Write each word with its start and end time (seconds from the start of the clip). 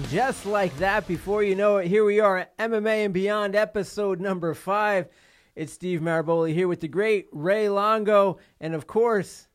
And 0.00 0.08
just 0.08 0.46
like 0.46 0.74
that, 0.78 1.06
before 1.06 1.42
you 1.42 1.54
know 1.54 1.76
it, 1.76 1.86
here 1.86 2.06
we 2.06 2.20
are 2.20 2.38
at 2.38 2.56
MMA 2.56 3.04
and 3.04 3.12
Beyond 3.12 3.54
episode 3.54 4.18
number 4.18 4.54
five. 4.54 5.08
It's 5.54 5.74
Steve 5.74 6.00
Maraboli 6.00 6.54
here 6.54 6.68
with 6.68 6.80
the 6.80 6.88
great 6.88 7.28
Ray 7.32 7.68
Longo. 7.68 8.38
And 8.62 8.74
of 8.74 8.86
course, 8.86 9.46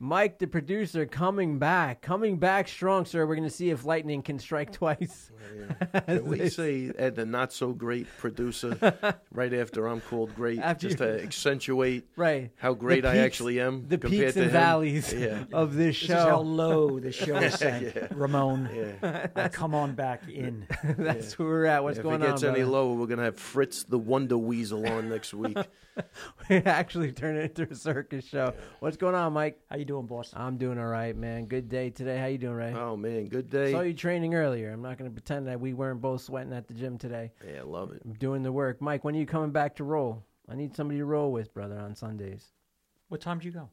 Mike, 0.00 0.38
the 0.38 0.46
producer, 0.46 1.06
coming 1.06 1.58
back, 1.58 2.02
coming 2.02 2.36
back 2.36 2.68
strong, 2.68 3.04
sir. 3.04 3.26
We're 3.26 3.34
going 3.34 3.48
to 3.48 3.54
see 3.54 3.70
if 3.70 3.84
lightning 3.84 4.22
can 4.22 4.38
strike 4.38 4.68
oh. 4.70 4.76
twice. 4.76 5.32
Yeah. 5.58 6.00
Can 6.06 6.24
we 6.26 6.48
say 6.50 6.92
Ed, 6.96 7.16
the 7.16 7.26
not 7.26 7.52
so 7.52 7.72
great 7.72 8.06
producer, 8.18 8.76
right 9.32 9.52
after 9.52 9.86
I'm 9.88 10.00
called 10.00 10.34
great, 10.36 10.60
After 10.60 10.86
just 10.88 10.98
to 10.98 11.20
accentuate 11.22 12.06
right? 12.16 12.50
how 12.58 12.74
great 12.74 13.02
The 13.02 13.08
I 13.08 13.16
actually 13.18 13.60
am 13.60 13.88
The 13.88 13.98
compared 13.98 14.20
peaks 14.22 14.34
to 14.34 14.40
and 14.42 14.46
him? 14.50 14.52
valleys 14.52 15.12
Yeah. 15.12 15.44
of 15.52 15.74
this 15.74 16.00
This 16.00 16.10
is 16.10 16.14
how 16.14 16.40
low 16.42 17.00
the 17.00 17.10
show 17.10 17.48
sank, 17.48 17.94
Yeah. 17.94 18.08
Ramon. 18.12 18.68
Yeah. 18.72 19.26
Now 19.34 19.48
come 19.48 19.74
on 19.74 19.94
back 19.94 20.28
in. 20.28 20.66
That's 20.84 21.36
where 21.38 21.48
we're 21.48 21.64
at. 21.64 21.82
What's 21.82 21.98
if 21.98 22.04
going 22.04 22.22
it 22.22 22.26
gets 22.26 22.42
on? 22.44 22.50
any 22.50 22.60
brother? 22.60 22.70
lower, 22.72 22.94
we're 22.94 23.06
gonna 23.06 23.24
have 23.24 23.38
Fritz 23.38 23.82
the 23.84 23.98
Wonder 23.98 24.38
Weasel 24.38 24.86
on 24.86 25.08
next 25.08 25.34
week. 25.34 25.56
we 26.48 26.56
actually 26.56 27.12
turn 27.12 27.36
it 27.36 27.58
into 27.58 27.72
a 27.72 27.74
circus 27.74 28.24
show. 28.24 28.54
What's 28.80 28.96
going 28.96 29.14
on, 29.14 29.32
Mike? 29.32 29.60
How 29.70 29.76
you 29.76 29.84
doing, 29.84 30.06
boss? 30.06 30.32
I'm 30.34 30.56
doing 30.56 30.78
all 30.78 30.86
right, 30.86 31.16
man. 31.16 31.46
Good 31.46 31.68
day 31.68 31.90
today. 31.90 32.18
How 32.18 32.26
you 32.26 32.38
doing, 32.38 32.54
Ray? 32.54 32.74
oh 32.74 32.96
man, 32.96 33.26
good 33.26 33.50
day. 33.50 33.72
Saw 33.72 33.80
you 33.80 33.94
training 33.94 34.34
earlier. 34.34 34.70
I'm 34.72 34.82
not 34.82 34.98
going 34.98 35.10
to 35.10 35.14
pretend 35.14 35.46
that 35.48 35.60
we 35.60 35.74
weren't 35.74 36.00
both 36.00 36.22
sweating 36.22 36.52
at 36.52 36.68
the 36.68 36.74
gym 36.74 36.98
today. 36.98 37.32
Yeah, 37.46 37.62
love 37.64 37.92
it. 37.92 38.02
I'm 38.04 38.14
doing 38.14 38.42
the 38.42 38.52
work. 38.52 38.80
Mike, 38.80 39.04
when 39.04 39.14
are 39.14 39.18
you 39.18 39.26
coming 39.26 39.50
back 39.50 39.76
to 39.76 39.84
roll? 39.84 40.24
I 40.48 40.54
need 40.54 40.74
somebody 40.74 40.98
to 40.98 41.04
roll 41.04 41.32
with, 41.32 41.52
brother, 41.52 41.78
on 41.78 41.94
Sundays. 41.94 42.52
What 43.08 43.20
time 43.20 43.38
do 43.38 43.46
you 43.46 43.52
go? 43.52 43.68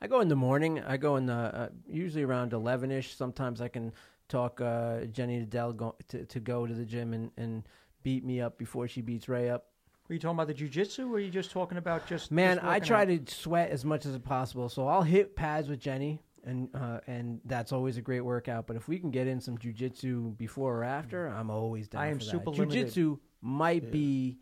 I 0.00 0.08
go 0.08 0.20
in 0.20 0.28
the 0.28 0.36
morning. 0.36 0.80
I 0.80 0.96
go 0.96 1.16
in 1.16 1.26
the 1.26 1.34
uh, 1.34 1.68
usually 1.88 2.24
around 2.24 2.52
eleven 2.52 2.90
ish. 2.90 3.14
Sometimes 3.14 3.60
I 3.60 3.68
can 3.68 3.92
talk 4.28 4.60
uh, 4.60 5.04
Jenny 5.12 5.44
Nadell 5.44 5.76
go, 5.76 5.94
to 6.08 6.24
to 6.24 6.40
go 6.40 6.66
to 6.66 6.74
the 6.74 6.84
gym 6.84 7.12
and, 7.12 7.30
and 7.36 7.62
beat 8.02 8.24
me 8.24 8.40
up 8.40 8.58
before 8.58 8.88
she 8.88 9.00
beats 9.00 9.28
Ray 9.28 9.48
up. 9.48 9.66
Were 10.12 10.16
you 10.16 10.20
talking 10.20 10.38
about 10.38 10.48
the 10.48 10.52
jujitsu, 10.52 11.04
or 11.04 11.08
were 11.08 11.20
you 11.20 11.30
just 11.30 11.52
talking 11.52 11.78
about 11.78 12.06
just 12.06 12.30
Man, 12.30 12.56
just 12.56 12.66
I 12.66 12.80
try 12.80 13.00
out? 13.00 13.08
to 13.26 13.34
sweat 13.34 13.70
as 13.70 13.82
much 13.82 14.04
as 14.04 14.18
possible. 14.18 14.68
So 14.68 14.86
I'll 14.86 15.00
hit 15.00 15.34
pads 15.34 15.70
with 15.70 15.80
Jenny, 15.80 16.20
and 16.44 16.68
uh, 16.74 17.00
and 17.06 17.40
that's 17.46 17.72
always 17.72 17.96
a 17.96 18.02
great 18.02 18.20
workout. 18.20 18.66
But 18.66 18.76
if 18.76 18.88
we 18.88 18.98
can 18.98 19.10
get 19.10 19.26
in 19.26 19.40
some 19.40 19.56
jujitsu 19.56 20.36
before 20.36 20.76
or 20.76 20.84
after, 20.84 21.28
I'm 21.28 21.48
always 21.48 21.88
down. 21.88 22.02
I 22.02 22.08
am 22.08 22.18
for 22.18 22.26
super 22.26 22.50
that. 22.50 22.58
limited. 22.58 22.88
Jujitsu 22.88 23.20
might 23.40 23.90
be 23.90 24.36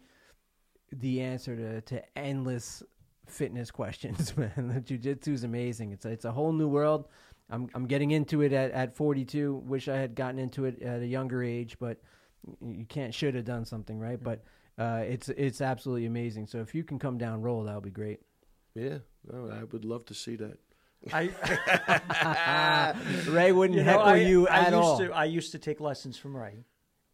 the 0.91 1.21
answer 1.21 1.55
to, 1.55 1.81
to 1.83 2.19
endless 2.19 2.83
fitness 3.29 3.71
questions. 3.81 4.37
Man, 4.37 4.51
the 4.75 4.81
jujitsu 4.81 5.29
is 5.29 5.45
amazing. 5.45 5.93
It's 5.93 6.05
a, 6.05 6.09
it's 6.09 6.25
a 6.25 6.33
whole 6.33 6.53
new 6.53 6.67
world. 6.67 7.07
I'm 7.49 7.69
I'm 7.77 7.87
getting 7.87 8.11
into 8.11 8.43
it 8.43 8.53
at, 8.53 8.73
at 8.73 8.97
42. 8.97 9.63
Wish 9.65 9.87
I 9.87 9.99
had 9.99 10.17
gotten 10.17 10.41
into 10.41 10.65
it 10.65 10.83
at 10.83 11.01
a 11.01 11.07
younger 11.07 11.45
age, 11.45 11.77
but 11.79 11.99
you 12.61 12.87
can't 12.87 13.15
should 13.15 13.37
have 13.37 13.45
done 13.45 13.65
something 13.65 14.01
right. 14.01 14.21
But 14.21 14.43
uh, 14.81 15.05
it's 15.07 15.29
it's 15.29 15.61
absolutely 15.61 16.07
amazing. 16.07 16.47
So 16.47 16.61
if 16.61 16.75
you 16.75 16.83
can 16.83 16.99
come 16.99 17.19
down 17.19 17.43
roll, 17.43 17.65
that 17.65 17.75
would 17.75 17.85
be 17.85 17.91
great. 17.91 18.21
Yeah, 18.75 18.99
no, 19.31 19.51
I 19.51 19.65
would 19.65 19.85
love 19.85 20.07
to 20.07 20.15
see 20.15 20.37
that. 20.37 20.59
I, 21.13 22.95
Ray 23.29 23.53
wouldn't 23.53 23.79
you 23.79 23.85
know, 23.85 23.91
heckle 23.91 24.07
I, 24.07 24.17
you 24.17 24.49
I 24.49 24.59
at 24.61 24.73
used 24.73 24.75
all. 24.75 24.99
To, 24.99 25.13
I 25.13 25.25
used 25.27 25.53
to 25.53 25.59
take 25.59 25.81
lessons 25.81 26.17
from 26.17 26.37
Ray, 26.37 26.65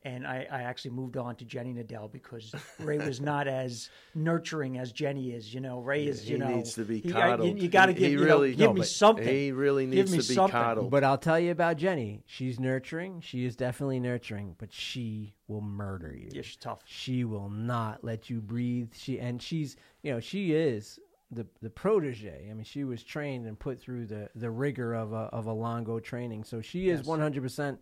and 0.07 0.27
I, 0.27 0.47
I 0.51 0.63
actually 0.63 0.93
moved 0.93 1.17
on 1.17 1.35
to 1.37 1.45
Jenny 1.45 1.75
Nadell 1.75 2.11
because 2.11 2.55
Ray 2.79 2.99
was 2.99 3.21
not 3.21 3.49
as 3.49 3.91
nurturing 4.15 4.79
as 4.79 4.93
Jenny 4.93 5.33
is. 5.33 5.53
You 5.53 5.61
know, 5.61 5.81
Ray 5.81 6.07
is. 6.07 6.23
he 6.23 6.33
You 6.33 6.39
know, 6.39 6.55
needs 6.57 6.75
to 6.75 6.85
be 6.85 7.01
he- 7.01 7.13
I- 7.13 7.31
coddled. 7.31 7.61
You, 7.61 7.69
got 7.69 7.87
to 7.87 7.93
give 7.93 8.03
he 8.03 8.11
you 8.13 8.25
know, 8.25 8.47
give 8.47 8.59
no, 8.59 8.73
me 8.75 8.83
something. 8.83 9.27
He 9.27 9.53
really 9.53 9.85
Give 9.87 9.95
needs 10.07 10.13
me 10.13 10.19
to 10.19 10.29
be 10.29 10.35
something. 10.35 10.53
coddled. 10.53 10.91
But 10.91 11.03
I'll 11.05 11.19
tell 11.19 11.41
you 11.41 11.51
about 11.51 11.77
Jenny. 11.77 12.23
She's 12.27 12.61
nurturing. 12.61 13.21
She 13.21 13.45
is 13.45 13.57
definitely 13.57 13.99
nurturing, 14.01 14.55
but 14.59 14.73
she 14.73 15.35
will 15.49 15.61
murder 15.61 16.15
you. 16.17 16.29
Yeah, 16.33 16.43
she's 16.43 16.57
tough. 16.57 16.81
She 16.87 17.25
will 17.25 17.49
not 17.51 18.05
let 18.05 18.31
you 18.31 18.41
breathe. 18.41 18.93
She 18.95 19.19
and 19.19 19.43
she's 19.43 19.77
you 20.03 20.13
know 20.13 20.21
she 20.21 20.53
is 20.53 20.99
the 21.33 21.47
the 21.61 21.71
protege. 21.71 22.47
I 22.49 22.55
mean, 22.55 22.65
she 22.65 22.85
was 22.85 23.03
trained 23.03 23.47
and 23.47 23.59
put 23.59 23.81
through 23.81 24.07
the 24.07 24.29
the 24.37 24.51
rigor 24.51 24.95
of 24.95 25.13
a 25.13 25.29
of 25.33 25.47
a 25.47 25.53
Longo 25.53 25.99
training. 25.99 26.45
So 26.45 26.61
she 26.61 26.89
is 26.89 27.01
Yes. 27.01 27.07
one 27.07 27.19
hundred 27.21 27.43
percent 27.43 27.81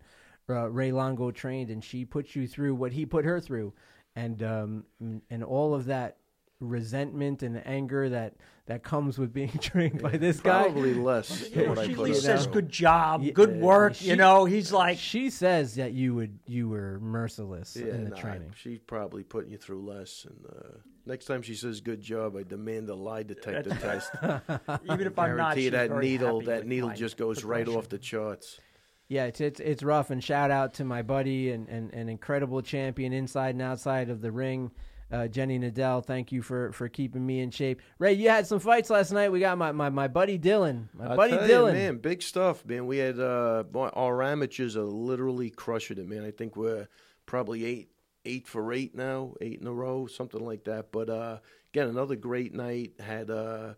uh, 0.49 0.69
Ray 0.69 0.91
Longo 0.91 1.31
trained, 1.31 1.69
and 1.69 1.83
she 1.83 2.05
puts 2.05 2.35
you 2.35 2.47
through 2.47 2.75
what 2.75 2.91
he 2.93 3.05
put 3.05 3.25
her 3.25 3.39
through, 3.39 3.73
and 4.15 4.41
um 4.43 4.83
and- 4.99 5.21
and 5.29 5.43
all 5.43 5.73
of 5.73 5.85
that 5.85 6.17
resentment 6.61 7.43
and 7.43 7.61
anger 7.67 8.09
that 8.09 8.33
that 8.67 8.81
comes 8.81 9.19
with 9.19 9.31
being 9.33 9.49
trained 9.61 10.01
by 10.01 10.11
this 10.17 10.39
guy. 10.39 10.63
Probably 10.63 10.93
less 10.95 11.41
You 11.41 11.49
than 11.49 11.63
know, 11.63 11.69
what 11.69 11.79
I 11.79 11.85
she 11.85 11.91
at 11.93 11.99
least 11.99 12.23
says 12.23 12.43
through. 12.45 12.53
good 12.53 12.69
job, 12.69 13.21
Yeah, 13.21 13.31
good 13.33 13.59
work. 13.61 13.93
she- 13.95 14.07
you 14.09 14.15
know, 14.15 14.45
he's 14.45 14.71
like, 14.71 14.97
she 14.97 15.29
says 15.29 15.75
that 15.75 15.91
you 15.93 16.15
would 16.15 16.39
you 16.47 16.69
were 16.69 16.99
merciless 17.01 17.75
Yeah, 17.75 17.87
in 17.93 18.03
the 18.05 18.09
nah, 18.11 18.15
training. 18.15 18.53
She's 18.55 18.79
probably 18.79 19.23
putting 19.23 19.51
you 19.51 19.57
through 19.57 19.85
less. 19.85 20.25
And 20.27 20.45
uh, 20.47 20.77
next 21.05 21.25
time 21.25 21.41
she 21.43 21.53
says 21.55 21.81
"good 21.81 22.01
job," 22.01 22.35
I 22.37 22.43
demand 22.43 22.89
a 22.89 22.95
lie 22.95 23.23
detector 23.23 23.69
test. 23.71 24.11
even 24.85 25.05
if 25.07 25.19
I'm 25.19 25.35
not, 25.37 25.55
Guarantee 25.55 25.69
that 25.69 25.95
needle, 25.99 26.41
that 26.41 26.65
needle 26.65 26.89
just 26.91 27.17
goes 27.17 27.43
right 27.43 27.67
off 27.67 27.89
the 27.89 27.99
charts. 27.99 28.59
Yeah, 29.07 29.25
it's 29.25 29.39
it's 29.39 29.59
it's 29.59 29.83
rough. 29.83 30.09
And 30.09 30.23
shout 30.23 30.49
out 30.51 30.73
to 30.75 30.83
my 30.83 31.01
buddy 31.01 31.51
and, 31.51 31.67
and, 31.69 31.93
and 31.93 32.09
incredible 32.09 32.61
champion 32.61 33.13
inside 33.13 33.55
and 33.55 33.61
outside 33.61 34.09
of 34.09 34.21
the 34.21 34.31
ring, 34.31 34.71
uh, 35.11 35.27
Jenny 35.27 35.59
Nadell. 35.59 36.03
Thank 36.03 36.31
you 36.31 36.41
for, 36.41 36.71
for 36.71 36.89
keeping 36.89 37.23
me 37.23 37.39
in 37.39 37.51
shape. 37.51 37.81
Ray, 37.99 38.13
you 38.13 38.29
had 38.29 38.47
some 38.47 38.59
fights 38.59 38.89
last 38.89 39.11
night. 39.11 39.31
We 39.31 39.39
got 39.39 39.57
my, 39.57 39.71
my, 39.71 39.89
my 39.89 40.07
buddy 40.07 40.39
Dylan. 40.39 40.87
My 40.93 41.13
I 41.13 41.15
buddy 41.15 41.33
Dylan. 41.33 41.67
you, 41.67 41.73
man, 41.73 41.97
big 41.97 42.23
stuff, 42.23 42.65
man. 42.65 42.87
We 42.87 42.97
had 42.97 43.19
uh, 43.19 43.63
boy, 43.63 43.89
our 43.93 44.23
amateurs 44.23 44.75
are 44.75 44.83
literally 44.83 45.51
crushing 45.51 45.99
it, 45.99 46.07
man. 46.07 46.23
I 46.23 46.31
think 46.31 46.55
we're 46.55 46.87
probably 47.27 47.63
eight 47.63 47.89
eight 48.25 48.47
for 48.47 48.73
eight 48.73 48.95
now, 48.95 49.35
eight 49.39 49.61
in 49.61 49.67
a 49.67 49.73
row, 49.73 50.07
something 50.07 50.43
like 50.43 50.63
that. 50.63 50.91
But 50.91 51.11
uh, 51.11 51.37
again, 51.71 51.89
another 51.89 52.15
great 52.15 52.55
night. 52.55 52.93
Had 52.99 53.29
uh, 53.29 53.75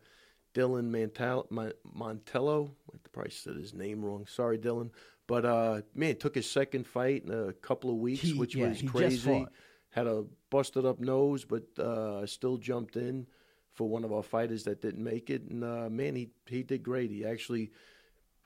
Dylan 0.53 0.85
Mantel- 0.85 1.47
Montello. 1.51 2.71
I 2.93 2.97
probably 3.11 3.31
said 3.31 3.57
his 3.57 3.73
name 3.73 4.05
wrong. 4.05 4.25
Sorry, 4.25 4.57
Dylan. 4.57 4.91
But 5.27 5.45
uh, 5.45 5.81
man, 5.93 6.15
took 6.15 6.35
his 6.35 6.49
second 6.49 6.87
fight 6.87 7.25
in 7.25 7.31
a 7.31 7.53
couple 7.53 7.89
of 7.89 7.97
weeks, 7.97 8.21
He- 8.21 8.33
which 8.33 8.55
yeah, 8.55 8.69
was 8.69 8.81
crazy. 8.81 9.45
Had 9.91 10.07
a 10.07 10.25
busted 10.49 10.85
up 10.85 10.99
nose, 10.99 11.43
but 11.45 11.63
uh, 11.79 12.25
still 12.25 12.57
jumped 12.57 12.95
in 12.97 13.25
for 13.73 13.87
one 13.89 14.03
of 14.03 14.13
our 14.13 14.21
fighters 14.23 14.63
that 14.63 14.81
didn't 14.81 15.03
make 15.03 15.29
it. 15.29 15.43
And 15.49 15.63
uh, 15.63 15.89
man, 15.89 16.15
he 16.15 16.29
he 16.47 16.63
did 16.63 16.83
great. 16.83 17.09
He 17.11 17.25
actually 17.25 17.71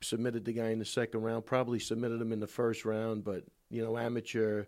submitted 0.01 0.45
the 0.45 0.53
guy 0.53 0.69
in 0.69 0.79
the 0.79 0.85
second 0.85 1.21
round. 1.21 1.45
Probably 1.45 1.79
submitted 1.79 2.21
him 2.21 2.31
in 2.31 2.39
the 2.39 2.47
first 2.47 2.85
round, 2.85 3.23
but 3.23 3.43
you 3.69 3.83
know, 3.83 3.97
amateur 3.97 4.65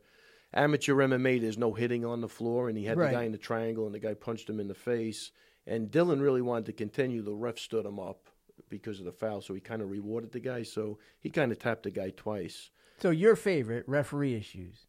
amateur 0.53 0.95
MMA, 0.95 1.41
there's 1.41 1.57
no 1.57 1.73
hitting 1.73 2.05
on 2.05 2.21
the 2.21 2.29
floor, 2.29 2.69
and 2.69 2.77
he 2.77 2.85
had 2.85 2.97
Right. 2.97 3.09
the 3.11 3.15
guy 3.17 3.23
in 3.23 3.31
the 3.31 3.37
triangle, 3.39 3.85
and 3.85 3.95
the 3.95 3.99
guy 3.99 4.13
punched 4.13 4.49
him 4.49 4.59
in 4.59 4.67
the 4.67 4.75
face. 4.75 5.31
And 5.65 5.89
Dylan 5.89 6.21
really 6.21 6.41
wanted 6.41 6.65
to 6.67 6.73
continue. 6.73 7.21
The 7.21 7.33
ref 7.33 7.57
stood 7.57 7.85
him 7.85 7.97
up 7.99 8.29
because 8.69 8.99
of 8.99 9.05
the 9.05 9.11
foul, 9.11 9.41
so 9.41 9.53
he 9.53 9.59
kind 9.59 9.81
of 9.81 9.89
rewarded 9.89 10.31
the 10.31 10.39
guy. 10.39 10.63
So 10.63 10.99
he 11.19 11.29
kind 11.29 11.51
of 11.51 11.59
tapped 11.59 11.83
the 11.83 11.91
guy 11.91 12.11
twice. 12.15 12.69
So 12.99 13.09
your 13.09 13.35
favorite 13.35 13.85
referee 13.87 14.35
issues. 14.35 14.87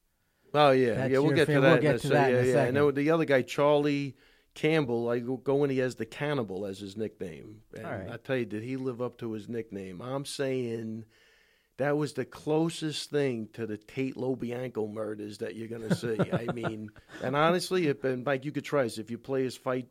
Oh 0.52 0.70
yeah, 0.70 0.94
That's 0.94 1.12
yeah. 1.12 1.18
We'll 1.18 1.32
get 1.32 1.46
to 1.46 1.60
we'll 1.60 1.78
get 1.78 2.00
to 2.02 2.08
that 2.10 2.30
in 2.30 2.36
yeah, 2.36 2.42
a 2.42 2.46
yeah. 2.46 2.52
second. 2.52 2.76
And 2.76 2.88
then 2.88 2.94
the 2.94 3.10
other 3.10 3.24
guy, 3.24 3.42
Charlie 3.42 4.16
Campbell, 4.54 5.08
I 5.08 5.18
go- 5.18 5.36
go 5.36 5.64
in. 5.64 5.70
He 5.70 5.78
has 5.78 5.96
the 5.96 6.06
Cannibal 6.06 6.64
as 6.64 6.78
his 6.78 6.96
nickname. 6.96 7.62
And 7.76 7.86
All 7.86 7.92
right. 7.92 8.10
I 8.10 8.16
tell 8.18 8.36
you, 8.36 8.44
did 8.44 8.62
he 8.62 8.76
live 8.76 9.02
up 9.02 9.18
to 9.18 9.32
his 9.32 9.48
nickname? 9.48 10.00
I'm 10.00 10.24
saying 10.24 11.06
that 11.78 11.96
was 11.96 12.12
the 12.12 12.24
closest 12.24 13.10
thing 13.10 13.48
to 13.54 13.66
the 13.66 13.76
Tate 13.76 14.14
LaBianca 14.14 14.92
murders 14.92 15.38
that 15.38 15.56
you're 15.56 15.66
gonna 15.66 15.94
see. 15.94 16.18
I 16.32 16.52
mean, 16.52 16.90
and 17.22 17.34
honestly, 17.34 17.88
if, 17.88 18.04
and 18.04 18.24
Mike, 18.24 18.44
you 18.44 18.52
could 18.52 18.64
try 18.64 18.84
this. 18.84 18.98
If 18.98 19.10
you 19.10 19.18
play 19.18 19.42
his 19.42 19.56
fight 19.56 19.88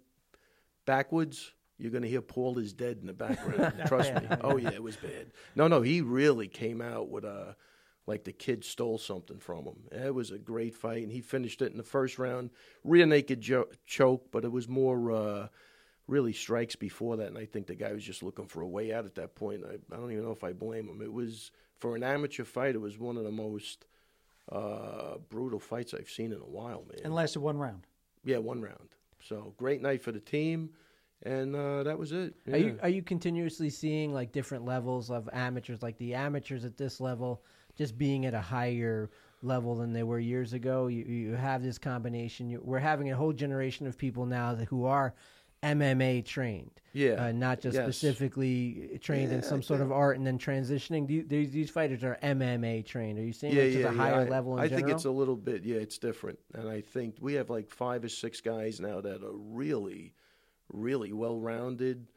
backwards. 0.85 1.51
You're 1.77 1.91
gonna 1.91 2.07
hear 2.07 2.21
Paul 2.21 2.57
is 2.59 2.73
dead 2.73 2.99
in 3.01 3.07
the 3.07 3.13
background. 3.13 3.73
Trust 3.87 4.13
me. 4.13 4.21
Oh 4.41 4.57
yeah, 4.57 4.71
it 4.71 4.83
was 4.83 4.95
bad. 4.95 5.31
No, 5.55 5.67
no, 5.67 5.81
he 5.81 6.01
really 6.01 6.47
came 6.47 6.81
out 6.81 7.09
with 7.09 7.25
a 7.25 7.55
like 8.05 8.23
the 8.25 8.31
kid 8.33 8.63
stole 8.65 8.97
something 8.97 9.39
from 9.39 9.65
him. 9.65 9.75
It 9.91 10.13
was 10.13 10.31
a 10.31 10.37
great 10.37 10.75
fight, 10.75 11.03
and 11.03 11.11
he 11.11 11.21
finished 11.21 11.61
it 11.61 11.71
in 11.71 11.77
the 11.77 11.83
first 11.83 12.19
round. 12.19 12.51
Rear 12.83 13.05
naked 13.05 13.39
jo- 13.41 13.69
choke, 13.85 14.27
but 14.31 14.43
it 14.43 14.51
was 14.51 14.67
more 14.67 15.11
uh, 15.11 15.47
really 16.07 16.33
strikes 16.33 16.75
before 16.75 17.17
that, 17.17 17.27
and 17.27 17.37
I 17.37 17.45
think 17.45 17.67
the 17.67 17.75
guy 17.75 17.93
was 17.93 18.03
just 18.03 18.21
looking 18.21 18.45
for 18.47 18.61
a 18.61 18.67
way 18.67 18.93
out 18.93 19.05
at 19.05 19.15
that 19.15 19.35
point. 19.35 19.63
I, 19.65 19.75
I 19.93 19.97
don't 19.97 20.11
even 20.11 20.25
know 20.25 20.31
if 20.31 20.43
I 20.43 20.51
blame 20.51 20.87
him. 20.89 21.01
It 21.01 21.11
was 21.13 21.51
for 21.79 21.95
an 21.95 22.03
amateur 22.03 22.43
fight. 22.43 22.75
It 22.75 22.81
was 22.81 22.99
one 22.99 23.15
of 23.17 23.23
the 23.23 23.31
most 23.31 23.85
uh, 24.51 25.15
brutal 25.29 25.59
fights 25.59 25.93
I've 25.93 26.09
seen 26.09 26.33
in 26.33 26.39
a 26.39 26.45
while, 26.45 26.83
man. 26.89 26.99
and 27.05 27.15
lasted 27.15 27.39
one 27.39 27.57
round. 27.57 27.87
yeah, 28.25 28.37
one 28.37 28.61
round. 28.61 28.89
So 29.21 29.53
great 29.57 29.81
night 29.81 30.01
for 30.01 30.11
the 30.11 30.19
team, 30.19 30.71
and 31.25 31.55
uh, 31.55 31.83
that 31.83 31.97
was 31.97 32.11
it. 32.11 32.33
Are 32.51 32.57
you 32.57 32.79
are 32.81 32.89
you 32.89 33.01
continuously 33.01 33.69
seeing 33.69 34.13
like 34.13 34.31
different 34.31 34.65
levels 34.65 35.09
of 35.09 35.29
amateurs, 35.33 35.81
like 35.81 35.97
the 35.97 36.13
amateurs 36.13 36.65
at 36.65 36.77
this 36.77 36.99
level, 36.99 37.43
just 37.77 37.97
being 37.97 38.25
at 38.25 38.33
a 38.33 38.41
higher 38.41 39.09
level 39.41 39.75
than 39.75 39.93
they 39.93 40.03
were 40.03 40.19
years 40.19 40.53
ago? 40.53 40.87
You 40.87 41.03
you 41.05 41.31
have 41.33 41.63
this 41.63 41.77
combination. 41.77 42.49
You, 42.49 42.61
we're 42.63 42.79
having 42.79 43.11
a 43.11 43.15
whole 43.15 43.33
generation 43.33 43.87
of 43.87 43.97
people 43.97 44.25
now 44.25 44.53
that 44.55 44.65
who 44.65 44.85
are 44.85 45.13
MMA 45.63 46.25
trained. 46.25 46.71
Yeah. 46.91 47.13
Uh, 47.25 47.31
not 47.31 47.61
just 47.61 47.75
Yes. 47.75 47.85
specifically 47.85 48.99
trained 49.01 49.31
in 49.31 49.41
some 49.41 49.63
sort 49.63 49.79
of 49.81 49.91
art 49.91 50.17
and 50.17 50.27
then 50.27 50.37
transitioning. 50.37 51.09
You, 51.09 51.23
these, 51.23 51.51
these 51.51 51.69
fighters 51.69 52.03
are 52.03 52.19
MMA 52.21 52.85
trained. 52.85 53.17
Are 53.17 53.23
you 53.23 53.31
seeing 53.31 53.53
yeah, 53.55 53.61
it's 53.63 53.77
yeah, 53.77 53.87
a 53.87 53.91
yeah. 53.91 53.97
higher 53.97 54.15
I, 54.15 54.23
level 54.25 54.53
in 54.57 54.59
I 54.59 54.67
general? 54.67 54.85
think 54.87 54.95
it's 54.95 55.05
a 55.05 55.11
little 55.11 55.37
bit, 55.37 55.63
yeah, 55.63 55.77
it's 55.77 55.97
different. 55.97 56.37
And 56.53 56.67
I 56.69 56.81
think 56.81 57.15
we 57.21 57.33
have 57.35 57.49
like 57.49 57.71
five 57.71 58.03
or 58.03 58.09
six 58.09 58.41
guys 58.41 58.79
now 58.81 58.99
that 59.01 59.23
are 59.23 59.31
really, 59.33 60.13
really 60.73 61.13
well 61.13 61.39
rounded 61.39 62.07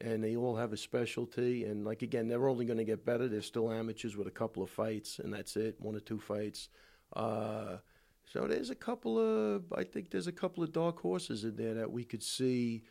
and 0.00 0.22
they 0.22 0.36
all 0.36 0.56
have 0.56 0.72
a 0.72 0.76
specialty. 0.76 1.64
And 1.64 1.84
like, 1.84 2.02
again, 2.02 2.28
they're 2.28 2.48
only 2.48 2.64
going 2.64 2.78
to 2.78 2.84
get 2.84 3.04
better. 3.04 3.28
They're 3.28 3.42
still 3.42 3.72
amateurs 3.72 4.16
with 4.16 4.26
a 4.26 4.32
couple 4.32 4.62
of 4.62 4.70
fights, 4.70 5.18
and 5.18 5.32
that's 5.32 5.56
it, 5.56 5.76
one 5.80 5.94
or 5.94 6.00
two 6.00 6.18
fights. 6.18 6.68
Uh, 7.14 7.76
so 8.24 8.46
there's 8.46 8.70
a 8.70 8.74
couple 8.74 9.18
of, 9.18 9.64
I 9.72 9.84
think 9.84 10.10
there's 10.10 10.26
a 10.26 10.32
couple 10.32 10.64
of 10.64 10.72
dark 10.72 10.98
horses 11.00 11.44
in 11.44 11.56
there 11.56 11.74
that 11.74 11.90
we 11.90 12.04
could 12.04 12.22
see 12.22 12.82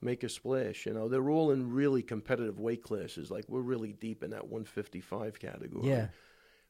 make 0.00 0.22
a 0.22 0.28
splash. 0.28 0.86
You 0.86 0.94
know, 0.94 1.08
they're 1.08 1.28
all 1.28 1.50
in 1.50 1.70
really 1.70 2.02
competitive 2.02 2.60
weight 2.60 2.82
classes. 2.82 3.30
Like, 3.30 3.44
we're 3.48 3.60
really 3.60 3.92
deep 3.92 4.22
in 4.22 4.30
that 4.30 4.48
155 4.48 5.38
category 5.38 5.88
yeah. 5.88 6.08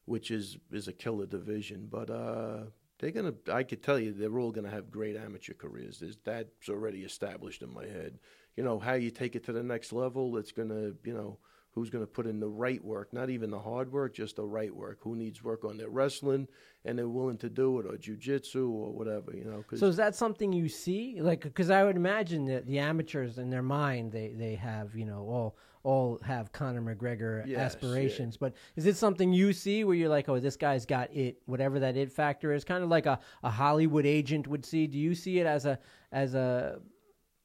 which 0.05 0.31
is 0.31 0.57
is 0.71 0.87
a 0.87 0.93
killer 0.93 1.27
division. 1.27 1.87
But 1.89 2.09
uh, 2.09 2.63
they're 2.99 3.11
gonna. 3.11 3.33
I 3.51 3.63
could 3.63 3.81
tell 3.81 3.97
you, 3.97 4.13
they're 4.13 4.39
all 4.39 4.51
gonna 4.51 4.69
have 4.69 4.91
great 4.91 5.15
amateur 5.15 5.53
careers. 5.53 5.99
There's, 5.99 6.17
that's 6.23 6.69
already 6.69 6.99
established 6.99 7.61
in 7.61 7.73
my 7.73 7.85
head. 7.85 8.19
You 8.55 8.63
know 8.63 8.77
how 8.77 8.93
you 8.93 9.09
take 9.09 9.35
it 9.35 9.45
to 9.45 9.53
the 9.53 9.63
next 9.63 9.91
level. 9.91 10.37
It's 10.37 10.51
gonna. 10.51 10.91
You 11.03 11.13
know 11.13 11.39
who's 11.71 11.89
gonna 11.89 12.07
put 12.07 12.27
in 12.27 12.39
the 12.39 12.49
right 12.49 12.83
work, 12.83 13.13
not 13.13 13.29
even 13.29 13.51
the 13.51 13.59
hard 13.59 13.91
work, 13.91 14.13
just 14.13 14.35
the 14.35 14.45
right 14.45 14.75
work. 14.75 14.99
Who 15.01 15.15
needs 15.15 15.43
work 15.43 15.63
on 15.63 15.77
their 15.77 15.89
wrestling 15.89 16.47
and 16.85 16.97
they're 16.97 17.09
willing 17.09 17.37
to 17.37 17.49
do 17.49 17.79
it, 17.79 17.85
or 17.85 17.97
jujitsu, 17.97 18.69
or 18.69 18.91
whatever. 18.91 19.31
You 19.33 19.45
know. 19.45 19.63
So 19.75 19.87
is 19.87 19.97
that 19.97 20.15
something 20.15 20.53
you 20.53 20.69
see? 20.69 21.21
Like, 21.21 21.41
because 21.41 21.69
I 21.69 21.83
would 21.83 21.95
imagine 21.95 22.45
that 22.45 22.65
the 22.65 22.79
amateurs 22.79 23.37
in 23.37 23.49
their 23.49 23.61
mind, 23.63 24.11
they, 24.11 24.33
they 24.35 24.55
have, 24.55 24.95
you 24.95 25.05
know, 25.05 25.19
all 25.19 25.57
all 25.83 26.19
have 26.23 26.51
Conor 26.51 26.81
McGregor 26.81 27.45
Yes, 27.47 27.59
aspirations. 27.75 28.37
But 28.37 28.53
is 28.75 28.85
it 28.85 28.97
something 28.97 29.31
you 29.31 29.53
see 29.53 29.83
where 29.83 29.95
you're 29.95 30.09
like, 30.09 30.27
oh, 30.29 30.39
this 30.39 30.57
guy's 30.57 30.85
got 30.85 31.13
it, 31.13 31.37
whatever 31.45 31.79
that 31.79 31.95
it 31.95 32.11
factor 32.11 32.51
is, 32.51 32.63
kind 32.63 32.83
of 32.83 32.89
like 32.89 33.05
a, 33.05 33.19
a 33.43 33.49
Hollywood 33.49 34.05
agent 34.05 34.47
would 34.47 34.65
see? 34.65 34.87
Do 34.87 34.97
you 34.97 35.15
see 35.15 35.39
it 35.39 35.45
as 35.45 35.65
a 35.65 35.79
as 36.11 36.35
a 36.35 36.79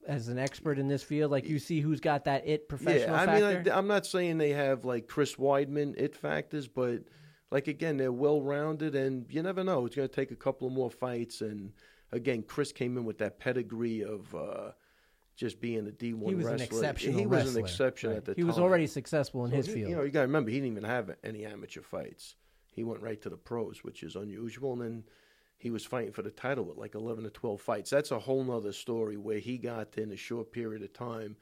as 0.06 0.28
an 0.28 0.38
expert 0.38 0.78
in 0.78 0.88
this 0.88 1.02
field? 1.02 1.30
Like 1.30 1.48
you 1.48 1.58
see 1.58 1.80
who's 1.80 2.00
got 2.00 2.24
that 2.24 2.46
it 2.46 2.68
professional 2.68 3.16
yeah, 3.16 3.22
I 3.22 3.26
factor? 3.26 3.58
mean, 3.62 3.68
I, 3.70 3.78
I'm 3.78 3.86
not 3.86 4.06
saying 4.06 4.38
they 4.38 4.50
have 4.50 4.84
like 4.84 5.06
Chris 5.06 5.36
Weidman 5.36 5.94
it 5.96 6.16
factors, 6.16 6.68
but 6.68 7.04
like 7.50 7.68
again, 7.68 7.96
they're 7.96 8.12
well 8.12 8.42
rounded, 8.42 8.94
and 8.94 9.26
you 9.30 9.42
never 9.42 9.62
know. 9.62 9.86
It's 9.86 9.94
going 9.94 10.08
to 10.08 10.14
take 10.14 10.32
a 10.32 10.36
couple 10.36 10.66
of 10.66 10.72
more 10.72 10.90
fights, 10.90 11.40
and 11.40 11.72
again, 12.10 12.42
Chris 12.42 12.72
came 12.72 12.96
in 12.96 13.04
with 13.04 13.18
that 13.18 13.38
pedigree 13.38 14.02
of 14.02 14.34
uh, 14.34 14.72
just 15.36 15.60
being 15.60 15.86
a 15.86 15.90
D1 15.90 16.28
he 16.28 16.34
was 16.34 16.44
wrestler. 16.46 16.54
an 16.54 16.60
exceptional 16.60 17.18
He 17.18 17.26
wrestler. 17.26 17.44
was 17.46 17.56
an 17.56 17.64
exception 17.64 18.10
Right. 18.10 18.16
at 18.18 18.24
the 18.24 18.32
He 18.32 18.34
time. 18.36 18.44
He 18.44 18.44
was 18.46 18.58
already 18.58 18.86
successful 18.86 19.44
in 19.44 19.50
So 19.50 19.56
his 19.56 19.66
he- 19.66 19.72
field. 19.74 19.90
You 19.90 19.96
know, 19.96 20.02
you 20.02 20.10
got 20.10 20.20
to 20.20 20.26
remember 20.26 20.50
he 20.50 20.56
didn't 20.58 20.72
even 20.72 20.84
have 20.84 21.16
any 21.24 21.44
amateur 21.44 21.82
fights. 21.82 22.36
He 22.72 22.84
went 22.84 23.02
right 23.02 23.20
to 23.22 23.28
the 23.30 23.36
pros, 23.36 23.82
which 23.84 24.02
is 24.02 24.16
unusual, 24.16 24.72
and 24.72 24.82
then 24.82 25.04
he 25.56 25.70
was 25.70 25.84
fighting 25.84 26.12
for 26.12 26.22
the 26.22 26.30
title 26.30 26.64
with 26.64 26.76
like 26.76 26.94
11 26.94 27.24
or 27.26 27.30
12 27.30 27.60
fights. 27.60 27.90
That's 27.90 28.10
a 28.10 28.18
whole 28.18 28.42
nother 28.44 28.72
story 28.72 29.16
where 29.16 29.38
he 29.38 29.58
got 29.58 29.96
in 29.98 30.10
a 30.12 30.16
short 30.16 30.52
period 30.52 30.82
of 30.82 30.92
time. 30.92 31.36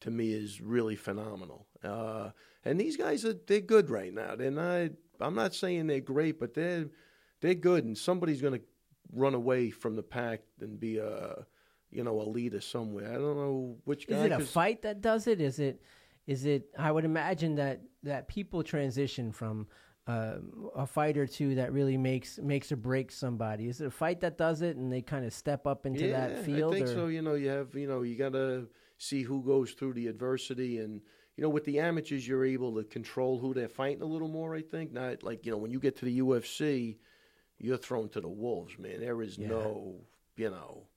To 0.00 0.10
me, 0.10 0.32
is 0.34 0.60
really 0.60 0.96
phenomenal. 0.96 1.66
Uh, 1.82 2.30
and 2.62 2.78
these 2.78 2.96
guys 2.98 3.24
are 3.24 3.32
they're 3.32 3.60
good 3.60 3.88
right 3.88 4.12
now. 4.12 4.34
They're 4.36 4.50
not. 4.50 4.90
I'm 5.18 5.34
not 5.34 5.54
saying 5.54 5.86
they're 5.86 6.00
great, 6.00 6.38
but 6.38 6.52
they're 6.52 6.90
they're 7.40 7.54
good. 7.54 7.84
And 7.84 7.96
somebody's 7.96 8.42
going 8.42 8.58
to 8.58 8.64
run 9.14 9.32
away 9.32 9.70
from 9.70 9.96
the 9.96 10.02
pack 10.02 10.42
and 10.60 10.78
be 10.78 10.98
a 10.98 11.46
you 11.94 12.02
know 12.04 12.20
a 12.20 12.26
leader 12.28 12.60
somewhere. 12.60 13.08
I 13.08 13.14
don't 13.14 13.36
know 13.36 13.76
which 13.84 14.08
guy. 14.08 14.16
Is 14.16 14.24
it 14.24 14.32
a 14.32 14.40
fight 14.40 14.82
that 14.82 15.00
does 15.00 15.26
it? 15.26 15.40
Is 15.40 15.58
it? 15.58 15.80
Is 16.26 16.44
it? 16.44 16.66
I 16.78 16.90
would 16.90 17.04
imagine 17.04 17.54
that 17.56 17.80
that 18.02 18.28
people 18.28 18.62
transition 18.62 19.32
from 19.32 19.68
um, 20.06 20.70
a 20.74 20.86
fight 20.86 21.16
or 21.16 21.26
two 21.26 21.54
that 21.54 21.72
really 21.72 21.96
makes 21.96 22.38
makes 22.38 22.72
or 22.72 22.76
breaks 22.76 23.16
somebody. 23.16 23.68
Is 23.68 23.80
it 23.80 23.86
a 23.86 23.90
fight 23.90 24.20
that 24.20 24.36
does 24.36 24.60
it, 24.60 24.76
and 24.76 24.92
they 24.92 25.02
kind 25.02 25.24
of 25.24 25.32
step 25.32 25.66
up 25.66 25.86
into 25.86 26.06
yeah, 26.06 26.28
that 26.28 26.44
field? 26.44 26.74
I 26.74 26.76
think 26.78 26.88
or? 26.88 26.94
so. 26.94 27.06
You 27.06 27.22
know, 27.22 27.34
you 27.34 27.48
have 27.48 27.74
you 27.74 27.86
know 27.86 28.02
you 28.02 28.16
got 28.16 28.32
to 28.32 28.68
see 28.98 29.22
who 29.22 29.42
goes 29.42 29.72
through 29.72 29.94
the 29.94 30.08
adversity, 30.08 30.78
and 30.78 31.00
you 31.36 31.42
know 31.42 31.48
with 31.48 31.64
the 31.64 31.78
amateurs 31.78 32.26
you're 32.26 32.44
able 32.44 32.74
to 32.74 32.84
control 32.84 33.38
who 33.38 33.54
they're 33.54 33.68
fighting 33.68 34.02
a 34.02 34.06
little 34.06 34.28
more. 34.28 34.54
I 34.54 34.62
think 34.62 34.92
not 34.92 35.22
like 35.22 35.46
you 35.46 35.52
know 35.52 35.58
when 35.58 35.70
you 35.70 35.78
get 35.78 35.96
to 35.98 36.04
the 36.04 36.18
UFC, 36.20 36.96
you're 37.58 37.78
thrown 37.78 38.08
to 38.10 38.20
the 38.20 38.28
wolves, 38.28 38.78
man. 38.78 39.00
There 39.00 39.22
is 39.22 39.38
Yeah. 39.38 39.48
no 39.48 40.06
you 40.36 40.50
know, 40.50 40.88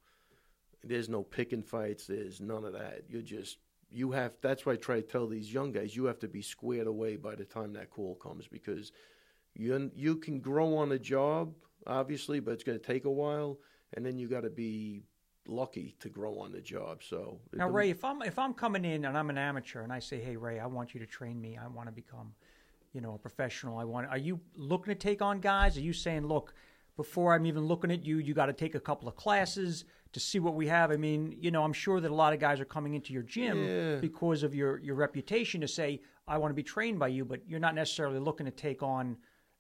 there's 0.83 1.09
no 1.09 1.23
picking 1.23 1.63
fights. 1.63 2.07
There's 2.07 2.39
none 2.39 2.65
of 2.65 2.73
that. 2.73 3.03
You're 3.09 3.21
just 3.21 3.57
you 3.91 4.11
have. 4.11 4.35
That's 4.41 4.65
why 4.65 4.73
I 4.73 4.75
try 4.77 4.95
to 4.97 5.01
tell 5.01 5.27
these 5.27 5.53
young 5.53 5.71
guys 5.71 5.95
you 5.95 6.05
have 6.05 6.19
to 6.19 6.27
be 6.27 6.41
squared 6.41 6.87
away 6.87 7.15
by 7.15 7.35
the 7.35 7.45
time 7.45 7.73
that 7.73 7.89
call 7.89 8.15
comes 8.15 8.47
because 8.47 8.91
you 9.55 9.91
you 9.95 10.17
can 10.17 10.39
grow 10.39 10.77
on 10.77 10.91
a 10.91 10.99
job 10.99 11.53
obviously, 11.87 12.39
but 12.39 12.51
it's 12.51 12.63
going 12.63 12.79
to 12.79 12.85
take 12.85 13.05
a 13.05 13.11
while, 13.11 13.57
and 13.93 14.05
then 14.05 14.17
you 14.17 14.27
got 14.27 14.41
to 14.41 14.49
be 14.49 15.03
lucky 15.47 15.95
to 15.99 16.09
grow 16.09 16.39
on 16.39 16.51
the 16.51 16.61
job. 16.61 17.01
So 17.01 17.39
Now, 17.53 17.69
Ray, 17.69 17.89
if 17.89 18.03
I'm 18.03 18.21
if 18.21 18.37
I'm 18.37 18.53
coming 18.53 18.83
in 18.83 19.05
and 19.05 19.17
I'm 19.17 19.29
an 19.29 19.37
amateur 19.37 19.81
and 19.81 19.91
I 19.91 19.99
say, 19.99 20.19
"Hey, 20.19 20.35
Ray, 20.35 20.59
I 20.59 20.67
want 20.67 20.93
you 20.93 20.99
to 20.99 21.05
train 21.05 21.39
me. 21.39 21.57
I 21.57 21.67
want 21.67 21.87
to 21.87 21.93
become, 21.93 22.33
you 22.93 23.01
know, 23.01 23.13
a 23.13 23.17
professional. 23.17 23.77
I 23.77 23.85
want." 23.85 24.07
Are 24.07 24.17
you 24.17 24.39
looking 24.55 24.93
to 24.93 24.99
take 24.99 25.21
on 25.21 25.39
guys? 25.39 25.77
Are 25.77 25.81
you 25.81 25.93
saying, 25.93 26.27
"Look, 26.27 26.53
before 26.97 27.33
I'm 27.33 27.45
even 27.45 27.65
looking 27.65 27.91
at 27.91 28.05
you, 28.05 28.17
you 28.17 28.33
got 28.33 28.47
to 28.47 28.53
take 28.53 28.75
a 28.75 28.79
couple 28.79 29.07
of 29.07 29.15
classes 29.15 29.85
to 30.13 30.19
see 30.19 30.39
what 30.39 30.55
we 30.55 30.67
have"? 30.67 30.91
I 30.91 30.97
mean, 30.97 31.37
you 31.39 31.51
know, 31.51 31.63
I'm 31.63 31.73
sure 31.73 32.01
that 32.01 32.11
a 32.11 32.15
lot 32.15 32.33
of 32.33 32.39
guys 32.39 32.59
are 32.59 32.65
coming 32.65 32.95
into 32.95 33.13
your 33.13 33.23
gym 33.23 33.63
Yeah. 33.63 33.95
because 33.97 34.43
of 34.43 34.53
your 34.53 34.79
your 34.79 34.95
reputation 34.95 35.61
to 35.61 35.67
say, 35.67 36.01
"I 36.27 36.37
want 36.39 36.51
to 36.51 36.55
be 36.55 36.63
trained 36.63 36.99
by 36.99 37.09
you," 37.09 37.23
but 37.23 37.47
you're 37.47 37.59
not 37.59 37.75
necessarily 37.75 38.19
looking 38.19 38.45
to 38.47 38.51
take 38.51 38.83
on 38.83 39.17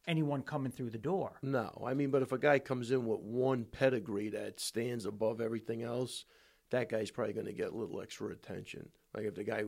anyone 0.07 0.41
coming 0.41 0.71
through 0.71 0.89
the 0.89 0.97
door. 0.97 1.37
No, 1.41 1.83
I 1.85 1.93
mean, 1.93 2.11
but 2.11 2.21
if 2.21 2.31
a 2.31 2.37
guy 2.37 2.59
comes 2.59 2.91
in 2.91 3.05
with 3.05 3.19
one 3.19 3.65
pedigree 3.65 4.29
that 4.29 4.59
stands 4.59 5.05
above 5.05 5.41
everything 5.41 5.83
else, 5.83 6.23
that 6.69 6.87
guy's 6.89 7.11
probably 7.11 7.33
going 7.33 7.45
to 7.45 7.53
get 7.53 7.71
a 7.73 7.77
little 7.77 7.99
extra 8.01 8.31
attention. 8.31 8.89
Like 9.13 9.25
if 9.25 9.35
the 9.35 9.43
guy, 9.43 9.63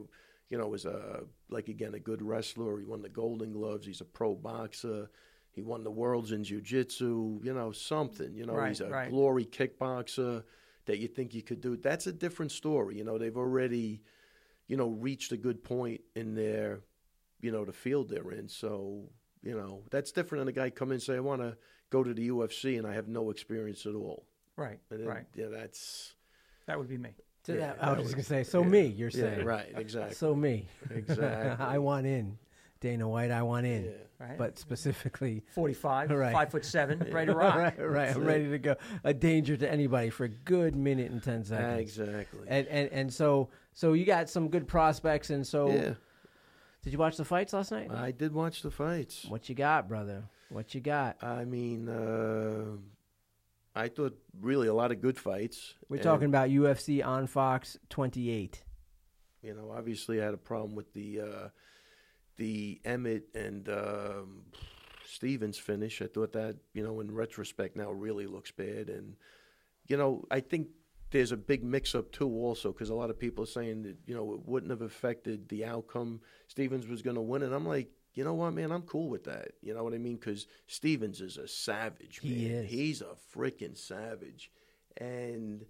you 0.50 0.58
know, 0.58 0.68
was 0.68 0.86
a 0.86 1.26
like 1.50 1.68
again 1.68 1.94
a 1.94 2.00
good 2.00 2.22
wrestler, 2.22 2.80
he 2.80 2.86
won 2.86 3.02
the 3.02 3.10
Golden 3.10 3.52
Gloves, 3.52 3.86
he's 3.86 4.00
a 4.02 4.06
pro 4.06 4.34
boxer, 4.34 5.10
he 5.60 5.64
won 5.64 5.84
the 5.84 5.92
worlds 5.92 6.32
in 6.32 6.44
jiu-jitsu, 6.44 7.42
you 7.44 7.54
know, 7.54 7.72
something. 7.72 8.34
You 8.34 8.46
know, 8.46 8.54
Right, 8.54 8.70
he's 8.70 8.82
a 8.82 8.90
right. 8.90 9.10
glory 9.10 9.46
kickboxer 9.46 10.44
that 10.86 11.00
you 11.00 11.08
think 11.08 11.34
you 11.34 11.44
could 11.44 11.62
do. 11.62 11.76
That's 11.76 12.08
a 12.08 12.14
different 12.14 12.52
story. 12.52 12.98
You 12.98 13.04
know, 13.04 13.18
they've 13.18 13.36
already, 13.38 14.02
you 14.68 14.78
know, 14.78 14.88
reached 14.90 15.32
a 15.34 15.38
good 15.38 15.64
point 15.64 16.02
in 16.16 16.34
their, 16.36 16.80
you 17.42 17.52
know, 17.52 17.66
the 17.66 17.74
field 17.74 18.10
they're 18.10 18.32
in. 18.32 18.48
So 18.48 19.10
you 19.42 19.56
know, 19.56 19.84
that's 19.90 20.12
different 20.12 20.42
than 20.42 20.50
a 20.50 20.52
guy 20.52 20.70
come 20.70 20.90
in 20.90 20.96
and 20.96 21.02
say, 21.02 21.16
I 21.16 21.22
want 21.22 21.42
to 21.42 21.56
go 21.90 22.04
to 22.04 22.14
the 22.14 22.28
UFC 22.30 22.78
and 22.78 22.86
I 22.86 22.94
have 22.94 23.08
no 23.08 23.30
experience 23.30 23.86
at 23.86 23.96
all. 23.96 24.26
Right, 24.58 24.80
And 24.92 25.00
then, 25.00 25.08
right. 25.08 25.26
Yeah, 25.34 25.46
that's 25.50 26.14
That 26.66 26.78
would 26.78 26.90
be 26.90 26.98
me. 26.98 27.12
To 27.46 27.54
yeah, 27.54 27.60
that- 27.74 27.78
I 27.84 27.94
was 27.94 28.02
just 28.04 28.16
gonna 28.16 28.24
say. 28.24 28.44
So 28.44 28.62
yeah, 28.64 28.68
me, 28.68 28.86
you're 28.88 29.10
yeah, 29.12 29.22
saying. 29.22 29.46
right, 29.46 29.72
exactly. 29.76 30.16
So 30.16 30.36
me. 30.36 30.68
Exactly. 30.92 31.66
I 31.66 31.78
want 31.78 32.06
in. 32.06 32.38
Dana 32.82 33.08
White, 33.08 33.32
I 33.32 33.42
want 33.44 33.66
in. 33.66 33.86
yeah. 33.86 33.92
Right. 34.20 34.38
But 34.38 34.60
specifically, 34.60 35.44
45, 35.56 36.12
Right. 36.12 36.34
five 36.34 36.52
foot 36.52 36.66
seven, 36.66 37.00
ready 37.12 37.32
to 37.32 37.38
rock. 37.38 37.56
right, 37.56 37.80
right. 37.80 38.16
I'm 38.16 38.24
ready 38.26 38.50
to 38.50 38.58
go. 38.60 38.76
A 39.04 39.14
danger 39.14 39.56
to 39.58 39.72
anybody 39.72 40.10
for 40.10 40.26
a 40.26 40.30
good 40.30 40.76
minute 40.76 41.10
and 41.12 41.24
ten 41.24 41.44
seconds. 41.46 41.80
Exactly. 41.98 42.42
And 42.48 42.68
and 42.68 42.90
and 42.92 43.14
so 43.14 43.50
so 43.74 43.94
you 43.94 44.06
got 44.06 44.30
some 44.30 44.50
good 44.50 44.68
prospects. 44.68 45.30
And 45.30 45.48
so, 45.48 45.70
yeah, 45.70 45.94
did 46.84 46.92
you 46.92 47.00
watch 47.00 47.16
the 47.16 47.24
fights 47.24 47.54
last 47.54 47.72
night? 47.72 47.92
I 47.92 48.12
did 48.12 48.34
watch 48.34 48.62
the 48.62 48.72
fights. 48.72 49.26
What 49.30 49.48
you 49.48 49.56
got, 49.56 49.88
brother? 49.88 50.24
What 50.50 50.76
you 50.76 50.82
got? 50.82 51.24
I 51.24 51.46
mean, 51.46 51.88
uh, 51.88 52.78
I 53.74 53.88
thought 53.88 54.18
really 54.42 54.68
a 54.68 54.74
lot 54.74 54.92
of 54.92 55.00
good 55.02 55.18
fights. 55.18 55.76
We're 55.88 55.98
And, 55.98 56.04
talking 56.04 56.26
about 56.26 56.50
UFC 56.50 57.06
on 57.06 57.28
Fox 57.28 57.78
28. 57.90 58.64
You 59.44 59.54
know, 59.54 59.72
obviously 59.74 60.22
I 60.22 60.26
had 60.26 60.34
a 60.34 60.38
problem 60.38 60.76
with 60.76 60.92
the 60.94 61.22
uh, 61.22 61.50
the 62.40 62.82
Emmett 62.86 63.28
and 63.36 63.70
um, 63.70 64.46
Stephens 65.06 65.58
finish. 65.60 66.02
I 66.02 66.08
thought 66.08 66.34
that 66.34 66.56
you 66.74 66.84
know 66.84 67.00
in 67.02 67.14
retrospect 67.14 67.76
now 67.76 67.92
really 67.92 68.26
looks 68.26 68.50
bad, 68.50 68.90
and 68.90 69.16
you 69.88 69.98
know 69.98 70.26
I 70.32 70.40
think 70.40 70.70
there's 71.12 71.32
a 71.32 71.38
big 71.38 71.64
mix 71.64 71.94
up 71.94 72.12
too 72.12 72.30
also 72.30 72.72
because 72.72 72.90
a 72.90 72.96
lot 72.96 73.10
of 73.10 73.20
people 73.20 73.44
are 73.44 73.48
saying 73.48 73.84
that 73.84 73.98
you 74.08 74.16
know 74.16 74.34
it 74.34 74.48
wouldn't 74.48 74.72
have 74.72 74.82
affected 74.82 75.50
the 75.50 75.66
outcome. 75.66 76.22
Stephens 76.48 76.88
was 76.88 77.04
going 77.04 77.16
to 77.16 77.22
win, 77.22 77.44
and 77.44 77.54
I'm 77.54 77.68
like. 77.68 77.92
You 78.16 78.24
know 78.26 78.34
what, 78.34 78.56
man? 78.56 78.72
I'm 78.72 78.82
cool 78.82 79.08
with 79.08 79.24
that. 79.26 79.52
You 79.62 79.74
know 79.74 79.84
what 79.84 79.94
I 79.94 79.98
mean? 80.00 80.16
Because 80.16 80.48
Stephens 80.66 81.22
is 81.22 81.38
a 81.38 81.48
savage, 81.48 82.22
man. 82.24 82.34
He 82.34 82.48
is. 82.48 82.70
He's 82.70 83.02
a 83.02 83.16
freaking 83.34 83.78
savage. 83.78 84.52
And 84.98 85.64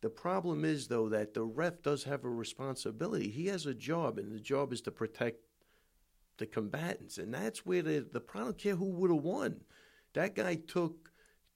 the 0.00 0.08
problem 0.08 0.64
is, 0.64 0.86
though, 0.86 1.08
that 1.08 1.34
the 1.34 1.42
ref 1.42 1.82
does 1.82 2.04
have 2.04 2.24
a 2.24 2.30
responsibility. 2.30 3.28
He 3.28 3.46
has 3.46 3.66
a 3.66 3.74
job, 3.74 4.18
and 4.18 4.32
the 4.32 4.40
job 4.40 4.72
is 4.72 4.80
to 4.82 4.92
protect 4.92 5.40
the 6.40 6.46
combatants. 6.46 7.18
And 7.18 7.32
that's 7.32 7.64
where 7.64 7.82
the, 7.82 8.06
the 8.12 8.22
I 8.34 8.38
don't 8.38 8.58
care 8.58 8.74
who 8.74 8.86
would 8.86 9.10
have 9.10 9.22
won. 9.22 9.60
That 10.14 10.34
guy 10.34 10.56
took 10.56 11.12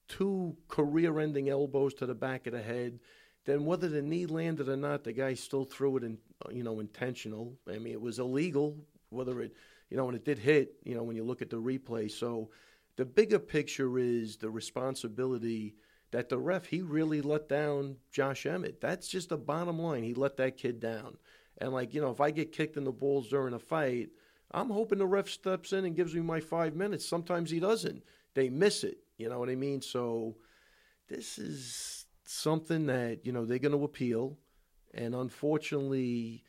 two 0.07 0.55
career 0.69 1.19
ending 1.19 1.49
elbows 1.49 1.93
to 1.95 2.05
the 2.05 2.15
back 2.15 2.47
of 2.47 2.53
the 2.53 2.61
head. 2.61 2.99
then 3.43 3.65
whether 3.65 3.89
the 3.89 4.01
knee 4.01 4.25
landed 4.25 4.69
or 4.69 4.77
not, 4.77 5.03
the 5.03 5.11
guy 5.11 5.33
still 5.33 5.65
threw 5.65 5.97
it 5.97 6.03
in, 6.03 6.17
you 6.49 6.63
know, 6.63 6.79
intentional. 6.79 7.53
I 7.67 7.77
mean, 7.79 7.93
it 7.93 8.01
was 8.01 8.19
illegal. 8.19 8.77
Whether 9.09 9.41
it, 9.41 9.53
you 9.89 9.97
know, 9.97 10.07
and 10.07 10.15
it 10.15 10.23
did 10.23 10.39
hit. 10.39 10.75
You 10.83 10.95
know, 10.95 11.03
when 11.03 11.15
you 11.15 11.23
look 11.25 11.41
at 11.41 11.49
the 11.49 11.57
replay. 11.57 12.09
So, 12.09 12.49
the 12.97 13.05
bigger 13.05 13.39
picture 13.39 13.99
is 13.99 14.37
the 14.37 14.49
responsibility 14.49 15.75
that 16.11 16.29
the 16.29 16.37
ref 16.37 16.65
he 16.65 16.81
really 16.81 17.21
let 17.21 17.49
down 17.49 17.97
Josh 18.09 18.45
Emmett. 18.45 18.79
That's 18.79 19.09
just 19.09 19.29
the 19.29 19.37
bottom 19.37 19.79
line. 19.79 20.03
He 20.03 20.13
let 20.13 20.37
that 20.37 20.55
kid 20.55 20.79
down. 20.79 21.17
And 21.57 21.73
like 21.73 21.93
you 21.93 22.01
know, 22.01 22.11
if 22.11 22.21
I 22.21 22.31
get 22.31 22.53
kicked 22.53 22.77
in 22.77 22.85
the 22.85 22.91
balls 22.91 23.27
during 23.27 23.53
a 23.53 23.59
fight, 23.59 24.09
I'm 24.55 24.69
hoping 24.69 24.99
the 24.99 25.05
ref 25.05 25.29
steps 25.29 25.73
in 25.73 25.85
and 25.85 25.95
gives 25.95 26.15
me 26.15 26.21
my 26.21 26.39
five 26.39 26.75
minutes. 26.75 27.05
Sometimes 27.07 27.51
he 27.51 27.59
doesn't. 27.59 28.03
They 28.33 28.49
miss 28.49 28.83
it. 28.83 28.97
You 29.17 29.29
know 29.29 29.39
what 29.39 29.49
I 29.49 29.55
mean? 29.55 29.81
So 29.81 30.37
this 31.09 31.37
is 31.37 32.05
something 32.25 32.87
that 32.87 33.25
you 33.25 33.31
know 33.31 33.45
they're 33.45 33.59
going 33.59 33.77
to 33.77 33.83
appeal, 33.83 34.37
and 34.93 35.13
unfortunately, 35.13 36.43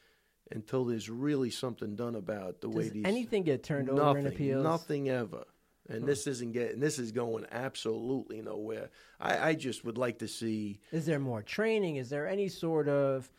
until 0.50 0.84
there's 0.84 1.10
really 1.10 1.50
something 1.50 1.96
done 1.96 2.14
about 2.14 2.60
the 2.60 2.68
way 2.68 2.84
Does 2.84 2.92
these 2.92 3.04
anything 3.06 3.42
get 3.42 3.62
turned 3.62 3.88
nothing, 3.88 4.00
over 4.00 4.18
in 4.18 4.26
appeals? 4.26 4.64
nothing 4.64 5.08
ever. 5.08 5.44
And 5.88 6.04
this 6.04 6.26
isn't 6.26 6.50
getting. 6.50 6.80
This 6.80 6.98
is 6.98 7.12
going 7.12 7.46
absolutely 7.52 8.42
nowhere. 8.42 8.90
I, 9.20 9.50
I 9.50 9.54
just 9.54 9.84
would 9.84 9.96
like 9.96 10.18
to 10.18 10.26
see. 10.28 10.80
Is 10.90 11.06
there 11.06 11.20
more 11.20 11.42
training? 11.42 11.96
Is 11.96 12.10
there 12.10 12.26
any 12.26 12.48
sort 12.48 12.88
of 12.88 13.30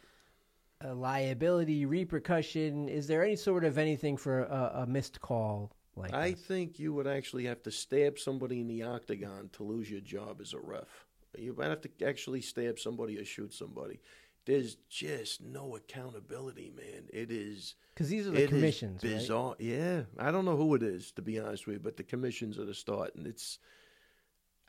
uh, 0.83 0.93
liability 0.93 1.85
repercussion? 1.85 2.89
Is 2.89 3.07
there 3.07 3.23
any 3.23 3.35
sort 3.35 3.63
of 3.63 3.77
anything 3.77 4.17
for 4.17 4.43
a, 4.43 4.81
a 4.83 4.87
missed 4.87 5.21
call 5.21 5.71
like 5.95 6.13
I 6.13 6.31
this? 6.31 6.41
think 6.41 6.79
you 6.79 6.93
would 6.93 7.07
actually 7.07 7.45
have 7.45 7.63
to 7.63 7.71
stab 7.71 8.19
somebody 8.19 8.61
in 8.61 8.67
the 8.67 8.83
octagon 8.83 9.49
to 9.53 9.63
lose 9.63 9.89
your 9.89 10.01
job 10.01 10.39
as 10.41 10.53
a 10.53 10.59
ref. 10.59 11.05
You 11.37 11.53
might 11.55 11.69
have 11.69 11.81
to 11.81 11.89
actually 12.05 12.41
stab 12.41 12.79
somebody 12.79 13.17
or 13.17 13.25
shoot 13.25 13.53
somebody. 13.53 13.99
There's 14.45 14.75
just 14.89 15.41
no 15.41 15.75
accountability, 15.75 16.71
man. 16.75 17.07
It 17.11 17.31
is. 17.31 17.75
Because 17.93 18.09
these 18.09 18.27
are 18.27 18.31
the 18.31 18.47
commissions, 18.47 19.03
right? 19.03 19.15
bizarre. 19.15 19.55
Yeah, 19.59 20.03
I 20.17 20.31
don't 20.31 20.45
know 20.45 20.55
who 20.55 20.73
it 20.75 20.83
is 20.83 21.11
to 21.13 21.21
be 21.21 21.39
honest 21.39 21.67
with 21.67 21.75
you, 21.75 21.79
but 21.81 21.97
the 21.97 22.03
commissions 22.03 22.57
are 22.57 22.65
the 22.65 22.73
start, 22.73 23.15
and 23.15 23.27
it's. 23.27 23.59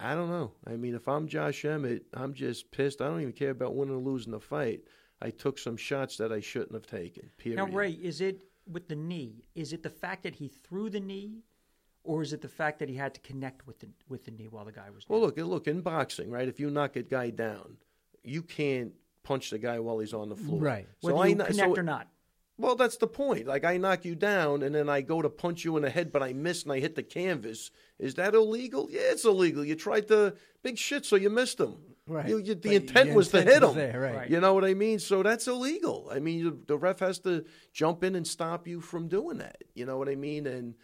I 0.00 0.14
don't 0.14 0.30
know. 0.30 0.52
I 0.66 0.76
mean, 0.76 0.94
if 0.94 1.08
I'm 1.08 1.26
Josh 1.26 1.64
Emmett, 1.64 2.06
I'm 2.14 2.32
just 2.32 2.70
pissed. 2.70 3.00
I 3.00 3.06
don't 3.06 3.20
even 3.20 3.32
care 3.32 3.50
about 3.50 3.74
winning 3.74 3.94
or 3.94 3.98
losing 3.98 4.32
the 4.32 4.40
fight. 4.40 4.82
I 5.20 5.30
took 5.30 5.58
some 5.58 5.76
shots 5.76 6.16
that 6.18 6.32
I 6.32 6.40
shouldn't 6.40 6.74
have 6.74 6.86
taken. 6.86 7.30
Period. 7.38 7.56
Now, 7.56 7.66
Ray, 7.66 7.90
is 7.92 8.20
it 8.20 8.44
with 8.70 8.88
the 8.88 8.96
knee? 8.96 9.44
Is 9.54 9.72
it 9.72 9.82
the 9.82 9.90
fact 9.90 10.22
that 10.22 10.36
he 10.36 10.48
threw 10.48 10.90
the 10.90 11.00
knee, 11.00 11.42
or 12.04 12.22
is 12.22 12.32
it 12.32 12.40
the 12.40 12.48
fact 12.48 12.78
that 12.78 12.88
he 12.88 12.94
had 12.94 13.14
to 13.14 13.20
connect 13.20 13.66
with 13.66 13.80
the 13.80 13.88
with 14.08 14.24
the 14.24 14.30
knee 14.30 14.48
while 14.48 14.64
the 14.64 14.72
guy 14.72 14.90
was? 14.90 15.04
Well, 15.08 15.20
look, 15.20 15.36
look 15.38 15.66
in 15.66 15.80
boxing, 15.80 16.30
right? 16.30 16.46
If 16.48 16.60
you 16.60 16.70
knock 16.70 16.96
a 16.96 17.02
guy 17.02 17.30
down, 17.30 17.78
you 18.22 18.42
can't 18.42 18.92
punch 19.24 19.50
the 19.50 19.58
guy 19.58 19.78
while 19.80 19.98
he's 19.98 20.14
on 20.14 20.28
the 20.28 20.36
floor, 20.36 20.60
Right. 20.60 20.88
whether 21.00 21.16
So 21.16 21.22
I 21.22 21.26
you 21.26 21.36
connect 21.36 21.56
so- 21.56 21.76
or 21.76 21.82
not. 21.82 22.08
Well, 22.60 22.74
that's 22.74 22.96
the 22.96 23.06
point. 23.06 23.46
Like 23.46 23.62
I 23.64 23.76
knock 23.76 24.04
you 24.04 24.16
down, 24.16 24.62
and 24.64 24.74
then 24.74 24.88
I 24.88 25.00
go 25.00 25.22
to 25.22 25.28
punch 25.28 25.64
you 25.64 25.76
in 25.76 25.82
the 25.84 25.90
head, 25.90 26.10
but 26.10 26.24
I 26.24 26.32
miss 26.32 26.64
and 26.64 26.72
I 26.72 26.80
hit 26.80 26.96
the 26.96 27.04
canvas. 27.04 27.70
Is 28.00 28.14
that 28.16 28.34
illegal? 28.34 28.88
Yeah, 28.90 29.12
it's 29.12 29.24
illegal. 29.24 29.64
You 29.64 29.76
tried 29.76 30.08
to 30.08 30.34
big 30.62 30.76
shit, 30.76 31.04
so 31.06 31.14
you 31.14 31.30
missed 31.30 31.60
him. 31.60 31.76
Right. 32.08 32.28
You, 32.28 32.38
you, 32.38 32.54
the 32.54 32.74
intent 32.74 33.14
was 33.14 33.28
to 33.28 33.42
hit 33.42 33.60
was 33.60 33.70
him. 33.70 33.76
there, 33.76 34.00
right. 34.00 34.14
Right. 34.16 34.30
You 34.30 34.40
know 34.40 34.54
what 34.54 34.64
I 34.64 34.74
mean? 34.74 34.98
So 34.98 35.22
that's 35.22 35.46
illegal. 35.46 36.08
I 36.10 36.18
mean, 36.18 36.38
you, 36.38 36.62
the 36.66 36.76
ref 36.78 37.00
has 37.00 37.18
to 37.20 37.44
jump 37.72 38.02
in 38.02 38.14
and 38.16 38.26
stop 38.26 38.66
you 38.66 38.80
from 38.80 39.08
doing 39.08 39.38
that. 39.38 39.62
You 39.74 39.84
know 39.86 39.98
what 39.98 40.08
I 40.08 40.14
mean? 40.14 40.46
And 40.46 40.74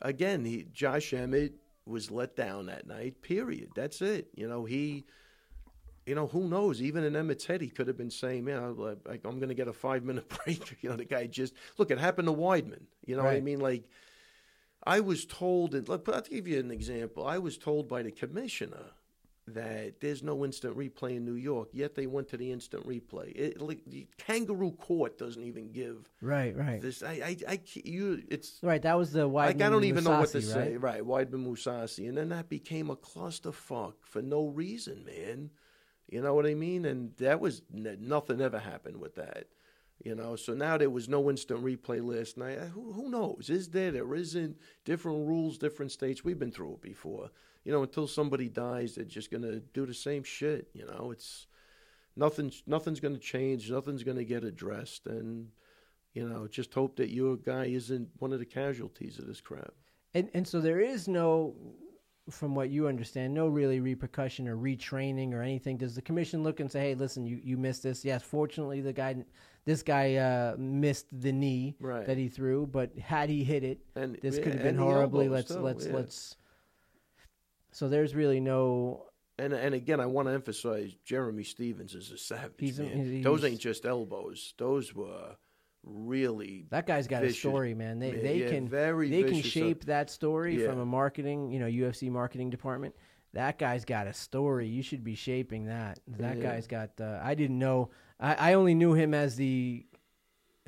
again, 0.00 0.44
he, 0.44 0.66
Josh 0.72 1.12
Emmett 1.12 1.54
was 1.84 2.10
let 2.10 2.36
down 2.36 2.66
that 2.66 2.86
night. 2.86 3.22
Period. 3.22 3.70
That's 3.74 4.00
it. 4.00 4.28
You 4.34 4.48
know 4.48 4.64
he. 4.64 5.04
You 6.06 6.14
know 6.14 6.26
who 6.26 6.48
knows? 6.48 6.80
Even 6.80 7.04
in 7.04 7.14
Emmett's 7.14 7.44
head, 7.44 7.60
he 7.60 7.68
could 7.68 7.86
have 7.86 7.98
been 7.98 8.10
saying, 8.10 8.44
"Man, 8.44 8.58
I- 9.06 9.12
I'm 9.28 9.38
going 9.38 9.48
to 9.50 9.54
get 9.54 9.68
a 9.68 9.74
five 9.74 10.04
minute 10.04 10.26
break." 10.44 10.78
You 10.80 10.88
know, 10.88 10.96
the 10.96 11.04
guy 11.04 11.26
just 11.26 11.52
look. 11.76 11.90
It 11.90 11.98
happened 11.98 12.28
to 12.28 12.34
Weidman. 12.34 12.84
You 13.04 13.16
know 13.16 13.24
what 13.24 13.34
I 13.34 13.40
mean? 13.40 13.60
Like, 13.60 13.84
I 14.86 15.00
was 15.00 15.26
told, 15.26 15.74
and 15.74 15.86
look, 15.86 16.08
I'll 16.08 16.22
give 16.22 16.48
you 16.48 16.60
an 16.60 16.70
example. 16.70 17.26
I 17.26 17.36
was 17.38 17.58
told 17.58 17.88
by 17.88 18.02
the 18.02 18.10
commissioner 18.10 18.84
that 19.54 20.00
there's 20.00 20.22
no 20.22 20.44
instant 20.44 20.76
replay 20.76 21.16
in 21.16 21.24
New 21.24 21.34
York. 21.34 21.68
Yet 21.72 21.94
they 21.94 22.06
went 22.06 22.28
to 22.28 22.36
the 22.36 22.50
instant 22.52 22.86
replay. 22.86 23.32
It, 23.36 23.60
like, 23.60 23.80
the 23.86 24.06
kangaroo 24.18 24.72
court 24.72 25.18
doesn't 25.18 25.42
even 25.42 25.72
give 25.72 26.08
Right, 26.20 26.56
right. 26.56 26.80
this. 26.80 27.02
I, 27.02 27.12
I, 27.12 27.36
I 27.48 27.60
you. 27.74 28.22
It's 28.28 28.58
Right, 28.62 28.82
that 28.82 28.96
was 28.98 29.12
the 29.12 29.28
Weidman 29.28 29.34
like 29.46 29.62
I 29.62 29.68
don't 29.70 29.84
even 29.84 30.04
know 30.04 30.18
what 30.18 30.30
to 30.30 30.38
Mousasi, 30.38 30.52
say. 30.52 30.76
right? 30.76 31.02
Right, 31.02 31.02
Weidman 31.02 31.46
Mousasi, 31.46 32.08
and 32.08 32.16
then 32.16 32.28
that 32.30 32.48
became 32.48 32.90
a 32.90 32.96
clusterfuck 32.96 33.94
for 34.02 34.22
no 34.22 34.46
reason, 34.46 35.04
man. 35.04 35.50
You 36.10 36.22
know 36.22 36.34
what 36.34 36.46
I 36.46 36.54
mean? 36.54 36.84
And 36.86 37.14
that 37.18 37.38
was 37.40 37.62
nothing 37.70 38.40
ever 38.40 38.58
happened 38.58 38.96
with 38.98 39.14
that. 39.16 39.44
You 40.04 40.14
know, 40.14 40.36
so 40.36 40.54
now 40.54 40.78
there 40.78 40.88
was 40.90 41.08
no 41.08 41.28
instant 41.28 41.64
replay 41.64 42.00
last 42.02 42.36
night. 42.38 42.58
Who, 42.72 42.92
who 42.92 43.10
knows? 43.10 43.50
Is 43.50 43.68
there? 43.70 43.90
There 43.90 44.14
isn't. 44.14 44.56
Different 44.84 45.26
rules, 45.26 45.58
different 45.58 45.90
states. 45.90 46.24
We've 46.24 46.38
been 46.38 46.52
through 46.52 46.74
it 46.74 46.82
before. 46.82 47.30
You 47.68 47.74
know, 47.74 47.82
until 47.82 48.06
somebody 48.06 48.48
dies, 48.48 48.94
they're 48.94 49.04
just 49.04 49.30
gonna 49.30 49.60
do 49.74 49.84
the 49.84 49.92
same 49.92 50.22
shit. 50.22 50.70
You 50.72 50.86
know, 50.86 51.10
it's 51.10 51.48
nothing's 52.16 52.62
nothing's 52.66 52.98
gonna 52.98 53.18
change. 53.18 53.70
Nothing's 53.70 54.02
gonna 54.04 54.24
get 54.24 54.42
addressed, 54.42 55.06
and 55.06 55.48
you 56.14 56.26
know, 56.26 56.48
just 56.48 56.72
hope 56.72 56.96
that 56.96 57.10
your 57.10 57.36
guy 57.36 57.66
isn't 57.66 58.08
one 58.20 58.32
of 58.32 58.38
the 58.38 58.46
casualties 58.46 59.18
of 59.18 59.26
this 59.26 59.42
crap. 59.42 59.74
And 60.14 60.30
and 60.32 60.48
so 60.48 60.62
there 60.62 60.80
is 60.80 61.08
no, 61.08 61.54
from 62.30 62.54
what 62.54 62.70
you 62.70 62.88
understand, 62.88 63.34
no 63.34 63.48
really 63.48 63.80
repercussion 63.80 64.48
or 64.48 64.56
retraining 64.56 65.34
or 65.34 65.42
anything. 65.42 65.76
Does 65.76 65.94
the 65.94 66.00
commission 66.00 66.42
look 66.42 66.60
and 66.60 66.72
say, 66.72 66.80
"Hey, 66.80 66.94
listen, 66.94 67.26
you, 67.26 67.38
you 67.44 67.58
missed 67.58 67.82
this"? 67.82 68.02
Yes, 68.02 68.22
fortunately, 68.22 68.80
the 68.80 68.94
guy, 68.94 69.14
this 69.66 69.82
guy 69.82 70.14
uh, 70.14 70.56
missed 70.56 71.08
the 71.20 71.32
knee 71.32 71.76
Right. 71.80 72.06
that 72.06 72.16
he 72.16 72.28
threw, 72.28 72.66
but 72.66 72.98
had 72.98 73.28
he 73.28 73.44
hit 73.44 73.62
it, 73.62 73.80
And 73.94 74.16
this 74.22 74.38
could 74.38 74.54
have 74.54 74.62
been 74.62 74.78
horribly. 74.78 75.28
Let's 75.28 75.48
too, 75.52 75.60
let's 75.60 75.84
yeah. 75.84 75.92
let's. 75.96 76.34
So 77.78 77.88
there's 77.88 78.12
really 78.12 78.40
no. 78.40 79.04
And 79.38 79.52
and 79.52 79.72
again, 79.72 80.00
I 80.00 80.06
want 80.06 80.26
to 80.26 80.34
emphasize 80.34 80.96
Jeremy 81.04 81.44
Stephens 81.44 81.94
is 81.94 82.10
a 82.10 82.18
savage 82.18 82.54
He's 82.58 82.80
man. 82.80 83.04
he's- 83.06 83.22
Those 83.22 83.44
ain't 83.44 83.60
just 83.60 83.86
elbows; 83.86 84.52
those 84.58 84.92
were 84.92 85.36
really 85.84 86.66
That 86.70 86.88
guy's 86.88 87.06
got 87.06 87.22
Vicious. 87.22 87.36
a 87.36 87.40
story, 87.40 87.74
man. 87.74 88.00
They 88.00 88.10
they 88.10 88.38
yeah, 88.38 88.50
can 88.50 88.68
very 88.68 89.08
they 89.08 89.22
can 89.22 89.38
uh, 89.38 89.42
shape 89.42 89.84
that 89.84 90.10
story 90.10 90.60
yeah. 90.60 90.68
from 90.68 90.80
a 90.80 90.84
marketing, 90.86 91.52
you 91.52 91.60
know, 91.60 91.66
UFC 91.66 92.10
marketing 92.10 92.50
department. 92.50 92.96
That 93.32 93.60
guy's 93.60 93.84
got 93.84 94.08
a 94.08 94.12
story. 94.12 94.66
You 94.66 94.82
should 94.82 95.04
be 95.04 95.14
shaping 95.14 95.66
that. 95.66 96.00
That 96.08 96.38
Yeah. 96.38 96.42
guy's 96.42 96.66
got. 96.66 97.00
Uh, 97.00 97.20
I 97.22 97.36
didn't 97.36 97.60
know. 97.60 97.90
I, 98.18 98.34
I 98.34 98.52
only 98.54 98.74
knew 98.74 98.94
him 98.94 99.14
as 99.14 99.36
the 99.36 99.86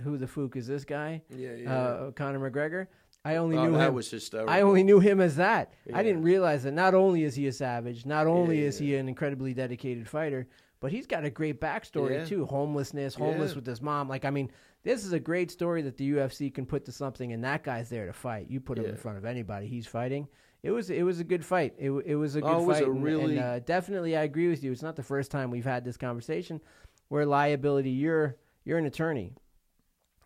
who 0.01 0.17
the 0.17 0.27
fook 0.27 0.55
is 0.55 0.69
this 0.69 0.85
guy? 0.85 1.23
yeah, 1.29 1.55
yeah. 1.55 1.75
Uh, 1.75 2.11
Conor 2.13 2.39
McGregor. 2.39 2.87
I 3.25 3.37
only 3.37 3.57
oh, 3.57 3.67
knew 3.67 3.73
that 3.79 3.89
him. 3.89 3.95
was 3.95 4.11
hysterical. 4.11 4.53
I 4.53 4.63
only 4.63 4.83
knew 4.83 4.99
him 4.99 5.21
as 5.21 5.37
that. 5.37 5.75
I 5.93 6.03
didn't 6.03 6.23
realize 6.23 6.63
that 6.63 6.73
not 6.73 6.95
only 6.95 7.25
is 7.25 7.35
he 7.35 7.47
a 7.49 7.53
savage, 7.53 8.07
not 8.07 8.27
only 8.27 8.61
Yeah, 8.63 8.69
is 8.69 8.79
he 8.79 8.97
an 8.97 9.09
incredibly 9.09 9.53
dedicated 9.53 10.09
fighter, 10.09 10.47
but 10.81 10.91
he's 10.91 11.07
got 11.07 11.25
a 11.25 11.31
great 11.31 11.61
backstory 11.61 12.13
Yeah. 12.13 12.25
too. 12.25 12.47
Homelessness, 12.47 13.15
homeless 13.15 13.51
Yeah. 13.51 13.57
with 13.57 13.67
his 13.67 13.83
mom. 13.83 14.09
Like 14.09 14.25
I 14.25 14.31
mean, 14.31 14.51
this 14.85 15.05
is 15.05 15.13
a 15.13 15.21
great 15.21 15.51
story 15.51 15.83
that 15.83 15.99
the 15.99 16.13
UFC 16.13 16.49
can 16.53 16.65
put 16.65 16.87
to 16.87 16.93
something, 16.93 17.33
and 17.35 17.45
that 17.45 17.63
guy's 17.63 17.91
there 17.91 18.07
to 18.07 18.13
fight. 18.15 18.49
You 18.49 18.61
put 18.61 18.79
him 18.79 18.87
in 18.87 18.97
front 18.97 19.19
of 19.19 19.27
anybody, 19.27 19.67
he's 19.67 19.87
fighting. 19.87 20.27
It 20.63 20.71
was 20.71 20.89
it 20.89 21.03
was 21.03 21.21
a 21.21 21.25
good 21.25 21.45
fight. 21.45 21.75
It 21.79 21.91
it 22.07 22.17
was 22.17 22.37
a 22.37 22.41
good 22.41 22.47
Oh, 22.51 22.63
it 22.63 22.67
was 22.67 22.79
fight. 22.79 22.87
a 22.89 22.91
and- 22.91 23.05
really- 23.05 23.37
and, 23.37 23.45
uh, 23.45 23.59
definitely, 23.61 24.17
I 24.17 24.23
agree 24.23 24.49
with 24.49 24.65
you. 24.65 24.73
It's 24.73 24.83
not 24.83 24.97
the 24.97 25.03
first 25.03 25.31
time 25.31 25.51
we've 25.51 25.65
had 25.65 25.85
this 25.85 25.99
conversation 25.99 26.61
where 27.09 27.27
liability. 27.27 27.91
You're 27.91 28.37
you're 28.65 28.79
an 28.79 28.87
attorney. 28.87 29.35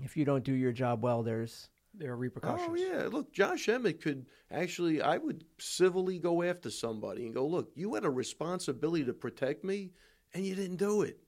If 0.03 0.17
you 0.17 0.25
don't 0.25 0.45
do 0.45 0.53
your 0.53 0.73
job 0.73 1.03
well, 1.03 1.23
there's 1.25 1.69
There 1.97 2.11
are 2.11 2.15
oh, 2.15 2.19
repercussions. 2.19 2.69
Oh 2.71 2.75
yeah, 2.75 3.09
look, 3.11 3.33
Josh 3.33 3.69
Emmett 3.69 4.03
could 4.03 4.27
actually. 4.51 5.01
I 5.01 5.19
would 5.19 5.45
civilly 5.59 6.19
go 6.19 6.43
after 6.43 6.71
somebody 6.71 7.25
and 7.25 7.35
go, 7.35 7.47
"Look, 7.47 7.71
you 7.75 7.95
had 7.95 8.05
a 8.05 8.11
responsibility 8.11 9.05
to 9.05 9.13
protect 9.13 9.65
me, 9.65 9.93
and 10.33 10.45
you 10.45 10.55
didn't 10.55 10.77
do 10.77 11.03
it. 11.03 11.19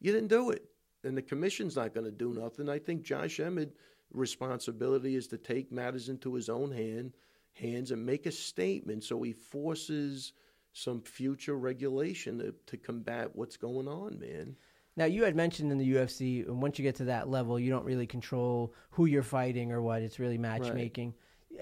You 0.00 0.12
didn't 0.12 0.28
do 0.28 0.50
it." 0.50 0.64
And 1.04 1.16
the 1.16 1.22
commission's 1.22 1.76
not 1.76 1.94
going 1.94 2.04
to 2.06 2.12
do 2.12 2.32
nothing. 2.32 2.68
I 2.68 2.78
think 2.78 3.02
Josh 3.02 3.40
Emmett' 3.40 3.76
responsibility 4.12 5.16
is 5.16 5.26
to 5.28 5.38
take 5.38 5.72
matters 5.72 6.08
into 6.08 6.34
his 6.34 6.48
own 6.48 6.70
hand, 6.70 7.12
hands 7.52 7.90
and 7.90 8.04
make 8.04 8.26
a 8.26 8.32
statement 8.32 9.04
so 9.04 9.22
he 9.22 9.32
forces 9.32 10.32
some 10.72 11.00
future 11.00 11.56
regulation 11.56 12.38
to, 12.38 12.54
to 12.66 12.76
combat 12.76 13.34
what's 13.34 13.56
going 13.56 13.88
on, 13.88 14.18
man. 14.18 14.56
Now 14.96 15.04
you 15.04 15.24
had 15.24 15.36
mentioned 15.36 15.70
in 15.70 15.78
the 15.78 15.94
UFC, 15.94 16.46
and 16.46 16.62
once 16.62 16.78
you 16.78 16.82
get 16.82 16.94
to 16.96 17.04
that 17.04 17.28
level, 17.28 17.60
you 17.60 17.70
don't 17.70 17.84
really 17.84 18.06
control 18.06 18.72
who 18.90 19.04
you're 19.06 19.22
fighting 19.22 19.70
or 19.70 19.82
what. 19.82 20.02
It's 20.02 20.18
really 20.18 20.38
matchmaking. 20.38 21.14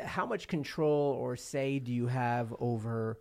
How 0.02 0.24
much 0.26 0.46
control 0.48 1.14
or 1.14 1.36
say 1.36 1.78
do 1.80 1.92
you 1.92 2.06
have 2.06 2.54
over 2.60 3.18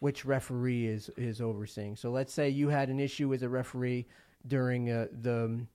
which 0.00 0.24
referee 0.24 0.86
is 0.86 1.10
is 1.16 1.40
overseeing? 1.40 1.96
So 1.96 2.10
let's 2.10 2.32
say 2.32 2.48
you 2.48 2.68
had 2.68 2.88
an 2.90 3.00
issue 3.00 3.28
with 3.28 3.42
a 3.42 3.48
referee 3.48 4.06
during 4.46 4.90
uh, 4.90 5.06
the, 5.10 5.66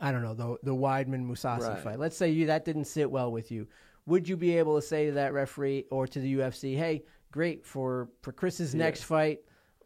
I 0.00 0.12
don't 0.12 0.22
know, 0.22 0.34
the 0.34 0.56
the 0.62 0.74
Weidman 0.74 1.26
Mousasi 1.26 1.60
Right. 1.68 1.82
fight. 1.82 1.98
Let's 1.98 2.16
say 2.16 2.28
you 2.30 2.46
that 2.46 2.64
didn't 2.66 2.84
sit 2.86 3.10
well 3.10 3.32
with 3.32 3.50
you. 3.50 3.66
Would 4.06 4.28
you 4.28 4.36
be 4.36 4.56
able 4.58 4.76
to 4.76 4.86
say 4.86 5.06
to 5.06 5.12
that 5.12 5.32
referee 5.32 5.86
or 5.90 6.06
to 6.06 6.20
the 6.20 6.34
UFC, 6.36 6.76
"Hey, 6.76 7.04
great 7.32 7.64
for 7.64 8.08
for 8.20 8.32
Chris's 8.32 8.74
Yeah. 8.74 8.78
next 8.84 9.04
fight"? 9.04 9.40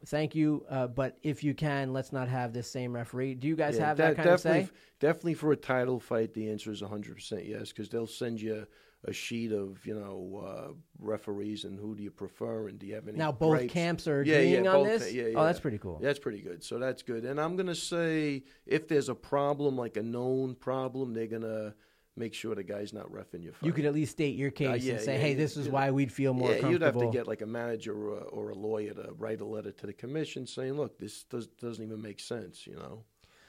Thank 0.06 0.34
you, 0.34 0.64
uh, 0.68 0.86
but 0.88 1.18
if 1.22 1.42
you 1.44 1.54
can, 1.54 1.92
let's 1.92 2.12
not 2.12 2.28
have 2.28 2.52
this 2.52 2.70
same 2.70 2.92
referee. 2.94 3.34
Do 3.34 3.48
you 3.48 3.56
guys 3.56 3.76
Yeah, 3.76 3.86
have 3.86 3.96
de- 3.96 4.02
that 4.04 4.16
kind 4.16 4.28
of 4.28 4.36
definitely, 4.42 4.64
say? 4.66 4.70
Definitely 5.00 5.34
for 5.34 5.52
a 5.52 5.56
title 5.56 6.00
fight, 6.00 6.34
the 6.34 6.50
answer 6.50 6.70
is 6.72 6.82
100% 6.82 7.48
yes, 7.48 7.68
because 7.70 7.88
they'll 7.88 8.06
send 8.06 8.40
you 8.40 8.66
a 9.04 9.12
sheet 9.12 9.50
of, 9.52 9.84
you 9.84 9.94
know, 9.94 10.44
uh, 10.46 10.72
referees 11.00 11.64
and 11.64 11.76
who 11.78 11.94
do 11.96 12.02
you 12.04 12.10
prefer 12.10 12.68
and 12.68 12.78
do 12.78 12.86
you 12.86 12.94
have 12.94 13.08
any 13.08 13.18
Now 13.18 13.32
both 13.32 13.58
gripes? 13.58 13.72
camps 13.72 14.06
are 14.06 14.22
Yeah, 14.22 14.36
yeah, 14.36 14.38
agreeing 14.58 14.68
on 14.68 14.74
both 14.84 14.86
this. 15.00 15.02
ca- 15.10 15.12
yeah, 15.30 15.38
Oh, 15.40 15.44
that's 15.44 15.58
pretty 15.60 15.78
cool. 15.78 15.98
That's 16.00 16.20
pretty 16.20 16.40
good. 16.40 16.62
So 16.62 16.78
that's 16.78 17.02
good. 17.02 17.24
And 17.24 17.40
I'm 17.40 17.56
going 17.56 17.66
to 17.66 17.74
say 17.74 18.44
if 18.64 18.86
there's 18.86 19.08
a 19.08 19.14
problem, 19.16 19.76
like 19.76 19.96
a 19.96 20.02
known 20.04 20.54
problem, 20.54 21.14
they're 21.14 21.26
going 21.26 21.42
to 21.42 21.74
make 22.16 22.34
sure 22.34 22.54
the 22.54 22.62
guy's 22.62 22.92
not 22.92 23.10
roughing 23.12 23.42
your 23.42 23.52
fight. 23.52 23.66
You 23.66 23.72
could 23.72 23.84
at 23.84 23.94
least 23.94 24.12
state 24.12 24.36
your 24.36 24.50
case 24.50 24.84
yeah, 24.84 24.94
and 24.94 25.02
say, 25.02 25.14
yeah, 25.14 25.20
"Hey, 25.20 25.34
this 25.34 25.56
is 25.56 25.68
why 25.68 25.90
we'd 25.90 26.12
feel 26.12 26.34
more 26.34 26.50
yeah, 26.50 26.58
comfortable." 26.58 26.72
you'd 26.72 26.82
have 26.82 27.12
to 27.12 27.18
get 27.18 27.26
like 27.26 27.42
a 27.42 27.46
manager 27.46 27.92
or 27.92 28.18
a, 28.18 28.22
or 28.24 28.50
a 28.50 28.54
lawyer 28.54 28.92
to 28.94 29.12
write 29.18 29.40
a 29.40 29.44
letter 29.44 29.72
to 29.72 29.86
the 29.86 29.92
commission 29.92 30.46
saying, 30.46 30.74
"Look, 30.74 30.98
this 30.98 31.24
does, 31.24 31.46
doesn't 31.46 31.84
even 31.84 32.00
make 32.02 32.20
sense," 32.20 32.66
you 32.66 32.74
know. 32.74 33.04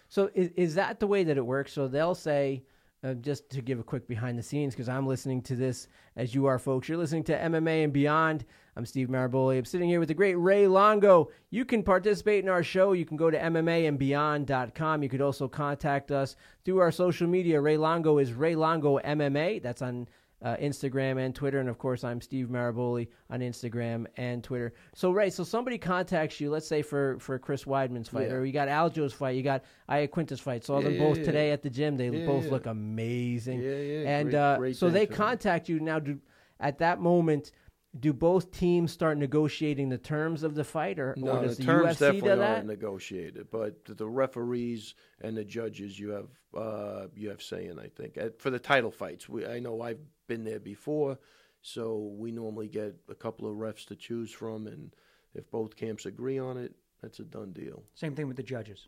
So 0.10 0.29
is, 0.34 0.51
is 0.55 0.75
that 0.75 1.00
the 1.00 1.08
way 1.08 1.24
that 1.24 1.38
it 1.38 1.46
works? 1.46 1.74
So 1.74 1.88
they'll 1.88 2.15
say, 2.15 2.63
uh, 3.03 3.15
just 3.15 3.50
to 3.50 3.62
give 3.62 3.79
a 3.79 3.84
quick 3.84 4.08
behind 4.08 4.38
the 4.38 4.43
scenes, 4.43 4.74
because 4.74 4.88
I'm 4.88 5.08
listening 5.08 5.41
to 5.43 5.55
this 5.55 5.88
as 6.15 6.34
you 6.34 6.46
are, 6.46 6.60
folks. 6.60 6.88
You're 6.88 7.00
listening 7.00 7.24
to 7.25 7.38
MMA 7.38 7.84
and 7.84 7.91
Beyond. 7.91 8.46
I'm 8.75 8.86
Steve 8.88 9.08
Maraboli. 9.08 9.58
I'm 9.60 9.65
sitting 9.65 9.88
here 9.88 10.00
with 10.00 10.08
the 10.08 10.15
great 10.15 10.34
Ray 10.36 10.68
Longo. 10.68 11.30
You 11.51 11.63
can 11.63 11.84
participate 11.84 12.44
in 12.44 12.50
our 12.50 12.63
show. 12.63 12.94
You 12.94 13.06
can 13.06 13.18
go 13.18 13.30
to 13.30 13.38
MMAandBeyond.com. 13.39 15.03
You 15.03 15.10
could 15.10 15.22
also 15.22 15.48
contact 15.48 16.12
us 16.12 16.36
through 16.65 16.80
our 16.80 16.92
social 16.92 17.27
media. 17.27 17.62
Ray 17.62 17.77
Longo 17.77 18.18
is 18.18 18.34
Ray 18.34 18.56
Longo 18.56 18.98
MMA. 19.00 19.62
That's 19.62 19.82
on 19.84 20.08
uh, 20.42 20.56
Instagram 20.58 21.24
and 21.24 21.34
Twitter. 21.36 21.60
And 21.60 21.70
of 21.70 21.77
course, 21.77 22.03
I'm 22.03 22.20
Steve 22.20 22.48
Maraboli 22.48 23.10
on 23.30 23.42
Instagram 23.42 24.08
and 24.18 24.44
Twitter. 24.44 24.74
So, 24.96 25.12
Ray, 25.12 25.30
so 25.30 25.44
somebody 25.44 25.77
contacts 25.77 26.42
you, 26.42 26.50
let's 26.50 26.68
say 26.68 26.82
for, 26.82 27.18
for 27.20 27.38
Chris 27.39 27.65
Weidman's 27.65 28.10
fight, 28.10 28.27
Yeah. 28.30 28.34
or 28.34 28.46
you 28.46 28.51
got 28.53 28.68
Aljo's 28.68 29.13
fight, 29.13 29.36
you 29.36 29.44
got 29.44 29.63
Iaquinta's 29.88 30.39
fight. 30.39 30.65
Saw 30.65 30.80
Yeah, 30.80 30.89
them 30.89 30.98
both 30.98 31.20
yeah. 31.20 31.24
today 31.25 31.51
at 31.51 31.62
the 31.62 31.70
gym. 31.70 31.96
They 31.96 32.10
both 32.10 32.48
look 32.48 32.65
amazing. 32.65 33.62
Yeah, 33.62 33.70
yeah, 33.75 34.18
And 34.18 34.32
great- 34.32 34.39
uh, 34.39 34.58
great 34.58 34.75
so 34.77 34.89
they 34.89 35.06
them. 35.06 35.15
contact 35.15 35.70
you 35.70 35.80
now. 35.80 36.00
Do 36.00 36.20
at 36.60 36.80
that 36.80 37.00
moment? 37.01 37.51
Do 38.00 38.12
both 38.12 38.52
teams 38.52 38.92
start 38.92 39.20
negotiating 39.20 39.90
the 39.90 40.00
terms 40.00 40.42
of 40.42 40.56
the 40.56 40.64
fight, 40.64 40.98
or, 40.98 41.14
No, 41.16 41.34
or 41.34 41.44
does 41.44 41.58
the 41.58 41.64
the, 41.64 41.72
terms 41.72 41.86
UFC 41.86 42.00
definitely 42.00 42.22
do 42.22 42.36
that? 42.38 42.50
aren't 42.50 42.68
negotiated, 42.68 43.48
but 43.52 43.86
the 43.86 44.08
referees 44.08 44.96
and 45.22 45.38
the 45.38 45.44
judges, 45.44 46.00
you 46.00 46.10
have 46.10 46.30
uh, 46.56 47.08
you 47.16 47.30
have 47.30 47.42
saying. 47.42 47.78
I 47.80 47.88
think 47.90 48.18
for 48.40 48.50
the 48.50 48.60
title 48.60 48.92
fights, 48.92 49.30
we, 49.30 49.46
I 49.46 49.60
know 49.60 49.82
I've 49.82 50.00
been 50.28 50.44
there 50.44 50.60
before, 50.60 51.20
so 51.62 52.14
we 52.18 52.32
normally 52.32 52.68
get 52.68 52.96
a 53.10 53.16
couple 53.16 53.48
of 53.50 53.58
refs 53.58 53.86
to 53.88 53.96
choose 53.96 54.32
from, 54.32 54.66
and 54.68 54.96
if 55.36 55.50
both 55.52 55.76
camps 55.76 56.06
agree 56.06 56.40
on 56.40 56.58
it, 56.58 56.74
that's 57.02 57.20
a 57.20 57.24
done 57.24 57.52
deal. 57.52 57.84
Same 57.94 58.16
thing 58.16 58.28
with 58.28 58.38
the 58.38 58.44
judges. 58.44 58.88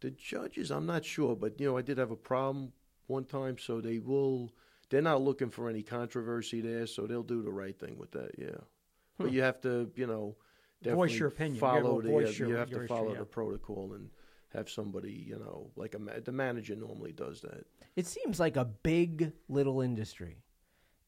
The 0.00 0.10
judges, 0.12 0.70
I'm 0.70 0.86
not 0.86 1.04
sure, 1.04 1.36
but 1.36 1.60
you 1.60 1.66
know, 1.66 1.76
I 1.76 1.82
did 1.82 1.98
have 1.98 2.10
a 2.10 2.16
problem 2.16 2.72
one 3.06 3.24
time, 3.24 3.58
so 3.58 3.80
they 3.80 3.98
will. 3.98 4.52
They're 4.90 5.02
not 5.02 5.20
looking 5.22 5.50
for 5.50 5.68
any 5.68 5.82
controversy 5.82 6.60
there, 6.60 6.86
so 6.86 7.06
they'll 7.06 7.22
do 7.22 7.42
the 7.42 7.52
right 7.52 7.78
thing 7.78 7.98
with 7.98 8.12
that. 8.12 8.30
Yeah, 8.38 8.56
but 9.18 9.32
you 9.32 9.42
have 9.42 9.60
to, 9.62 9.90
you 9.96 10.06
know, 10.06 10.36
Voice 10.84 11.18
your 11.18 11.28
opinion. 11.28 11.58
Follow 11.58 11.96
gotta 11.96 12.06
the. 12.06 12.12
voice 12.12 12.38
your- 12.38 12.48
you 12.50 12.54
have 12.54 12.70
to 12.70 12.76
issue, 12.76 12.86
follow 12.86 13.12
yeah. 13.12 13.18
the 13.18 13.24
protocol 13.24 13.94
and 13.94 14.10
have 14.50 14.70
somebody, 14.70 15.12
you 15.12 15.36
know, 15.36 15.70
like 15.74 15.94
a 15.94 16.20
the 16.20 16.30
manager 16.32 16.76
normally 16.76 17.12
does 17.12 17.40
that. 17.40 17.66
It 17.96 18.06
seems 18.06 18.38
like 18.38 18.56
a 18.56 18.64
big 18.64 19.32
little 19.48 19.80
industry. 19.80 20.36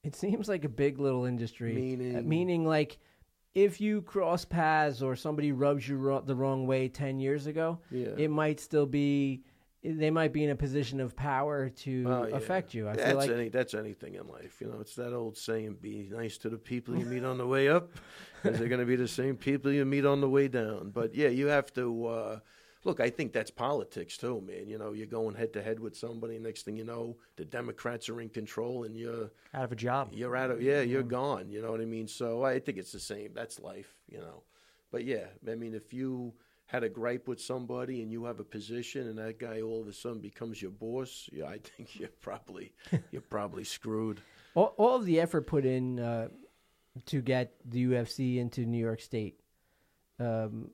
It 0.03 0.17
seems 0.17 0.49
like 0.49 0.65
a 0.65 0.69
big 0.69 0.99
little 0.99 1.27
industry. 1.27 1.75
Meaning? 1.75 2.17
Uh, 2.17 2.23
meaning 2.23 2.67
like 2.67 2.99
if 3.55 3.81
you 3.81 4.03
cross 4.03 4.45
paths 4.45 5.03
or 5.03 5.15
somebody 5.15 5.53
rubs 5.53 5.87
you 5.89 5.97
ro- 5.99 6.23
the 6.23 6.35
wrong 6.35 6.67
way 6.67 6.89
10 6.89 7.21
years 7.21 7.47
ago, 7.47 7.79
Yeah. 7.91 8.15
it 8.17 8.31
might 8.31 8.59
still 8.61 8.87
be 8.87 9.45
they 9.85 10.11
might 10.11 10.33
be 10.33 10.43
in 10.45 10.51
a 10.51 10.57
position 10.57 11.01
of 11.01 11.15
power 11.15 11.69
to 11.69 12.05
Oh, 12.07 12.27
yeah. 12.27 12.37
affect 12.37 12.75
you. 12.75 12.89
I 12.89 12.95
that's 12.97 13.09
feel 13.09 13.17
like 13.17 13.31
any, 13.31 13.49
that's 13.49 13.75
anything 13.75 14.15
in 14.15 14.27
life. 14.27 14.61
You 14.61 14.67
know, 14.69 14.79
it's 14.81 14.95
that 14.97 15.13
old 15.13 15.37
saying: 15.37 15.77
"Be 15.81 16.09
nice 16.11 16.37
to 16.39 16.49
the 16.49 16.59
people 16.59 16.97
you 16.97 17.05
meet 17.07 17.25
on 17.25 17.39
the 17.39 17.47
way 17.47 17.69
up, 17.69 17.93
because 18.43 18.59
they're 18.59 18.69
going 18.69 18.81
to 18.81 18.87
be 18.87 18.97
the 18.97 19.07
same 19.09 19.37
people 19.37 19.71
you 19.73 19.85
meet 19.85 20.05
on 20.05 20.21
the 20.21 20.29
way 20.29 20.49
down." 20.49 20.91
But 20.91 21.15
yeah, 21.15 21.29
you 21.29 21.47
have 21.47 21.73
to 21.75 22.07
uh, 22.07 22.39
look. 22.85 22.99
I 22.99 23.09
think 23.11 23.33
that's 23.33 23.51
politics 23.53 24.17
too, 24.17 24.41
man. 24.41 24.69
You 24.69 24.79
know, 24.79 24.93
you're 24.93 25.07
going 25.07 25.37
head 25.37 25.53
to 25.53 25.63
head 25.63 25.79
with 25.79 25.97
somebody. 25.97 26.39
Next 26.41 26.65
thing 26.65 26.77
you 26.77 26.85
know, 26.85 27.17
the 27.37 27.45
Democrats 27.45 28.09
are 28.09 28.21
in 28.21 28.31
control, 28.31 28.83
and 28.85 28.97
you're 28.97 29.31
Out 29.55 29.65
of 29.65 29.71
a 29.73 29.77
job. 29.77 30.09
you're 30.13 30.37
out 30.37 30.51
of 30.51 30.61
yeah, 30.61 30.81
you're 30.81 31.03
gone. 31.05 31.51
You 31.51 31.63
know 31.63 31.71
what 31.71 31.81
I 31.81 31.85
mean? 31.85 32.09
So 32.09 32.43
I 32.45 32.59
think 32.59 32.79
it's 32.79 32.93
the 32.93 32.99
same. 33.01 33.31
That's 33.33 33.61
life. 33.61 33.95
You 34.09 34.19
know, 34.19 34.43
but 34.91 35.05
yeah, 35.05 35.27
I 35.49 35.55
mean, 35.55 35.75
if 35.75 35.93
you 35.93 36.35
had 36.69 36.85
a 36.85 36.89
gripe 36.89 37.27
with 37.27 37.41
somebody 37.41 38.03
and 38.03 38.13
you 38.13 38.25
have 38.25 38.41
a 38.41 38.45
position 38.45 39.09
and 39.09 39.19
that 39.19 39.39
guy 39.39 39.63
all 39.63 39.81
of 39.81 39.89
a 39.89 39.93
sudden 39.93 40.21
becomes 40.21 40.61
your 40.61 40.71
boss, 40.71 41.29
yeah, 41.33 41.47
I 41.47 41.59
think 41.59 41.95
you're 41.99 42.11
probably 42.21 42.73
you're 43.11 43.23
probably 43.23 43.65
screwed. 43.65 44.21
all, 44.55 44.75
all 44.77 44.97
of 44.97 45.07
the 45.07 45.19
effort 45.19 45.47
put 45.47 45.65
in 45.65 45.99
uh, 45.99 46.29
to 47.07 47.23
get 47.23 47.55
the 47.65 47.87
UFC 47.87 48.37
into 48.37 48.67
New 48.67 48.79
York 48.79 49.01
State. 49.01 49.41
Um, 50.21 50.71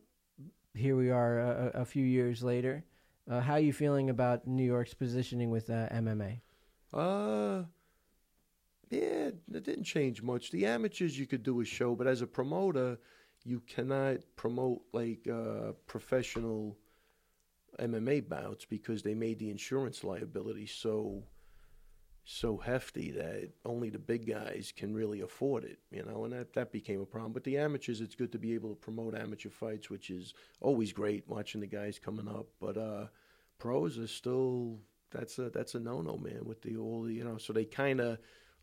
here 0.74 0.96
we 0.96 1.10
are 1.10 1.38
a, 1.38 1.70
a 1.74 1.84
few 1.84 2.04
years 2.04 2.42
later. 2.42 2.84
Uh, 3.30 3.40
how 3.40 3.54
are 3.54 3.60
you 3.60 3.72
feeling 3.72 4.10
about 4.10 4.48
New 4.48 4.64
York's 4.64 4.94
positioning 4.94 5.50
with 5.50 5.70
uh, 5.70 5.88
MMA? 5.90 6.40
Uh 6.92 7.62
yeah, 8.90 9.30
it 9.52 9.64
didn't 9.64 9.84
change 9.84 10.22
much. 10.22 10.50
The 10.50 10.66
amateurs 10.66 11.18
you 11.18 11.26
could 11.26 11.42
do 11.42 11.60
a 11.60 11.64
show, 11.64 11.94
but 11.94 12.06
as 12.06 12.22
a 12.22 12.26
promoter, 12.26 12.98
you 13.44 13.60
cannot 13.60 14.18
promote 14.36 14.82
like 14.92 15.28
uh, 15.28 15.72
professional 15.86 16.76
MMA 17.78 18.28
bouts 18.28 18.64
because 18.64 19.02
they 19.02 19.14
made 19.14 19.38
the 19.38 19.50
insurance 19.50 20.04
liability 20.04 20.66
so 20.66 21.24
so 22.26 22.56
hefty 22.56 23.10
that 23.10 23.50
only 23.66 23.90
the 23.90 23.98
big 23.98 24.26
guys 24.26 24.72
can 24.74 24.94
really 24.94 25.20
afford 25.20 25.62
it, 25.62 25.78
you 25.90 26.02
know, 26.02 26.24
and 26.24 26.32
that, 26.32 26.54
that 26.54 26.72
became 26.72 27.02
a 27.02 27.04
problem. 27.04 27.34
But 27.34 27.44
the 27.44 27.58
amateurs, 27.58 28.00
it's 28.00 28.14
good 28.14 28.32
to 28.32 28.38
be 28.38 28.54
able 28.54 28.70
to 28.70 28.74
promote 28.74 29.14
amateur 29.14 29.50
fights, 29.50 29.90
which 29.90 30.08
is 30.08 30.32
always 30.62 30.90
great 30.90 31.28
watching 31.28 31.60
the 31.60 31.66
guys 31.66 31.98
coming 31.98 32.26
up. 32.26 32.46
But 32.60 32.78
uh, 32.78 33.06
pros 33.58 33.98
are 33.98 34.06
still 34.06 34.78
that's 35.10 35.38
a 35.38 35.50
that's 35.50 35.74
a 35.74 35.80
no 35.80 36.00
no 36.00 36.16
man 36.16 36.44
with 36.44 36.62
the 36.62 36.76
all 36.76 37.02
the 37.02 37.12
you 37.12 37.24
know. 37.24 37.36
So 37.36 37.52
they 37.52 37.66
kind 37.66 38.00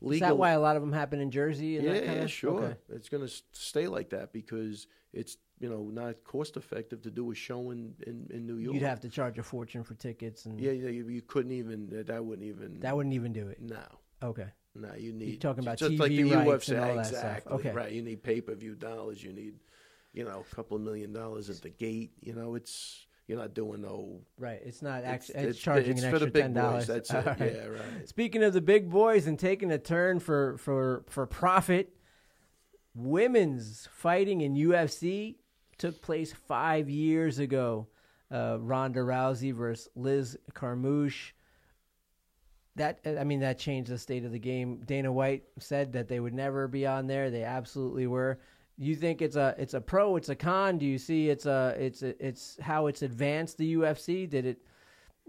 of 0.03 0.13
Is 0.13 0.19
that 0.19 0.37
why 0.37 0.51
a 0.51 0.59
lot 0.59 0.75
of 0.75 0.81
them 0.81 0.93
happen 0.93 1.19
in 1.19 1.31
Jersey? 1.31 1.77
And 1.77 1.85
yeah, 1.85 1.93
that 1.93 2.05
kind 2.05 2.17
yeah, 2.17 2.23
of? 2.23 2.31
sure. 2.31 2.63
Okay. 2.63 2.75
It's 2.89 3.09
going 3.09 3.25
to 3.25 3.33
stay 3.51 3.87
like 3.87 4.09
that 4.11 4.33
because 4.33 4.87
it's 5.13 5.37
you 5.59 5.69
know 5.69 5.83
not 5.91 6.23
cost 6.23 6.57
effective 6.57 7.01
to 7.03 7.11
do 7.11 7.31
a 7.31 7.35
show 7.35 7.71
in 7.71 7.93
in, 8.07 8.27
in 8.31 8.45
New 8.45 8.57
York. 8.57 8.73
You'd 8.73 8.83
have 8.83 8.99
to 9.01 9.09
charge 9.09 9.37
a 9.37 9.43
fortune 9.43 9.83
for 9.83 9.93
tickets, 9.93 10.45
and 10.45 10.59
yeah, 10.59 10.71
yeah, 10.71 10.89
you, 10.89 11.07
you 11.07 11.21
couldn't 11.21 11.51
even 11.51 11.87
that 12.07 12.25
wouldn't 12.25 12.47
even 12.47 12.79
that 12.79 12.95
wouldn't 12.95 13.15
even 13.15 13.33
do 13.33 13.47
it. 13.47 13.61
no. 13.61 13.83
Okay. 14.23 14.47
No, 14.73 14.93
you 14.95 15.11
need. 15.11 15.41
talking 15.41 15.63
about 15.63 15.77
just 15.77 15.91
TV 15.91 15.99
like 15.99 16.11
the 16.11 16.23
rights 16.23 16.69
UFC, 16.69 16.69
and 16.69 16.79
all 16.79 16.95
that 16.95 17.05
stuff. 17.05 17.23
exactly. 17.23 17.53
Okay. 17.53 17.71
right. 17.71 17.91
You 17.91 18.01
need 18.01 18.23
pay 18.23 18.39
per 18.39 18.55
view 18.55 18.75
dollars. 18.75 19.21
You 19.21 19.33
need, 19.33 19.55
you 20.13 20.23
know, 20.23 20.45
a 20.49 20.55
couple 20.55 20.77
of 20.77 20.83
million 20.83 21.11
dollars 21.11 21.49
at 21.49 21.61
the 21.61 21.69
gate. 21.69 22.11
You 22.21 22.33
know, 22.33 22.55
it's 22.55 23.05
you're 23.31 23.39
not 23.39 23.53
doing 23.53 23.81
no. 23.81 24.19
Right. 24.37 24.59
It's 24.61 24.81
not 24.81 25.05
actually. 25.05 25.35
It's, 25.35 25.43
it's- 25.43 25.57
charging 25.57 25.93
it's 25.93 26.03
an 26.03 26.13
extra 26.13 26.29
ten 26.29 26.51
dollars. 26.53 26.85
That's 26.85 27.09
it. 27.13 27.23
Yeah, 27.39 27.65
right. 27.67 28.09
Speaking 28.09 28.43
of 28.43 28.51
the 28.51 28.59
big 28.59 28.89
boys 28.89 29.25
and 29.25 29.39
taking 29.39 29.71
a 29.71 29.77
turn 29.79 30.19
for 30.19 30.57
for 30.57 31.05
for 31.07 31.25
profit, 31.25 31.95
women's 32.93 33.87
fighting 33.93 34.41
in 34.41 34.55
UFC 34.55 35.35
took 35.77 36.01
place 36.01 36.33
five 36.33 36.89
years 36.89 37.39
ago. 37.39 37.87
Uh, 38.29 38.57
Ronda 38.59 38.99
Rousey 38.99 39.53
versus 39.53 39.87
Liz 39.95 40.37
Carmouche. 40.53 41.31
That 42.75 42.99
I 43.05 43.23
mean, 43.23 43.39
that 43.41 43.59
changed 43.59 43.89
the 43.89 43.97
state 43.97 44.25
of 44.25 44.33
the 44.33 44.39
game. 44.39 44.81
Dana 44.85 45.11
White 45.11 45.43
said 45.59 45.93
that 45.93 46.09
they 46.09 46.19
would 46.19 46.33
never 46.33 46.67
be 46.67 46.85
on 46.85 47.07
there. 47.07 47.29
They 47.31 47.43
absolutely 47.43 48.07
were. 48.07 48.39
You 48.81 48.95
think 48.95 49.21
it's 49.21 49.35
a 49.35 49.53
it's 49.59 49.75
a 49.75 49.79
pro, 49.79 50.15
it's 50.15 50.29
a 50.29 50.35
con? 50.35 50.79
Do 50.79 50.87
you 50.87 50.97
see 50.97 51.29
it's 51.29 51.45
a 51.45 51.75
it's 51.77 52.01
a, 52.01 52.25
it's 52.25 52.57
how 52.59 52.87
it's 52.87 53.03
advanced 53.03 53.59
the 53.59 53.75
UFC? 53.75 54.27
Did 54.27 54.47
it 54.47 54.57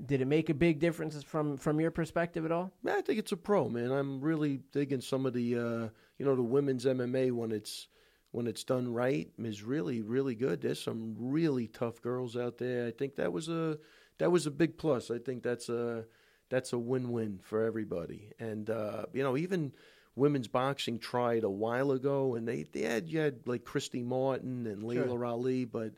did 0.06 0.22
it 0.22 0.24
make 0.24 0.48
a 0.48 0.54
big 0.54 0.78
difference 0.78 1.22
from 1.22 1.58
from 1.58 1.78
your 1.78 1.90
perspective 1.90 2.46
at 2.46 2.50
all? 2.50 2.72
Yeah, 2.82 2.96
I 2.96 3.02
think 3.02 3.18
it's 3.18 3.32
a 3.32 3.36
pro, 3.36 3.68
man. 3.68 3.92
I'm 3.92 4.22
really 4.22 4.60
digging 4.72 5.02
some 5.02 5.26
of 5.26 5.34
the, 5.34 5.58
uh, 5.58 5.88
you 6.18 6.24
know, 6.24 6.34
the 6.34 6.42
women's 6.42 6.86
MMA 6.86 7.30
when 7.32 7.52
it's 7.52 7.88
when 8.30 8.46
it's 8.46 8.64
done 8.64 8.90
right 8.90 9.30
is 9.38 9.62
really 9.62 10.00
really 10.00 10.34
good. 10.34 10.62
There's 10.62 10.82
some 10.82 11.14
really 11.18 11.66
tough 11.66 12.00
girls 12.00 12.38
out 12.38 12.56
there. 12.56 12.86
I 12.86 12.90
think 12.90 13.16
that 13.16 13.34
was 13.34 13.50
a 13.50 13.76
that 14.16 14.32
was 14.32 14.46
a 14.46 14.50
big 14.50 14.78
plus. 14.78 15.10
I 15.10 15.18
think 15.18 15.42
that's 15.42 15.68
a 15.68 16.06
that's 16.48 16.72
a 16.72 16.78
win-win 16.78 17.40
for 17.42 17.66
everybody. 17.66 18.30
And 18.38 18.70
uh, 18.70 19.04
you 19.12 19.22
know, 19.22 19.36
even 19.36 19.72
women's 20.16 20.48
boxing 20.48 20.98
tried 20.98 21.44
a 21.44 21.50
while 21.50 21.92
ago, 21.92 22.34
and 22.34 22.46
they 22.46 22.64
they 22.64 22.82
had 22.82 23.08
you 23.08 23.18
had 23.20 23.40
like 23.46 23.64
Christy 23.64 24.02
Martin 24.02 24.66
and 24.66 24.82
Laila 24.84 25.06
Sure. 25.08 25.24
Ali, 25.24 25.64
but 25.64 25.92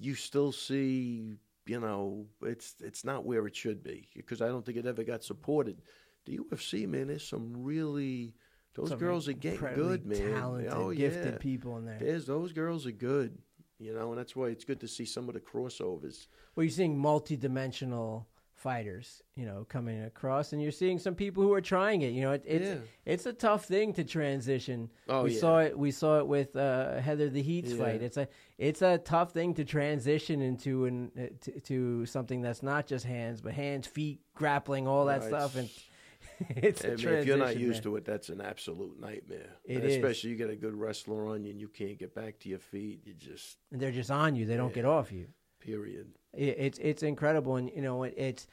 you 0.00 0.14
still 0.14 0.52
see 0.52 1.36
you 1.66 1.80
know 1.80 2.26
it's 2.42 2.74
it's 2.80 3.04
not 3.04 3.24
where 3.24 3.46
it 3.46 3.56
should 3.56 3.82
be 3.82 4.08
because 4.14 4.40
I 4.40 4.48
don't 4.48 4.64
think 4.64 4.78
it 4.78 4.86
ever 4.86 5.04
got 5.04 5.24
supported. 5.24 5.82
The 6.24 6.38
UFC 6.38 6.88
man, 6.88 7.08
there's 7.08 7.28
some 7.28 7.52
really 7.62 8.34
those 8.74 8.90
Some 8.90 8.98
girls 8.98 9.28
are 9.28 9.32
getting 9.32 9.74
good, 9.74 10.04
man. 10.06 10.20
Oh, 10.22 10.34
talented, 10.34 10.72
oh 10.72 10.92
gifted 10.92 11.32
yeah, 11.34 11.38
people 11.38 11.78
in 11.78 11.86
there. 11.86 11.98
there's 12.00 12.26
those 12.26 12.52
girls 12.52 12.86
are 12.86 12.92
good. 12.92 13.38
You 13.78 13.92
know, 13.94 14.08
and 14.10 14.18
that's 14.18 14.34
why 14.34 14.46
it's 14.46 14.64
good 14.64 14.80
to 14.80 14.88
see 14.88 15.04
some 15.04 15.28
of 15.28 15.34
the 15.34 15.40
crossovers. 15.40 16.28
Well, 16.54 16.64
you're 16.64 16.70
seeing 16.70 16.98
multi-dimensional 16.98 18.26
fighters, 18.56 19.22
you 19.36 19.44
know, 19.44 19.64
coming 19.68 20.02
across, 20.02 20.52
and 20.52 20.60
you're 20.62 20.72
seeing 20.72 20.98
some 20.98 21.14
people 21.14 21.42
who 21.42 21.52
are 21.52 21.60
trying 21.60 22.02
it. 22.02 22.12
You 22.12 22.22
know, 22.22 22.32
it, 22.32 22.42
it's 22.46 22.64
Yeah. 22.66 22.78
it's 23.04 23.26
a 23.26 23.32
tough 23.32 23.66
thing 23.66 23.92
to 23.92 24.02
transition. 24.04 24.90
Oh, 25.08 25.24
we 25.24 25.34
yeah. 25.34 25.40
saw 25.40 25.58
it. 25.60 25.78
We 25.78 25.90
saw 25.90 26.18
it 26.18 26.26
with 26.26 26.56
uh, 26.56 26.98
Heather 27.00 27.28
the 27.28 27.42
Heat's 27.42 27.72
Yeah. 27.72 27.84
fight. 27.84 28.02
It's 28.02 28.16
a 28.16 28.28
it's 28.58 28.82
a 28.82 28.98
tough 28.98 29.32
thing 29.32 29.54
to 29.54 29.64
transition 29.64 30.40
into 30.40 30.86
an 30.86 31.12
uh, 31.18 31.26
to, 31.42 31.60
to 31.60 32.06
something 32.06 32.40
that's 32.42 32.62
not 32.62 32.86
just 32.86 33.04
hands, 33.04 33.40
but 33.40 33.52
hands, 33.52 33.86
feet, 33.86 34.20
grappling, 34.34 34.88
all 34.88 35.04
that 35.06 35.22
stuff, 35.22 35.54
and 35.56 35.68
it's 36.56 36.84
I 36.84 36.88
mean, 36.88 37.08
if 37.08 37.26
you're 37.26 37.36
not 37.36 37.56
used 37.56 37.84
man. 37.84 37.92
to 37.92 37.96
it, 37.96 38.04
that's 38.04 38.30
an 38.30 38.40
absolute 38.40 38.98
nightmare. 38.98 39.50
It 39.64 39.76
And 39.76 39.84
is. 39.84 39.96
Especially 39.96 40.30
you 40.30 40.36
get 40.36 40.50
a 40.50 40.56
good 40.56 40.74
wrestler 40.74 41.28
on 41.28 41.44
you 41.44 41.50
and 41.50 41.60
you 41.60 41.68
can't 41.68 41.98
get 41.98 42.14
back 42.14 42.38
to 42.40 42.48
your 42.48 42.58
feet. 42.58 43.02
You 43.04 43.14
just 43.14 43.58
and 43.70 43.80
they're 43.80 43.92
just 43.92 44.10
on 44.10 44.34
you. 44.34 44.44
They 44.46 44.56
don't 44.56 44.74
get 44.74 44.84
off 44.84 45.12
you. 45.12 45.26
Period. 45.60 46.08
It, 46.32 46.56
it's 46.58 46.78
it's 46.78 47.02
incredible, 47.02 47.56
and 47.56 47.70
you 47.74 47.82
know 47.82 48.02
it, 48.04 48.14
it's 48.16 48.46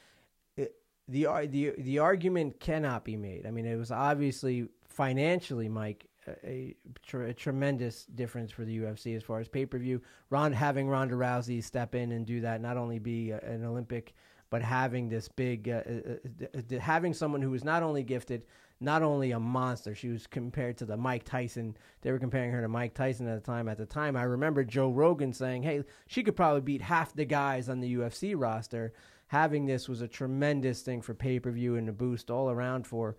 it, 0.57 0.75
the 1.07 1.27
the 1.47 1.73
the 1.77 1.99
argument 1.99 2.59
cannot 2.59 3.03
be 3.03 3.15
made. 3.15 3.45
I 3.45 3.51
mean, 3.51 3.65
it 3.65 3.75
was 3.75 3.91
obviously 3.91 4.67
financially, 4.87 5.67
Mike, 5.67 6.07
a, 6.45 6.75
tr- 7.05 7.23
a 7.23 7.33
tremendous 7.33 8.05
difference 8.05 8.51
for 8.51 8.65
the 8.65 8.79
UFC 8.79 9.15
as 9.15 9.23
far 9.23 9.39
as 9.39 9.47
pay 9.47 9.65
per 9.65 9.77
view. 9.77 10.01
Ron 10.29 10.53
having 10.53 10.87
Ronda 10.87 11.15
Rousey 11.15 11.63
step 11.63 11.95
in 11.95 12.11
and 12.11 12.25
do 12.25 12.41
that, 12.41 12.61
not 12.61 12.77
only 12.77 12.99
be 12.99 13.31
a, 13.31 13.39
an 13.39 13.65
Olympic, 13.65 14.13
but 14.49 14.61
having 14.61 15.09
this 15.09 15.27
big, 15.27 15.69
uh, 15.69 15.81
uh, 15.87 16.47
uh, 16.55 16.59
uh, 16.75 16.79
having 16.79 17.13
someone 17.13 17.41
who 17.41 17.53
is 17.53 17.63
not 17.63 17.83
only 17.83 18.03
gifted. 18.03 18.45
Not 18.83 19.01
only 19.01 19.31
a 19.31 19.39
monster, 19.39 19.95
she 19.95 20.09
was 20.09 20.27
compared 20.27 20.77
to 20.77 20.85
the 20.85 20.97
Mike 20.97 21.23
Tyson. 21.23 21.77
They 22.01 22.11
were 22.11 22.19
comparing 22.19 22.51
her 22.51 22.61
to 22.61 22.67
Mike 22.67 22.93
Tyson 22.93 23.27
at 23.27 23.41
the 23.41 23.51
time. 23.51 23.69
At 23.69 23.77
the 23.77 23.85
time, 23.85 24.17
I 24.17 24.23
remember 24.23 24.63
Joe 24.63 24.89
Rogan 24.89 25.31
saying, 25.31 25.63
"Hey, 25.63 25.83
she 26.07 26.21
could 26.21 26.35
probably 26.35 26.61
beat 26.61 26.81
half 26.81 27.13
the 27.13 27.25
guys 27.25 27.69
on 27.69 27.79
the 27.79 27.95
UFC 27.95 28.35
roster." 28.35 28.93
Having 29.27 29.65
this 29.65 29.87
was 29.87 30.01
a 30.01 30.07
tremendous 30.07 30.81
thing 30.81 31.01
for 31.01 31.13
pay 31.13 31.39
per 31.39 31.49
view 31.49 31.77
and 31.77 31.87
a 31.87 31.93
boost 31.93 32.29
all 32.29 32.49
around 32.49 32.85
for 32.85 33.15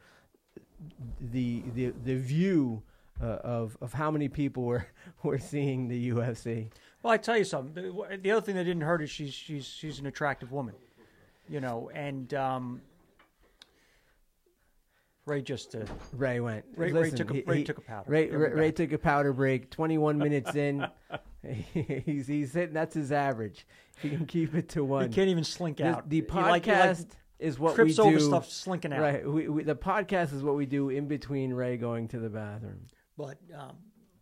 the 1.18 1.62
the 1.74 1.94
the 2.04 2.16
view 2.16 2.82
uh, 3.22 3.38
of 3.42 3.76
of 3.80 3.94
how 3.94 4.10
many 4.10 4.28
people 4.28 4.64
were 4.64 4.86
were 5.22 5.38
seeing 5.38 5.88
the 5.88 6.10
UFC. 6.10 6.68
Well, 7.02 7.12
I 7.12 7.16
tell 7.16 7.38
you 7.38 7.44
something. 7.44 7.74
The, 7.74 8.18
the 8.18 8.30
other 8.30 8.40
thing 8.40 8.56
that 8.56 8.64
didn't 8.64 8.82
hurt 8.82 9.02
is 9.02 9.10
she's 9.10 9.32
she's 9.32 9.66
she's 9.66 9.98
an 9.98 10.06
attractive 10.06 10.52
woman, 10.52 10.74
you 11.48 11.60
know. 11.60 11.90
And 11.94 12.32
um, 12.34 12.82
Ray 15.26 15.40
just 15.42 15.74
uh, 15.74 15.80
Ray 16.12 16.40
went. 16.40 16.64
Ray, 16.76 16.92
Ray 16.92 17.00
Listen, 17.00 17.16
took 17.18 17.30
a, 17.30 17.34
he- 17.34 17.42
Ray 17.46 17.58
he- 17.58 17.64
took 17.64 17.78
a 17.78 17.82
powder. 17.82 18.10
Ray, 18.10 18.30
Ray, 18.30 18.50
Ray 18.52 18.72
took 18.72 18.92
a 18.92 18.98
powder 18.98 19.32
break. 19.32 19.70
Twenty 19.70 19.96
one 19.98 20.18
minutes 20.18 20.54
in, 20.54 20.86
he's 21.72 22.26
he's 22.26 22.52
hitting. 22.52 22.74
That's 22.74 22.94
his 22.94 23.10
average. 23.12 23.66
He 24.00 24.10
can 24.10 24.26
keep 24.26 24.54
it 24.54 24.68
to 24.70 24.84
one. 24.84 25.08
He 25.08 25.14
can't 25.14 25.28
even 25.28 25.44
slink 25.44 25.78
The, 25.78 25.86
out. 25.86 26.08
the 26.10 26.16
He 26.16 26.22
podcast 26.22 26.48
like- 26.50 26.64
he 26.66 26.72
like 26.72 26.98
is 27.38 27.58
what 27.58 27.76
we 27.76 27.84
do. 27.88 27.94
trips 27.94 27.98
over 27.98 28.20
stuff 28.20 28.48
slinking 28.50 28.92
out. 28.92 29.00
Right. 29.00 29.28
We, 29.28 29.48
we, 29.48 29.62
the 29.64 29.74
podcast 29.74 30.32
is 30.34 30.42
what 30.42 30.54
we 30.56 30.66
do 30.66 30.88
in 30.90 31.08
between 31.08 31.52
Ray 31.52 31.76
going 31.76 32.06
to 32.08 32.18
the 32.18 32.28
bathroom. 32.30 32.86
But 33.18 33.38
um, 33.56 33.76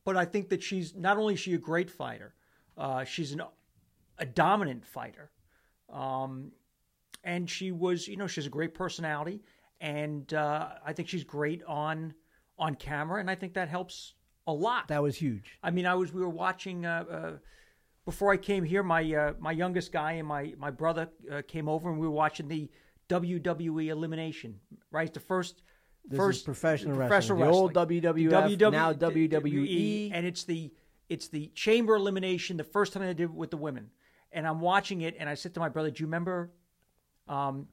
but 0.05 0.17
I 0.17 0.25
think 0.25 0.49
that 0.51 0.62
she's 0.62 0.95
not 0.95 1.19
only 1.19 1.35
is 1.35 1.41
she 1.41 1.55
a 1.55 1.59
great 1.59 1.91
fighter, 1.91 2.35
uh, 2.79 3.05
she's 3.05 3.33
an, 3.33 3.43
a 4.19 4.25
dominant 4.27 4.85
fighter, 4.85 5.31
um, 5.93 6.53
and 7.25 7.49
she 7.49 7.71
was 7.73 8.09
you 8.09 8.17
know 8.17 8.27
she's 8.27 8.47
a 8.47 8.51
great 8.51 8.75
personality, 8.75 9.43
and 9.83 10.33
uh, 10.33 10.68
I 10.87 10.95
think 10.95 11.09
she's 11.09 11.25
great 11.25 11.62
on 11.64 12.14
on 12.59 12.77
camera, 12.77 13.21
and 13.21 13.29
I 13.29 13.35
think 13.35 13.55
that 13.55 13.68
helps 13.68 14.14
a 14.47 14.53
lot. 14.53 14.88
That 14.88 15.03
was 15.03 15.16
huge. 15.16 15.59
I 15.62 15.71
mean, 15.71 15.85
I 15.85 15.95
was 15.95 16.12
we 16.12 16.23
were 16.23 16.31
watching 16.31 16.87
uh, 16.87 17.05
uh, 17.11 17.33
before 18.05 18.33
I 18.33 18.37
came 18.37 18.64
here. 18.64 18.83
My 18.85 19.03
uh, 19.12 19.33
my 19.38 19.53
youngest 19.53 19.92
guy 19.92 20.12
and 20.12 20.27
my 20.27 20.55
my 20.57 20.71
brother 20.71 21.09
uh, 21.31 21.42
came 21.47 21.68
over, 21.68 21.90
and 21.90 21.99
we 21.99 22.07
were 22.07 22.12
watching 22.12 22.49
the 22.49 22.71
WWE 23.09 23.88
elimination. 23.88 24.61
Right, 24.92 25.12
the 25.12 25.21
first 25.21 25.62
This 26.05 26.16
first 26.16 26.45
professional, 26.45 26.97
professional 26.97 27.38
wrestling. 27.38 27.53
The 27.53 27.59
old 27.59 27.77
wrestling. 27.77 28.03
WWF, 28.03 28.57
WW 28.57 28.73
now 28.73 28.92
WWE. 28.92 30.11
And 30.14 30.25
it's 30.25 30.45
the 30.45 30.73
it's 31.09 31.27
the 31.27 31.51
chamber 31.57 31.97
elimination. 31.97 32.57
The 32.57 32.64
first 32.64 32.92
time 32.92 33.03
they 33.03 33.09
did 33.14 33.25
it 33.25 33.33
with 33.33 33.51
the 33.51 33.57
women, 33.57 33.90
and 34.31 34.47
I'm 34.47 34.61
watching 34.61 35.01
it, 35.01 35.16
and 35.18 35.29
I 35.29 35.35
said 35.35 35.55
to 35.55 35.61
my 35.61 35.68
brother, 35.68 35.90
"Do 35.90 36.01
you 36.03 36.07
remember, 36.07 36.53
um, 37.27 37.66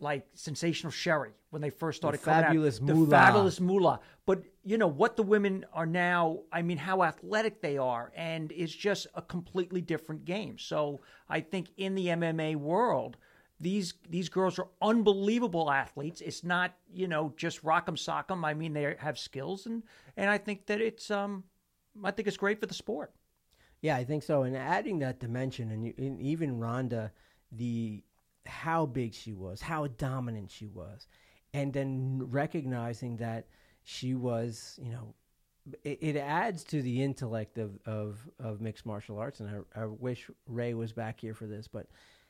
like 0.00 0.26
Sensational 0.34 0.90
Sherri 0.90 1.32
when 1.50 1.62
they 1.62 1.70
first 1.70 1.98
started 1.98 2.22
coming 2.22 2.44
Fabulous 2.44 2.80
out? 2.80 2.86
The 2.86 3.06
fabulous 3.06 3.60
Moolah." 3.60 4.00
But 4.26 4.42
you 4.64 4.78
know 4.78 4.86
what 4.86 5.16
the 5.16 5.22
women 5.22 5.64
are 5.72 5.86
now. 5.86 6.40
I 6.52 6.62
mean, 6.62 6.78
how 6.78 7.02
athletic 7.02 7.60
they 7.60 7.78
are, 7.78 8.12
and 8.14 8.52
it's 8.52 8.74
just 8.74 9.06
a 9.14 9.22
completely 9.22 9.80
different 9.80 10.24
game. 10.24 10.58
So 10.58 11.00
I 11.28 11.40
think 11.40 11.68
in 11.76 11.94
the 11.94 12.06
MMA 12.08 12.56
world. 12.56 13.16
These 13.60 13.94
these 14.08 14.28
girls 14.28 14.58
are 14.58 14.66
unbelievable 14.80 15.70
athletes. 15.70 16.20
It's 16.20 16.42
not 16.42 16.74
you 16.92 17.06
know 17.06 17.32
just 17.36 17.62
rock 17.62 17.84
'em 17.86 17.96
sock 17.96 18.28
'em. 18.28 18.44
I 18.44 18.54
mean 18.54 18.72
they 18.72 18.96
have 18.98 19.16
skills 19.16 19.66
and 19.66 19.84
and 20.16 20.28
I 20.28 20.36
think 20.36 20.66
that 20.66 20.80
it's 20.80 21.12
um 21.12 21.44
I 22.02 22.10
think 22.10 22.26
it's 22.26 22.36
great 22.36 22.58
for 22.58 22.66
the 22.66 22.74
sport. 22.74 23.12
Yeah, 23.82 23.96
I 23.96 24.04
think 24.04 24.22
so. 24.22 24.44
And 24.44 24.56
adding 24.56 25.00
that 25.00 25.18
dimension, 25.18 25.70
and, 25.70 25.84
you, 25.84 25.94
and 25.98 26.20
even 26.20 26.58
Ronda, 26.58 27.12
the 27.50 28.02
how 28.46 28.86
big 28.86 29.14
she 29.14 29.32
was, 29.32 29.60
how 29.60 29.86
dominant 29.86 30.50
she 30.50 30.66
was, 30.66 31.06
and 31.54 31.72
then 31.72 32.20
recognizing 32.30 33.16
that 33.18 33.46
she 33.84 34.14
was, 34.14 34.78
you 34.82 34.90
know, 34.90 35.14
it, 35.84 35.98
it 36.00 36.16
adds 36.16 36.64
to 36.64 36.82
the 36.82 37.02
intellect 37.02 37.58
of, 37.58 37.78
of, 37.86 38.18
of 38.40 38.60
mixed 38.60 38.86
martial 38.86 39.18
arts. 39.18 39.40
And 39.40 39.64
I, 39.76 39.82
I 39.82 39.86
wish 39.86 40.28
Ray 40.46 40.74
was 40.74 40.92
back 40.92 41.20
here 41.20 41.34
for 41.34 41.46
this, 41.46 41.68
but 41.68 41.86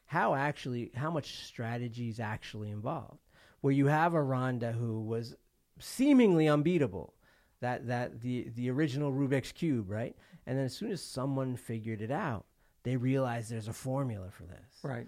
how 0.06 0.34
actually, 0.34 0.90
how 0.94 1.10
much 1.10 1.44
strategy 1.46 2.08
is 2.08 2.20
actually 2.20 2.70
involved? 2.70 3.20
Where 3.60 3.72
you 3.72 3.86
have 3.86 4.14
a 4.14 4.22
Ronda 4.22 4.72
who 4.72 5.00
was 5.00 5.34
seemingly 5.78 6.48
unbeatable, 6.48 7.14
that 7.60 7.86
that 7.86 8.20
the 8.20 8.48
the 8.56 8.70
original 8.70 9.12
Rubik's 9.12 9.52
cube, 9.52 9.88
right? 9.88 10.16
And 10.46 10.58
then 10.58 10.66
as 10.66 10.74
soon 10.74 10.90
as 10.90 11.00
someone 11.00 11.56
figured 11.56 12.02
it 12.02 12.10
out, 12.10 12.44
they 12.82 12.96
realized 12.96 13.50
there's 13.50 13.68
a 13.68 13.72
formula 13.72 14.28
for 14.30 14.42
this, 14.42 14.80
Right. 14.82 15.06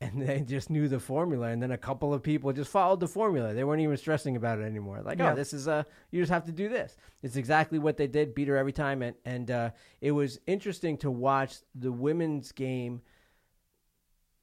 And 0.00 0.20
they 0.28 0.40
just 0.40 0.68
knew 0.70 0.88
the 0.88 1.00
formula. 1.00 1.48
And 1.48 1.62
then 1.62 1.70
a 1.72 1.78
couple 1.78 2.12
of 2.12 2.22
people 2.22 2.52
just 2.52 2.70
followed 2.70 3.00
the 3.00 3.08
formula. 3.08 3.54
They 3.54 3.64
weren't 3.64 3.80
even 3.82 3.96
stressing 3.96 4.36
about 4.36 4.58
it 4.58 4.64
anymore. 4.64 5.00
Like, 5.02 5.18
Yeah. 5.18 5.32
oh, 5.32 5.34
this 5.34 5.52
is 5.52 5.68
uh 5.68 5.84
you 6.10 6.20
just 6.22 6.32
have 6.32 6.44
to 6.46 6.52
do 6.52 6.68
this. 6.68 6.96
It's 7.22 7.36
exactly 7.36 7.78
what 7.78 7.96
they 7.96 8.06
did. 8.06 8.34
Beat 8.34 8.48
her 8.48 8.56
every 8.56 8.72
time, 8.72 9.02
and 9.02 9.16
and 9.24 9.50
uh, 9.50 9.70
it 10.00 10.12
was 10.12 10.38
interesting 10.46 10.96
to 10.98 11.10
watch 11.10 11.56
the 11.74 11.90
women's 11.92 12.52
game 12.52 13.00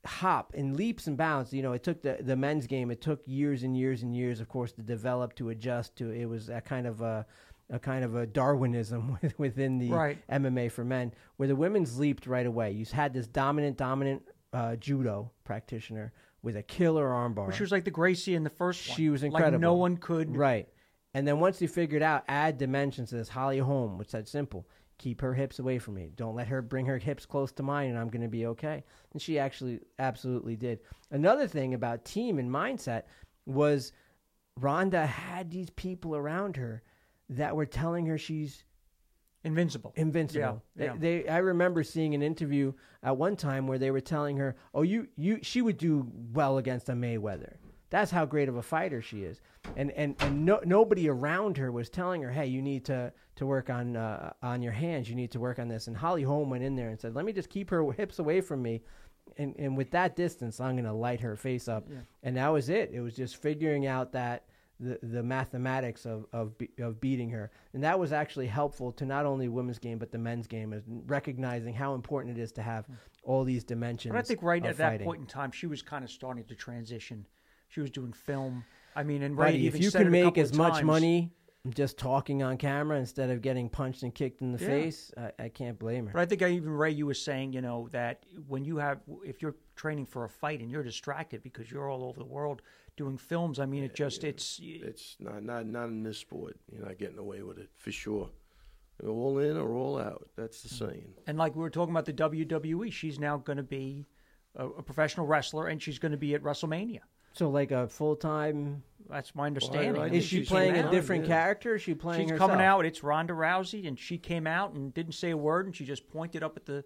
hop 0.06 0.54
in 0.54 0.76
leaps 0.76 1.08
and 1.08 1.18
bounds. 1.18 1.54
You 1.54 1.62
know, 1.62 1.74
it 1.74 1.84
took 1.84 2.02
the 2.02 2.18
the 2.22 2.36
men's 2.36 2.68
game. 2.68 2.92
It 2.92 3.02
took 3.02 3.22
years 3.26 3.63
and 3.63 3.78
years 3.78 4.04
and 4.04 4.16
years, 4.16 4.39
of 4.39 4.50
course, 4.50 4.72
to 4.74 4.82
develop 4.82 5.36
to 5.36 5.50
adjust 5.50 5.96
to. 5.98 6.10
It 6.12 6.26
was 6.26 6.50
a 6.50 6.62
kind 6.62 6.88
of 6.88 7.02
a 7.02 7.26
a 7.70 7.80
kind 7.80 8.04
of 8.04 8.16
a 8.16 8.28
Darwinism 8.28 9.18
within 9.38 9.78
the 9.80 9.89
Right. 9.89 10.18
MMA 10.30 10.70
for 10.72 10.84
men, 10.84 11.13
where 11.38 11.48
the 11.48 11.56
women's 11.56 11.98
leaped 11.98 12.28
right 12.28 12.46
away. 12.46 12.72
You 12.72 12.86
had 12.92 13.13
this 13.13 13.28
dominant, 13.28 13.78
dominant 13.78 14.24
uh, 14.54 14.76
judo 14.78 15.32
practitioner 15.44 16.13
with 16.42 16.56
a 16.56 16.63
killer 16.63 17.06
armbar. 17.10 17.48
Which 17.48 17.60
was 17.60 17.72
like 17.72 17.86
the 17.86 17.92
Gracie 17.92 18.36
in 18.36 18.44
the 18.44 18.50
first 18.50 18.88
one. 18.88 18.96
She 18.96 19.10
was 19.10 19.24
Like 19.24 19.32
incredible. 19.32 19.60
no 19.62 19.74
one 19.74 19.98
could 19.98 20.36
Right. 20.36 20.70
And 21.16 21.28
then 21.28 21.39
once 21.39 21.62
you 21.62 21.68
figured 21.68 22.02
out, 22.02 22.24
add 22.28 22.58
dimensions 22.58 23.10
to 23.10 23.16
this. 23.16 23.30
Holly 23.30 23.60
Holm, 23.60 23.98
which 24.00 24.10
said 24.10 24.28
simple. 24.28 24.68
Keep 24.98 25.22
her 25.22 25.34
hips 25.34 25.60
away 25.60 25.78
from 25.78 25.96
me. 25.96 26.12
Don't 26.16 26.36
let 26.36 26.48
her 26.48 26.62
bring 26.62 26.86
her 26.88 26.98
hips 26.98 27.26
close 27.26 27.52
to 27.54 27.63
mine, 27.63 27.89
and 27.89 28.00
I'm 28.00 28.10
going 28.10 28.22
to 28.24 28.28
be 28.28 28.46
okay. 28.48 28.84
And 29.12 29.22
she 29.22 29.38
actually 29.38 29.80
absolutely 30.00 30.56
did. 30.56 30.80
Another 31.12 31.48
thing 31.48 31.74
about 31.76 32.04
team 32.06 32.39
and 32.39 32.50
mindset 32.50 33.04
was 33.46 33.92
Ronda 34.60 35.06
had 35.06 35.52
these 35.52 35.70
people 35.72 36.16
around 36.16 36.56
her 36.58 36.82
that 37.30 37.56
were 37.56 37.66
telling 37.66 38.06
her 38.08 38.18
she's 38.18 38.63
invincible. 39.43 39.93
invincible. 39.95 40.62
Yeah, 40.75 40.86
yeah. 40.86 40.93
They, 40.97 41.21
they, 41.21 41.29
I 41.29 41.38
remember 41.38 41.84
seeing 41.84 42.13
an 42.15 42.21
interview 42.21 42.73
at 43.01 43.17
one 43.17 43.36
time 43.36 43.67
where 43.67 43.77
they 43.77 43.91
were 43.91 44.01
telling 44.01 44.38
her, 44.38 44.56
"Oh, 44.73 44.82
you, 44.82 45.08
you, 45.15 45.39
she 45.41 45.62
would 45.62 45.77
do 45.77 46.08
well 46.34 46.58
against 46.58 46.89
a 46.89 46.93
Mayweather. 46.93 47.56
That's 47.89 48.10
how 48.10 48.25
great 48.25 48.49
of 48.49 48.56
a 48.56 48.62
fighter 48.62 49.01
she 49.01 49.23
is." 49.23 49.41
And 49.75 49.91
and 49.91 50.15
and 50.19 50.45
no, 50.45 50.60
nobody 50.65 51.10
around 51.10 51.58
her 51.58 51.71
was 51.71 51.89
telling 51.89 52.21
her, 52.21 52.32
"Hey, 52.32 52.47
you 52.47 52.62
need 52.62 52.86
to 52.86 53.12
to 53.36 53.45
work 53.45 53.69
on 53.69 53.95
uh, 53.95 54.34
on 54.41 54.62
your 54.62 54.73
hands. 54.73 55.10
You 55.10 55.15
need 55.15 55.32
to 55.32 55.39
work 55.39 55.60
on 55.60 55.67
this." 55.67 55.88
And 55.88 55.95
Holly 55.95 56.23
Holm 56.23 56.49
went 56.49 56.63
in 56.63 56.75
there 56.75 56.89
and 56.89 56.99
said, 56.99 57.15
"Let 57.15 57.25
me 57.25 57.34
just 57.34 57.49
keep 57.49 57.69
her 57.69 57.91
hips 57.91 58.19
away 58.19 58.41
from 58.41 58.62
me." 58.62 58.82
And, 59.38 59.56
and 59.58 59.77
with 59.77 59.89
that 59.91 60.15
distance, 60.17 60.60
I'm 60.60 60.75
going 60.75 60.84
to 60.84 60.93
light 60.93 61.21
her 61.21 61.36
face 61.38 61.67
up, 61.67 61.88
and 62.23 62.36
that 62.38 62.49
was 62.49 62.69
it. 62.69 62.91
It 62.93 62.99
was 62.99 63.15
just 63.15 63.38
figuring 63.38 63.88
out 63.88 64.12
that 64.12 64.43
the 64.80 65.00
the 65.04 65.24
mathematics 65.24 66.06
of 66.06 66.26
of 66.34 66.58
be, 66.58 66.70
of 66.80 67.00
beating 67.00 67.30
her, 67.30 67.52
and 67.74 67.84
that 67.84 67.98
was 67.98 68.12
actually 68.12 68.48
helpful 68.48 68.92
to 68.94 69.06
not 69.06 69.26
only 69.26 69.48
women's 69.48 69.80
game 69.80 69.98
but 69.98 70.12
the 70.12 70.18
men's 70.18 70.48
game, 70.48 70.74
is 70.74 70.84
recognizing 70.88 71.74
how 71.74 71.94
important 71.94 72.38
it 72.38 72.42
is 72.42 72.52
to 72.54 72.62
have 72.62 72.88
mm. 72.88 72.96
all 73.24 73.44
these 73.44 73.64
dimensions. 73.64 74.12
But 74.12 74.20
I 74.20 74.24
think 74.24 74.42
right 74.42 74.66
at 74.66 74.78
that 74.78 75.02
point 75.02 75.22
in 75.22 75.28
time, 75.28 75.52
she 75.52 75.68
was 75.68 75.82
kind 75.82 76.04
of 76.04 76.10
starting 76.10 76.44
to 76.46 76.56
transition. 76.56 77.28
She 77.70 77.82
was 77.82 77.90
doing 77.90 78.14
film. 78.14 78.64
I 78.96 79.04
mean, 79.04 79.24
and 79.24 79.38
Ray 79.38 79.66
if 79.66 79.80
you 79.80 79.90
can 79.90 80.12
make 80.12 80.38
as 80.38 80.54
much 80.54 80.74
times. 80.74 80.86
money 80.86 81.32
just 81.70 81.98
talking 81.98 82.44
on 82.44 82.58
camera 82.58 83.00
instead 83.00 83.30
of 83.30 83.42
getting 83.42 83.70
punched 83.70 84.04
and 84.04 84.14
kicked 84.14 84.42
in 84.42 84.52
the 84.52 84.60
Yeah. 84.60 84.68
face, 84.68 85.12
I, 85.16 85.32
I 85.46 85.50
can't 85.50 85.80
blame 85.80 86.08
her. 86.08 86.14
But 86.14 86.22
I 86.22 86.26
think 86.26 86.42
I 86.42 86.50
even 86.50 86.72
Ray, 86.72 86.92
you 86.92 87.06
were 87.06 87.14
saying, 87.14 87.54
you 87.54 87.62
know, 87.62 87.88
that 87.92 88.26
when 88.48 88.66
you 88.66 88.78
have, 88.78 89.00
if 89.24 89.42
you're 89.42 89.56
training 89.76 90.06
for 90.06 90.26
a 90.26 90.30
fight 90.30 90.60
and 90.60 90.70
you're 90.70 90.84
distracted 90.84 91.42
because 91.42 91.72
you're 91.72 91.90
all 91.90 92.04
over 92.04 92.20
the 92.20 92.26
world 92.26 92.62
doing 92.95 93.17
films, 93.17 93.60
I 93.60 93.65
mean, 93.65 93.84
it 93.84 93.95
just, 93.95 94.23
it's, 94.23 94.60
It's 94.62 95.15
not 95.19 95.43
not 95.43 95.65
not 95.65 95.86
in 95.86 96.03
this 96.03 96.17
sport. 96.17 96.58
You're 96.71 96.86
not 96.86 96.97
getting 96.97 97.17
away 97.17 97.41
with 97.41 97.58
it 97.58 97.69
for 97.75 97.91
sure. 97.91 98.29
You're 99.01 99.12
all 99.12 99.39
in 99.39 99.58
or 99.58 99.73
all 99.73 99.99
out. 99.99 100.29
That's 100.36 100.62
the 100.62 100.69
saying. 100.69 101.13
and 101.27 101.38
like 101.38 101.56
we 101.56 101.62
were 101.62 101.69
talking 101.69 101.93
about 101.93 102.06
the 102.06 102.13
WWE, 102.13 102.91
she's 102.91 103.19
now 103.19 103.38
going 103.38 103.58
to 103.58 103.63
be 103.63 104.06
a, 104.56 104.67
a 104.67 104.84
professional 104.84 105.25
wrestler 105.25 105.67
and 105.67 105.82
she's 105.82 105.99
going 105.99 106.12
to 106.12 106.17
be 106.17 106.36
at 106.36 106.43
WrestleMania. 106.43 106.99
So, 107.34 107.49
like 107.49 107.71
a 107.71 107.88
full 107.88 108.15
time, 108.15 108.84
That's 109.10 109.34
my 109.34 109.47
understanding. 109.47 109.99
I 109.99 110.10
is 110.10 110.23
she 110.23 110.43
playing 110.43 110.77
a 110.77 110.84
fine, 110.84 110.91
different 110.91 111.23
yeah. 111.25 111.36
character? 111.36 111.75
Is 111.75 111.82
she 111.82 111.95
playing 111.95 112.21
She's 112.21 112.32
herself? 112.32 112.51
coming 112.51 112.63
out. 112.63 112.86
It's 112.86 113.03
Ronda 113.03 113.34
Rousey, 113.34 113.88
and 113.88 113.97
she 113.97 114.19
came 114.19 114.45
out 114.45 114.73
and 114.73 114.93
didn't 114.93 115.13
say 115.13 115.32
a 115.32 115.38
word, 115.38 115.65
and 115.65 115.75
she 115.75 115.84
just 115.84 116.08
pointed 116.08 116.43
up 116.43 116.56
at 116.58 116.65
the 116.67 116.84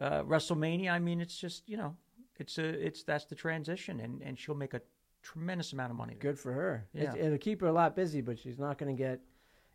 uh, 0.00 0.22
WrestleMania. 0.22 0.92
I 0.92 1.00
mean, 1.00 1.20
it's 1.20 1.36
just 1.36 1.68
you 1.68 1.76
know, 1.76 1.96
it's 2.38 2.56
a 2.58 2.64
it's 2.64 3.02
that's 3.02 3.24
the 3.24 3.34
transition, 3.34 3.98
and 3.98 4.22
and 4.22 4.38
she'll 4.38 4.54
make 4.54 4.74
a 4.74 4.80
tremendous 5.24 5.72
amount 5.72 5.90
of 5.90 5.96
money. 5.96 6.14
Good 6.18 6.38
for 6.38 6.52
her. 6.52 6.86
It, 6.94 7.02
Yeah. 7.02 7.16
it'll 7.16 7.38
keep 7.38 7.60
her 7.62 7.66
a 7.66 7.72
lot 7.72 7.96
busy, 7.96 8.20
but 8.20 8.38
she's 8.38 8.58
not 8.58 8.78
going 8.78 8.94
to 8.94 9.02
get 9.02 9.20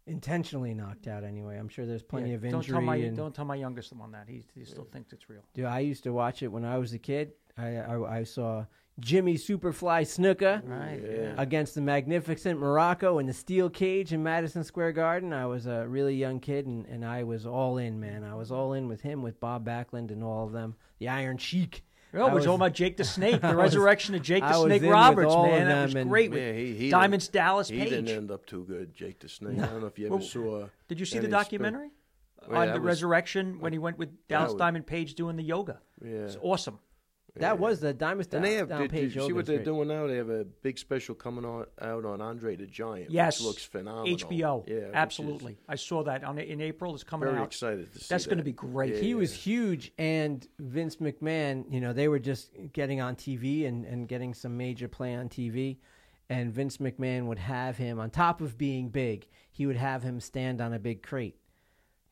intentionally 0.08 0.74
knocked 0.74 1.08
out 1.08 1.24
anyway. 1.24 1.58
I'm 1.58 1.70
sure 1.70 1.86
there's 1.86 2.02
plenty 2.04 2.30
Yeah, 2.30 2.36
of 2.36 2.42
don't 2.44 2.54
injury. 2.56 2.74
tell 2.74 2.82
my 2.82 2.96
and, 2.96 3.18
don't 3.18 3.36
tell 3.36 3.46
my 3.46 3.56
youngest 3.56 3.94
one 3.94 4.12
that 4.12 4.28
he 4.28 4.44
he 4.56 4.64
still 4.66 4.86
thinks 4.86 5.14
it's 5.14 5.30
real. 5.30 5.42
Dude, 5.54 5.66
I 5.66 5.80
used 5.80 6.04
to 6.04 6.14
watch 6.14 6.42
it 6.42 6.48
when 6.48 6.66
I 6.66 6.78
was 6.78 6.94
a 6.94 7.00
kid. 7.00 7.34
I 7.58 7.76
I, 7.78 8.20
I 8.20 8.24
saw 8.24 8.66
Jimmy 9.00 9.36
Superfly 9.36 10.02
Snuka 10.04 10.62
Right? 10.68 11.02
Yeah. 11.02 11.34
against 11.38 11.76
the 11.76 11.82
magnificent 11.82 12.60
Muraco 12.60 13.20
in 13.20 13.28
the 13.28 13.34
steel 13.34 13.70
cage 13.70 14.12
in 14.14 14.24
Madison 14.24 14.64
Square 14.64 14.94
Garden. 14.94 15.32
I 15.32 15.46
was 15.46 15.68
a 15.68 15.88
really 15.88 16.16
young 16.16 16.40
kid, 16.40 16.66
and, 16.68 16.86
and 16.88 17.06
I 17.06 17.24
was 17.24 17.46
all 17.46 17.78
in, 17.78 18.00
man. 18.00 18.24
I 18.24 18.36
was 18.36 18.52
all 18.52 18.74
in 18.74 18.88
with 18.88 19.02
him, 19.02 19.22
with 19.22 19.40
Bob 19.40 19.66
Backlund, 19.66 20.12
and 20.12 20.24
all 20.24 20.46
of 20.46 20.52
them. 20.54 20.76
The 21.00 21.08
Iron 21.10 21.38
Sheik. 21.38 21.84
Oh, 22.14 22.22
I 22.22 22.28
we're 22.30 22.36
was- 22.36 22.46
talking 22.46 22.56
about 22.56 22.74
Jake 22.74 22.98
the 22.98 23.04
Snake, 23.04 23.36
I 23.44 23.52
the 23.52 23.58
was- 23.58 23.76
resurrection 23.76 24.16
of 24.16 24.22
Jake 24.22 24.44
the 24.44 24.50
was 24.50 24.64
Snake 24.64 24.84
Roberts, 24.84 25.36
man. 25.36 25.68
That 25.68 25.84
was 25.84 25.96
and- 25.96 26.10
great. 26.10 26.32
with 26.32 26.40
Yeah, 26.40 26.54
he, 26.54 26.74
he 26.76 26.90
Diamonds 26.90 27.28
didn't- 27.28 27.34
Dallas 27.34 27.68
He 27.70 27.80
Page. 27.80 27.90
didn't 27.90 28.10
end 28.10 28.32
up 28.32 28.46
too 28.46 28.64
good, 28.66 28.96
Jake 28.96 29.20
the 29.20 29.30
Snake. 29.30 29.60
I 29.60 29.66
don't 29.68 29.82
know 29.82 29.88
if 29.88 30.00
you 30.00 30.08
ever 30.08 30.16
Well, 30.16 30.24
saw. 30.26 30.66
Did 30.88 31.00
you 31.00 31.06
see 31.06 31.20
the 31.20 31.28
spe- 31.28 31.32
documentary 31.32 31.90
Well, 32.48 32.62
on 32.62 32.68
that 32.68 32.74
the 32.74 32.80
was- 32.80 32.88
resurrection 32.88 33.60
when 33.60 33.74
he 33.74 33.80
went 33.80 33.98
with 33.98 34.10
Dallas 34.28 34.54
was- 34.54 34.60
Diamond 34.60 34.88
Page 34.88 35.14
doing 35.16 35.36
the 35.36 35.44
yoga? 35.44 35.82
Yeah. 36.04 36.12
It's 36.26 36.38
awesome. 36.42 36.80
That 37.36 37.60
was 37.60 37.80
the 37.80 37.94
Diamond 37.94 38.28
And 38.34 38.44
they 38.44 38.56
have. 38.56 38.70
down 38.70 38.82
Did, 38.82 38.92
did 38.92 39.00
page 39.00 39.16
you 39.16 39.28
see 39.28 39.34
what 39.34 39.46
they're 39.46 39.58
great. 39.58 39.66
doing 39.66 39.88
now? 39.88 40.08
They 40.08 40.18
have 40.18 40.30
a 40.30 40.44
big 40.46 40.78
special 40.78 41.16
coming 41.16 41.46
on 41.46 41.66
out 41.82 42.06
on 42.06 42.22
Andre 42.22 42.56
the 42.56 42.66
Giant. 42.66 43.12
Yes, 43.12 43.40
which 43.40 43.46
looks 43.48 43.66
phenomenal. 43.66 44.18
HBO. 44.18 44.68
Yeah, 44.68 44.76
which 44.76 44.84
is 44.84 44.92
absolutely. 44.94 45.58
I 45.68 45.76
saw 45.76 46.04
that 46.04 46.24
on 46.24 46.38
in 46.40 46.62
April. 46.62 46.94
It's 46.94 47.04
coming 47.04 47.28
Very 47.30 47.40
out. 47.40 47.48
excited 47.48 47.94
to 47.94 48.00
see. 48.00 48.06
That's 48.10 48.26
going 48.26 48.40
to 48.40 48.44
be 48.44 48.52
great. 48.52 48.96
Yeah. 48.96 49.02
He 49.02 49.14
was 49.16 49.34
huge, 49.34 49.92
and 49.98 50.46
Vince 50.60 50.98
McMahon, 50.98 51.72
you 51.72 51.80
know, 51.82 51.94
they 51.94 52.08
were 52.08 52.20
just 52.20 52.52
getting 52.74 53.02
on 53.02 53.16
TV 53.16 53.68
and, 53.68 53.86
and 53.86 54.08
getting 54.08 54.34
some 54.34 54.58
major 54.58 54.88
play 54.88 55.16
on 55.16 55.30
TV. 55.30 55.78
And 56.32 56.54
Vince 56.54 56.78
McMahon 56.78 57.26
would 57.26 57.40
have 57.40 57.76
him, 57.78 58.00
on 58.00 58.12
top 58.12 58.42
of 58.42 58.56
being 58.58 58.90
big, 58.90 59.28
he 59.52 59.66
would 59.66 59.78
have 59.78 60.04
him 60.04 60.20
stand 60.20 60.62
on 60.62 60.74
a 60.74 60.80
big 60.80 61.02
crate 61.02 61.36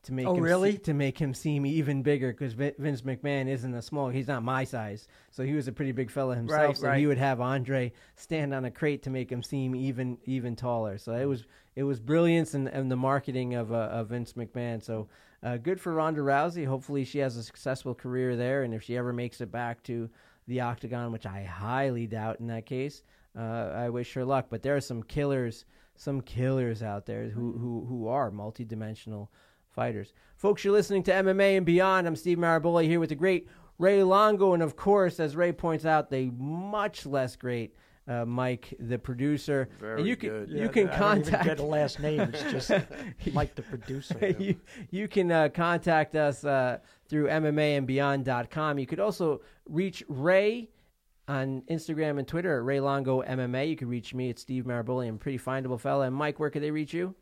to 0.04 0.12
make 0.12 0.26
Oh, 0.26 0.34
him 0.34 0.42
really? 0.42 0.72
se- 0.72 0.78
to 0.78 0.94
make 0.94 1.18
him 1.18 1.34
seem 1.34 1.66
even 1.66 2.02
bigger 2.02 2.32
because 2.32 2.52
Vince 2.54 3.02
McMahon 3.02 3.48
isn't 3.48 3.74
a 3.74 3.82
small. 3.82 4.08
He's 4.08 4.28
not 4.28 4.42
my 4.42 4.64
size, 4.64 5.08
so 5.30 5.42
he 5.42 5.54
was 5.54 5.68
a 5.68 5.72
pretty 5.72 5.92
big 5.92 6.10
fella 6.10 6.36
himself. 6.36 6.60
Right, 6.60 6.76
so 6.76 6.86
right. 6.88 6.98
he 6.98 7.06
would 7.06 7.18
have 7.18 7.40
Andre 7.40 7.92
stand 8.16 8.54
on 8.54 8.64
a 8.64 8.70
crate 8.70 9.02
to 9.04 9.10
make 9.10 9.30
him 9.30 9.42
seem 9.42 9.74
even 9.74 10.18
even 10.24 10.56
taller. 10.56 10.98
So 10.98 11.12
it 11.14 11.24
was 11.24 11.44
it 11.74 11.82
was 11.82 12.00
brilliance 12.00 12.54
and, 12.54 12.68
and 12.68 12.90
the 12.90 12.96
marketing 12.96 13.54
of 13.54 13.72
uh, 13.72 13.88
of 13.90 14.08
Vince 14.08 14.34
McMahon. 14.34 14.82
So 14.82 15.08
uh, 15.42 15.56
good 15.56 15.80
for 15.80 15.92
Ronda 15.92 16.20
Rousey. 16.20 16.66
Hopefully 16.66 17.04
she 17.04 17.18
has 17.18 17.36
a 17.36 17.42
successful 17.42 17.94
career 17.94 18.36
there, 18.36 18.62
and 18.62 18.72
if 18.74 18.82
she 18.82 18.96
ever 18.96 19.12
makes 19.12 19.40
it 19.40 19.50
back 19.50 19.82
to 19.84 20.08
the 20.46 20.60
octagon, 20.60 21.12
which 21.12 21.26
I 21.26 21.42
highly 21.42 22.06
doubt 22.06 22.40
in 22.40 22.46
that 22.46 22.66
case, 22.66 23.02
uh, 23.36 23.42
I 23.74 23.88
wish 23.90 24.14
her 24.14 24.24
luck. 24.24 24.46
But 24.48 24.62
there 24.62 24.76
are 24.76 24.80
some 24.80 25.02
killers, 25.02 25.64
some 25.96 26.20
killers 26.22 26.82
out 26.82 27.04
there 27.04 27.28
who 27.28 27.52
who 27.52 27.84
who 27.88 28.08
are 28.08 28.30
multidimensional 28.30 29.28
fighters. 29.78 30.12
Folks, 30.36 30.64
you're 30.64 30.72
listening 30.72 31.04
to 31.04 31.12
MMA 31.12 31.56
and 31.56 31.64
Beyond. 31.64 32.08
I'm 32.08 32.16
Steve 32.16 32.36
Maraboli 32.36 32.86
here 32.86 32.98
with 32.98 33.10
the 33.10 33.14
great 33.14 33.46
Ray 33.78 34.02
Longo, 34.02 34.52
and 34.52 34.60
of 34.60 34.74
course, 34.74 35.20
as 35.20 35.36
Ray 35.36 35.52
points 35.52 35.84
out, 35.84 36.10
the 36.10 36.32
much 36.36 37.06
less 37.06 37.36
great 37.36 37.76
uh, 38.08 38.24
Mike, 38.24 38.74
the 38.80 38.98
producer. 38.98 39.68
Very 39.78 40.00
and 40.00 40.08
you 40.08 40.16
can 40.16 40.30
good. 40.30 40.48
you 40.48 40.62
Yeah, 40.62 40.66
can 40.66 40.88
I 40.88 40.98
don't 40.98 41.18
even 41.18 41.30
contact 41.30 41.44
get 41.44 41.60
a 41.60 41.62
last 41.62 42.00
name. 42.00 42.22
It's 42.22 42.42
just 42.50 42.72
Mike 43.32 43.54
the 43.54 43.62
producer. 43.62 44.34
you, 44.40 44.56
you 44.90 45.06
can 45.06 45.30
uh, 45.30 45.48
contact 45.54 46.16
us 46.16 46.44
uh, 46.44 46.78
through 47.08 47.28
MMAandBeyond.com. 47.28 48.80
You 48.80 48.86
could 48.86 48.98
also 48.98 49.42
reach 49.68 50.02
Ray 50.08 50.70
on 51.28 51.62
Instagram 51.70 52.18
and 52.18 52.26
Twitter 52.26 52.58
at 52.58 52.64
Ray 52.64 52.80
Longo 52.80 53.22
MMA. 53.22 53.68
You 53.68 53.76
can 53.76 53.88
reach 53.88 54.12
me 54.12 54.28
at 54.30 54.40
Steve 54.40 54.64
Maraboli. 54.64 55.06
I'm 55.06 55.14
a 55.14 55.18
pretty 55.18 55.38
findable 55.38 55.78
fella. 55.78 56.06
And 56.06 56.16
Mike, 56.16 56.40
where 56.40 56.50
could 56.50 56.64
they 56.64 56.72
reach 56.72 56.92
you? 56.92 57.14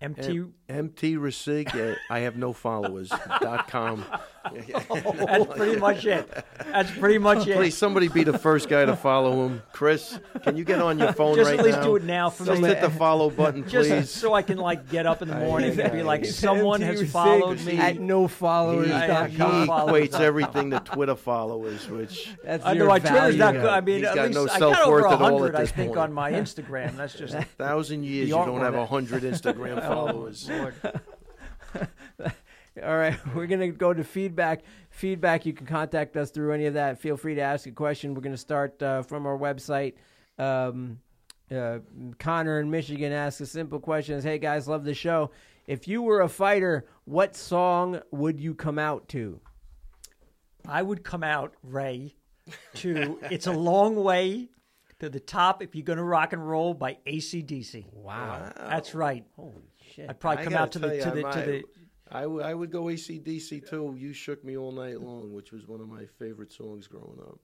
MT. 0.00 0.44
MT 0.68 1.16
Resig 1.16 1.74
at 1.74 1.96
I 2.10 2.20
have 2.20 2.36
no 2.36 2.52
followers 2.52 3.08
dot 3.40 3.68
com. 3.68 4.04
That's 4.44 5.46
pretty 5.56 5.78
much 5.80 6.04
it. 6.06 6.44
That's 6.72 6.90
pretty 6.90 7.18
much 7.18 7.46
it. 7.46 7.56
Please, 7.56 7.76
somebody 7.76 8.08
be 8.08 8.24
the 8.24 8.38
first 8.38 8.68
guy 8.68 8.84
to 8.84 8.96
follow 8.96 9.46
him. 9.46 9.62
Chris, 9.72 10.18
can 10.42 10.56
you 10.56 10.64
get 10.64 10.80
on 10.80 10.98
your 10.98 11.12
phone 11.12 11.36
Just 11.36 11.50
right 11.50 11.58
at 11.58 11.64
least 11.64 11.78
now? 11.78 11.84
do 11.84 11.96
it 11.96 12.04
now 12.04 12.30
for 12.30 12.44
Just 12.44 12.60
me. 12.62 12.68
hit 12.68 12.80
the 12.80 12.90
follow 12.90 13.30
button, 13.30 13.68
Just 13.68 13.88
please. 13.90 14.10
so 14.10 14.34
I 14.34 14.42
can 14.42 14.58
like 14.58 14.88
get 14.90 15.06
up 15.06 15.22
in 15.22 15.28
the 15.28 15.34
morning 15.36 15.78
and 15.78 15.92
be 15.92 16.02
like, 16.02 16.24
someone 16.26 16.82
MT 16.82 16.90
has 16.92 17.00
Sig 17.00 17.08
followed 17.10 17.60
me. 17.64 17.78
At 17.78 17.98
no 17.98 18.28
followers. 18.28 18.86
He, 18.88 18.92
I 18.92 19.06
have 19.06 19.30
he 19.30 19.36
equates 19.38 20.20
everything 20.20 20.70
to 20.70 20.80
Twitter 20.80 21.16
followers, 21.16 21.88
which 21.88 22.30
That's 22.44 22.64
I 22.64 22.74
know 22.74 22.86
my 22.88 22.98
Twitter's 22.98 23.36
not 23.36 23.54
good. 23.54 23.64
I 23.66 23.80
mean, 23.80 23.98
He's 23.98 24.06
at 24.08 24.14
got 24.14 24.26
least 24.28 24.34
no 24.34 24.44
I 24.48 24.58
got 24.58 24.62
over 24.86 25.00
self-worth 25.00 25.04
at 25.12 25.20
all 25.22 25.38
hundred. 25.38 25.54
at 25.54 25.60
I 25.62 25.66
think 25.66 25.88
point. 25.88 26.00
on 26.00 26.12
my 26.12 26.32
Instagram. 26.32 26.96
That's 26.96 27.14
just 27.14 27.34
a 27.34 27.42
thousand 27.58 28.04
years 28.04 28.28
you 28.28 28.34
don't 28.34 28.60
have 28.60 28.74
a 28.74 28.86
hundred 28.86 29.22
Instagram 29.22 29.78
Oh, 29.82 29.88
followers. 29.94 30.48
Lord. 30.58 30.74
All 32.84 32.96
right, 32.96 33.16
we're 33.34 33.46
going 33.46 33.60
to 33.60 33.68
go 33.68 33.92
to 33.92 34.04
feedback. 34.04 34.62
Feedback, 34.90 35.46
you 35.46 35.52
can 35.52 35.66
contact 35.66 36.16
us 36.16 36.30
through 36.30 36.52
any 36.52 36.66
of 36.66 36.74
that. 36.74 37.00
Feel 37.00 37.16
free 37.16 37.34
to 37.34 37.40
ask 37.40 37.66
a 37.66 37.72
question. 37.72 38.14
We're 38.14 38.20
going 38.20 38.34
to 38.34 38.38
start 38.38 38.82
uh, 38.82 39.02
from 39.02 39.26
our 39.26 39.36
website. 39.36 39.94
Um, 40.38 41.00
uh, 41.50 41.78
Connor 42.18 42.60
in 42.60 42.70
Michigan 42.70 43.12
asks 43.12 43.40
a 43.40 43.46
simple 43.46 43.80
question: 43.80 44.16
is, 44.16 44.24
Hey 44.24 44.38
guys, 44.38 44.68
love 44.68 44.84
the 44.84 44.94
show. 44.94 45.30
If 45.66 45.88
you 45.88 46.02
were 46.02 46.20
a 46.20 46.28
fighter, 46.28 46.86
what 47.04 47.36
song 47.36 48.00
would 48.10 48.40
you 48.40 48.54
come 48.54 48.78
out 48.78 49.08
to? 49.08 49.40
I 50.66 50.82
would 50.82 51.02
come 51.02 51.22
out, 51.22 51.54
Ray, 51.62 52.14
to 52.74 53.18
It's 53.30 53.46
a 53.46 53.52
Long 53.52 53.96
Way 53.96 54.50
to 55.00 55.08
the 55.08 55.20
Top 55.20 55.62
If 55.62 55.74
You're 55.74 55.84
Gonna 55.84 56.04
Rock 56.04 56.32
and 56.32 56.46
Roll 56.46 56.74
by 56.74 56.98
ACDC. 57.06 57.92
Wow, 57.92 58.52
That's 58.56 58.94
right. 58.94 59.24
Holy 59.98 60.06
shit! 60.06 60.10
I'd 60.10 60.20
probably 60.20 60.44
come 60.44 60.54
out 60.54 60.72
to 60.72 60.78
the 60.78 60.96
you, 60.96 61.02
to 61.02 61.08
I 61.08 61.14
the 61.14 61.22
to 61.22 61.40
the 61.50 61.64
I, 62.10 62.22
w- 62.22 62.40
I 62.40 62.54
would 62.54 62.70
go 62.70 62.84
ACDC 62.84 63.68
too. 63.68 63.94
You 63.98 64.12
shook 64.12 64.42
me 64.44 64.56
all 64.56 64.72
night 64.72 65.00
long, 65.00 65.32
which 65.32 65.52
was 65.52 65.66
one 65.66 65.80
of 65.80 65.88
my 65.88 66.06
favorite 66.18 66.52
songs 66.52 66.86
growing 66.86 67.18
up. 67.20 67.38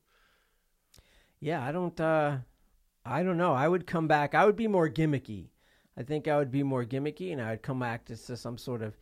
Yeah, 1.41 1.63
I 1.63 1.73
don't. 1.73 1.99
Uh, 2.01 2.39
I 3.05 3.23
don't 3.23 3.37
know. 3.37 3.53
I 3.53 3.69
would 3.69 3.87
come 3.87 4.09
back. 4.09 4.35
I 4.35 4.47
would 4.47 4.57
be 4.57 4.67
more 4.69 4.89
gimmicky. 4.89 5.49
I 5.97 6.03
think 6.03 6.27
I 6.27 6.39
would 6.39 6.51
be 6.51 6.63
more 6.63 6.85
gimmicky, 6.85 7.33
and 7.33 7.41
I 7.41 7.51
would 7.51 7.63
come 7.63 7.79
back 7.79 8.07
to, 8.07 8.17
to 8.17 8.37
some 8.37 8.57
sort 8.57 8.83
of 8.83 8.97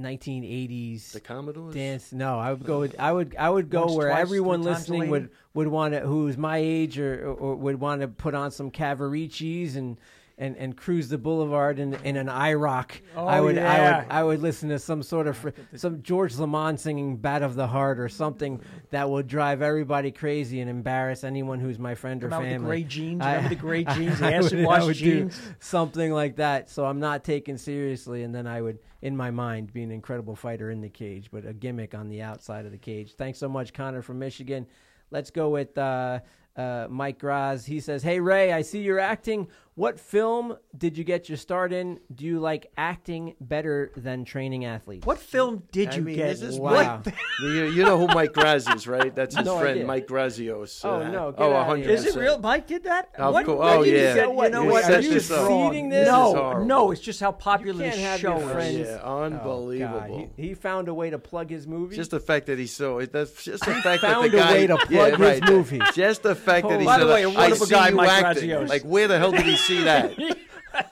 1980s 0.00 1.12
The 1.12 1.20
Commodores. 1.20 1.74
dance. 1.74 2.12
No, 2.12 2.38
I 2.38 2.52
would 2.52 2.64
go. 2.64 2.80
With, 2.80 2.98
I 2.98 3.12
would. 3.12 3.36
I 3.36 3.50
would 3.50 3.68
go 3.68 3.82
Once, 3.82 3.96
where 3.96 4.08
twice, 4.08 4.20
everyone 4.22 4.62
three 4.62 4.72
times 4.72 4.88
a 4.88 4.92
listening 4.92 5.10
would 5.10 5.30
would 5.52 5.68
want 5.68 5.94
to, 5.94 6.00
who's 6.00 6.38
my 6.38 6.56
age 6.56 6.98
or, 6.98 7.26
or 7.26 7.54
would 7.56 7.78
want 7.78 8.00
to 8.00 8.08
put 8.08 8.34
on 8.34 8.50
some 8.50 8.70
Cavariccis 8.70 9.76
and. 9.76 9.98
And, 10.36 10.56
and 10.56 10.76
cruise 10.76 11.08
the 11.08 11.16
boulevard 11.16 11.78
in, 11.78 11.94
in 12.02 12.16
an 12.16 12.26
IROC. 12.26 12.90
Oh, 13.16 13.24
I 13.24 13.40
would 13.40 13.56
I 13.56 13.98
would 14.00 14.06
I 14.10 14.24
would 14.24 14.42
listen 14.42 14.68
to 14.70 14.80
some 14.80 15.00
sort 15.04 15.28
of 15.28 15.36
fr- 15.36 15.50
some 15.76 16.02
George 16.02 16.34
LaMond 16.34 16.80
singing 16.80 17.16
"Bad 17.18 17.44
of 17.44 17.54
the 17.54 17.68
Heart" 17.68 18.00
or 18.00 18.08
something 18.08 18.60
that 18.90 19.08
would 19.08 19.28
drive 19.28 19.62
everybody 19.62 20.10
crazy 20.10 20.58
and 20.60 20.68
embarrass 20.68 21.22
anyone 21.22 21.60
who's 21.60 21.78
my 21.78 21.94
friend 21.94 22.24
or 22.24 22.30
come 22.30 22.40
out 22.42 22.46
family. 22.46 22.58
the 22.58 22.64
gray 22.66 22.82
jeans. 22.82 23.22
I- 23.22 23.34
Remember 23.36 23.48
the 23.50 23.60
gray 23.60 23.84
jeans, 23.94 24.18
the 24.18 24.26
I 24.26 24.32
acid 24.32 24.64
wash 24.66 24.96
jeans. 24.96 25.40
something 25.60 26.10
like 26.10 26.34
that. 26.36 26.68
So 26.68 26.84
I'm 26.84 26.98
not 26.98 27.22
taken 27.22 27.56
seriously, 27.56 28.24
and 28.24 28.34
then 28.34 28.48
I 28.48 28.60
would, 28.60 28.80
in 29.02 29.16
my 29.16 29.30
mind, 29.30 29.72
be 29.72 29.84
an 29.84 29.92
incredible 29.92 30.34
fighter 30.34 30.68
in 30.72 30.80
the 30.80 30.88
cage, 30.90 31.28
but 31.30 31.46
a 31.46 31.52
gimmick 31.52 31.94
on 31.94 32.08
the 32.08 32.22
outside 32.22 32.66
of 32.66 32.72
the 32.72 32.78
cage. 32.78 33.14
Thanks 33.14 33.38
so 33.38 33.48
much, 33.48 33.72
Connor 33.72 34.02
from 34.02 34.18
Michigan. 34.18 34.66
Let's 35.12 35.30
go 35.30 35.50
with 35.50 35.78
uh, 35.78 36.18
uh, 36.56 36.88
Mike 36.90 37.20
Graz. 37.20 37.64
He 37.66 37.78
says, 37.78 38.02
"Hey 38.02 38.18
Ray, 38.18 38.52
I 38.52 38.62
see 38.62 38.80
you're 38.80 38.98
acting. 38.98 39.46
What 39.76 39.98
film 39.98 40.56
did 40.78 40.96
you 40.96 41.02
get 41.02 41.28
your 41.28 41.36
start 41.36 41.72
in? 41.72 41.98
Do 42.14 42.24
you 42.24 42.38
like 42.38 42.70
acting 42.76 43.34
better 43.40 43.90
than 43.96 44.24
training 44.24 44.64
athletes? 44.64 45.04
What 45.04 45.18
film 45.18 45.64
did 45.72 45.88
I 45.88 45.96
you 45.96 46.02
mean, 46.02 46.14
get? 46.14 46.28
this 46.28 46.42
is 46.42 46.60
Wow. 46.60 47.02
What? 47.04 47.12
You, 47.42 47.64
you 47.64 47.82
know 47.84 47.98
who 47.98 48.06
Mike 48.06 48.32
Graz 48.32 48.68
is, 48.68 48.86
right? 48.86 49.12
That's 49.12 49.34
his 49.34 49.44
No 49.44 49.58
friend, 49.58 49.70
idea. 49.72 49.86
Mike 49.86 50.06
Grazios. 50.06 50.80
Oh, 50.84 51.00
Uh, 51.00 51.10
no, 51.10 51.32
get 51.32 51.40
oh, 51.40 51.52
outta 51.52 51.80
100%. 51.82 51.86
Is 51.88 52.06
it 52.06 52.14
real? 52.16 52.38
Mike 52.38 52.68
did 52.68 52.84
that? 52.84 53.08
Of 53.18 53.32
What- 53.34 53.46
course- 53.46 53.58
what 53.58 53.76
oh, 53.78 53.84
did 53.84 53.90
you 53.90 53.96
yeah. 53.98 54.14
get? 54.14 54.28
You 54.28 54.48
know 54.50 54.62
We 54.64 54.70
what? 54.70 54.84
Are 54.84 55.00
you 55.00 55.14
this 55.14 55.30
up. 55.32 55.48
seeding 55.48 55.88
this? 55.88 56.04
This 56.04 56.08
No, 56.12 56.34
horrible. 56.36 56.64
no. 56.66 56.90
It's 56.92 57.00
just 57.00 57.18
how 57.18 57.32
popular 57.32 57.84
You 57.84 57.90
can't 57.90 57.94
this 57.96 58.04
have 58.04 58.20
show 58.20 58.38
your 58.38 58.46
is. 58.46 58.52
friends- 58.52 58.78
Yeah, 58.78 59.00
Oh, 59.02 59.22
unbelievable. 59.24 60.30
He, 60.36 60.42
he 60.50 60.54
found 60.54 60.86
a 60.86 60.94
way 60.94 61.10
to 61.10 61.18
plug 61.18 61.50
his 61.50 61.66
movie. 61.66 61.96
Just 61.96 62.12
the 62.12 62.20
fact 62.20 62.46
that 62.46 62.60
he's 62.60 62.72
so 62.72 63.00
that's 63.04 63.42
just 63.42 63.64
the 63.64 63.74
fact 63.74 64.02
that 64.02 64.12
found 64.12 64.30
the 64.32 64.36
a 64.38 64.40
guy 64.40 64.52
way 64.52 64.66
to 64.68 64.76
plug 64.76 64.90
yeah, 64.90 65.10
his 65.10 65.40
right. 65.40 65.50
movie. 65.50 65.80
Just 65.94 66.22
the 66.22 66.36
fact 66.36 66.68
that 66.68 66.78
he 66.78 66.86
By 66.86 66.98
said, 66.98 67.04
the 67.06 67.12
way, 67.12 67.22
a 67.24 67.28
"I 67.30 67.34
wonderful 67.34 67.66
see 67.66 67.74
guy, 67.74 67.88
you 67.88 67.96
Mike 67.96 68.10
acting." 68.10 68.50
Grazios. 68.50 68.68
Like 68.68 68.82
where 68.82 69.08
the 69.08 69.18
hell 69.18 69.32
did 69.32 69.42
he 69.42 69.56
see 69.66 69.82
that? 69.84 70.38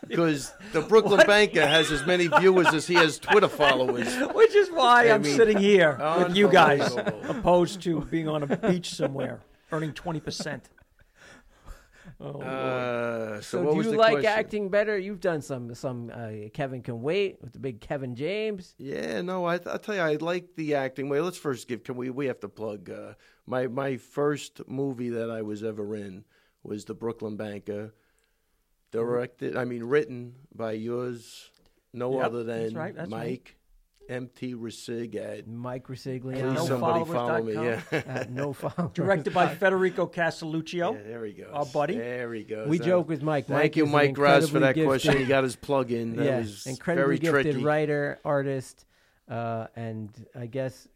Because 0.07 0.53
the 0.73 0.81
Brooklyn 0.81 1.27
Banker 1.27 1.67
has 1.67 1.91
as 1.91 2.07
many 2.07 2.29
viewers 2.29 2.69
as 2.69 2.87
he 2.87 2.95
has 2.95 3.19
Twitter 3.19 3.49
followers. 3.49 4.07
Which 4.33 4.55
is 4.55 4.71
why 4.71 5.09
I 5.09 5.15
I'm 5.15 5.23
mean, 5.23 5.35
sitting 5.37 5.57
here 5.59 5.99
with 6.19 6.37
you 6.37 6.49
guys, 6.49 6.83
unbelievable. 6.95 7.31
opposed 7.37 7.83
to 7.83 8.03
being 8.03 8.29
on 8.29 8.45
a 8.45 8.57
beach 8.57 8.91
somewhere 8.95 9.41
earning 9.73 9.93
twenty 9.93 10.21
percent. 10.21 10.69
Oh, 12.21 12.41
Uh, 12.41 13.41
so, 13.41 13.59
so 13.59 13.63
what 13.63 13.71
do 13.73 13.77
was 13.79 13.87
you 13.87 13.93
the 13.93 13.99
like 13.99 14.13
question? 14.13 14.31
acting 14.31 14.69
better? 14.69 14.97
You've 14.97 15.19
done 15.19 15.43
some 15.43 15.75
some 15.75 16.13
uh, 16.15 16.49
Kevin 16.55 16.83
Can 16.83 17.03
Wait 17.03 17.39
with 17.43 17.53
the 17.53 17.59
big 17.59 17.81
Kevin 17.81 18.15
James. 18.15 18.77
Yeah, 18.79 19.21
no, 19.23 19.45
I 19.47 19.55
I'll 19.67 19.79
tell 19.81 19.97
you, 19.97 20.01
I 20.01 20.15
like 20.17 20.55
the 20.55 20.77
acting. 20.77 21.09
Wait, 21.09 21.23
let's 21.23 21.39
first 21.39 21.67
give. 21.67 21.83
Can 21.83 21.97
we? 21.97 22.11
We 22.11 22.27
have 22.27 22.39
to 22.41 22.49
plug 22.49 22.89
uh, 22.89 23.15
my 23.47 23.67
my 23.67 23.97
first 23.97 24.61
movie 24.69 25.09
that 25.11 25.29
I 25.31 25.43
was 25.43 25.65
ever 25.65 25.97
in 25.97 26.25
was 26.63 26.85
The 26.85 26.95
Brooklyn 26.95 27.37
Banker, 27.37 27.93
directed. 28.93 29.57
I 29.57 29.65
mean, 29.65 29.83
written 29.85 30.35
by 30.55 30.73
yours, 30.73 31.51
no 31.93 32.17
Yep, 32.17 32.25
other 32.25 32.45
that's 32.45 32.69
than 32.73 32.79
right, 32.79 32.95
that's 32.95 33.11
right. 33.11 33.27
Mike 33.31 33.57
M.T. 34.09 34.55
Resig 34.55 35.15
at. 35.17 35.47
Mike 35.47 35.87
Please, 35.87 36.05
Resigliano 36.05 36.55
No 36.55 36.67
somebody 36.67 37.05
follow 37.05 37.29
dot 37.29 37.45
me. 37.45 37.55
com. 37.55 37.65
Yeah. 37.65 37.81
at 38.07 38.31
no 38.31 38.53
follow. 38.53 38.91
Directed 38.95 39.33
by 39.33 39.55
Federico 39.55 40.07
Castelluccio. 40.07 40.95
Yeah, 40.95 41.03
there 41.03 41.25
he 41.25 41.33
goes. 41.33 41.51
Our 41.53 41.65
buddy. 41.67 41.97
There 41.97 42.33
he 42.35 42.43
goes. 42.43 42.69
We 42.69 42.81
Uh, 42.81 42.85
joke 42.85 43.09
with 43.09 43.23
Mike. 43.23 43.47
Thank 43.47 43.77
you, 43.77 43.87
Mike 43.87 44.13
Graz, 44.15 44.51
for 44.51 44.59
that 44.59 44.77
incredibly 44.77 44.85
question. 44.87 45.19
He 45.19 45.25
got 45.25 45.45
his 45.45 45.57
plug 45.57 45.93
in. 45.93 46.17
That 46.17 46.25
yeah, 46.27 46.39
was 46.39 46.67
incredibly 46.67 47.17
very 47.19 47.33
gifted 47.43 47.53
tricky. 47.55 47.65
writer, 47.65 48.19
artist, 48.25 48.85
uh, 49.29 49.69
and 49.77 50.11
I 50.35 50.47
guess 50.47 50.89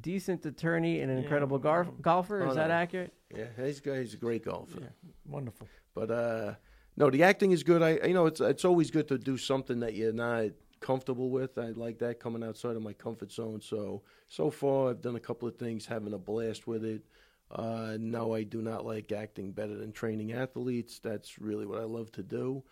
decent 0.00 0.46
attorney 0.46 1.00
and 1.00 1.10
an 1.10 1.18
incredible 1.18 1.58
gar- 1.58 1.88
golfer. 2.00 2.42
Oh, 2.44 2.50
Is 2.50 2.56
that 2.56 2.70
accurate? 2.70 3.12
Yeah, 3.36 3.44
he's, 3.56 3.80
he's 3.84 4.14
a 4.14 4.16
great 4.16 4.44
golfer. 4.44 4.92
Wonderful. 5.26 5.68
But 5.94 6.10
uh, 6.10 6.54
no, 7.00 7.08
the 7.08 7.22
acting 7.22 7.52
is 7.52 7.62
good. 7.62 7.82
I 7.82 7.98
you 8.06 8.12
know 8.12 8.26
it's 8.26 8.40
it's 8.40 8.64
always 8.64 8.90
good 8.90 9.08
to 9.08 9.16
do 9.16 9.38
something 9.38 9.80
that 9.80 9.94
you're 9.94 10.12
not 10.12 10.50
comfortable 10.80 11.30
with. 11.30 11.56
I 11.56 11.70
like 11.70 11.98
that 12.00 12.20
coming 12.20 12.44
outside 12.44 12.76
of 12.76 12.82
my 12.82 12.92
comfort 12.92 13.32
zone. 13.32 13.62
So 13.62 14.02
so 14.28 14.50
far, 14.50 14.90
I've 14.90 15.00
done 15.00 15.16
a 15.16 15.20
couple 15.20 15.48
of 15.48 15.56
things, 15.56 15.86
having 15.86 16.12
a 16.12 16.18
blast 16.18 16.66
with 16.66 16.84
it. 16.84 17.02
Uh, 17.50 17.96
no, 17.98 18.34
I 18.34 18.42
do 18.42 18.60
not 18.60 18.84
like 18.84 19.12
acting 19.12 19.50
better 19.52 19.76
than 19.76 19.92
training 19.92 20.32
athletes. 20.32 21.00
That's 21.02 21.38
really 21.38 21.64
what 21.64 21.80
I 21.80 21.84
love 21.84 22.12
to 22.12 22.22
do. 22.22 22.62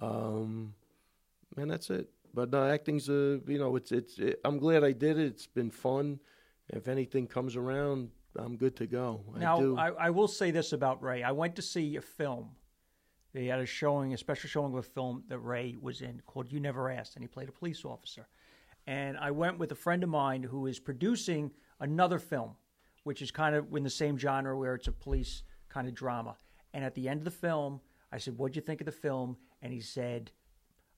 Um, 0.00 0.74
and 1.56 1.70
that's 1.70 1.88
it. 1.88 2.10
But 2.34 2.50
no, 2.50 2.68
acting's 2.68 3.08
a 3.08 3.40
you 3.46 3.58
know 3.58 3.76
it's 3.76 3.92
it's. 3.92 4.18
It, 4.18 4.40
I'm 4.44 4.58
glad 4.58 4.82
I 4.82 4.90
did 4.90 5.16
it. 5.16 5.26
It's 5.26 5.46
been 5.46 5.70
fun. 5.70 6.18
If 6.70 6.88
anything 6.88 7.28
comes 7.28 7.54
around, 7.54 8.10
I'm 8.36 8.56
good 8.56 8.74
to 8.78 8.88
go. 8.88 9.20
I 9.36 9.38
Now, 9.38 9.60
do. 9.60 9.78
I, 9.78 9.90
I 9.90 10.10
will 10.10 10.26
say 10.26 10.50
this 10.50 10.72
about 10.72 11.00
Ray. 11.00 11.22
I 11.22 11.30
went 11.30 11.54
to 11.54 11.62
see 11.62 11.94
a 11.94 12.02
film. 12.02 12.50
They 13.36 13.44
had 13.44 13.60
a 13.60 13.66
showing, 13.66 14.14
a 14.14 14.16
special 14.16 14.48
showing 14.48 14.72
of 14.72 14.78
a 14.78 14.82
film 14.82 15.22
that 15.28 15.40
Ray 15.40 15.76
was 15.78 16.00
in 16.00 16.22
called 16.24 16.50
You 16.50 16.58
Never 16.58 16.90
Asked, 16.90 17.16
and 17.16 17.22
he 17.22 17.28
played 17.28 17.50
a 17.50 17.52
police 17.52 17.84
officer. 17.84 18.26
And 18.86 19.18
I 19.18 19.30
went 19.30 19.58
with 19.58 19.70
a 19.72 19.74
friend 19.74 20.02
of 20.02 20.08
mine 20.08 20.42
who 20.42 20.66
is 20.66 20.78
producing 20.78 21.50
another 21.78 22.18
film, 22.18 22.52
which 23.04 23.20
is 23.20 23.30
kind 23.30 23.54
of 23.54 23.74
in 23.74 23.82
the 23.82 23.90
same 23.90 24.16
genre 24.16 24.56
where 24.56 24.74
it's 24.74 24.88
a 24.88 24.92
police 24.92 25.42
kind 25.68 25.86
of 25.86 25.94
drama. 25.94 26.38
And 26.72 26.82
at 26.82 26.94
the 26.94 27.10
end 27.10 27.20
of 27.20 27.24
the 27.26 27.30
film, 27.30 27.82
I 28.10 28.16
said, 28.16 28.38
What'd 28.38 28.56
you 28.56 28.62
think 28.62 28.80
of 28.80 28.86
the 28.86 28.92
film? 28.92 29.36
And 29.60 29.70
he 29.70 29.80
said, 29.80 30.30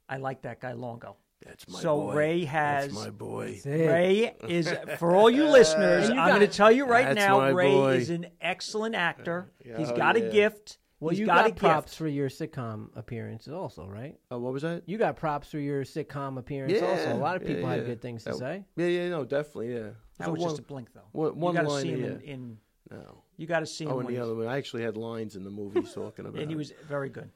I 0.09 0.19
like 0.19 0.43
that 0.43 0.61
guy 0.61 0.75
Longo. 0.75 1.17
That's 1.45 1.69
my 1.69 1.81
so 1.81 2.03
boy. 2.03 2.15
Ray 2.15 2.45
has 2.45 2.85
That's 2.85 3.05
my 3.05 3.11
boy. 3.11 3.61
Ray 3.67 4.37
is 4.47 4.73
for 4.99 5.17
all 5.17 5.29
you 5.29 5.45
listeners. 5.49 6.09
You 6.09 6.15
I'm 6.15 6.29
going 6.29 6.49
to 6.49 6.57
tell 6.57 6.71
you 6.71 6.85
right 6.85 7.07
That's 7.07 7.17
now, 7.17 7.51
Ray 7.51 7.73
boy. 7.73 7.95
is 7.95 8.11
an 8.11 8.29
excellent 8.41 8.95
actor. 8.95 9.51
He's 9.77 9.91
oh, 9.91 9.97
got 9.97 10.17
yeah. 10.17 10.25
a 10.25 10.31
gift. 10.31 10.79
Well, 11.01 11.11
He's 11.11 11.21
you 11.21 11.27
got, 11.27 11.37
got, 11.45 11.51
a 11.51 11.55
props 11.55 11.93
gift. 11.93 11.99
for 11.99 12.09
your 12.09 12.29
sitcom 12.29 12.89
appearances, 12.97 13.53
also, 13.53 13.87
right? 13.87 14.19
Oh, 14.33 14.39
what 14.39 14.53
was 14.53 14.63
that? 14.63 14.83
You 14.87 14.99
got 14.99 15.17
props 15.17 15.49
for 15.49 15.61
your 15.61 15.85
sitcom 15.85 16.39
appearance, 16.39 16.83
also. 16.83 17.15
A 17.15 17.17
lot 17.17 17.37
of 17.37 17.43
yeah, 17.43 17.49
people 17.55 17.69
have 17.69 17.81
yeah. 17.83 17.87
good 17.87 18.03
things 18.03 18.25
to 18.25 18.31
That- 18.31 18.39
say. 18.39 18.65
Yeah, 18.77 18.87
yeah, 18.87 19.09
no, 19.09 19.25
definitely, 19.25 19.75
yeah. 19.75 19.91
That 20.19 20.25
So 20.25 20.33
was 20.33 20.41
one, 20.41 20.51
just 20.51 20.61
a 20.61 20.65
blink, 20.65 20.89
though. 20.95 21.03
one- 21.13 21.39
one 21.39 21.55
you 21.55 21.61
got 21.61 21.67
to 21.67 21.73
line, 21.73 21.83
see 21.83 21.91
him 21.91 22.01
yeah. 22.03 22.09
in, 22.09 22.21
in. 22.23 22.59
no. 22.91 23.23
You 23.37 23.47
got 23.47 23.61
to 23.61 23.67
see 23.67 23.85
him. 23.85 23.93
Oh, 23.93 24.01
and 24.01 24.09
the 24.09 24.19
other 24.19 24.35
one, 24.35 24.49
I 24.49 24.57
actually 24.57 24.83
had 24.83 24.97
lines 24.97 25.37
in 25.37 25.45
the 25.45 25.51
movie 25.51 25.83
talking 25.83 26.27
about. 26.27 26.41
and 26.41 26.51
he 26.51 26.57
was 26.57 26.73
very 26.89 27.09
good. 27.11 27.31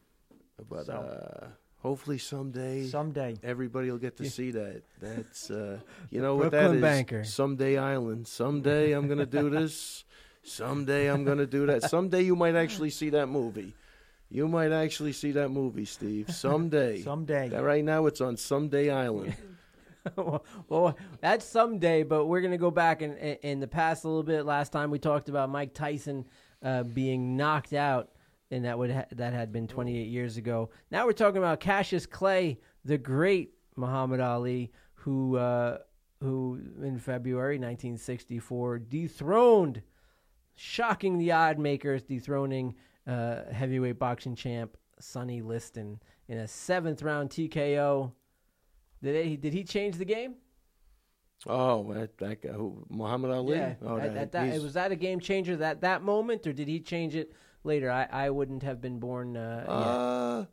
But 0.68 0.87
so. 0.87 0.94
uh, 0.94 1.46
hopefully 1.79 2.18
someday, 2.18 2.87
Someday. 2.87 3.37
everybody 3.44 3.90
will 3.90 3.98
get 3.98 4.16
to 4.16 4.29
see 4.29 4.51
that. 4.53 4.83
That's 5.01 5.51
uh, 5.51 5.79
you 6.11 6.20
know 6.20 6.35
what 6.35 6.51
that 6.51 6.61
Brooklyn. 6.62 6.81
Banker. 6.81 7.22
Someday 7.25 7.79
Island. 7.79 8.27
Someday 8.27 8.92
I'm 8.92 9.07
gonna 9.09 9.27
do 9.27 9.51
this. 9.51 10.05
Someday 10.43 11.09
I'm 11.09 11.25
gonna 11.25 11.47
do 11.47 11.67
that. 11.67 11.85
Someday 11.85 12.23
you 12.23 12.37
might 12.37 12.55
actually 12.55 12.91
see 12.91 13.11
that 13.11 13.29
movie. 13.29 13.75
You 14.31 14.49
might 14.49 14.73
actually 14.73 15.13
see 15.13 15.33
that 15.33 15.51
movie, 15.51 15.85
Steve. 15.85 16.31
Someday. 16.31 17.01
Someday. 17.03 17.51
That 17.51 17.63
right 17.63 17.85
now 17.85 18.07
it's 18.07 18.21
on 18.21 18.37
Someday 18.37 18.91
Island. 18.91 19.35
well, 20.17 20.45
well, 20.69 20.99
that's 21.21 21.45
someday, 21.45 22.03
but 22.03 22.27
we're 22.27 22.41
going 22.41 22.53
to 22.53 22.59
go 22.59 22.71
back 22.71 23.03
in, 23.03 23.17
in, 23.19 23.37
in 23.43 23.61
the 23.61 23.69
past 23.69 24.05
a 24.05 24.09
little 24.09 24.23
bit. 24.23 24.45
Last 24.45 24.73
time 24.73 24.91
we 24.91 24.99
talked 24.99 25.29
about 25.29 25.51
Mike 25.51 25.75
Tyson 25.75 26.25
uh, 26.63 26.83
being 26.83 27.37
knocked 27.37 27.73
out, 27.73 28.11
and 28.51 28.65
that 28.65 28.79
would 28.79 28.91
ha- 28.91 29.05
that 29.13 29.33
had 29.33 29.53
been 29.53 29.69
28 29.69 30.09
years 30.09 30.37
ago. 30.37 30.71
Now 30.91 31.07
we're 31.07 31.13
talking 31.13 31.39
about 31.39 31.61
Cassius 31.61 32.07
Clay, 32.07 32.59
the 32.85 32.99
great 32.99 33.55
Muhammad 33.77 34.21
Ali, 34.21 34.73
who 34.95 35.37
uh, 35.37 35.79
who 36.21 36.61
in 36.83 36.99
February 36.99 37.57
1964 37.57 38.79
dethroned, 38.79 39.83
shocking 40.55 41.19
the 41.19 41.33
odd 41.33 41.59
makers, 41.59 42.03
dethroning 42.03 42.75
uh, 43.07 43.45
heavyweight 43.53 43.99
boxing 43.99 44.35
champ 44.35 44.77
Sonny 45.01 45.43
Liston 45.43 46.01
in 46.29 46.38
a 46.38 46.49
seventh 46.49 47.03
round 47.03 47.31
TKO. 47.31 48.12
Did 49.03 49.27
he, 49.27 49.37
did 49.37 49.53
he 49.53 49.65
change 49.65 49.97
the 49.97 50.05
game? 50.05 50.35
Oh, 51.47 51.93
that, 51.93 52.19
that 52.19 52.43
guy, 52.43 52.51
who, 52.51 52.87
Muhammad 52.88 53.33
Ali? 53.33 53.57
Yeah. 53.57 53.75
Oh, 53.85 53.97
at, 53.99 54.17
at 54.17 54.33
that, 54.33 54.47
he's- 54.49 54.62
was 54.62 54.75
that 54.75 54.93
a 54.93 54.97
game 54.97 55.19
changer 55.19 55.57
that 55.57 55.81
that 55.81 56.03
moment, 56.03 56.47
or 56.47 56.53
did 56.53 56.69
he 56.69 56.79
change 56.79 57.17
it 57.17 57.33
later? 57.65 57.91
I, 57.91 58.07
I 58.11 58.31
wouldn't 58.31 58.62
have 58.62 58.81
been 58.81 59.01
born. 59.01 59.37
Uh. 59.37 59.65
Uh, 59.69 60.45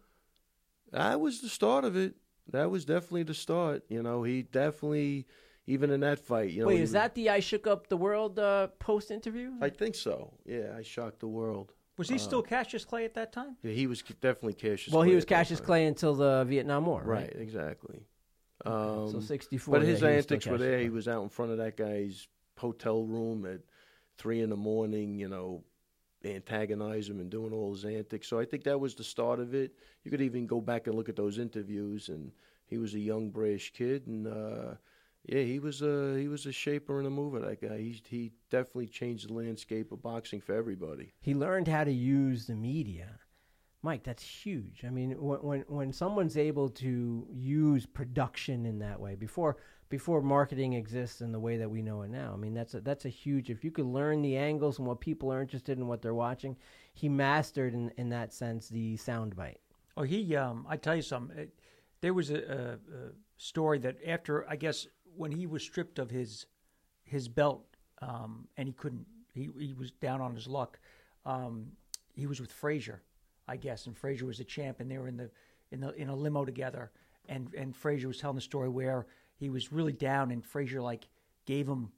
that 0.92 1.20
was 1.22 1.42
the 1.42 1.50
start 1.50 1.86
of 1.86 1.96
it. 1.96 2.16
That 2.52 2.72
was 2.72 2.86
definitely 2.86 3.24
the 3.24 3.36
start. 3.36 3.84
You 3.90 4.02
know, 4.02 4.24
he 4.24 4.42
definitely, 4.42 5.28
even 5.70 5.92
in 5.92 6.00
that 6.00 6.18
fight, 6.20 6.50
you 6.50 6.62
know. 6.62 6.68
Wait, 6.68 6.82
is 6.82 6.92
that 6.94 7.14
the 7.14 7.30
"I 7.30 7.40
shook 7.40 7.68
up 7.68 7.88
the 7.88 7.96
world" 7.96 8.40
uh, 8.40 8.68
post 8.80 9.12
interview? 9.12 9.52
I 9.62 9.70
think 9.70 9.94
so. 9.94 10.34
Yeah, 10.46 10.74
I 10.76 10.82
shocked 10.82 11.20
the 11.20 11.28
world. 11.28 11.74
Was 11.98 12.10
he 12.10 12.18
still 12.18 12.42
Cassius 12.42 12.86
Clay 12.86 13.06
at 13.06 13.14
that 13.14 13.32
time? 13.32 13.56
Yeah, 13.62 13.74
he 13.74 13.86
was 13.86 14.02
definitely 14.02 14.54
Cassius. 14.54 14.94
well, 14.94 15.04
he 15.04 15.14
was 15.14 15.26
at 15.26 15.30
that 15.30 15.36
Cassius 15.36 15.60
time. 15.60 15.66
Clay 15.68 15.86
until 15.86 16.16
the 16.16 16.44
Vietnam 16.46 16.86
War, 16.88 17.04
right? 17.04 17.22
Right, 17.22 17.36
exactly. 17.36 18.00
Um, 18.66 19.12
so 19.12 19.20
'64. 19.20 19.72
but 19.72 19.82
yeah, 19.82 19.88
his 19.88 19.88
he 19.88 19.92
was 19.92 20.00
still 20.00 20.18
antics 20.18 20.46
were 20.46 20.52
Cassius 20.54 20.62
there. 20.62 20.78
Clay. 20.78 20.84
He 20.84 20.90
was 20.90 21.08
out 21.08 21.24
in 21.24 21.30
front 21.30 21.52
of 21.52 21.58
that 21.60 21.78
guy's 21.78 22.28
hotel 22.58 23.06
room 23.06 23.46
at 23.46 23.60
three 24.18 24.42
in 24.42 24.50
the 24.50 24.58
morning. 24.58 25.20
You 25.20 25.30
know, 25.30 25.64
antagonize 26.26 27.08
him 27.10 27.20
and 27.20 27.30
doing 27.30 27.54
all 27.54 27.74
his 27.74 27.86
antics. 27.86 28.28
So 28.28 28.40
I 28.40 28.46
think 28.46 28.64
that 28.64 28.80
was 28.80 28.96
the 28.96 29.04
start 29.04 29.40
of 29.40 29.54
it. 29.54 29.74
You 30.04 30.10
could 30.10 30.22
even 30.22 30.48
go 30.48 30.62
back 30.62 30.88
and 30.88 30.96
look 30.96 31.10
at 31.10 31.16
those 31.16 31.38
interviews, 31.38 32.10
and 32.10 32.32
he 32.66 32.80
was 32.80 32.96
a 32.96 33.00
young 33.00 33.30
British 33.30 33.72
kid, 33.72 34.08
and 34.08 34.26
uh, 34.26 34.74
yeah, 35.26 35.42
he 35.42 35.60
was 35.60 35.82
a 35.82 36.18
he 36.18 36.28
was 36.28 36.46
a 36.46 36.52
shaper 36.52 36.98
and 36.98 37.08
a 37.08 37.10
mover. 37.10 37.40
That 37.40 37.62
guy, 37.62 37.78
he 37.78 38.02
he 38.08 38.32
definitely 38.50 38.88
changed 38.88 39.30
the 39.30 39.34
landscape 39.34 39.92
of 39.92 40.02
boxing 40.02 40.42
for 40.42 40.56
everybody. 40.56 41.14
he 41.22 41.34
learned 41.34 41.68
how 41.68 41.84
to 41.84 41.92
use 41.92 42.48
the 42.48 42.56
media. 42.56 43.20
Mike, 43.82 44.04
that's 44.04 44.24
huge. 44.24 44.84
I 44.86 44.90
mean, 44.90 45.12
when 45.12 45.40
when 45.40 45.62
when 45.68 45.94
someone's 45.94 46.38
able 46.38 46.70
to 46.70 47.28
use 47.32 47.86
production 47.86 48.66
in 48.66 48.80
that 48.80 49.00
way 49.00 49.16
before 49.16 49.58
before 49.90 50.22
marketing 50.22 50.74
exists 50.74 51.22
in 51.22 51.32
the 51.32 51.40
way 51.40 51.58
that 51.58 51.70
we 51.70 51.82
know 51.82 52.04
it 52.04 52.10
now. 52.10 52.32
I 52.34 52.38
mean, 52.38 52.54
that's 52.54 52.76
a, 52.76 52.82
that's 52.82 53.06
a 53.06 53.10
huge. 53.10 53.50
If 53.50 53.64
you 53.64 53.72
could 53.72 53.88
learn 53.88 54.22
the 54.22 54.38
angles 54.38 54.78
and 54.78 54.88
what 54.88 55.00
people 55.00 55.34
are 55.34 55.42
interested 55.42 55.78
in, 55.78 55.88
what 55.88 56.02
they're 56.02 56.14
watching, 56.14 56.56
he 56.94 57.10
mastered 57.10 57.74
in 57.74 57.92
in 57.98 58.10
that 58.10 58.34
sense 58.34 58.70
the 58.70 58.98
soundbite. 58.98 59.58
Oh, 59.98 60.04
he. 60.04 60.36
Um, 60.36 60.66
I 60.70 60.78
tell 60.78 60.96
you 60.96 61.02
something. 61.02 61.38
It, 61.38 61.60
there 62.02 62.14
was 62.14 62.30
a, 62.30 62.38
a, 62.38 62.74
a 62.74 63.12
story 63.38 63.80
that 63.80 63.98
after 64.06 64.48
I 64.50 64.56
guess 64.56 64.88
when 65.20 65.32
he 65.32 65.46
was 65.46 65.64
stripped 65.64 66.00
of 66.00 66.10
his 66.10 66.46
his 67.04 67.28
belt 67.28 67.66
um, 68.02 68.48
and 68.58 68.68
he 68.68 68.74
couldn't, 68.74 69.06
he 69.34 69.50
he 69.60 69.74
was 69.74 69.92
down 69.92 70.22
on 70.22 70.34
his 70.34 70.48
luck. 70.48 70.80
Um, 71.26 71.74
he 72.16 72.26
was 72.28 72.40
with 72.40 72.52
Frazier 72.52 73.02
I 73.50 73.58
guess, 73.58 73.88
and 73.88 73.98
Frazier 73.98 74.28
was 74.28 74.38
the 74.38 74.44
champ, 74.44 74.80
and 74.80 74.90
they 74.90 75.00
were 75.00 75.08
in 75.08 75.18
the 75.18 75.32
in 75.72 75.82
the 75.82 75.92
in 75.96 76.08
a 76.10 76.16
limo 76.16 76.46
together, 76.46 76.92
and 77.28 77.52
and 77.56 77.76
Frazier 77.76 78.08
was 78.08 78.20
telling 78.20 78.36
the 78.36 78.42
story 78.42 78.70
where 78.70 79.08
he 79.38 79.50
was 79.50 79.74
really 79.74 79.92
down, 79.92 80.30
and 80.30 80.46
Frazier 80.46 80.82
like 80.82 81.08
gave 81.46 81.68
him 81.68 81.92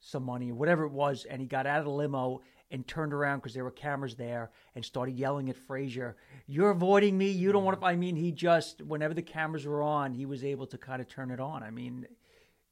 some 0.00 0.22
money 0.22 0.50
or 0.50 0.54
whatever 0.54 0.84
it 0.84 0.92
was, 0.92 1.24
and 1.24 1.40
he 1.40 1.46
got 1.46 1.66
out 1.66 1.78
of 1.78 1.86
the 1.86 1.90
limo 1.90 2.42
and 2.70 2.86
turned 2.86 3.14
around 3.14 3.38
because 3.38 3.54
there 3.54 3.64
were 3.64 3.70
cameras 3.70 4.16
there 4.16 4.50
and 4.74 4.84
started 4.84 5.16
yelling 5.18 5.48
at 5.48 5.56
Frazier, 5.56 6.16
"You're 6.46 6.70
avoiding 6.70 7.16
me. 7.16 7.30
You 7.30 7.52
don't 7.52 7.64
want 7.64 7.80
to." 7.80 7.86
I 7.86 7.96
mean, 7.96 8.16
he 8.16 8.30
just 8.30 8.82
whenever 8.82 9.14
the 9.14 9.22
cameras 9.22 9.64
were 9.64 9.82
on, 9.82 10.12
he 10.12 10.26
was 10.26 10.44
able 10.44 10.66
to 10.66 10.76
kind 10.76 11.00
of 11.00 11.08
turn 11.08 11.30
it 11.30 11.40
on. 11.40 11.62
I 11.62 11.70
mean, 11.70 12.06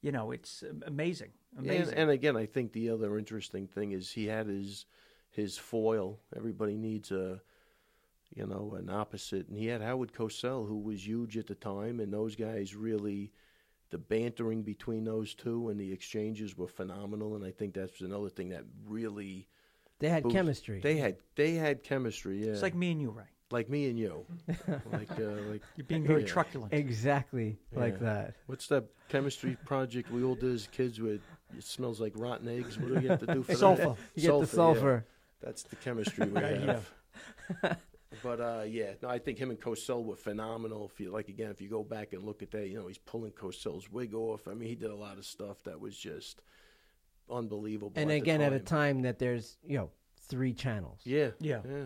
you 0.02 0.12
know, 0.12 0.30
it's 0.30 0.64
amazing, 0.86 1.30
amazing. 1.58 1.88
And, 1.90 1.98
and 1.98 2.10
again, 2.10 2.36
I 2.36 2.46
think 2.46 2.72
the 2.72 2.90
other 2.90 3.18
interesting 3.18 3.66
thing 3.66 3.92
is 3.92 4.10
he 4.10 4.26
had 4.26 4.46
his 4.46 4.86
his 5.30 5.58
foil. 5.58 6.18
Everybody 6.36 6.76
needs 6.76 7.10
a 7.12 7.40
you 8.34 8.46
know 8.46 8.76
an 8.78 8.88
opposite, 8.90 9.48
and 9.48 9.56
he 9.56 9.66
had 9.66 9.82
Howard 9.82 10.12
Cosell, 10.12 10.66
who 10.66 10.78
was 10.78 11.06
huge 11.06 11.36
at 11.36 11.46
the 11.46 11.54
time, 11.54 12.00
and 12.00 12.12
those 12.12 12.36
guys 12.36 12.74
really. 12.74 13.32
The 13.90 13.98
bantering 13.98 14.62
between 14.62 15.02
those 15.02 15.34
two 15.34 15.68
and 15.68 15.80
the 15.80 15.92
exchanges 15.92 16.56
were 16.56 16.68
phenomenal, 16.68 17.34
and 17.34 17.44
I 17.44 17.50
think 17.50 17.74
that's 17.74 18.00
another 18.02 18.28
thing 18.28 18.50
that 18.50 18.62
really 18.86 19.48
They 19.98 20.08
had 20.08 20.22
boost- 20.22 20.36
chemistry. 20.36 20.78
They 20.80 20.96
had 20.96 21.16
they 21.34 21.54
had 21.54 21.82
chemistry, 21.82 22.44
yeah. 22.44 22.52
it's 22.52 22.62
like 22.62 22.76
me 22.76 22.92
and 22.92 23.00
you, 23.00 23.10
Ray. 23.10 23.24
Like 23.50 23.68
me 23.68 23.88
and 23.90 23.98
you, 23.98 24.24
like 24.92 25.10
uh, 25.18 25.24
like 25.50 25.62
You're 25.76 25.84
being 25.86 26.06
very 26.06 26.22
Yeah. 26.22 26.28
truculent. 26.28 26.72
exactly 26.72 27.58
like 27.74 27.98
that. 28.00 28.34
What's 28.46 28.66
that 28.68 28.84
chemistry 29.08 29.56
project 29.64 30.10
we 30.10 30.22
all 30.22 30.34
did 30.36 30.52
as 30.54 30.66
kids 30.68 31.00
With 31.00 31.20
it 31.56 31.64
smells 31.64 32.00
like 32.00 32.12
rotten 32.16 32.48
eggs? 32.48 32.78
What 32.78 32.88
do 32.88 33.00
we 33.00 33.08
have 33.08 33.20
to 33.20 33.26
do 33.26 33.42
for 33.44 33.54
Sulfur. 33.54 33.82
that? 33.82 33.96
You 34.14 34.22
get 34.22 34.32
the 34.32 34.38
yeah. 34.38 34.44
sulfur. 34.46 35.06
That's 35.42 35.62
the 35.64 35.76
chemistry 35.76 36.26
we 36.28 36.40
Yeah, 36.40 36.80
have. 37.62 37.78
but 38.22 38.40
uh, 38.40 38.62
yeah, 38.66 38.92
no, 39.02 39.08
I 39.08 39.18
think 39.18 39.38
him 39.38 39.50
and 39.50 39.60
Cosell 39.60 40.04
were 40.04 40.16
phenomenal. 40.16 40.90
If 40.92 41.00
you 41.00 41.10
like, 41.10 41.28
again, 41.28 41.50
if 41.50 41.60
you 41.60 41.68
go 41.68 41.82
back 41.82 42.12
and 42.12 42.22
look 42.22 42.42
at 42.42 42.50
that, 42.52 42.68
you 42.68 42.78
know, 42.78 42.86
he's 42.86 42.98
pulling 42.98 43.32
Cosell's 43.32 43.90
wig 43.90 44.14
off. 44.14 44.46
I 44.48 44.54
mean, 44.54 44.68
he 44.68 44.74
did 44.74 44.90
a 44.90 44.94
lot 44.96 45.18
of 45.18 45.24
stuff 45.24 45.62
that 45.64 45.80
was 45.80 45.96
just 45.96 46.42
unbelievable. 47.30 47.92
And 47.96 48.10
at 48.10 48.14
the 48.14 48.20
again, 48.20 48.40
at 48.40 48.52
a 48.52 48.58
time. 48.60 48.94
time 48.96 49.02
that 49.02 49.18
there's 49.18 49.56
you 49.66 49.78
know 49.78 49.90
three 50.28 50.52
channels. 50.52 51.00
yeah, 51.04 51.30
Yeah. 51.40 51.60
yeah. 51.68 51.84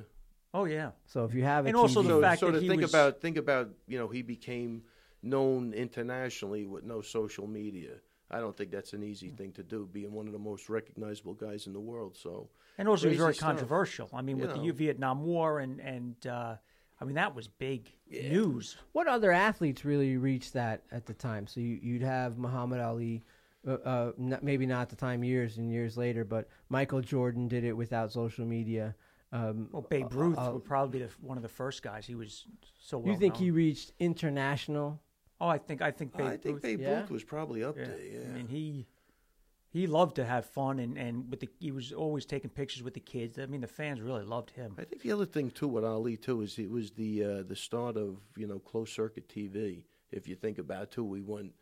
Oh 0.54 0.64
yeah. 0.64 0.92
So 1.06 1.24
if 1.24 1.34
you 1.34 1.42
have 1.42 1.66
a 1.66 1.68
And 1.68 1.76
also 1.76 2.00
the 2.02 2.08
so, 2.10 2.20
fact 2.20 2.40
so 2.40 2.46
that 2.46 2.52
to 2.52 2.60
he 2.60 2.68
think 2.68 2.82
was- 2.82 2.90
about 2.94 3.20
think 3.20 3.36
about 3.36 3.70
you 3.88 3.98
know 3.98 4.08
he 4.08 4.22
became 4.22 4.82
known 5.22 5.72
internationally 5.74 6.64
with 6.66 6.84
no 6.84 7.00
social 7.00 7.46
media. 7.46 7.94
I 8.30 8.40
don't 8.40 8.56
think 8.56 8.70
that's 8.70 8.94
an 8.94 9.02
easy 9.02 9.28
thing 9.30 9.52
to 9.52 9.62
do, 9.62 9.88
being 9.92 10.12
one 10.12 10.26
of 10.26 10.32
the 10.32 10.38
most 10.38 10.68
recognizable 10.68 11.34
guys 11.34 11.66
in 11.66 11.72
the 11.72 11.80
world. 11.80 12.16
So 12.16 12.48
And 12.78 12.88
also, 12.88 13.08
he's 13.08 13.16
Crazy 13.16 13.22
very 13.22 13.34
stuff. 13.34 13.48
controversial. 13.50 14.08
I 14.12 14.22
mean, 14.22 14.38
You 14.38 14.46
with 14.46 14.56
know. 14.56 14.62
the 14.64 14.70
Vietnam 14.72 15.24
War 15.24 15.58
and 15.60 15.80
and 15.80 16.26
uh, 16.26 16.56
I 17.00 17.04
mean 17.04 17.16
that 17.16 17.34
was 17.34 17.48
big 17.48 17.92
news. 18.08 18.76
What 18.92 19.08
other 19.08 19.32
athletes 19.32 19.84
really 19.84 20.16
reached 20.16 20.52
that 20.54 20.82
at 20.92 21.06
the 21.06 21.14
time? 21.14 21.46
So 21.46 21.60
you, 21.60 21.78
you'd 21.82 22.02
have 22.02 22.38
Muhammad 22.38 22.80
Ali, 22.80 23.22
uh, 23.66 23.72
uh, 23.72 24.12
not, 24.16 24.42
maybe 24.42 24.66
not 24.66 24.82
at 24.82 24.88
the 24.90 24.96
time, 24.96 25.24
years 25.24 25.58
and 25.58 25.70
years 25.70 25.96
later, 25.96 26.24
but 26.24 26.48
Michael 26.68 27.00
Jordan 27.00 27.48
did 27.48 27.64
it 27.64 27.72
without 27.72 28.12
social 28.12 28.46
media. 28.46 28.94
Um, 29.32 29.68
Well, 29.72 29.82
Babe 29.82 30.12
Ruth 30.12 30.38
uh, 30.38 30.50
would 30.52 30.64
probably 30.64 31.00
be 31.00 31.04
the, 31.06 31.12
one 31.20 31.36
of 31.36 31.42
the 31.42 31.48
first 31.48 31.82
guys. 31.82 32.06
He 32.06 32.14
was 32.14 32.46
so 32.78 32.98
well. 32.98 33.12
you 33.12 33.18
think 33.18 33.34
known. 33.34 33.42
he 33.42 33.50
reached 33.50 33.92
international? 33.98 35.00
Oh, 35.40 35.48
I 35.48 35.58
think 35.58 35.82
I 35.82 35.90
think 35.90 36.16
Babe 36.16 36.26
I 36.26 36.36
think 36.36 36.54
Ruth. 36.54 36.62
Babe 36.62 36.80
yeah? 36.80 37.00
Ruth 37.00 37.10
was 37.10 37.24
probably 37.24 37.64
up 37.64 37.76
yeah. 37.76 37.84
there. 37.84 37.98
Yeah, 38.00 38.20
I 38.20 38.28
mean, 38.28 38.48
he 38.48 38.86
he 39.70 39.88
loved 39.88 40.16
to 40.16 40.24
have 40.24 40.46
fun 40.46 40.78
and 40.78 40.96
and 40.96 41.28
with 41.28 41.40
the 41.40 41.48
he 41.58 41.72
was 41.72 41.92
always 41.92 42.24
taking 42.24 42.50
pictures 42.50 42.82
with 42.82 42.94
the 42.94 43.00
kids. 43.00 43.38
I 43.38 43.46
mean, 43.46 43.60
the 43.60 43.66
fans 43.66 44.00
really 44.00 44.24
loved 44.24 44.50
him. 44.50 44.76
I 44.78 44.84
think 44.84 45.02
the 45.02 45.12
other 45.12 45.26
thing 45.26 45.50
too 45.50 45.68
with 45.68 45.84
Ali 45.84 46.16
too 46.16 46.42
is 46.42 46.58
it 46.58 46.70
was 46.70 46.92
the 46.92 47.24
uh, 47.24 47.42
the 47.42 47.56
start 47.56 47.96
of 47.96 48.18
you 48.36 48.46
know 48.46 48.60
closed 48.60 48.94
circuit 48.94 49.28
TV. 49.28 49.84
If 50.12 50.28
you 50.28 50.36
think 50.36 50.58
about 50.58 50.84
it, 50.84 50.90
too, 50.92 51.02
we 51.02 51.20
went 51.20 51.52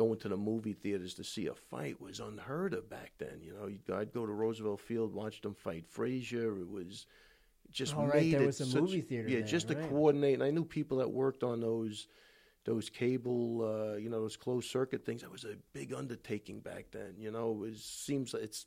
going 0.00 0.18
to 0.18 0.30
the 0.30 0.36
movie 0.36 0.72
theaters 0.72 1.12
to 1.12 1.22
see 1.22 1.46
a 1.48 1.54
fight 1.54 2.00
was 2.00 2.20
unheard 2.20 2.72
of 2.72 2.88
back 2.88 3.12
then. 3.18 3.38
You 3.42 3.52
know, 3.52 3.66
You'd- 3.66 3.92
I'd 3.92 4.14
go 4.14 4.24
to 4.24 4.32
Roosevelt 4.32 4.80
Field, 4.80 5.12
watch 5.12 5.42
them 5.42 5.52
fight 5.52 5.84
Frazier. 5.86 6.56
It 6.58 6.70
was 6.70 7.04
just 7.70 7.94
Oh, 7.94 8.06
right, 8.06 8.32
there 8.32 8.42
it 8.44 8.46
was 8.46 8.62
a 8.62 8.64
such- 8.64 8.80
movie 8.80 9.02
theater 9.02 9.28
Yeah, 9.28 9.40
there, 9.40 9.46
just 9.46 9.68
to 9.68 9.76
right. 9.76 9.90
coordinate. 9.90 10.34
And 10.34 10.42
I 10.42 10.50
knew 10.50 10.64
people 10.64 10.96
that 10.98 11.10
worked 11.10 11.42
on 11.44 11.60
those 11.60 12.08
those 12.64 12.90
cable, 12.90 13.62
uh, 13.62 13.96
you 13.96 14.08
know, 14.10 14.20
those 14.20 14.36
closed 14.36 14.68
circuit 14.70 15.04
things. 15.04 15.22
That 15.22 15.30
was 15.32 15.44
a 15.44 15.56
big 15.72 15.92
undertaking 15.94 16.60
back 16.60 16.90
then. 16.92 17.14
You 17.18 17.30
know, 17.30 17.52
it 17.52 17.56
was, 17.58 17.82
seems 17.82 18.32
like 18.34 18.42
it's 18.42 18.66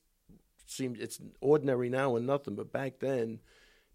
seems 0.68 1.00
it's 1.00 1.20
ordinary 1.42 1.90
now 1.90 2.16
and 2.16 2.26
nothing, 2.28 2.56
but 2.56 2.72
back 2.72 3.00
then 3.00 3.40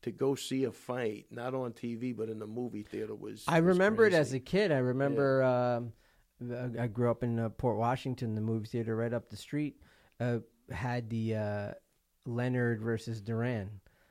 to 0.03 0.11
go 0.13 0.35
see 0.37 0.65
a 0.65 0.73
fight, 0.73 1.27
not 1.31 1.55
on 1.55 1.73
TV 1.73 2.13
but 2.17 2.29
in 2.29 2.39
the 2.41 2.47
movie 2.47 2.83
theater 2.85 3.15
was. 3.15 3.45
I 3.49 3.61
was 3.61 3.77
remember 3.77 4.07
it 4.07 4.13
as 4.13 4.33
a 4.33 4.41
kid. 4.41 4.71
I 4.73 4.79
remember 4.79 5.43
um, 5.43 5.93
I- 6.81 6.87
grew 6.87 7.11
up 7.11 7.23
in 7.23 7.39
uh, 7.39 7.49
Port 7.51 7.77
Washington. 7.77 8.35
The 8.35 8.41
movie 8.41 8.67
theater 8.67 8.97
right 8.97 9.13
up 9.13 9.29
the 9.29 9.37
street 9.37 9.77
uh, 10.21 10.39
had 10.71 11.09
the 11.11 11.35
uh, 11.35 11.73
Leonard 12.27 12.81
versus 12.81 13.21
Duran. 13.21 13.71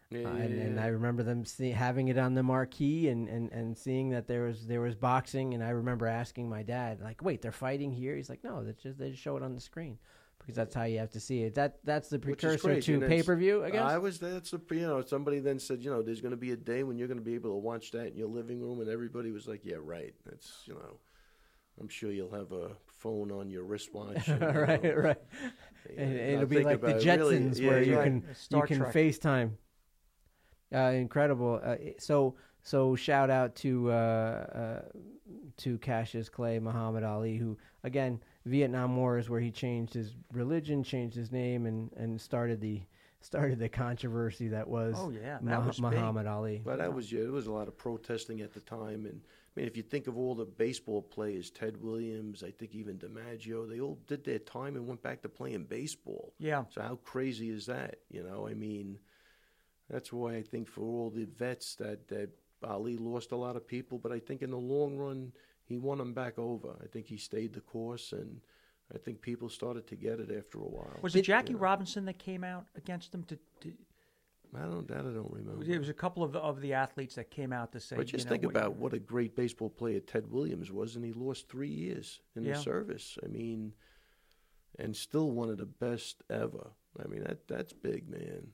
Yeah, 0.09 0.19
Uh, 0.19 0.21
yeah, 0.21 0.43
and, 0.43 0.61
and. 0.61 0.79
I 0.79 0.87
remember 0.87 1.23
them 1.23 1.43
see, 1.43 1.71
having 1.71 2.07
it 2.07 2.17
on 2.17 2.33
the 2.33 2.43
marquee 2.43 3.09
and, 3.09 3.27
and, 3.27 3.51
and 3.51 3.77
seeing 3.77 4.09
that 4.11 4.25
there 4.27 4.43
was 4.43 4.65
there 4.65 4.79
was 4.79 4.95
boxing 4.95 5.53
and 5.53 5.61
I 5.61 5.71
remember 5.71 6.07
asking 6.07 6.47
my 6.49 6.63
dad 6.63 7.01
like 7.01 7.21
wait 7.21 7.41
they're 7.41 7.51
fighting 7.51 7.91
here 7.91 8.15
he's 8.15 8.29
like 8.29 8.41
no 8.41 8.63
that's 8.63 8.81
just 8.81 8.97
they 8.97 9.09
just 9.11 9.21
show 9.21 9.35
it 9.35 9.43
on 9.43 9.53
the 9.53 9.59
screen 9.59 9.97
because 10.39 10.55
that's 10.55 10.73
how 10.73 10.83
you 10.83 10.99
have 10.99 11.09
to 11.11 11.19
see 11.19 11.43
it 11.43 11.55
that 11.55 11.79
that's 11.83 12.07
the 12.07 12.19
precursor 12.19 12.79
to 12.79 13.01
pay 13.01 13.21
per 13.21 13.35
view 13.35 13.65
I 13.65 13.69
guess 13.69 13.81
I 13.83 13.97
was 13.97 14.17
that's 14.17 14.53
a, 14.53 14.61
you 14.71 14.87
know 14.87 15.01
somebody 15.01 15.39
then 15.39 15.59
said 15.59 15.83
you 15.83 15.89
know 15.89 16.01
there's 16.01 16.21
going 16.21 16.31
to 16.31 16.37
be 16.37 16.51
a 16.51 16.55
day 16.55 16.83
when 16.83 16.97
you're 16.97 17.09
going 17.09 17.19
to 17.19 17.25
be 17.25 17.35
able 17.35 17.49
to 17.49 17.57
watch 17.57 17.91
that 17.91 18.07
in 18.07 18.15
your 18.15 18.29
living 18.29 18.61
room 18.61 18.79
and 18.79 18.89
everybody 18.89 19.31
was 19.31 19.45
like 19.45 19.65
yeah 19.65 19.75
right 19.77 20.13
that's 20.25 20.61
you 20.63 20.73
know 20.73 20.99
I'm 21.79 21.87
sure 21.87 22.11
you'll 22.11 22.31
have 22.31 22.51
a 22.51 22.71
phone 22.85 23.31
on 23.31 23.49
your 23.49 23.63
wristwatch 23.63 24.27
and, 24.27 24.41
you 24.41 24.47
right 24.47 24.83
know, 24.83 24.93
right 24.93 25.17
yeah, 25.93 26.01
and 26.01 26.17
now 26.17 26.23
it'll 26.33 26.45
be 26.47 26.63
like 26.63 26.81
the 26.81 26.87
about 26.87 27.01
it, 27.01 27.17
really, 27.17 27.37
Jetsons 27.39 27.59
yeah, 27.59 27.69
where 27.69 27.83
you 27.83 27.97
right. 27.97 28.03
can 28.03 28.35
Star 28.35 28.61
you 28.61 28.67
can 28.67 28.77
Trek. 28.79 28.93
FaceTime. 28.93 29.51
Uh, 30.73 30.77
incredible. 30.91 31.61
Uh, 31.63 31.75
so 31.97 32.35
so 32.63 32.95
shout 32.95 33.29
out 33.29 33.55
to 33.57 33.89
uh, 33.91 33.93
uh, 33.93 34.81
to 35.57 35.77
Cassius 35.77 36.27
Clay, 36.29 36.59
Muhammad 36.59 37.03
Ali, 37.03 37.37
who 37.37 37.57
again 37.83 38.19
Vietnam 38.45 38.95
War 38.97 39.17
is 39.17 39.29
where 39.29 39.39
he 39.39 39.51
changed 39.51 39.93
his 39.93 40.13
religion, 40.33 40.83
changed 40.83 41.15
his 41.15 41.31
name, 41.31 41.65
and, 41.65 41.91
and 41.95 42.19
started 42.19 42.59
the 42.59 42.81
started 43.21 43.59
the 43.59 43.69
controversy 43.69 44.49
that 44.49 44.67
was, 44.67 44.95
Oh 44.97 45.09
yeah, 45.09 45.37
that 45.41 45.43
Mah- 45.43 45.65
was 45.67 45.77
big. 45.77 45.91
Muhammad 45.91 46.27
Ali. 46.27 46.61
But 46.63 46.79
that 46.79 46.93
was 46.93 47.11
yeah, 47.11 47.21
there 47.21 47.31
was 47.31 47.47
a 47.47 47.51
lot 47.51 47.67
of 47.69 47.77
protesting 47.77 48.41
at 48.41 48.53
the 48.53 48.59
time, 48.61 49.05
and 49.05 49.21
I 49.57 49.61
mean, 49.61 49.67
if 49.67 49.75
you 49.75 49.81
think 49.81 50.05
of 50.05 50.19
all 50.19 50.35
the 50.35 50.45
baseball 50.45 51.01
players, 51.01 51.49
Ted 51.49 51.81
Williams, 51.81 52.43
I 52.43 52.51
think 52.51 52.75
even 52.75 52.99
DiMaggio, 52.99 53.67
they 53.67 53.79
all 53.79 53.97
did 54.05 54.23
their 54.23 54.37
time 54.37 54.75
and 54.75 54.85
went 54.85 55.01
back 55.01 55.23
to 55.23 55.29
playing 55.29 55.63
baseball. 55.63 56.31
Yeah, 56.37 56.65
So 56.69 56.81
how 56.83 56.97
crazy 56.97 57.49
is 57.49 57.65
that? 57.65 57.95
You 58.11 58.21
know, 58.21 58.47
I 58.47 58.53
mean, 58.53 58.99
that's 59.89 60.13
why 60.13 60.35
I 60.35 60.43
think 60.43 60.67
for 60.67 60.81
all 60.81 61.09
the 61.09 61.25
vets 61.25 61.73
that 61.77 62.07
that 62.09 62.29
Ali 62.63 62.97
lost 62.97 63.31
a 63.31 63.35
lot 63.35 63.55
of 63.55 63.67
people, 63.67 63.97
but 63.97 64.11
I 64.11 64.19
think 64.19 64.43
in 64.43 64.51
the 64.51 64.57
long 64.57 64.95
run 64.95 65.31
he 65.63 65.79
won 65.79 65.97
them 65.97 66.13
back 66.13 66.37
over. 66.37 66.75
I 66.83 66.85
think 66.85 67.07
he 67.07 67.17
stayed 67.17 67.53
the 67.53 67.61
course, 67.61 68.11
and 68.11 68.39
I 68.93 68.99
think 68.99 69.21
people 69.21 69.49
started 69.49 69.87
to 69.87 69.95
get 69.95 70.19
it 70.19 70.29
after 70.37 70.59
a 70.59 70.69
while. 70.69 70.99
was 71.01 71.15
it 71.15 71.23
Jackie 71.23 71.55
Robinson 71.55 72.05
that 72.05 72.19
came 72.19 72.43
out 72.43 72.67
against 72.75 73.11
him? 73.11 73.23
To, 73.23 73.39
to 73.61 73.73
I 74.55 74.61
don't 74.61 74.87
that 74.87 74.99
I 74.99 75.01
don't 75.01 75.31
remember. 75.31 75.63
it 75.63 75.77
was 75.79 75.89
a 75.89 75.93
couple 75.93 76.23
of 76.23 76.35
of 76.35 76.61
the 76.61 76.73
athletes 76.73 77.15
that 77.15 77.29
came 77.31 77.51
out 77.53 77.71
to 77.73 77.79
say. 77.79 77.95
But 77.95 78.07
just 78.07 78.25
you 78.25 78.25
know, 78.25 78.31
think 78.31 78.43
what- 78.43 78.49
about 78.57 78.75
what 78.77 78.93
a 78.93 78.99
great 78.99 79.35
baseball 79.35 79.69
player 79.69 79.99
Ted 79.99 80.29
Williams 80.31 80.71
was, 80.71 80.95
and 80.95 81.03
he 81.05 81.13
lost 81.13 81.47
three 81.49 81.69
years 81.69 82.21
in 82.35 82.43
Yeah. 82.43 82.53
the 82.53 82.59
service. 82.61 83.17
I 83.23 83.27
mean, 83.27 83.73
and 84.79 84.95
still 84.95 85.31
one 85.31 85.49
of 85.49 85.57
the 85.57 85.65
best 85.65 86.23
ever. 86.29 86.71
I 87.03 87.07
mean, 87.07 87.23
that 87.23 87.47
that's 87.47 87.73
big, 87.73 88.09
man. 88.09 88.47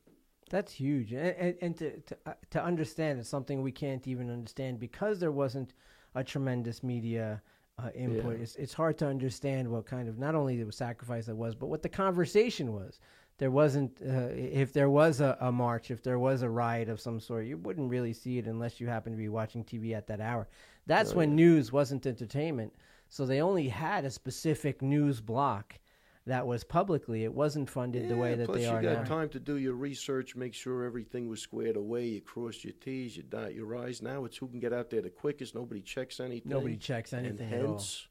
That's 0.50 0.74
huge, 0.74 1.14
and, 1.14 1.36
and, 1.38 1.56
and 1.62 1.78
to 1.78 2.00
to, 2.02 2.18
uh, 2.26 2.34
to 2.52 2.64
understand 2.64 3.20
it's 3.20 3.30
something 3.30 3.62
we 3.62 3.72
can't 3.72 4.08
even 4.08 4.30
understand 4.30 4.80
because 4.80 5.20
there 5.20 5.32
wasn't 5.32 5.74
a 6.16 6.24
tremendous 6.24 6.84
media 6.84 7.42
uh, 7.80 7.90
input. 7.96 8.38
Yeah. 8.38 8.44
It's 8.44 8.56
it's 8.56 8.74
hard 8.74 8.98
to 9.00 9.08
understand 9.08 9.68
what 9.68 9.86
kind 9.86 10.08
of 10.10 10.18
not 10.18 10.36
only 10.36 10.62
the 10.64 10.72
sacrifice 10.72 11.26
that 11.26 11.36
was, 11.36 11.56
but 11.56 11.68
what 11.68 11.82
the 11.82 11.90
conversation 11.90 12.74
was. 12.74 13.00
There 13.40 13.50
wasn't 13.52 13.98
uh, 14.02 14.30
if 14.32 14.74
there 14.74 14.90
was 14.92 15.20
a, 15.20 15.36
a 15.42 15.52
march, 15.52 15.90
if 15.90 16.04
there 16.04 16.20
was 16.20 16.44
a 16.44 16.50
riot 16.50 16.88
of 16.88 17.02
some 17.02 17.20
sort, 17.20 17.46
you 17.46 17.58
wouldn't 17.58 17.90
really 17.90 18.14
see 18.14 18.38
it 18.38 18.46
unless 18.46 18.80
you 18.80 18.88
happen 18.88 19.12
to 19.12 19.18
be 19.18 19.28
watching 19.30 19.64
TV 19.64 19.94
at 19.94 20.06
that 20.08 20.22
hour. 20.22 20.48
That's 20.86 21.12
Oh, 21.14 21.16
when 21.18 21.30
yeah. 21.32 21.36
news 21.38 21.72
wasn't 21.72 22.06
entertainment, 22.06 22.74
so 23.10 23.26
they 23.26 23.42
only 23.42 23.68
had 23.70 24.06
a 24.06 24.12
specific 24.12 24.82
news 24.82 25.20
block 25.20 25.80
that 26.26 26.48
was 26.48 26.64
publicly. 26.64 27.24
It 27.24 27.34
wasn't 27.34 27.70
funded 27.70 28.08
the 28.10 28.16
way 28.16 28.32
Yeah, 28.32 28.36
that 28.38 28.46
plus 28.46 28.58
they 28.60 28.64
you 28.66 28.82
got 28.82 28.84
now. 29.00 29.04
time 29.04 29.30
to 29.30 29.40
do 29.40 29.58
your 29.58 29.74
research, 29.74 30.36
make 30.36 30.54
sure 30.54 30.84
everything 30.86 31.28
was 31.28 31.42
squared 31.42 31.76
away. 31.76 32.06
You 32.08 32.22
crossed 32.22 32.64
your 32.64 32.74
T's, 32.74 33.18
you 33.18 33.24
dot 33.24 33.54
your 33.54 33.76
I's. 33.76 34.02
Now 34.02 34.24
it's 34.26 34.38
who 34.38 34.48
can 34.48 34.60
get 34.60 34.72
out 34.74 34.90
there 34.90 35.02
the 35.02 35.10
quickest. 35.10 35.54
Nobody 35.56 35.82
checks 35.82 36.20
anything. 36.20 36.50
Nobody 36.52 36.78
checks 36.78 37.12
anything 37.14 37.48
and 37.52 37.54
at 37.54 37.66
all. 37.66 37.72
hence 37.74 38.08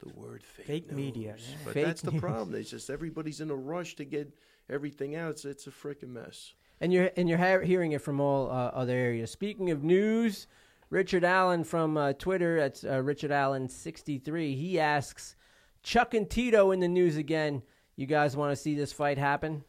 the 0.00 0.08
word 0.18 0.42
fake, 0.42 0.66
Fake 0.66 0.92
media, 0.92 1.32
news. 1.32 1.48
yeah. 1.50 1.56
But 1.64 1.74
Fake 1.74 1.86
that's 1.86 2.02
the 2.02 2.12
news. 2.12 2.20
problem. 2.20 2.54
It's 2.54 2.70
just 2.70 2.88
everybody's 2.90 3.40
in 3.40 3.50
a 3.50 3.54
rush 3.56 3.94
to 3.96 4.04
get 4.04 4.32
everything 4.70 5.14
out. 5.16 5.32
It's, 5.32 5.44
it's 5.44 5.66
a 5.66 5.70
freaking 5.70 6.08
mess. 6.08 6.54
and 6.80 6.92
you're 6.92 7.10
and 7.16 7.28
you're 7.28 7.60
hearing 7.62 7.92
it 7.92 8.00
from 8.00 8.20
all 8.20 8.50
uh, 8.50 8.70
other 8.74 8.94
areas. 8.94 9.30
Speaking 9.30 9.70
of 9.70 9.84
news, 9.84 10.46
Richard 10.90 11.24
Allen 11.24 11.62
from 11.64 11.96
uh, 11.98 12.14
Twitter, 12.14 12.58
that's 12.60 12.84
uh, 12.84 13.02
Richard 13.02 13.30
Allen 13.32 13.68
sixty 13.68 14.18
three. 14.18 14.54
He 14.56 14.80
asks, 14.80 15.36
Chuck 15.84 16.14
and 16.14 16.28
Tito 16.28 16.72
in 16.72 16.80
the 16.80 16.88
news 16.88 17.16
again. 17.16 17.62
You 17.94 18.06
guys 18.06 18.36
want 18.36 18.50
to 18.50 18.56
see 18.56 18.74
this 18.74 18.92
fight 18.92 19.18
happen? 19.18 19.62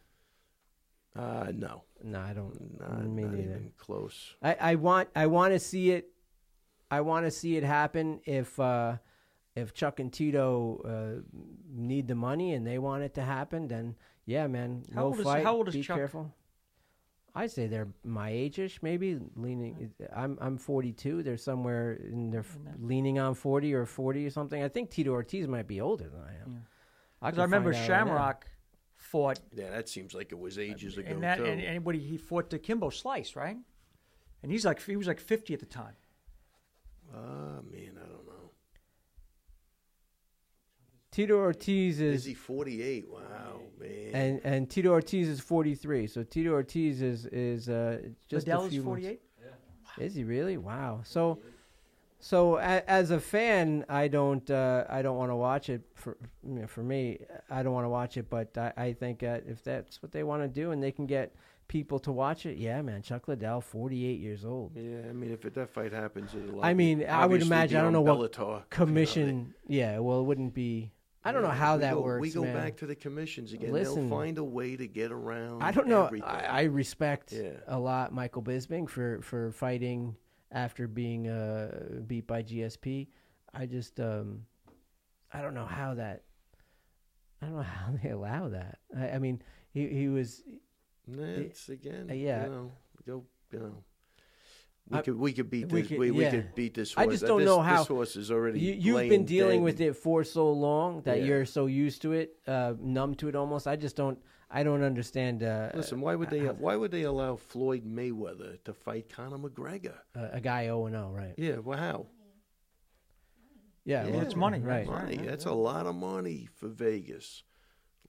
Uh, 1.15 1.51
no, 1.53 1.83
No, 2.03 2.19
I 2.19 2.33
don't. 2.33 2.79
not, 2.79 3.05
me 3.05 3.23
not 3.23 3.31
neither. 3.33 3.43
even 3.51 3.71
close. 3.77 4.35
I, 4.41 4.57
I 4.59 4.75
want 4.75 5.09
I 5.15 5.27
want 5.27 5.53
to 5.53 5.59
see 5.59 5.91
it. 5.91 6.09
I 6.91 7.01
want 7.01 7.25
to 7.25 7.31
see 7.31 7.55
it 7.57 7.63
happen 7.63 8.19
if 8.25 8.59
uh, 8.59 8.97
if 9.55 9.73
Chuck 9.73 9.99
and 9.99 10.11
Tito 10.11 10.81
uh, 10.83 11.21
need 11.71 12.07
the 12.07 12.15
money 12.15 12.53
and 12.53 12.65
they 12.67 12.79
want 12.79 13.03
it 13.03 13.13
to 13.15 13.21
happen. 13.21 13.67
Then 13.67 13.95
yeah, 14.25 14.47
man, 14.47 14.83
How 14.93 15.01
no 15.01 15.07
old 15.07 15.19
is- 15.19 15.23
fight. 15.25 15.43
how 15.43 15.55
old 15.55 15.67
is 15.69 15.75
Be 15.75 15.83
Chuck? 15.83 15.97
careful. 15.97 16.33
I 17.37 17.47
say 17.47 17.67
they're 17.67 17.89
my 18.05 18.29
age-ish, 18.29 18.81
maybe 18.81 19.19
leaning. 19.35 19.91
I'm 20.15 20.37
I'm 20.39 20.57
42. 20.57 21.21
They're 21.21 21.35
somewhere 21.35 21.93
in 21.93 22.31
their 22.31 22.39
f- 22.41 22.57
leaning 22.79 23.19
on 23.19 23.35
40 23.35 23.73
or 23.73 23.85
40 23.85 24.25
or 24.25 24.29
something. 24.29 24.63
I 24.63 24.69
think 24.69 24.89
Tito 24.89 25.11
Ortiz 25.11 25.45
might 25.47 25.67
be 25.67 25.81
older 25.81 26.05
than 26.07 26.21
I 26.21 26.33
am. 26.41 26.65
I, 27.21 27.31
Because 27.31 27.35
can 27.35 27.41
I 27.41 27.43
remember 27.43 27.73
find 27.73 27.83
out 27.83 27.89
right. 27.89 27.97
Shamrock 28.07 28.47
fought, 28.95 29.39
Yeah, 29.53 29.69
that 29.71 29.89
seems 29.89 30.13
like 30.13 30.31
it 30.31 30.39
was 30.39 30.57
ages 30.57 30.97
ago 30.97 31.09
and 31.09 31.23
that 31.23 31.37
too. 31.39 31.45
and, 31.45 31.61
and 31.61 31.83
what 31.85 31.95
he, 31.95 32.01
he 32.01 32.17
fought 32.17 32.49
to 32.51 32.57
Kimbo 32.59 32.89
Slice, 32.89 33.35
right? 33.35 33.57
And 34.41 34.51
he's 34.51 34.63
like 34.63 34.81
he 34.81 34.95
was 34.95 35.07
like 35.07 35.19
fifty 35.19 35.53
at 35.53 35.59
the 35.59 35.65
time. 35.65 35.95
Ah, 37.13 37.59
man, 37.69 37.97
I 38.01 38.07
don't 38.07 38.25
know. 38.25 38.51
Tito 41.11 41.35
Ortiz 41.37 41.99
is 42.01 42.21
Is 42.21 42.25
he 42.25 42.33
48? 42.33 43.05
Wow, 43.09 43.19
man. 43.87 44.11
and 44.13 44.41
and 44.43 44.69
Tito 44.69 44.89
Ortiz 44.89 45.27
is 45.27 45.39
43. 45.39 46.07
So 46.07 46.23
Tito 46.23 46.51
Ortiz 46.51 47.01
is 47.01 47.25
is 47.27 47.69
uh, 47.69 47.99
just 48.29 48.47
Liddell 48.47 48.63
a 48.63 48.65
is 48.65 48.71
few 48.71 48.81
months- 48.83 48.89
forty 49.03 49.07
eight. 49.07 49.21
Is 49.97 50.13
he 50.15 50.23
really? 50.25 50.57
Wow. 50.57 51.01
So, 51.05 51.39
so 52.19 52.57
a, 52.57 52.83
as 52.85 53.11
a 53.11 53.19
fan, 53.19 53.85
I 53.87 54.09
don't, 54.09 54.49
uh, 54.51 54.83
I 54.89 55.01
don't 55.01 55.15
want 55.15 55.31
to 55.31 55.37
watch 55.37 55.69
it. 55.69 55.83
For 55.93 56.17
you 56.45 56.55
know, 56.59 56.67
for 56.67 56.83
me, 56.83 57.19
I 57.49 57.63
don't 57.63 57.71
want 57.73 57.85
to 57.85 57.89
watch 57.89 58.17
it. 58.17 58.29
But 58.29 58.57
I, 58.57 58.73
I 58.75 58.93
think 58.93 59.23
uh, 59.23 59.39
if 59.47 59.63
that's 59.63 60.01
what 60.03 60.11
they 60.11 60.23
want 60.23 60.41
to 60.43 60.49
do 60.49 60.71
and 60.71 60.83
they 60.83 60.91
can 60.91 61.05
get 61.05 61.33
people 61.69 61.97
to 61.99 62.11
watch 62.11 62.45
it, 62.45 62.57
yeah, 62.57 62.81
man. 62.81 63.03
Chuck 63.03 63.29
Liddell, 63.29 63.61
forty-eight 63.61 64.19
years 64.19 64.43
old. 64.43 64.73
yeah, 64.75 64.99
I 65.09 65.13
mean, 65.13 65.31
if 65.31 65.45
it, 65.45 65.53
that 65.53 65.69
fight 65.69 65.93
happens, 65.93 66.31
it'll. 66.35 66.61
I 66.61 66.73
mean, 66.73 67.05
I 67.07 67.25
would 67.25 67.41
imagine- 67.41 67.77
I 67.77 67.81
don't 67.81 67.87
on 67.87 67.93
know 67.93 68.01
what 68.01 68.31
Bellator, 68.33 68.39
you 68.39 68.45
know, 68.55 68.63
Commission, 68.69 69.53
yeah. 69.67 69.99
Well, 69.99 70.19
it 70.19 70.23
wouldn't 70.23 70.53
be. 70.53 70.91
I 71.25 71.31
don't 71.31 71.41
know 71.41 71.49
how 71.49 71.75
we 71.75 71.81
that 71.81 71.93
go, 71.95 72.01
works. 72.01 72.21
We 72.21 72.29
go 72.31 72.43
man. 72.43 72.53
back 72.53 72.77
to 72.77 72.85
the 72.85 72.95
commissions 72.95 73.51
again. 73.51 73.71
Listen. 73.73 74.07
They'll 74.09 74.17
find 74.19 74.37
a 74.37 74.43
way 74.43 74.75
to 74.75 74.87
get 74.87 75.11
around. 75.11 75.63
I 75.63 75.71
don't 75.71 75.87
know. 75.87 76.05
Everything. 76.05 76.29
I, 76.29 76.45
I 76.45 76.61
respect 76.63 77.31
Yeah. 77.33 77.51
a 77.67 77.79
lot 77.79 78.13
Michael 78.13 78.43
Bisping 78.43 78.87
for 78.87 79.21
for 79.21 79.51
fighting 79.51 80.15
after 80.51 80.87
being 80.87 81.27
uh, 81.27 82.01
beat 82.05 82.27
by 82.27 82.43
GSP. 82.43 83.07
I 83.53 83.65
just 83.65 83.99
um, 83.99 84.43
I 85.33 85.41
don't 85.41 85.53
know 85.55 85.65
how 85.65 85.95
that. 85.95 86.23
I 87.41 87.47
don't 87.47 87.55
know 87.55 87.61
how 87.63 87.93
they 88.03 88.09
allow 88.09 88.49
that. 88.49 88.77
I, 88.95 89.09
I 89.11 89.19
mean, 89.19 89.41
he 89.73 89.87
he 89.87 90.07
was. 90.07 90.43
It's 91.07 91.69
again. 91.69 92.07
uh, 92.09 92.13
yeah. 92.13 92.45
You 92.45 92.49
know, 92.51 92.71
go. 93.07 93.23
You 93.51 93.59
know. 93.59 93.83
We 94.89 94.99
I- 94.99 95.01
could 95.01 95.17
we 95.17 95.33
could 95.33 95.49
beat 95.49 95.71
we 95.71 95.81
this 95.81 95.87
could- 95.89 95.97
we, 95.99 96.11
we 96.11 96.29
could 96.29 96.53
beat 96.53 96.73
this 96.75 96.93
I 96.95 97.03
horse. 97.03 97.13
just 97.15 97.23
Uh, 97.23 97.27
don't 97.27 97.39
this, 97.39 97.45
know 97.47 97.59
how- 97.61 97.79
this 97.79 97.87
horse 97.87 98.15
is 98.15 98.29
already 98.29 98.59
You, 98.59 98.73
you've 98.73 99.09
been 99.09 99.25
dealing 99.25 99.59
dead. 99.61 99.63
with 99.63 99.81
it 99.81 99.93
for 99.95 100.23
so 100.23 100.51
long 100.51 101.01
that 101.03 101.19
Yeah. 101.19 101.25
you're 101.25 101.45
so 101.45 101.65
used 101.65 102.01
to 102.03 102.11
it, 102.13 102.37
uh, 102.47 102.73
numb 102.79 103.15
to 103.15 103.27
it 103.27 103.35
almost. 103.35 103.67
I 103.67 103.75
just 103.77 103.95
don't. 103.95 104.19
I 104.47 104.61
don't 104.61 104.83
understand. 104.83 105.41
Uh, 105.41 105.71
Listen, 105.73 106.01
why 106.01 106.13
would 106.13 106.29
they 106.29 106.45
how- 106.45 106.53
why 106.53 106.75
would 106.75 106.91
they 106.91 107.01
allow 107.01 107.35
Floyd 107.35 107.83
Mayweather 107.83 108.63
to 108.63 108.73
fight 108.73 109.09
Conor 109.09 109.39
McGregor? 109.39 109.95
uh, 110.15 110.29
a 110.31 110.39
guy 110.39 110.65
zero 110.65 110.85
and 110.85 110.93
zero, 110.95 111.11
right? 111.11 111.33
Yeah, 111.37 111.57
well, 111.57 111.79
how? 111.79 112.05
Yeah, 113.83 114.05
Yeah, 114.05 114.11
well, 114.11 114.21
it's 114.21 114.35
money, 114.35 114.59
right? 114.59 114.87
right. 114.87 115.03
Money. 115.03 115.15
yeah, 115.17 115.29
That's 115.31 115.45
a 115.45 115.53
lot 115.53 115.85
of 115.87 115.95
money 115.95 116.47
for 116.53 116.67
Vegas. 116.67 117.43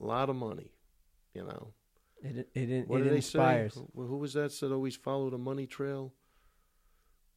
A 0.00 0.04
lot 0.04 0.28
of 0.30 0.36
money. 0.36 0.72
You 1.34 1.44
know. 1.44 1.72
It 2.22 2.48
it, 2.54 2.70
it, 2.70 2.88
What 2.88 3.00
it 3.00 3.04
did 3.04 3.12
they 3.12 3.16
inspires. 3.16 3.74
say? 3.74 3.80
Who, 3.94 4.06
who 4.06 4.16
was 4.18 4.32
that 4.34 4.52
said 4.52 4.72
always 4.72 4.96
follow 4.96 5.28
the 5.30 5.38
money 5.38 5.66
trail? 5.66 6.12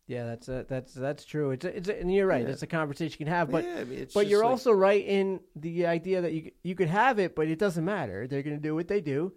Yeah, 0.09 0.25
that's 0.25 0.49
a, 0.49 0.65
that's 0.67 0.91
that's 0.95 1.23
true. 1.23 1.51
It's 1.51 1.65
a, 1.65 1.77
it's 1.77 1.87
a, 1.87 2.01
and 2.01 2.11
you're 2.11 2.25
right. 2.25 2.43
Yeah. 2.43 2.51
It's 2.51 2.63
a 2.63 2.67
conversation 2.67 3.15
you 3.19 3.27
can 3.27 3.31
have, 3.31 3.51
but 3.51 3.63
yeah, 3.63 3.81
I 3.81 3.83
mean, 3.83 4.07
but 4.11 4.25
you're 4.25 4.41
like- 4.41 4.49
also 4.49 4.71
right 4.71 5.05
in 5.05 5.39
the 5.55 5.85
idea 5.85 6.21
that 6.21 6.33
you 6.33 6.49
you 6.63 6.73
could 6.73 6.87
have 6.87 7.19
it, 7.19 7.35
but 7.35 7.47
it 7.47 7.59
doesn't 7.59 7.85
matter. 7.85 8.25
They're 8.25 8.41
going 8.41 8.55
to 8.55 8.61
do 8.61 8.73
what 8.73 8.87
they 8.87 9.01
do. 9.01 9.33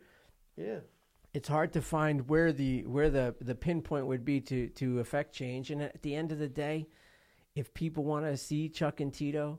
yeah. 0.56 0.78
It's 1.34 1.48
hard 1.48 1.74
to 1.74 1.82
find 1.82 2.26
where 2.26 2.52
the 2.52 2.86
where 2.86 3.10
the 3.10 3.34
the 3.42 3.54
pinpoint 3.54 4.06
would 4.06 4.24
be 4.24 4.40
to 4.40 4.68
to 4.68 5.00
affect 5.00 5.34
change. 5.34 5.70
And 5.70 5.82
at 5.82 6.00
the 6.00 6.14
end 6.14 6.32
of 6.32 6.38
the 6.38 6.48
day, 6.48 6.88
if 7.54 7.74
people 7.74 8.04
want 8.04 8.24
to 8.24 8.34
see 8.38 8.70
Chuck 8.70 9.00
and 9.00 9.12
Tito, 9.12 9.58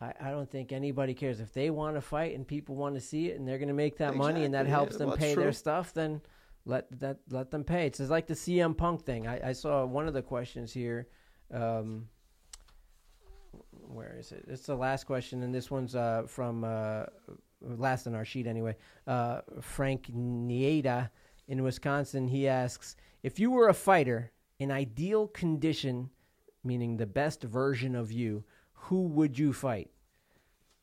I, 0.00 0.14
I 0.18 0.30
don't 0.30 0.50
think 0.50 0.72
anybody 0.72 1.12
cares. 1.12 1.38
If 1.38 1.52
they 1.52 1.68
want 1.68 1.96
to 1.96 2.00
fight 2.00 2.34
and 2.34 2.48
people 2.48 2.76
want 2.76 2.94
to 2.94 3.00
see 3.02 3.28
it, 3.28 3.38
and 3.38 3.46
they're 3.46 3.58
going 3.58 3.68
to 3.68 3.74
make 3.74 3.98
that 3.98 4.16
money, 4.16 4.44
and 4.44 4.54
that 4.54 4.66
helps 4.66 4.92
yeah, 4.92 5.06
them 5.06 5.12
pay 5.18 5.34
their 5.34 5.52
stuff, 5.52 5.92
then 5.92 6.22
let 6.66 6.86
that 7.00 7.18
let 7.30 7.50
them 7.50 7.64
pay. 7.64 7.86
It's 7.86 8.00
like 8.00 8.26
the 8.26 8.34
CM 8.34 8.76
Punk 8.76 9.04
thing. 9.04 9.26
I, 9.26 9.50
I 9.50 9.52
saw 9.52 9.86
one 9.86 10.06
of 10.06 10.14
the 10.14 10.22
questions 10.22 10.72
here. 10.72 11.08
Um, 11.54 12.08
where 13.70 14.16
is 14.18 14.32
it? 14.32 14.44
It's 14.48 14.66
the 14.66 14.74
last 14.74 15.04
question, 15.04 15.42
and 15.44 15.54
this 15.54 15.70
one's 15.70 15.94
uh, 15.94 16.24
from 16.26 16.64
uh, 16.64 17.04
last 17.62 18.06
on 18.06 18.14
our 18.14 18.24
sheet 18.24 18.46
anyway. 18.46 18.76
Uh, 19.06 19.40
Frank 19.60 20.08
Nieda 20.12 21.08
in 21.48 21.62
Wisconsin. 21.62 22.26
He 22.26 22.48
asks 22.48 22.96
if 23.22 23.38
you 23.38 23.52
were 23.52 23.68
a 23.68 23.74
fighter 23.74 24.32
in 24.58 24.72
ideal 24.72 25.28
condition, 25.28 26.10
meaning 26.64 26.96
the 26.96 27.06
best 27.06 27.44
version 27.44 27.94
of 27.94 28.10
you, 28.10 28.44
who 28.72 29.02
would 29.02 29.38
you 29.38 29.52
fight? 29.52 29.90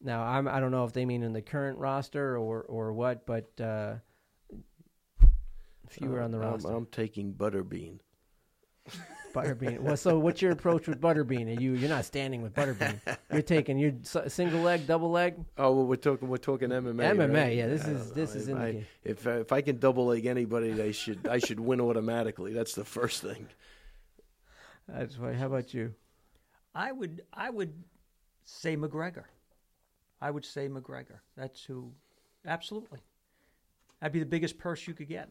Now 0.02 0.24
I'm, 0.24 0.48
I 0.48 0.62
don't 0.62 0.72
know 0.72 0.86
if 0.86 0.94
they 0.94 1.06
mean 1.06 1.24
in 1.24 1.34
the 1.34 1.42
current 1.42 1.78
roster 1.78 2.38
or 2.38 2.62
or 2.64 2.94
what, 2.94 3.26
but 3.26 3.60
uh, 3.60 3.96
if 5.90 6.00
you 6.02 6.10
were 6.10 6.22
on 6.22 6.32
the 6.32 6.40
I'm- 6.40 6.52
roster, 6.52 6.72
I'm, 6.72 6.86
taking 6.88 7.34
Butterbean. 7.34 8.00
Butterbean. 9.34 9.80
Well, 9.80 9.98
so 9.98 10.20
what's 10.20 10.42
your 10.42 10.52
approach 10.52 10.88
with 10.88 11.00
Butterbean? 11.02 11.58
Are 11.58 11.60
you 11.62 11.74
you're 11.74 11.90
not 11.90 12.06
standing 12.06 12.42
with 12.44 12.54
Butterbean. 12.54 13.00
You're 13.32 13.42
taking 13.42 13.80
your 13.80 13.94
single 14.28 14.60
leg, 14.62 14.86
double 14.86 15.10
leg. 15.10 15.36
Oh, 15.58 15.72
well, 15.72 15.86
we're 15.88 15.96
talking 15.96 16.28
we're 16.28 16.38
talking 16.38 16.70
MMA. 16.70 17.16
MMA, 17.16 17.34
right? 17.34 17.56
yeah, 17.56 17.68
this 17.68 17.86
I 17.86 17.90
is- 17.92 18.06
don't 18.08 18.16
this 18.16 18.36
know. 18.36 18.42
is 18.42 18.48
if 18.50 18.56
I, 18.58 18.60
indicated. 18.68 18.88
if 19.04 19.28
uh, 19.28 19.30
if 19.40 19.52
I 19.52 19.62
can 19.62 19.78
double 19.80 20.06
leg 20.08 20.26
anybody, 20.28 20.72
they 20.72 20.92
should 20.92 21.28
I 21.28 21.40
should 21.40 21.60
win 21.60 21.82
automatically. 21.82 22.54
That's 22.54 22.74
the 22.76 22.84
first 22.86 23.22
thing. 23.22 23.48
That's 24.88 25.18
why. 25.18 25.34
How 25.34 25.48
about 25.48 25.74
you? 25.74 25.94
I 26.76 26.92
would 26.92 27.24
I 27.34 27.50
would 27.50 27.74
say 28.44 28.76
McGregor. 28.78 29.24
I 30.22 30.30
would 30.30 30.46
say 30.46 30.68
McGregor. 30.70 31.20
That's 31.38 31.64
who. 31.64 31.92
Absolutely. 32.46 33.00
That'd 34.00 34.14
be 34.14 34.20
the 34.20 34.26
biggest 34.26 34.58
purse 34.58 34.86
you 34.88 34.94
could 34.94 35.08
get. 35.08 35.30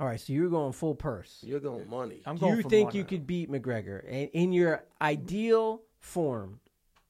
All 0.00 0.06
right, 0.06 0.20
so 0.20 0.32
you're 0.32 0.48
going 0.48 0.72
full 0.72 0.94
purse. 0.94 1.38
You're 1.42 1.58
going 1.60 1.88
money. 1.90 2.20
I'm 2.24 2.36
Do 2.36 2.40
going. 2.42 2.56
you 2.58 2.62
for 2.62 2.68
think 2.68 2.86
money. 2.88 2.98
you 2.98 3.04
could 3.04 3.26
beat 3.26 3.50
McGregor 3.50 4.04
in, 4.08 4.28
in 4.28 4.52
your 4.52 4.84
ideal 5.02 5.82
form? 5.98 6.60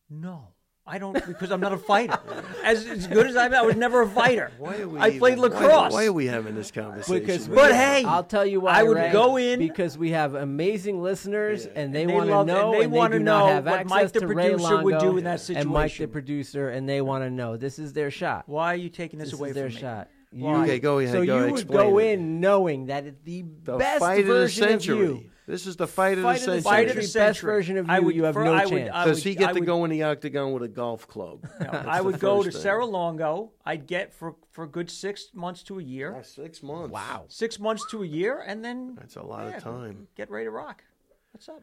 No, 0.09 0.49
I 0.87 0.97
don't 0.97 1.13
because 1.27 1.51
I'm 1.53 1.61
not 1.61 1.75
a 1.75 1.77
fighter. 1.77 2.19
as, 2.65 2.87
as 2.87 3.07
good 3.07 3.27
as 3.27 3.37
I'm, 3.37 3.53
I 3.53 3.61
was 3.61 3.77
never 3.77 4.01
a 4.01 4.09
fighter. 4.09 4.51
Why 4.57 4.79
are 4.79 4.89
we? 4.89 4.99
I 4.99 5.19
played 5.19 5.37
even- 5.37 5.51
why- 5.53 5.59
lacrosse. 5.59 5.93
Why, 5.93 6.07
are 6.07 6.13
we 6.15 6.25
having 6.25 6.55
this 6.55 6.71
conversation? 6.71 7.21
Because 7.27 7.47
right 7.47 7.55
But 7.57 7.73
hey, 7.75 8.05
I'll 8.05 8.25
tell 8.25 8.47
you 8.47 8.61
why. 8.61 8.79
I 8.81 8.85
would 8.85 8.97
Ray, 8.97 9.13
go 9.13 9.37
in- 9.37 9.59
because 9.59 9.99
we 9.99 10.13
have 10.13 10.35
amazing 10.35 11.03
listeners, 11.03 11.67
Yeah. 11.67 11.73
and 11.83 11.95
they, 11.95 12.03
And 12.05 12.11
they 12.11 12.15
want 12.15 12.29
to 12.31 12.37
love- 12.37 12.47
know, 12.47 12.81
and 12.81 12.91
they 12.91 12.97
wanna 12.97 13.19
do 13.19 13.25
know 13.27 13.49
have 13.49 13.67
what 13.67 13.75
access 13.81 13.91
Mike 13.91 14.13
the 14.13 14.21
to 14.21 14.27
Ray 14.29 14.35
producer 14.53 14.83
would 14.83 14.99
do 14.99 15.19
in 15.19 15.25
that 15.25 15.41
situation. 15.41 15.61
And 15.61 15.71
Mike 15.75 15.85
the 15.85 15.89
situation. 15.91 16.11
producer, 16.13 16.69
and 16.71 16.89
they 16.89 17.03
want 17.03 17.23
to 17.25 17.29
know. 17.31 17.59
This 17.59 17.79
is 17.79 17.93
their 17.93 18.11
shot. 18.11 18.45
why 18.47 18.73
are 18.73 18.77
you 18.77 18.89
taking 18.89 19.19
this, 19.19 19.33
This 19.33 19.39
away 19.39 19.51
is 19.51 19.55
their 19.57 19.67
from 19.69 19.75
me? 19.75 19.81
shot. 19.83 20.09
You, 20.31 20.45
Why? 20.45 20.65
Okay, 20.65 20.79
go 20.79 20.99
ahead. 20.99 21.13
so 21.13 21.25
go 21.25 21.47
you 21.47 21.53
would 21.53 21.69
go 21.69 21.99
it. 21.99 22.13
in 22.13 22.41
knowing 22.41 22.87
that 22.87 23.07
it's 23.07 23.21
the, 23.25 23.45
The 23.65 23.77
best 23.79 24.01
fight 24.01 24.21
of 24.21 24.27
the 24.27 24.33
version 24.33 24.73
of 24.75 24.85
you. 24.85 25.31
This 25.47 25.67
is 25.67 25.77
the 25.77 25.87
fight 25.87 26.19
of 26.19 26.25
Fight 26.25 26.41
the 26.43 26.51
of 26.51 26.57
the 26.57 26.63
century. 26.63 26.71
Fight 26.71 26.89
of 26.91 26.97
the 26.97 27.03
century. 27.05 27.29
Best 27.31 27.41
version 27.41 27.77
of 27.79 27.89
I 27.89 27.99
you, 27.99 28.05
would, 28.05 28.15
you 28.15 28.25
have 28.25 28.35
fir- 28.35 28.45
no 28.45 28.53
I 28.53 28.67
would, 28.67 28.69
chance. 28.69 28.91
I 28.93 29.05
Does 29.07 29.17
would- 29.17 29.25
he 29.25 29.35
get 29.35 29.49
I 29.49 29.53
to 29.55 29.61
go 29.63 29.85
in 29.87 29.91
the 29.91 30.03
octagon 30.03 30.53
with 30.53 30.63
a 30.63 30.69
golf 30.69 31.09
club? 31.09 31.49
No, 31.59 31.69
I 31.71 32.03
would 32.03 32.21
go 32.21 32.39
to 32.43 32.45
first 32.45 32.59
thing. 32.59 32.63
Serra 32.65 32.85
Longo. 32.85 33.53
I'd 33.65 33.87
get 33.87 34.13
for 34.13 34.37
for 34.51 34.65
a 34.65 34.69
good 34.69 34.91
six 34.91 35.31
months 35.33 35.63
to 35.65 35.79
a 35.79 35.83
year. 35.83 36.15
Ah, 36.19 36.23
six 36.23 36.63
months. 36.63 36.93
Wow. 36.93 37.25
Six 37.29 37.59
months 37.59 37.87
to 37.91 38.03
a 38.03 38.07
year, 38.07 38.45
and 38.47 38.63
then 38.63 38.95
That's 38.97 39.17
a 39.17 39.23
lot 39.23 39.49
yeah, 39.49 39.57
of 39.57 39.63
time. 39.63 40.09
Get 40.15 40.31
ready 40.31 40.45
to 40.45 40.51
rock. 40.51 40.85
What's 41.33 41.49
up? 41.49 41.63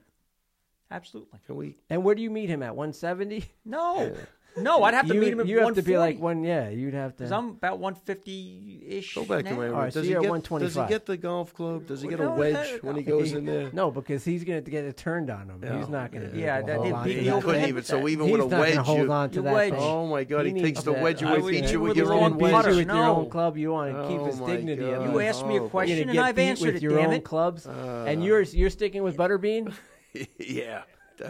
Absolutely. 0.89 1.39
Can 1.45 1.55
we? 1.55 1.77
And 1.91 2.03
where 2.03 2.15
do 2.15 2.23
you 2.23 2.31
meet 2.31 2.49
him 2.49 2.63
at? 2.63 2.75
170? 2.75 3.45
No, 3.65 4.15
no, 4.57 4.83
I'd 4.83 4.93
have 4.93 5.07
to 5.07 5.13
you 5.13 5.19
meet 5.19 5.33
him 5.33 5.39
at 5.41 5.47
you 5.47 5.59
have 5.59 5.75
to 5.75 5.81
be 5.81 5.97
like 5.97 6.19
140. 6.19 6.21
one. 6.21 6.43
Yeah, 6.43 6.69
you'd 6.69 6.93
have 6.93 7.11
to. 7.13 7.17
Because 7.19 7.31
I'm 7.31 7.49
about 7.49 7.79
150 7.79 8.83
ish. 8.87 9.15
Go 9.15 9.25
back 9.25 9.45
to 9.45 9.53
my. 9.53 9.67
All 9.67 9.73
right, 9.73 9.93
so 9.93 9.99
does 10.01 10.07
he 10.07 10.13
get? 10.15 10.43
Does 10.59 10.75
he 10.75 10.85
get 10.87 11.05
the 11.05 11.17
golf 11.17 11.53
club? 11.53 11.87
Does 11.87 12.01
he 12.01 12.07
get 12.07 12.19
a 12.19 12.29
wedge 12.29 12.53
no, 12.83 12.87
when 12.87 12.95
he 12.97 13.03
no. 13.03 13.11
goes 13.19 13.33
in 13.33 13.45
there? 13.45 13.69
no, 13.73 13.91
because 13.91 14.23
he's 14.23 14.43
going 14.43 14.63
to 14.63 14.71
get 14.71 14.85
it 14.85 14.97
turned 14.97 15.29
on 15.29 15.49
him. 15.49 15.61
Yeah. 15.63 15.77
he's 15.77 15.89
not 15.89 16.11
going 16.11 16.31
to. 16.31 16.37
Yeah, 16.37 16.61
that- 16.61 16.75
hold 16.75 16.85
he'd 16.85 16.93
on 16.93 17.03
beat 17.05 17.17
he 17.19 17.29
that 17.29 17.43
couldn't 17.43 17.67
even. 17.69 17.83
So 17.83 18.07
even 18.07 18.27
He's 18.27 18.37
with 18.37 18.41
a 18.41 18.47
not 18.47 18.49
going 18.57 18.71
to 18.71 18.77
wedge, 18.77 18.85
hold 18.85 19.09
on 19.09 19.29
to 19.31 19.41
that. 19.43 19.73
Oh 19.73 20.07
my 20.07 20.23
God! 20.23 20.45
He, 20.45 20.53
He 20.53 20.61
takes 20.61 20.83
the 20.83 20.93
wedge 20.93 21.21
away, 21.21 21.39
would 21.39 21.51
beats 21.51 21.71
you 21.71 21.79
with 21.79 21.89
with 21.89 21.97
your 21.97 22.13
own 22.13 22.23
own 22.33 22.37
beat 22.37 22.51
putter. 22.51 22.71
you 22.71 22.77
wedge. 22.77 22.85
with 22.87 22.95
your 22.95 23.03
No. 23.05 23.15
own 23.17 23.29
club. 23.29 23.57
You 23.57 23.71
want 23.71 23.93
to 23.95 24.07
keep 24.07 24.19
Oh 24.19 24.25
his 24.25 24.39
dignity. 24.39 24.83
You 24.83 25.19
asked 25.19 25.45
me 25.45 25.57
a 25.57 25.63
Oh. 25.63 25.69
Question 25.69 26.09
and 26.09 26.19
I've 26.19 26.39
answered 26.39 26.75
it. 26.75 26.81
your 26.81 26.95
Damn 26.97 27.07
own 27.07 27.13
it. 27.15 27.23
clubs, 27.23 27.65
Uh, 27.67 28.05
and 28.07 28.23
yours 28.23 28.55
you're 28.55 28.69
sticking 28.69 29.03
with 29.03 29.17
Butterbean, 29.17 29.73
yeah. 30.39 30.83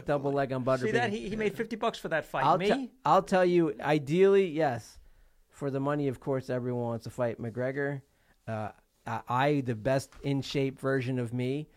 Double 0.06 0.32
leg 0.32 0.52
on 0.54 0.64
Butterbean. 0.64 0.82
See 0.82 0.92
that 0.92 1.12
he, 1.12 1.30
he 1.30 1.36
made 1.36 1.56
50 1.56 1.76
bucks 1.76 1.98
for 1.98 2.10
that 2.10 2.26
fight. 2.26 2.46
I'll, 2.46 2.58
me? 2.58 2.70
te- 2.70 2.92
I'll 3.06 3.22
tell 3.22 3.46
you, 3.46 3.74
ideally, 3.82 4.48
yes. 4.48 5.00
For 5.50 5.72
the 5.72 5.80
money, 5.80 6.08
of 6.08 6.20
course, 6.20 6.50
everyone 6.50 6.84
wants 6.84 7.06
to 7.06 7.10
fight 7.10 7.42
McGregor. 7.42 8.02
Uh, 8.48 8.70
I, 9.08 9.22
I, 9.28 9.62
the 9.62 9.76
best 9.76 10.12
in 10.24 10.42
shape 10.42 10.80
version 10.80 11.20
of 11.20 11.34
me, 11.34 11.70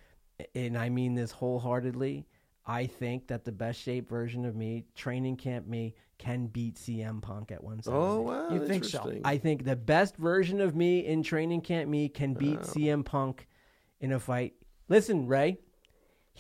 and 0.55 0.77
I 0.77 0.89
mean 0.89 1.15
this 1.15 1.31
wholeheartedly, 1.31 2.27
I 2.67 2.87
think 2.87 3.29
that 3.29 3.45
the 3.45 3.53
best 3.53 3.81
shape 3.81 4.09
version 4.09 4.45
of 4.45 4.55
me, 4.55 4.85
training 4.95 5.37
camp 5.37 5.67
me, 5.67 5.95
can 6.19 6.47
beat 6.47 6.75
CM 6.75 7.23
Punk 7.23 7.51
at 7.51 7.63
170. 7.63 7.97
Oh 7.97 8.21
wow! 8.21 8.51
You 8.51 8.67
think 8.67 8.85
so? 8.85 9.19
I 9.25 9.39
think 9.39 9.65
the 9.65 9.77
best 9.77 10.17
version 10.17 10.61
of 10.61 10.75
me 10.75 11.07
in 11.07 11.23
training 11.23 11.61
camp 11.63 11.89
me 11.89 12.09
can 12.09 12.35
beat 12.35 12.61
CM 12.61 13.05
Punk 13.05 13.47
in 14.01 14.13
a 14.13 14.21
fight. 14.21 14.55
Listen, 14.89 15.27
Ray, 15.27 15.59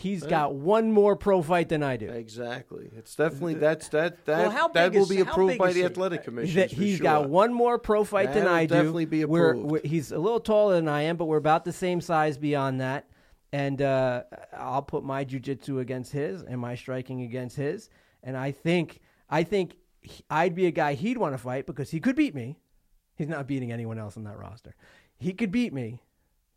he's 0.00 0.22
got 0.24 0.54
one 0.54 0.92
more 0.92 1.16
pro 1.16 1.42
fight 1.42 1.68
than 1.68 1.82
I 1.82 1.96
do. 1.96 2.08
Exactly. 2.08 2.88
It's 2.96 3.14
definitely 3.14 3.54
that's 3.54 3.88
that 3.88 4.24
that 4.26 4.38
Well, 4.38 4.50
how 4.50 4.68
that 4.68 4.92
will 4.92 5.02
is- 5.02 5.08
be 5.08 5.20
approved 5.20 5.58
by 5.58 5.72
the 5.72 5.80
he? 5.80 5.84
athletic 5.84 6.24
commission. 6.24 6.56
that 6.60 6.70
he's 6.70 7.00
got 7.00 7.28
one 7.28 7.52
more 7.52 7.78
pro 7.78 8.04
fight 8.04 8.32
than 8.32 8.44
That'll 8.44 8.54
I 8.54 8.66
do. 8.66 8.74
definitely 8.74 9.04
be 9.06 9.24
We're- 9.24 9.50
approved. 9.50 9.70
we're- 9.70 9.88
he's 9.88 10.12
a 10.12 10.18
little 10.18 10.40
taller 10.40 10.74
than 10.76 10.88
I 10.88 11.02
am, 11.02 11.16
but 11.16 11.24
we're 11.24 11.36
about 11.38 11.64
the 11.64 11.72
same 11.72 12.00
size 12.00 12.38
beyond 12.38 12.80
that. 12.80 13.08
And 13.52 13.80
uh, 13.80 14.24
I'll 14.54 14.82
put 14.82 15.04
my 15.04 15.24
jujitsu 15.24 15.80
against 15.80 16.12
his 16.12 16.42
and 16.42 16.60
my 16.60 16.74
striking 16.74 17.22
against 17.22 17.56
his. 17.56 17.88
And 18.22 18.36
I 18.36 18.50
think 18.52 19.00
I 19.30 19.42
think 19.42 19.76
he- 20.02 20.22
I'd 20.30 20.54
be 20.54 20.66
a 20.66 20.70
guy 20.70 20.94
he'd 20.94 21.16
want 21.18 21.32
to 21.34 21.38
fight 21.38 21.66
because 21.66 21.90
he 21.90 21.98
could 21.98 22.14
beat 22.14 22.34
me. 22.34 22.58
He's 23.16 23.28
not 23.28 23.46
beating 23.48 23.72
anyone 23.72 23.98
else 23.98 24.16
on 24.16 24.24
that 24.24 24.38
roster. 24.38 24.76
He 25.16 25.32
could 25.32 25.50
beat 25.50 25.72
me, 25.72 26.02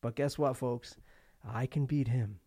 but 0.01 0.15
guess 0.15 0.37
what, 0.37 0.57
folks? 0.57 0.95
I 1.43 1.65
can 1.65 1.85
beat 1.87 2.07
him. 2.09 2.39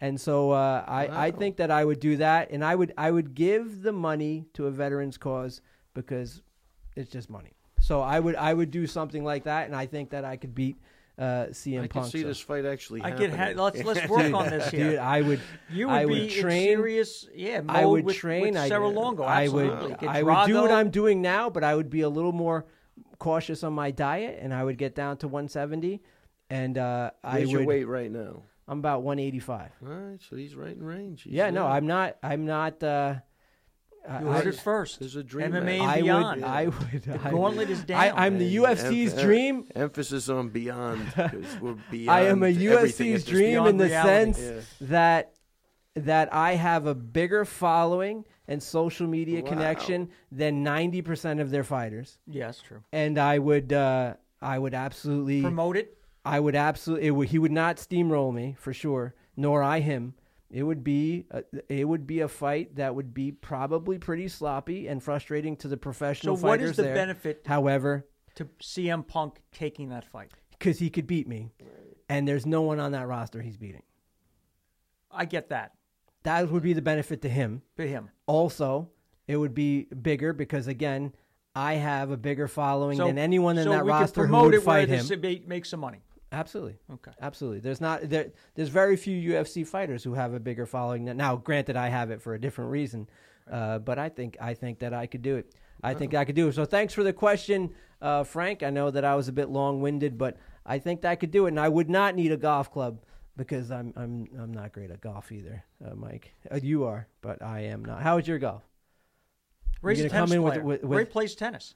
And 0.00 0.18
so 0.18 0.52
uh, 0.52 0.84
I, 0.86 1.26
I 1.26 1.30
think 1.30 1.56
that 1.56 1.70
I 1.70 1.84
would 1.84 2.00
do 2.00 2.16
that, 2.16 2.50
and 2.50 2.64
I 2.64 2.74
would 2.74 2.94
I 2.96 3.10
would 3.10 3.34
give 3.34 3.82
the 3.82 3.92
money 3.92 4.46
to 4.54 4.66
a 4.66 4.70
veterans 4.70 5.18
cause 5.18 5.60
because 5.92 6.42
it's 6.96 7.10
just 7.10 7.28
money. 7.28 7.52
So 7.80 8.00
I 8.00 8.18
would 8.18 8.34
I 8.36 8.54
would 8.54 8.70
do 8.70 8.86
something 8.86 9.24
like 9.24 9.44
that, 9.44 9.66
and 9.66 9.76
I 9.76 9.86
think 9.86 10.10
that 10.10 10.24
I 10.24 10.36
could 10.36 10.54
beat 10.54 10.76
uh, 11.18 11.48
CM 11.50 11.82
I 11.82 11.86
can 11.86 12.04
see 12.04 12.22
so- 12.22 12.28
this 12.28 12.40
fight 12.40 12.64
actually. 12.64 13.02
I 13.02 13.10
get 13.10 13.30
ha- 13.30 13.52
let's 13.62 13.84
let's 13.84 14.08
work 14.08 14.32
on 14.32 14.48
this 14.48 14.70
here. 14.70 14.92
Dude, 14.92 14.98
I 15.00 15.20
would 15.20 15.40
you 15.70 15.88
would 15.88 15.94
I 15.94 16.06
be 16.06 16.12
would 16.12 16.22
in 16.22 16.40
train. 16.40 16.68
serious, 16.68 17.28
yeah. 17.34 17.60
I 17.68 17.84
would 17.84 18.04
with, 18.04 18.16
train. 18.16 18.42
with 18.42 18.56
I, 18.56 18.68
Serra 18.68 18.88
Longo. 18.88 19.24
I 19.24 19.42
Absolutely. 19.44 19.88
would. 19.88 19.98
Get 19.98 20.08
I 20.08 20.22
would 20.22 20.46
do 20.46 20.62
what 20.62 20.72
I'm 20.72 20.88
doing 20.88 21.20
now, 21.20 21.50
but 21.50 21.62
I 21.62 21.74
would 21.74 21.90
be 21.90 22.00
a 22.00 22.08
little 22.08 22.32
more 22.32 22.64
cautious 23.18 23.62
on 23.62 23.74
my 23.74 23.90
diet, 23.90 24.38
and 24.40 24.54
I 24.54 24.64
would 24.64 24.78
get 24.78 24.94
down 24.94 25.18
to 25.18 25.28
170. 25.28 26.00
And 26.48 26.78
uh, 26.78 27.10
I 27.22 27.38
Where's 27.38 27.50
your 27.50 27.60
would. 27.60 27.68
weight 27.68 27.84
right 27.84 28.10
now? 28.10 28.42
I'm 28.70 28.78
about 28.78 29.02
185. 29.02 29.70
All 29.82 29.88
right, 29.88 30.20
so 30.28 30.36
he's 30.36 30.54
right 30.54 30.76
in 30.76 30.82
range. 30.82 31.22
He's 31.24 31.32
Yeah, 31.32 31.50
no. 31.50 31.66
I'm 31.66 31.86
not. 31.86 32.16
I'm 32.22 32.46
not. 32.46 32.82
Uh, 32.82 33.16
I- 34.08 34.20
You 34.20 34.26
heard 34.28 34.46
I- 34.46 34.50
it 34.50 34.54
first. 34.60 35.00
There's 35.00 35.16
a 35.16 35.24
dream 35.24 35.50
MMA 35.52 35.64
match. 35.64 35.80
and 35.80 35.90
I 35.90 36.00
beyond. 36.00 36.40
would. 36.40 36.50
I 36.50 36.64
would. 36.66 37.02
The 37.02 37.20
I, 37.26 37.30
gauntlet 37.30 37.68
is 37.70 37.82
down. 37.84 38.00
I, 38.00 38.24
I'm 38.26 38.38
the 38.38 38.56
UFC's 38.56 39.14
emph- 39.14 39.20
dream. 39.22 39.66
Emphasis 39.74 40.28
on 40.28 40.48
beyond. 40.50 41.04
'cause 41.12 41.58
we're 41.60 41.76
beyond. 41.90 42.10
I 42.18 42.22
am 42.26 42.42
a 42.44 42.46
UFC's 42.54 43.24
dream 43.24 43.66
in 43.66 43.76
the 43.76 43.86
reality. 43.86 44.32
sense 44.34 44.38
Yeah. 44.80 44.86
that 44.88 45.34
that 45.96 46.32
I 46.32 46.54
have 46.54 46.86
a 46.86 46.94
bigger 46.94 47.44
following 47.44 48.24
and 48.46 48.62
social 48.62 49.08
media 49.08 49.42
Wow. 49.42 49.48
connection 49.50 50.08
than 50.30 50.64
90% 50.64 51.40
of 51.40 51.50
their 51.50 51.64
fighters. 51.64 52.18
yes, 52.26 52.62
true. 52.66 52.82
And 52.92 53.18
I 53.18 53.38
would 53.40 53.72
uh, 53.72 54.14
I 54.40 54.58
would 54.60 54.74
absolutely 54.74 55.42
Promote 55.42 55.76
it. 55.76 55.98
I 56.24 56.38
would 56.40 56.54
absolutely 56.54 57.06
it 57.08 57.10
would, 57.12 57.28
he 57.28 57.38
would 57.38 57.52
not 57.52 57.76
steamroll 57.76 58.32
me 58.34 58.56
for 58.58 58.72
sure, 58.72 59.14
nor 59.36 59.62
I 59.62 59.80
him. 59.80 60.14
It 60.50 60.64
would 60.64 60.82
be 60.82 61.26
a, 61.30 61.44
it 61.68 61.86
would 61.86 62.06
be 62.06 62.20
a 62.20 62.28
fight 62.28 62.76
that 62.76 62.94
would 62.94 63.14
be 63.14 63.30
probably 63.32 63.98
pretty 63.98 64.28
sloppy 64.28 64.88
and 64.88 65.02
frustrating 65.02 65.56
to 65.58 65.68
the 65.68 65.76
professional 65.76 66.34
what 66.36 66.42
fighters 66.58 66.70
is 66.70 66.76
the 66.76 66.82
there. 66.82 66.94
benefit 66.94 67.42
However, 67.46 68.06
to 68.34 68.46
CM 68.60 69.06
Punk 69.06 69.40
taking 69.52 69.90
that 69.90 70.04
fight? 70.04 70.32
because 70.58 70.78
he 70.78 70.90
could 70.90 71.06
beat 71.06 71.26
me, 71.26 71.52
and 72.08 72.26
there's 72.28 72.44
no 72.44 72.62
one 72.62 72.80
on 72.80 72.92
that 72.92 73.06
roster 73.06 73.40
he's 73.40 73.56
beating. 73.56 73.82
I 75.10 75.24
get 75.24 75.48
that. 75.48 75.72
That 76.24 76.50
would 76.50 76.62
be 76.62 76.72
the 76.74 76.82
benefit 76.82 77.22
to 77.22 77.28
him. 77.28 77.62
To 77.76 77.86
him. 77.86 78.10
Also, 78.26 78.90
it 79.26 79.36
would 79.36 79.54
be 79.54 79.84
bigger 79.84 80.32
because 80.32 80.66
again, 80.66 81.14
I 81.54 81.74
have 81.74 82.10
a 82.10 82.16
bigger 82.16 82.46
following 82.46 82.98
So, 82.98 83.06
than 83.06 83.18
anyone 83.18 83.56
in 83.56 83.64
so 83.64 83.70
that 83.70 83.84
roster 83.84 84.26
who 84.26 84.36
would 84.36 84.62
fight 84.62 84.88
him. 84.88 85.06
make 85.46 85.64
some 85.64 85.80
money. 85.80 86.02
Absolutely, 86.32 86.78
Okay. 86.92 87.10
absolutely. 87.20 87.60
There's 87.60 87.80
not 87.80 88.08
there. 88.08 88.30
There's 88.54 88.68
very 88.68 88.96
few 88.96 89.32
UFC 89.32 89.66
fighters 89.66 90.04
who 90.04 90.14
have 90.14 90.32
a 90.32 90.38
bigger 90.40 90.64
following. 90.64 91.04
Than, 91.06 91.16
now, 91.16 91.36
granted, 91.36 91.76
I 91.76 91.88
have 91.88 92.10
it 92.10 92.22
for 92.22 92.34
a 92.34 92.40
different 92.40 92.70
reason, 92.70 93.08
uh, 93.50 93.78
but 93.80 93.98
I 93.98 94.08
think 94.08 94.36
I 94.40 94.54
think 94.54 94.78
that 94.78 94.94
I 94.94 95.06
could 95.06 95.22
do 95.22 95.36
it. 95.36 95.54
I 95.82 95.94
think 95.94 96.14
I 96.14 96.24
could 96.24 96.36
do 96.36 96.48
it. 96.48 96.54
So, 96.54 96.64
thanks 96.64 96.92
for 96.94 97.02
the 97.02 97.12
question, 97.12 97.74
uh, 98.02 98.22
Frank. 98.22 98.62
I 98.62 98.70
know 98.70 98.90
that 98.90 99.04
I 99.04 99.14
was 99.16 99.28
a 99.28 99.32
bit 99.32 99.48
long 99.48 99.80
winded, 99.80 100.18
but 100.18 100.36
I 100.64 100.78
think 100.78 101.00
that 101.00 101.10
I 101.10 101.16
could 101.16 101.30
do 101.30 101.46
it, 101.46 101.48
and 101.48 101.58
I 101.60 101.68
would 101.68 101.88
not 101.90 102.14
need 102.14 102.30
a 102.32 102.36
golf 102.36 102.70
club 102.70 103.00
because 103.36 103.70
I'm 103.72 103.92
I'm 103.96 104.28
I'm 104.38 104.52
not 104.52 104.72
great 104.72 104.90
at 104.90 105.00
golf 105.00 105.32
either, 105.32 105.64
uh, 105.84 105.94
Mike. 105.94 106.32
Uh, 106.50 106.60
you 106.62 106.84
are, 106.84 107.08
but 107.22 107.42
I 107.42 107.60
am 107.62 107.84
not. 107.84 108.02
How 108.02 108.18
is 108.18 108.28
your 108.28 108.38
golf? 108.38 108.62
Gonna 109.82 109.94
a 109.94 109.96
tennis 109.96 110.12
come 110.12 110.32
in 110.32 110.42
with- 110.42 110.52
player. 110.52 110.64
with- 110.64 110.82
Ray 110.84 110.88
with- 110.98 111.10
plays 111.10 111.34
tennis. 111.34 111.74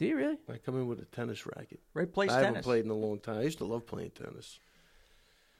Do 0.00 0.06
you 0.06 0.16
really? 0.16 0.38
I 0.48 0.56
come 0.56 0.76
in 0.76 0.86
with 0.86 0.98
a 1.00 1.04
tennis 1.04 1.44
racket. 1.44 1.78
Ray 1.92 2.06
plays 2.06 2.30
tennis. 2.30 2.42
I 2.42 2.46
haven't 2.46 2.62
played 2.62 2.86
in 2.86 2.90
a 2.90 2.94
long 2.94 3.20
time. 3.20 3.36
I 3.36 3.42
used 3.42 3.58
to 3.58 3.66
love 3.66 3.86
playing 3.86 4.12
tennis. 4.12 4.58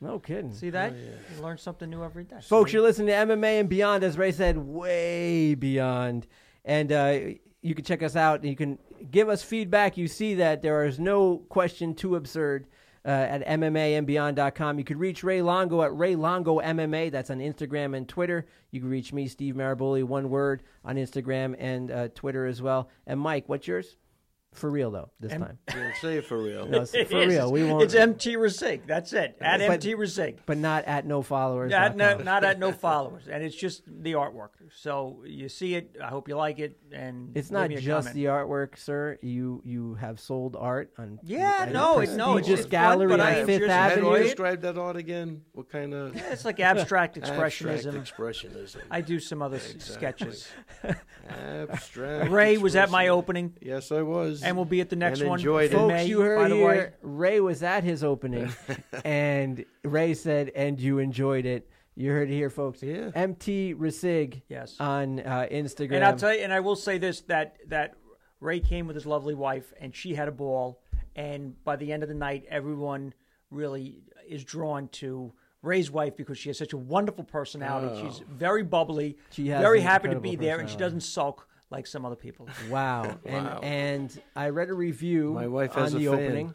No 0.01 0.19
kidding. 0.19 0.55
See 0.55 0.71
that? 0.71 0.95
You 0.95 1.43
learn 1.43 1.59
something 1.59 1.91
new 1.91 2.03
every 2.03 2.25
day. 2.25 2.37
Folks, 2.41 2.73
you're 2.73 2.81
listening 2.81 3.09
to 3.09 3.13
MMA 3.13 3.61
and 3.61 3.69
Beyond, 3.69 4.03
as 4.03 4.17
Ray 4.17 4.33
said, 4.33 4.57
way 4.57 5.55
beyond. 5.55 6.27
And 6.65 6.91
uh, 6.91 7.19
you 7.61 7.75
can 7.75 7.85
check 7.85 8.03
us 8.03 8.17
out. 8.17 8.43
You 8.43 8.57
can 8.57 8.79
give 9.11 9.29
us 9.29 9.43
feedback. 9.43 9.99
You 9.99 10.09
see 10.09 10.37
that 10.37 10.63
there 10.63 10.87
is 10.87 10.99
no 10.99 11.43
question 11.51 11.95
too 11.95 12.17
absurd 12.17 12.67
uh, 13.05 13.11
at 13.11 13.47
MMAandBeyond.com. 13.47 14.79
You 14.79 14.85
could 14.85 14.99
reach 14.99 15.23
Ray 15.23 15.43
Longo 15.43 15.83
at 15.83 15.95
Ray 15.95 16.17
Longo 16.17 16.63
MMA. 16.63 17.13
That's 17.13 17.29
on 17.29 17.41
Instagram 17.41 17.95
and 17.95 18.09
Twitter. 18.09 18.47
You 18.71 18.81
can 18.81 18.89
reach 18.89 19.13
me, 19.13 19.29
Steve 19.29 19.55
Maraboli, 19.55 20.03
one 20.03 20.31
word 20.31 20.63
on 20.83 20.97
Instagram 20.97 21.57
and 21.59 21.91
uh, 21.91 22.09
Twitter 22.15 22.47
as 22.47 22.63
well. 22.63 22.89
And 23.07 23.21
Mike, 23.21 23.47
what's 23.47 23.69
yours? 23.69 23.99
For 24.53 24.69
real, 24.69 24.91
though, 24.91 25.11
this 25.21 25.31
M- 25.33 25.43
time. 25.43 25.59
Yeah, 25.69 25.93
say 26.01 26.17
it 26.19 26.27
for 26.27 26.37
real. 26.43 26.67
No, 26.67 26.85
for 26.85 26.97
It 26.97 27.13
is. 27.13 27.29
real. 27.29 27.53
We 27.53 27.63
won't. 27.65 27.85
It's 27.85 27.95
MT 27.95 28.35
Resig. 28.35 28.81
That's 28.85 29.13
it. 29.13 29.37
At 29.41 29.59
But- 29.61 29.71
MT 29.85 29.95
Resig. 29.95 30.39
but 30.45 30.59
not 30.59 30.85
at 30.87 31.07
no 31.07 31.23
followers. 31.23 31.71
Not, 31.71 31.97
not, 31.97 32.25
not 32.25 32.43
at 32.43 32.59
no 32.59 32.73
followers, 32.89 33.29
and 33.31 33.45
it's 33.45 33.55
just 33.55 33.83
the 33.87 34.15
artwork. 34.15 34.49
So 34.77 35.23
you 35.25 35.49
see 35.49 35.77
it. 35.77 35.97
I 36.03 36.09
hope 36.09 36.29
you 36.29 36.37
like 36.37 36.59
it. 36.59 36.77
And 36.93 37.37
It's 37.37 37.53
not 37.53 37.71
just 37.71 37.87
comment. 37.87 38.15
the 38.17 38.25
artwork, 38.25 38.77
sir. 38.77 39.19
You 39.23 39.63
you 39.65 39.95
have 39.95 40.19
sold 40.19 40.57
art 40.59 40.91
on 40.99 41.21
Yeah, 41.23 41.59
at 41.61 41.73
no, 41.73 42.01
it- 42.01 42.11
no, 42.17 42.37
it's 42.37 42.49
prestigious 42.49 42.61
just 42.63 42.71
gallery 42.71 43.07
but 43.09 43.21
on 43.21 43.27
I 43.27 43.37
am 43.39 43.47
Fifth 43.47 43.61
just 43.61 43.71
How 43.73 43.95
do 43.95 44.01
you 44.01 44.07
Avenue. 44.09 44.23
describe 44.25 44.61
that 44.63 44.77
art 44.79 44.97
again? 44.97 45.43
What 45.53 45.71
kind 45.71 45.95
of 45.95 46.17
It's 46.17 46.45
like 46.45 46.59
abstract 46.59 47.17
abstract 47.19 47.55
expressionism. 47.55 47.95
expressionism? 47.95 48.79
I 48.91 49.01
do 49.01 49.21
some 49.21 49.43
other 49.43 49.57
Exactly. 49.59 50.33
sketches. 50.33 50.49
Abstract. 51.29 52.31
Ray 52.31 52.59
was 52.59 52.75
at 52.77 52.91
my 52.91 53.09
opening, 53.09 53.55
Yes, 53.61 53.93
I 53.93 54.03
was. 54.03 54.40
And 54.45 54.57
we'll 54.57 54.65
be 54.65 54.81
at 54.81 54.89
the 54.91 54.97
next 54.97 55.23
one. 55.23 55.39
enjoyed 55.39 55.71
in 55.71 55.77
it. 55.77 55.79
Folks, 55.81 55.93
May, 55.93 56.07
you 56.07 56.21
heard 56.21 56.39
by 56.39 56.49
the 56.49 56.55
here, 56.57 56.67
way. 56.67 56.91
Ray 57.03 57.41
was 57.41 57.63
at 57.63 57.85
his 57.85 58.03
opening, 58.05 58.53
and 59.05 59.65
Ray 59.85 60.15
said, 60.15 60.51
"And 60.55 60.81
you 60.81 60.99
enjoyed 60.99 61.47
it." 61.47 61.69
You 61.97 62.13
heard 62.13 62.31
it 62.31 62.35
here, 62.35 62.51
folks. 62.51 62.83
Yeah. 62.83 63.11
MT 63.15 63.75
Resig 63.75 64.43
Yes. 64.49 64.77
on 64.81 65.21
uh, 65.21 65.47
Instagram. 65.51 65.97
And 65.97 66.05
I'll 66.05 66.17
tell 66.17 66.35
you, 66.35 66.41
and 66.41 66.53
I 66.53 66.61
will 66.61 66.77
say 66.77 66.99
this: 66.99 67.21
that 67.23 67.57
that 67.69 67.95
Ray 68.41 68.61
came 68.61 68.87
with 68.87 68.97
his 68.97 69.07
lovely 69.07 69.35
wife, 69.35 69.73
and 69.81 69.95
she 69.95 70.15
had 70.15 70.29
a 70.29 70.33
ball. 70.33 70.81
And 71.17 71.63
by 71.65 71.77
the 71.77 71.93
end 71.93 72.03
of 72.03 72.09
the 72.09 72.15
night, 72.15 72.45
everyone 72.49 73.13
really 73.51 74.03
is 74.29 74.45
drawn 74.45 74.89
to 74.89 75.33
Ray's 75.63 75.91
wife 75.91 76.17
because 76.17 76.39
she 76.39 76.49
has 76.49 76.57
such 76.57 76.73
a 76.73 76.77
wonderful 76.79 77.25
personality. 77.25 78.01
She's 78.01 78.21
very 78.31 78.63
bubbly, 78.63 79.19
She 79.31 79.49
has 79.49 79.61
very 79.61 79.81
happy 79.81 80.09
to 80.09 80.21
be 80.21 80.37
there, 80.37 80.61
and 80.61 80.71
she 80.71 80.77
doesn't 80.77 81.01
sulk 81.03 81.49
like 81.71 81.87
some 81.87 82.05
other 82.05 82.17
people. 82.17 82.49
Wow. 82.71 83.19
And 83.25 83.45
Wow. 83.47 83.61
and 83.63 84.23
I 84.37 84.49
read 84.51 84.69
a 84.71 84.75
review 84.75 85.33
My 85.35 85.47
wife 85.47 85.77
on 85.77 85.85
has 85.85 85.95
a 85.95 85.99
the 85.99 86.07
fan. 86.07 86.15
opening, 86.15 86.55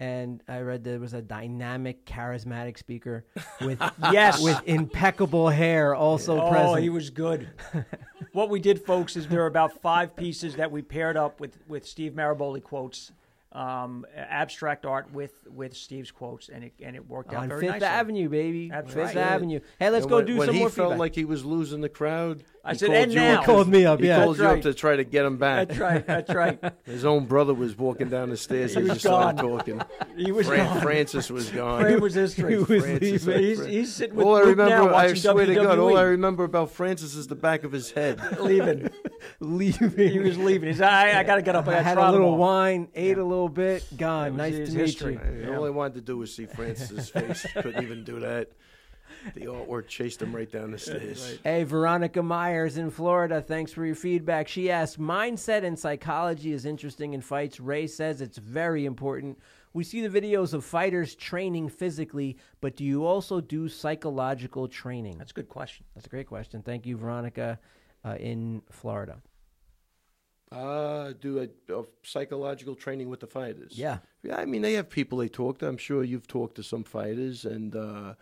and 0.00 0.42
I 0.48 0.60
read 0.60 0.84
there 0.84 0.98
was 1.00 1.12
a 1.14 1.22
dynamic, 1.22 2.04
charismatic 2.06 2.78
speaker 2.78 3.24
with 3.60 3.80
Yes. 4.12 4.42
with 4.42 4.60
impeccable 4.66 5.48
hair 5.48 5.94
also 5.94 6.40
Oh, 6.40 6.48
present. 6.48 6.70
Oh, 6.70 6.74
he 6.76 6.88
was 6.88 7.10
good. 7.10 7.48
what 8.32 8.48
we 8.48 8.60
did, 8.60 8.84
folks, 8.84 9.16
is 9.16 9.26
there 9.26 9.42
are 9.42 9.46
about 9.46 9.80
five 9.82 10.14
pieces 10.16 10.56
that 10.56 10.70
we 10.70 10.82
paired 10.82 11.16
up 11.16 11.40
with, 11.40 11.58
with 11.66 11.86
Steve 11.86 12.12
Maraboli 12.12 12.62
quotes, 12.62 13.10
um, 13.52 14.04
abstract 14.14 14.84
art 14.84 15.10
with 15.12 15.32
with 15.50 15.74
Steve's 15.74 16.10
quotes, 16.10 16.48
and 16.50 16.64
it 16.64 16.72
and 16.82 16.94
it 16.94 17.08
worked 17.08 17.32
out 17.32 17.42
on 17.44 17.48
very 17.48 17.62
Fifth 17.62 17.70
nicely. 17.70 17.86
Avenue, 17.86 18.28
baby. 18.28 18.68
That's 18.68 18.92
Fifth 18.92 19.14
right. 19.14 19.16
Avenue. 19.16 19.60
Hey, 19.78 19.88
let's 19.90 20.04
And 20.04 20.10
go 20.10 20.16
when, 20.16 20.26
do 20.26 20.36
when 20.36 20.46
some 20.48 20.54
he 20.54 20.60
more 20.60 20.68
felt 20.70 20.88
feedback. 20.90 20.98
like 20.98 21.14
he 21.14 21.24
was 21.24 21.44
losing 21.46 21.80
the 21.80 21.88
crowd. 21.88 22.44
I 22.62 22.72
he 22.72 22.78
said, 22.78 22.90
"And 22.90 23.10
you 23.12 23.20
now." 23.20 23.38
up 23.38 23.44
Called 23.46 23.68
me 23.68 23.86
up, 23.86 24.00
He 24.00 24.08
yeah. 24.08 24.16
called 24.22 24.36
That's 24.36 24.40
you 24.40 24.44
right. 24.48 24.56
up 24.58 24.62
to 24.64 24.74
try 24.74 24.96
to 24.96 25.04
get 25.04 25.24
him 25.24 25.38
back. 25.38 25.68
That's 25.68 25.80
right. 25.80 26.06
That's 26.06 26.34
right. 26.34 26.58
His 26.84 27.06
own 27.06 27.24
brother 27.24 27.54
was 27.54 27.76
walking 27.78 28.10
down 28.10 28.28
the 28.28 28.36
stairs. 28.36 28.72
He 28.72 28.80
and 28.80 28.84
was 28.88 28.96
just 28.96 29.06
started 29.06 29.40
gone. 29.40 29.58
talking. 29.58 29.82
He 30.18 30.32
was 30.32 30.48
Fran- 30.48 30.66
gone. 30.66 30.80
Francis 30.82 31.30
was 31.30 31.48
gone. 31.48 31.80
Fran 31.80 32.00
was 32.00 32.14
history. 32.14 32.52
He 32.52 32.58
was 32.58 32.66
Francis, 32.84 33.24
leaving. 33.26 33.42
He's, 33.42 33.64
he's 33.64 33.94
sitting 33.94 34.16
with 34.16 34.26
all 34.26 34.34
I 34.36 34.40
Luke 34.42 34.58
now 34.58 34.64
remember, 34.64 34.88
I 34.90 35.02
watching 35.04 35.16
swear 35.16 35.46
to 35.46 35.54
God, 35.54 35.78
all 35.78 35.96
I 35.96 36.02
remember 36.02 36.42
about 36.44 36.72
Francis 36.72 37.14
is 37.14 37.28
the 37.28 37.36
back 37.36 37.62
of 37.64 37.70
his 37.72 37.92
head. 37.92 38.20
leaving. 38.40 38.90
Leaving. 39.40 40.10
He 40.10 40.18
was 40.18 40.36
leaving. 40.36 40.68
He's 40.68 40.80
I, 40.80 41.20
I 41.20 41.22
got 41.22 41.36
to 41.36 41.42
get 41.42 41.54
up. 41.54 41.66
I 41.68 41.70
I 41.70 41.74
got 41.74 41.78
to 41.78 41.84
had 41.84 41.94
try 41.94 42.08
a 42.08 42.12
little 42.12 42.36
wine, 42.36 42.88
ate 42.94 43.16
a 43.18 43.24
little 43.24 43.37
bit, 43.46 43.86
gone. 43.96 44.32
Was 44.32 44.38
Nice 44.38 44.54
to 44.54 44.76
meet 44.76 44.86
history. 44.86 45.20
you. 45.42 45.54
All 45.54 45.64
I 45.64 45.70
wanted 45.70 45.94
to 45.94 46.00
do 46.00 46.18
was 46.18 46.34
see 46.34 46.46
Francis's 46.46 47.08
face. 47.10 47.46
Couldn't 47.52 47.84
even 47.84 48.02
do 48.02 48.18
that. 48.18 48.48
The 49.34 49.42
artwork 49.42 49.88
chased 49.88 50.22
him 50.22 50.34
right 50.34 50.50
down 50.50 50.70
the 50.70 50.78
stairs. 50.78 51.38
Hey, 51.44 51.64
Veronica 51.64 52.22
Myers 52.22 52.78
in 52.78 52.90
Florida. 52.90 53.40
Thanks 53.40 53.72
for 53.72 53.84
your 53.84 53.94
feedback. 53.94 54.48
She 54.48 54.70
asked, 54.70 54.98
Mindset 54.98 55.64
and 55.64 55.78
psychology 55.78 56.52
is 56.52 56.64
interesting 56.64 57.14
in 57.14 57.20
fights. 57.20 57.60
Ray 57.60 57.86
says 57.86 58.20
it's 58.20 58.38
very 58.38 58.86
important. 58.86 59.38
We 59.72 59.84
see 59.84 60.06
the 60.06 60.20
videos 60.20 60.54
of 60.54 60.64
fighters 60.64 61.14
training 61.14 61.68
physically, 61.68 62.38
but 62.60 62.76
do 62.76 62.84
you 62.84 63.04
also 63.06 63.40
do 63.40 63.68
psychological 63.68 64.66
training? 64.66 65.18
That's 65.18 65.30
a 65.30 65.34
good 65.34 65.48
question. 65.48 65.84
That's 65.94 66.06
a 66.06 66.10
great 66.10 66.26
question. 66.26 66.62
Thank 66.62 66.86
you, 66.86 66.96
Veronica 66.96 67.58
uh, 68.04 68.14
in 68.18 68.62
Florida. 68.70 69.20
Uh, 70.50 71.12
do 71.20 71.40
a, 71.40 71.74
a 71.74 71.84
psychological 72.02 72.74
training 72.74 73.08
with 73.08 73.20
the 73.20 73.26
fighters. 73.26 73.72
Yeah. 73.76 73.98
Yeah, 74.22 74.36
I 74.36 74.46
mean, 74.46 74.62
they 74.62 74.72
have 74.74 74.88
people 74.88 75.18
they 75.18 75.28
talk 75.28 75.58
to. 75.58 75.68
I'm 75.68 75.76
sure 75.76 76.02
you've 76.02 76.26
talked 76.26 76.56
to 76.56 76.62
some 76.62 76.84
fighters, 76.84 77.44
and 77.44 77.76
uh, 77.76 78.14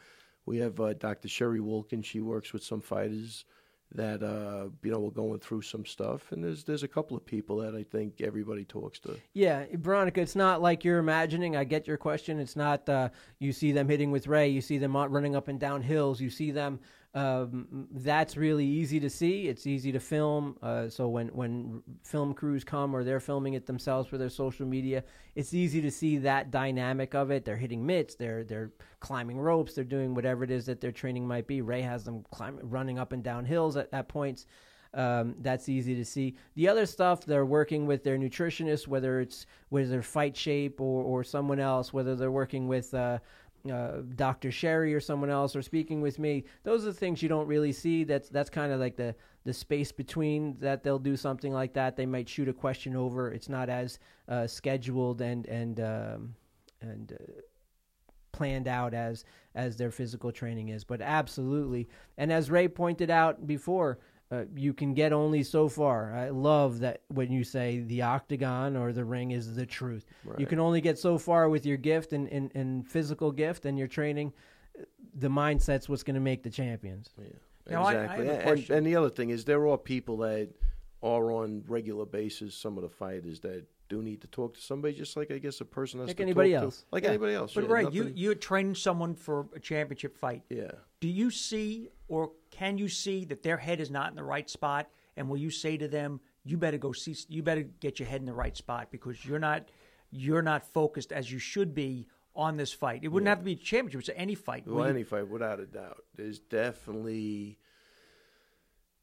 we 0.45 0.59
have 0.59 0.81
uh, 0.81 0.95
Dr. 0.95 1.29
Sherri 1.29 1.61
Wilkin. 1.61 2.03
She 2.03 2.21
works 2.21 2.53
with 2.53 2.65
some 2.65 2.81
fighters 2.81 3.45
that 3.95 4.23
uh, 4.23 4.69
you 4.83 4.91
know 4.91 4.99
were 4.99 5.11
going 5.11 5.39
through 5.39 5.63
some 5.63 5.87
stuff, 5.87 6.33
and 6.33 6.43
there's 6.43 6.65
there's 6.65 6.83
a 6.83 6.89
couple 6.89 7.17
of 7.17 7.25
people 7.25 7.59
that 7.59 7.75
I 7.75 7.83
think 7.83 8.21
everybody 8.21 8.65
talks 8.65 8.99
to. 9.01 9.17
Yeah, 9.33 9.65
Veronica, 9.75 10.21
it's 10.21 10.37
not 10.37 10.61
like 10.61 10.85
you're 10.85 10.99
imagining. 10.99 11.57
I 11.57 11.65
get 11.65 11.87
your 11.87 11.97
question. 11.97 12.41
It's 12.41 12.57
not 12.57 12.89
uh, 12.89 13.11
you 13.39 13.53
see 13.53 13.73
them 13.73 13.89
hitting 13.89 14.11
with 14.11 14.27
Ray, 14.27 14.49
you 14.49 14.61
see 14.61 14.79
them 14.79 14.97
running 14.97 15.37
up 15.37 15.49
and 15.49 15.61
down 15.61 15.83
hills, 15.83 16.21
you 16.21 16.31
see 16.31 16.51
them. 16.51 16.81
Um, 17.17 17.89
that's 17.93 18.37
really 18.37 18.67
easy 18.67 19.01
to 19.01 19.09
see. 19.09 19.49
It's 19.49 19.67
easy 19.67 19.91
to 19.91 19.99
film. 19.99 20.59
Uh, 20.63 20.91
so 20.91 21.09
when 21.09 21.29
when 21.29 21.83
film 22.03 22.35
crews 22.35 22.63
come 22.63 22.95
or 22.95 23.05
they're 23.05 23.21
filming 23.21 23.55
it 23.55 23.65
themselves 23.65 24.07
for 24.07 24.19
their 24.19 24.29
social 24.29 24.67
media, 24.67 25.03
it's 25.35 25.55
easy 25.55 25.81
to 25.81 25.91
see 25.91 26.19
that 26.19 26.51
dynamic 26.51 27.15
of 27.15 27.31
it. 27.31 27.47
They're 27.47 27.57
hitting 27.57 27.87
mitts, 27.87 28.17
they're 28.17 28.45
they're 28.45 28.71
climbing 29.01 29.41
ropes, 29.41 29.73
they're 29.73 29.83
doing 29.83 30.15
whatever 30.15 30.45
it 30.45 30.51
is 30.51 30.67
that 30.67 30.83
their 30.83 30.93
training 30.93 31.27
might 31.27 31.47
be. 31.47 31.63
Ray 31.63 31.81
has 31.81 32.05
them 32.05 32.23
climbing, 32.31 32.69
running 32.69 32.99
up 32.99 33.13
and 33.13 33.23
down 33.23 33.47
hills 33.47 33.79
at, 33.79 33.89
at 33.95 34.09
points. 34.09 34.45
Um, 34.93 35.35
that's 35.41 35.69
easy 35.69 35.95
to 35.95 36.05
see. 36.05 36.37
The 36.55 36.69
other 36.69 36.87
stuff, 36.87 37.25
they're 37.25 37.45
working 37.45 37.87
with 37.87 38.05
their 38.05 38.19
nutritionist, 38.19 38.89
whether 38.89 39.21
it's 39.21 39.47
whether 39.71 40.03
Fight 40.03 40.37
Shape 40.37 40.81
or, 40.81 41.03
or 41.03 41.25
someone 41.25 41.61
else, 41.61 41.93
whether 41.95 42.15
they're 42.15 42.31
working 42.31 42.69
with 42.69 42.93
uh, 42.95 43.19
uh, 43.71 44.03
Dr. 44.15 44.51
Sherri 44.51 44.95
or 44.95 45.01
someone 45.01 45.31
else, 45.31 45.57
or 45.57 45.63
speaking 45.63 46.01
with 46.01 46.19
me. 46.19 46.45
Those 46.63 46.83
are 46.83 46.87
the 46.87 46.95
things 46.95 47.23
you 47.23 47.29
don't 47.29 47.47
really 47.47 47.73
see. 47.73 48.05
That's 48.05 48.29
that's 48.29 48.51
kind 48.51 48.73
of 48.73 48.81
like 48.81 48.97
the 48.97 49.15
the 49.45 49.53
space 49.53 49.93
between 49.93 50.57
that 50.61 50.83
they'll 50.83 50.99
do 50.99 51.17
something 51.17 51.53
like 51.53 51.73
that. 51.75 51.97
They 51.97 52.07
might 52.07 52.29
shoot 52.29 52.49
a 52.49 52.53
question 52.53 52.97
over. 52.97 53.31
It's 53.33 53.49
not 53.49 53.69
as 53.69 53.99
uh, 54.29 54.47
scheduled 54.47 55.21
and 55.21 55.47
and 55.47 55.81
um, 55.81 56.35
and. 56.81 57.13
Uh, 57.13 57.41
planned 58.33 58.69
out 58.69 58.93
as 58.93 59.25
as 59.55 59.79
their 59.79 59.91
physical 59.91 60.31
training 60.31 60.69
is 60.69 60.85
but 60.85 61.01
absolutely 61.01 61.89
and 62.19 62.31
as 62.31 62.51
ray 62.51 62.69
pointed 62.69 63.09
out 63.11 63.47
before 63.47 63.99
uh, 64.33 64.45
you 64.57 64.75
can 64.75 64.93
get 64.95 65.13
only 65.13 65.43
so 65.43 65.69
far 65.69 66.13
i 66.15 66.29
love 66.31 66.81
that 66.81 67.03
when 67.09 67.31
you 67.31 67.45
say 67.45 67.81
the 67.87 68.03
octagon 68.03 68.77
or 68.77 68.93
the 68.93 69.05
ring 69.05 69.31
is 69.31 69.55
the 69.55 69.67
truth 69.67 70.05
you 70.39 70.47
can 70.47 70.59
only 70.59 70.81
get 70.81 70.99
so 70.99 71.17
far 71.19 71.49
with 71.49 71.65
your 71.65 71.77
gift 71.77 72.13
and, 72.13 72.29
and, 72.29 72.51
and 72.55 72.87
physical 72.89 73.31
gift 73.31 73.65
and 73.67 73.79
your 73.79 73.89
training 73.89 74.33
the 75.15 75.29
mindset's 75.29 75.89
what's 75.89 76.03
going 76.03 76.15
to 76.15 76.21
make 76.21 76.43
the 76.43 76.51
champions 76.51 77.11
Yeah, 77.19 77.29
Now, 77.73 77.85
I- 77.85 77.95
I 77.95 78.17
exactly. 78.17 78.53
and, 78.53 78.71
and 78.71 78.87
the 78.87 78.97
other 78.97 79.11
thing 79.11 79.31
is, 79.31 79.45
there 79.45 79.67
are 79.69 79.79
people 79.79 80.19
that 80.19 80.51
are 81.03 81.33
on 81.33 81.63
regular 81.67 82.05
basis. 82.05 82.55
Some 82.55 82.77
of 82.77 82.83
the 82.83 82.89
fighters 82.91 83.41
that 83.41 83.65
do 83.89 84.03
need 84.03 84.21
to 84.21 84.27
talk 84.29 84.55
to 84.55 84.61
somebody, 84.61 84.93
just 84.95 85.17
like 85.17 85.31
I 85.31 85.39
guess 85.39 85.61
a 85.61 85.65
person 85.65 86.01
has 86.01 86.09
Like 86.09 86.17
to 86.19 86.23
anybody 86.23 86.53
talk 86.53 86.63
else. 86.65 86.81
to, 86.81 86.87
like 86.93 87.05
Yeah. 87.05 87.09
anybody 87.11 87.35
else. 87.35 87.55
But 87.55 87.65
yeah, 87.65 87.71
Ray, 87.73 87.83
you 87.91 88.03
nothing- 88.05 88.17
you're 88.19 88.35
training 88.35 88.75
someone 88.75 89.15
for 89.15 89.47
a 89.55 89.61
championship 89.61 90.17
fight. 90.17 90.43
yeah. 90.51 90.73
Do 91.01 91.09
you 91.09 91.31
see 91.31 91.89
or 92.09 92.33
can 92.51 92.79
you 92.79 92.89
see 92.89 93.25
that 93.27 93.43
their 93.43 93.57
head 93.57 93.81
is 93.81 93.91
not 93.91 94.11
in 94.11 94.17
the 94.17 94.25
right 94.25 94.49
spot? 94.49 94.89
And 95.17 95.29
will 95.29 95.39
you 95.39 95.51
say 95.51 95.77
to 95.77 95.89
them, 95.89 96.21
"You 96.45 96.57
better 96.57 96.79
go 96.79 96.93
see. 96.93 97.17
You 97.29 97.43
better 97.43 97.63
get 97.63 97.99
your 97.99 98.09
head 98.09 98.21
in 98.21 98.27
the 98.27 98.35
right 98.35 98.57
spot 98.57 98.91
because 98.91 99.25
you're 99.25 99.39
not 99.39 99.69
you're 100.11 100.43
not 100.43 100.65
focused 100.73 101.13
as 101.13 101.31
you 101.31 101.39
should 101.39 101.75
be 101.75 102.07
on 102.35 102.57
this 102.57 102.73
fight. 102.73 103.01
It 103.03 103.09
wouldn't 103.09 103.29
have 103.29 103.39
to 103.39 103.45
be 103.45 103.53
a 103.53 103.57
championship; 103.57 104.01
it's 104.01 104.11
any 104.15 104.35
fight. 104.35 104.67
Well, 104.67 104.85
any 104.85 105.03
fight, 105.03 105.29
without 105.29 105.59
a 105.59 105.67
doubt. 105.67 106.05
There's 106.15 106.39
definitely 106.39 107.59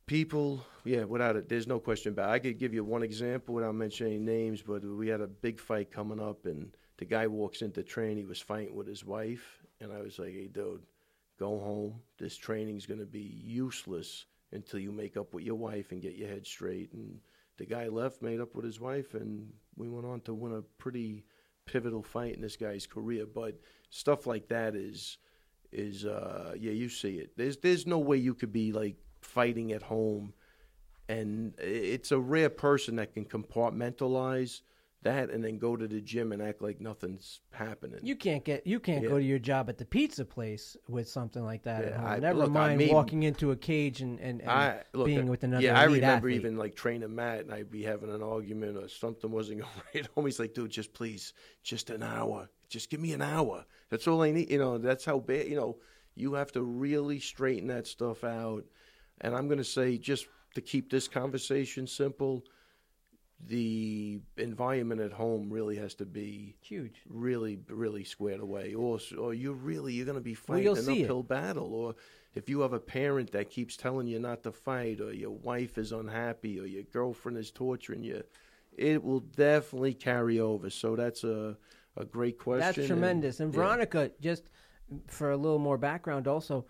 people, 0.06 0.66
yeah, 0.86 1.04
without 1.04 1.36
it. 1.36 1.50
There's 1.50 1.68
no 1.68 1.80
question 1.80 2.14
about 2.14 2.30
it. 2.30 2.34
I 2.34 2.40
could 2.40 2.60
give 2.60 2.74
you 2.74 2.84
one 2.84 3.04
example 3.04 3.56
without 3.56 3.76
mentioning 3.76 4.24
names, 4.24 4.62
but 4.62 4.84
we 4.84 5.08
had 5.08 5.22
a 5.22 5.28
big 5.28 5.60
fight 5.60 5.92
coming 5.92 6.20
up, 6.20 6.46
and 6.46 6.76
the 6.98 7.06
guy 7.06 7.28
walks 7.28 7.62
into 7.62 7.84
training. 7.84 8.18
He 8.18 8.26
was 8.26 8.40
fighting 8.40 8.76
with 8.76 8.88
his 8.88 9.04
wife, 9.04 9.64
and 9.82 9.92
I 9.92 10.02
was 10.02 10.20
like, 10.20 10.34
hey, 10.34 10.48
dude, 10.48 10.84
go 11.40 11.60
home. 11.60 12.02
This 12.20 12.38
training 12.38 12.78
is 12.78 12.86
going 12.86 13.00
to 13.00 13.06
be 13.06 13.42
useless 13.44 14.26
until 14.52 14.80
you 14.80 14.92
make 14.92 15.18
up 15.18 15.34
with 15.34 15.44
your 15.44 15.56
wife 15.56 15.92
and 15.92 16.02
get 16.02 16.16
your 16.16 16.30
head 16.30 16.46
straight. 16.46 16.94
And 16.94 17.20
the 17.58 17.66
guy 17.66 17.88
left, 17.88 18.22
made 18.22 18.40
up 18.40 18.56
with 18.56 18.66
his 18.66 18.80
wife, 18.80 19.14
and 19.14 19.52
we 19.76 19.90
went 19.90 20.06
on 20.06 20.22
to 20.22 20.34
win 20.34 20.54
a 20.54 20.62
pretty 20.78 21.26
pivotal 21.66 22.04
fight 22.04 22.36
in 22.36 22.42
this 22.42 22.58
guy's 22.58 22.86
career. 22.86 23.26
But 23.26 23.60
stuff 23.90 24.26
like 24.26 24.48
that 24.50 24.76
is 24.76 25.18
is 25.72 26.06
uh 26.06 26.54
yeah 26.60 26.72
you 26.72 26.88
see 26.88 27.16
it 27.16 27.32
there's 27.36 27.58
there's 27.58 27.88
no 27.88 27.98
way 27.98 28.16
you 28.16 28.36
could 28.36 28.54
be 28.54 28.72
like 28.72 28.96
fighting 29.22 29.72
at 29.72 29.82
home 29.82 30.32
and 31.10 31.54
it's 31.60 32.12
a 32.12 32.20
rare 32.20 32.50
person 32.50 32.96
that 32.96 33.14
can 33.14 33.26
compartmentalize 33.26 34.62
that 35.04 35.30
and 35.30 35.44
then 35.44 35.58
go 35.58 35.76
to 35.76 35.88
the 35.88 36.02
gym 36.02 36.32
and 36.32 36.42
act 36.42 36.62
like 36.62 36.80
nothing's 36.82 37.40
happening 37.52 38.00
You 38.04 38.16
can't 38.16 38.44
get 38.44 38.66
you 38.66 38.80
can't 38.80 39.04
Yeah. 39.04 39.10
go 39.10 39.18
to 39.18 39.24
your 39.24 39.40
job 39.40 39.70
at 39.70 39.78
the 39.78 39.86
pizza 39.86 40.26
place 40.26 40.76
with 40.88 41.08
something 41.08 41.44
like 41.44 41.64
that 41.64 41.84
at 41.86 41.92
Yeah. 41.92 42.06
I- 42.06 42.20
Never 42.20 42.40
look, 42.40 42.50
I 42.50 42.54
mind 42.54 42.78
mean- 42.80 42.94
walking 42.94 43.24
into 43.24 43.52
a 43.52 43.56
cage 43.56 44.02
and, 44.02 44.20
and, 44.20 44.42
and 44.42 44.50
I, 44.50 44.84
look, 44.94 45.06
being 45.08 45.28
uh, 45.28 45.32
with 45.32 45.44
another 45.44 45.64
yeah 45.64 45.80
i 45.80 45.84
remember 45.84 46.08
athlete. 46.28 46.36
even 46.36 46.58
like 46.58 46.76
training 46.76 47.14
matt 47.14 47.42
and 47.42 47.54
i'd 47.54 47.70
be 47.72 47.84
having 47.84 48.10
an 48.14 48.24
argument 48.24 48.78
or 48.78 48.88
something 48.88 49.32
wasn't 49.32 49.60
going 49.62 49.72
right 49.94 50.08
home 50.16 50.26
he's 50.26 50.40
like 50.40 50.54
dude 50.54 50.72
just 50.72 50.94
please 50.94 51.34
just 51.64 51.90
an 51.90 52.04
hour 52.04 52.50
just 52.70 52.90
give 52.90 53.00
me 53.00 53.14
an 53.14 53.22
hour 53.22 53.66
that's 53.90 54.08
all 54.08 54.22
i 54.22 54.32
need 54.32 54.50
you 54.50 54.58
know 54.60 54.78
that's 54.78 55.06
how 55.06 55.20
bad 55.20 55.48
you 55.48 55.56
know 55.56 55.78
you 56.16 56.34
have 56.34 56.52
to 56.52 56.62
really 56.62 57.20
straighten 57.20 57.68
that 57.68 57.88
stuff 57.88 58.24
out 58.24 58.64
and 59.22 59.36
i'm 59.36 59.48
going 59.48 59.58
to 59.58 59.64
say 59.64 59.98
just 59.98 60.28
to 60.56 60.62
keep 60.62 60.90
this 60.92 61.08
conversation 61.08 61.88
simple 61.88 62.44
the 63.48 64.20
environment 64.38 65.02
at 65.02 65.12
home 65.12 65.52
really 65.52 65.76
has 65.76 65.94
to 65.96 66.06
be 66.06 66.56
huge. 66.62 67.02
really 67.10 67.60
really 67.68 68.04
squared 68.04 68.40
away 68.40 68.74
or 68.74 69.00
or 69.20 69.34
you 69.34 69.52
really 69.54 69.94
you're 69.94 70.06
going 70.06 70.18
to 70.18 70.22
be 70.22 70.34
fighting 70.34 70.64
you'll 70.64 70.76
an 70.78 70.84
see 70.84 71.02
it. 71.02 71.04
uphill 71.04 71.24
battle 71.24 71.74
or 71.74 71.96
if 72.36 72.48
you 72.50 72.62
have 72.62 72.74
a 72.74 72.80
parent 72.80 73.32
that 73.34 73.50
keeps 73.50 73.76
telling 73.76 74.08
you 74.08 74.18
not 74.20 74.44
to 74.44 74.52
fight 74.52 75.02
or 75.02 75.12
your 75.14 75.32
wife 75.32 75.78
is 75.78 75.92
unhappy 75.92 76.60
or 76.60 76.66
your 76.66 76.84
girlfriend 76.84 77.38
is 77.38 77.52
torturing 77.52 78.04
you 78.04 78.24
it 78.78 79.04
will 79.04 79.20
definitely 79.20 79.94
carry 79.94 80.40
over 80.40 80.70
so 80.70 80.96
that's 80.96 81.24
a 81.26 81.58
a 81.98 82.06
great 82.06 82.40
question 82.40 82.62
That's 82.66 82.78
and- 82.80 82.88
tremendous. 82.88 83.40
And 83.40 83.54
yeah. 83.54 83.58
Veronica, 83.60 84.10
just 84.20 84.50
for 85.06 85.30
a 85.30 85.38
little 85.38 85.60
more 85.60 85.78
background, 85.78 86.28
also, 86.28 86.66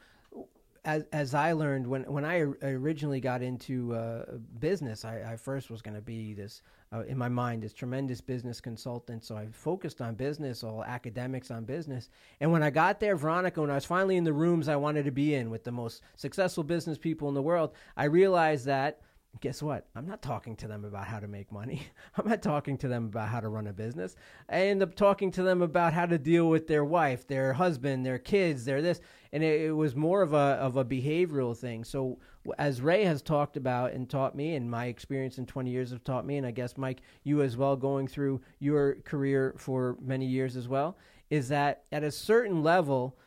as 0.85 1.05
as 1.13 1.33
I 1.33 1.53
learned 1.53 1.87
when 1.87 2.03
when 2.03 2.25
I 2.25 2.39
originally 2.61 3.21
got 3.21 3.41
into 3.41 3.93
uh, 3.95 4.25
business, 4.59 5.05
I, 5.05 5.33
I 5.33 5.35
first 5.37 5.69
was 5.71 5.81
going 5.81 5.95
to 5.95 6.01
be 6.01 6.33
this 6.33 6.61
uh, 6.93 7.03
in 7.03 7.17
my 7.17 7.29
mind 7.29 7.63
this 7.63 7.73
tremendous 7.73 8.19
business 8.19 8.59
consultant. 8.59 9.23
So 9.23 9.37
I 9.37 9.47
focused 9.51 10.01
on 10.01 10.15
business, 10.15 10.63
all 10.63 10.83
academics 10.83 11.51
on 11.51 11.63
business. 11.63 12.09
And 12.41 12.51
when 12.51 12.63
I 12.63 12.69
got 12.69 12.99
there, 12.99 13.15
Veronica, 13.15 13.61
when 13.61 13.71
I 13.71 13.75
was 13.75 13.85
finally 13.85 14.17
in 14.17 14.23
the 14.23 14.33
rooms 14.33 14.67
I 14.67 14.75
wanted 14.75 15.05
to 15.05 15.11
be 15.11 15.35
in 15.35 15.49
with 15.49 15.63
the 15.63 15.71
most 15.71 16.01
successful 16.15 16.63
business 16.63 16.97
people 16.97 17.29
in 17.29 17.33
the 17.33 17.41
world, 17.41 17.71
I 17.95 18.05
realized 18.05 18.65
that 18.65 18.99
guess 19.39 19.63
what? 19.63 19.87
I'm 19.95 20.05
not 20.05 20.21
talking 20.21 20.55
to 20.57 20.67
them 20.67 20.85
about 20.85 21.07
how 21.07 21.19
to 21.19 21.27
make 21.27 21.51
money. 21.51 21.87
I'm 22.17 22.29
not 22.29 22.41
talking 22.41 22.77
to 22.79 22.87
them 22.87 23.05
about 23.05 23.29
how 23.29 23.39
to 23.39 23.49
run 23.49 23.67
a 23.67 23.73
business. 23.73 24.15
I 24.49 24.67
end 24.67 24.83
up 24.83 24.95
talking 24.95 25.31
to 25.31 25.43
them 25.43 25.61
about 25.61 25.93
how 25.93 26.05
to 26.05 26.17
deal 26.17 26.49
with 26.49 26.67
their 26.67 26.85
wife, 26.85 27.27
their 27.27 27.53
husband, 27.53 28.05
their 28.05 28.19
kids, 28.19 28.65
their 28.65 28.81
this, 28.81 29.01
and 29.33 29.43
it, 29.43 29.61
it 29.61 29.71
was 29.71 29.95
more 29.95 30.21
of 30.21 30.33
a 30.33 30.55
of 30.61 30.77
a 30.77 30.85
behavioral 30.85 31.57
thing. 31.57 31.83
So 31.83 32.19
as 32.57 32.81
Ray 32.81 33.03
has 33.03 33.21
talked 33.21 33.57
about 33.57 33.91
and 33.91 34.09
taught 34.09 34.35
me, 34.35 34.55
and 34.55 34.69
my 34.69 34.85
experience 34.85 35.37
in 35.39 35.45
20 35.45 35.69
years 35.69 35.91
have 35.91 36.03
taught 36.03 36.25
me, 36.25 36.37
and 36.37 36.47
I 36.47 36.51
guess 36.51 36.77
Mike, 36.77 37.01
you 37.23 37.41
as 37.41 37.57
well, 37.57 37.75
going 37.75 38.07
through 38.07 38.39
your 38.59 38.95
career 39.03 39.55
for 39.57 39.97
many 40.01 40.27
years 40.27 40.55
as 40.55 40.67
well, 40.69 40.97
is 41.29 41.49
that 41.49 41.83
at 41.91 42.03
a 42.03 42.11
certain 42.11 42.63
level 42.63 43.17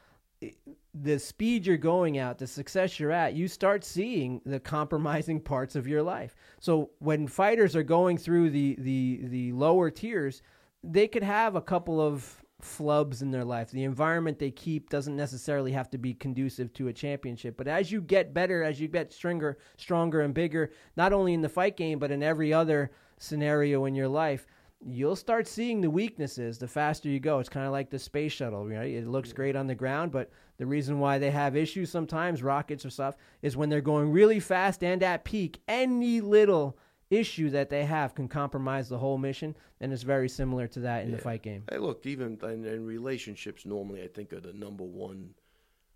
the 0.94 1.18
speed 1.18 1.66
you're 1.66 1.76
going 1.76 2.18
at, 2.18 2.38
the 2.38 2.46
success 2.46 3.00
you're 3.00 3.10
at, 3.10 3.34
you 3.34 3.48
start 3.48 3.84
seeing 3.84 4.40
the 4.46 4.60
compromising 4.60 5.40
parts 5.52 5.74
of 5.76 5.88
your 5.88 6.02
life. 6.02 6.36
So 6.60 6.90
when 7.00 7.26
fighters 7.26 7.74
are 7.74 7.82
going 7.82 8.16
through 8.16 8.50
the 8.50 8.76
the 8.78 9.20
the 9.24 9.52
lower 9.52 9.90
tiers, 9.90 10.42
they 10.84 11.08
could 11.08 11.24
have 11.24 11.56
a 11.56 11.60
couple 11.60 12.00
of 12.00 12.44
flubs 12.62 13.22
in 13.22 13.30
their 13.30 13.44
life. 13.44 13.70
The 13.70 13.84
environment 13.84 14.38
they 14.38 14.50
keep 14.50 14.88
doesn't 14.88 15.16
necessarily 15.16 15.72
have 15.72 15.90
to 15.90 15.98
be 15.98 16.14
conducive 16.14 16.72
to 16.74 16.88
a 16.88 16.92
championship. 16.92 17.56
But 17.56 17.68
as 17.68 17.92
you 17.92 18.00
get 18.00 18.34
better, 18.34 18.62
as 18.62 18.80
you 18.80 18.88
get 18.88 19.12
stronger, 19.12 19.58
stronger 19.76 20.22
and 20.22 20.32
bigger, 20.32 20.70
not 20.96 21.12
only 21.12 21.34
in 21.34 21.42
the 21.42 21.48
fight 21.48 21.76
game 21.76 21.98
but 21.98 22.10
in 22.10 22.22
every 22.22 22.52
other 22.52 22.90
scenario 23.18 23.84
in 23.84 23.94
your 23.94 24.08
life, 24.08 24.46
you'll 24.84 25.16
start 25.16 25.48
seeing 25.48 25.80
the 25.80 25.90
weaknesses 25.90 26.58
the 26.58 26.68
faster 26.68 27.08
you 27.08 27.20
go. 27.20 27.38
It's 27.38 27.48
kind 27.48 27.66
of 27.66 27.72
like 27.72 27.90
the 27.90 27.98
space 27.98 28.32
shuttle, 28.32 28.66
right? 28.66 28.92
It 28.92 29.06
looks 29.06 29.32
great 29.32 29.56
on 29.56 29.66
the 29.66 29.74
ground, 29.74 30.12
but 30.12 30.30
the 30.58 30.66
reason 30.66 30.98
why 30.98 31.18
they 31.18 31.30
have 31.30 31.56
issues 31.56 31.90
sometimes, 31.90 32.42
rockets 32.42 32.84
or 32.84 32.90
stuff, 32.90 33.16
is 33.42 33.56
when 33.56 33.68
they're 33.68 33.80
going 33.80 34.10
really 34.10 34.40
fast 34.40 34.82
and 34.82 35.02
at 35.02 35.24
peak. 35.24 35.60
Any 35.68 36.20
little 36.20 36.78
issue 37.10 37.50
that 37.50 37.70
they 37.70 37.84
have 37.84 38.14
can 38.14 38.28
compromise 38.28 38.88
the 38.88 38.98
whole 38.98 39.18
mission, 39.18 39.56
and 39.80 39.92
it's 39.92 40.02
very 40.02 40.28
similar 40.28 40.66
to 40.68 40.80
that 40.80 41.04
in 41.04 41.10
Yeah. 41.10 41.16
the 41.16 41.22
fight 41.22 41.42
game. 41.42 41.64
Hey, 41.70 41.78
look, 41.78 42.04
even 42.06 42.38
in, 42.42 42.64
in 42.64 42.84
relationships, 42.86 43.64
normally 43.64 44.02
I 44.02 44.08
think 44.08 44.32
are 44.32 44.40
the 44.40 44.52
number 44.52 44.84
one 44.84 45.34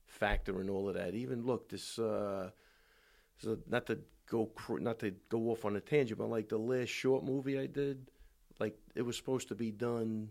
factor 0.07 0.61
in 0.61 0.71
all 0.71 0.89
of 0.89 0.95
that. 0.95 1.15
Even 1.15 1.45
look, 1.45 1.69
this, 1.69 1.99
uh, 1.99 2.51
so 3.39 3.59
not 3.67 3.87
to 3.87 3.99
go 4.27 4.47
cr- 4.47 4.79
not 4.79 4.99
to 5.01 5.11
go 5.29 5.51
off 5.51 5.65
on 5.65 5.77
a 5.77 5.81
tangent, 5.81 6.19
but 6.19 6.29
like 6.29 6.49
the 6.49 6.59
last 6.59 6.89
short 6.91 7.25
movie 7.25 7.59
I 7.59 7.67
did, 7.67 8.11
like 8.61 8.79
it 8.95 9.03
was 9.03 9.17
supposed 9.17 9.49
to 9.49 9.55
be 9.55 9.71
done. 9.73 10.31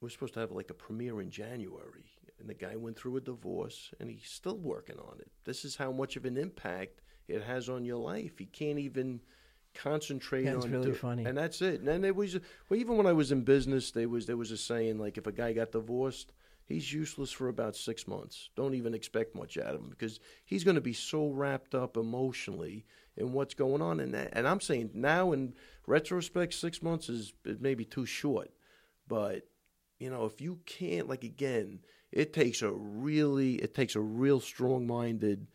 We 0.00 0.06
are 0.08 0.10
supposed 0.10 0.34
to 0.34 0.40
have 0.40 0.50
like 0.50 0.70
a 0.70 0.74
premiere 0.74 1.20
in 1.20 1.30
January, 1.30 2.06
and 2.40 2.48
the 2.48 2.54
guy 2.54 2.74
went 2.76 2.96
through 2.98 3.16
a 3.16 3.20
divorce, 3.20 3.92
and 4.00 4.10
he's 4.10 4.28
still 4.28 4.58
working 4.58 4.98
on 4.98 5.18
it. 5.20 5.30
This 5.44 5.64
is 5.64 5.76
how 5.76 5.92
much 5.92 6.16
of 6.16 6.24
an 6.24 6.36
impact 6.36 7.00
it 7.28 7.42
has 7.42 7.68
on 7.68 7.84
your 7.84 7.96
life. 7.98 8.38
He 8.38 8.46
can't 8.46 8.78
even 8.78 9.20
concentrate 9.74 10.44
That's 10.44 10.64
on 10.64 10.70
really 10.72 10.86
do- 10.86 10.94
funny. 10.94 11.24
and 11.24 11.36
that's 11.36 11.60
it. 11.62 11.80
And 11.80 11.88
then 11.88 12.00
there 12.02 12.14
was 12.14 12.34
well, 12.68 12.80
even 12.80 12.96
when 12.96 13.06
I 13.06 13.12
was 13.12 13.32
in 13.32 13.42
business, 13.42 13.90
there 13.90 14.08
was 14.08 14.26
there 14.26 14.36
was 14.36 14.50
a 14.50 14.56
saying 14.56 14.98
like 14.98 15.18
if 15.18 15.26
a 15.26 15.32
guy 15.32 15.52
got 15.52 15.72
divorced, 15.72 16.32
he's 16.66 16.92
useless 16.92 17.30
for 17.32 17.48
about 17.48 17.76
six 17.76 18.06
months. 18.08 18.50
Don't 18.56 18.74
even 18.74 18.94
expect 18.94 19.34
much 19.34 19.58
out 19.58 19.74
of 19.74 19.80
him 19.80 19.90
because 19.90 20.20
he's 20.44 20.64
going 20.64 20.76
to 20.76 20.80
be 20.80 20.92
so 20.92 21.28
wrapped 21.28 21.74
up 21.74 21.96
emotionally 21.96 22.86
in 23.16 23.32
what's 23.32 23.54
going 23.54 23.82
on. 23.82 24.00
And 24.00 24.14
that, 24.14 24.30
and 24.32 24.48
I'm 24.48 24.60
saying 24.60 24.90
now 24.94 25.32
in 25.32 25.54
retrospect, 25.86 26.54
six 26.54 26.82
months 26.82 27.08
is 27.08 27.32
is 27.44 27.60
maybe 27.60 27.84
too 27.84 28.06
short. 28.06 28.50
But 29.06 29.42
you 29.98 30.10
know, 30.10 30.24
if 30.24 30.40
you 30.40 30.58
can't 30.66 31.08
like 31.08 31.24
again, 31.24 31.80
it 32.12 32.32
takes 32.32 32.62
a 32.62 32.70
really 32.70 33.54
it 33.56 33.74
takes 33.74 33.94
a 33.96 34.00
real 34.00 34.40
strong 34.40 34.86
minded 34.86 35.46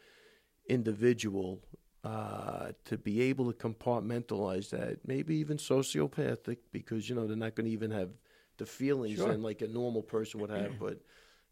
individual 0.67 1.59
uh, 2.04 2.72
to 2.86 2.97
be 2.97 3.22
able 3.22 3.52
to 3.52 3.58
compartmentalize 3.58 4.70
that, 4.70 5.00
maybe 5.06 5.36
even 5.36 5.58
sociopathic, 5.58 6.58
because 6.72 7.10
you 7.10 7.16
know 7.16 7.28
they're 7.28 7.36
not 7.36 7.56
going 7.56 7.66
to 7.66 7.72
even 7.72 7.91
have 7.91 8.10
the 8.58 8.66
feelings 8.66 9.18
Sure. 9.18 9.32
and 9.32 9.43
like 9.43 9.62
a 9.62 9.68
normal 9.68 10.02
person 10.02 10.39
would 10.41 10.50
have. 10.50 10.74
But 10.80 11.02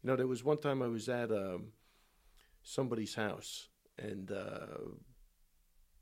you 0.02 0.04
know, 0.10 0.16
there 0.16 0.26
was 0.26 0.44
one 0.44 0.58
time 0.58 0.80
I 0.82 0.86
was 0.88 1.08
at 1.08 1.30
um, 1.30 1.72
somebody's 2.62 3.14
house, 3.14 3.68
and 3.98 4.30
uh, 4.30 4.66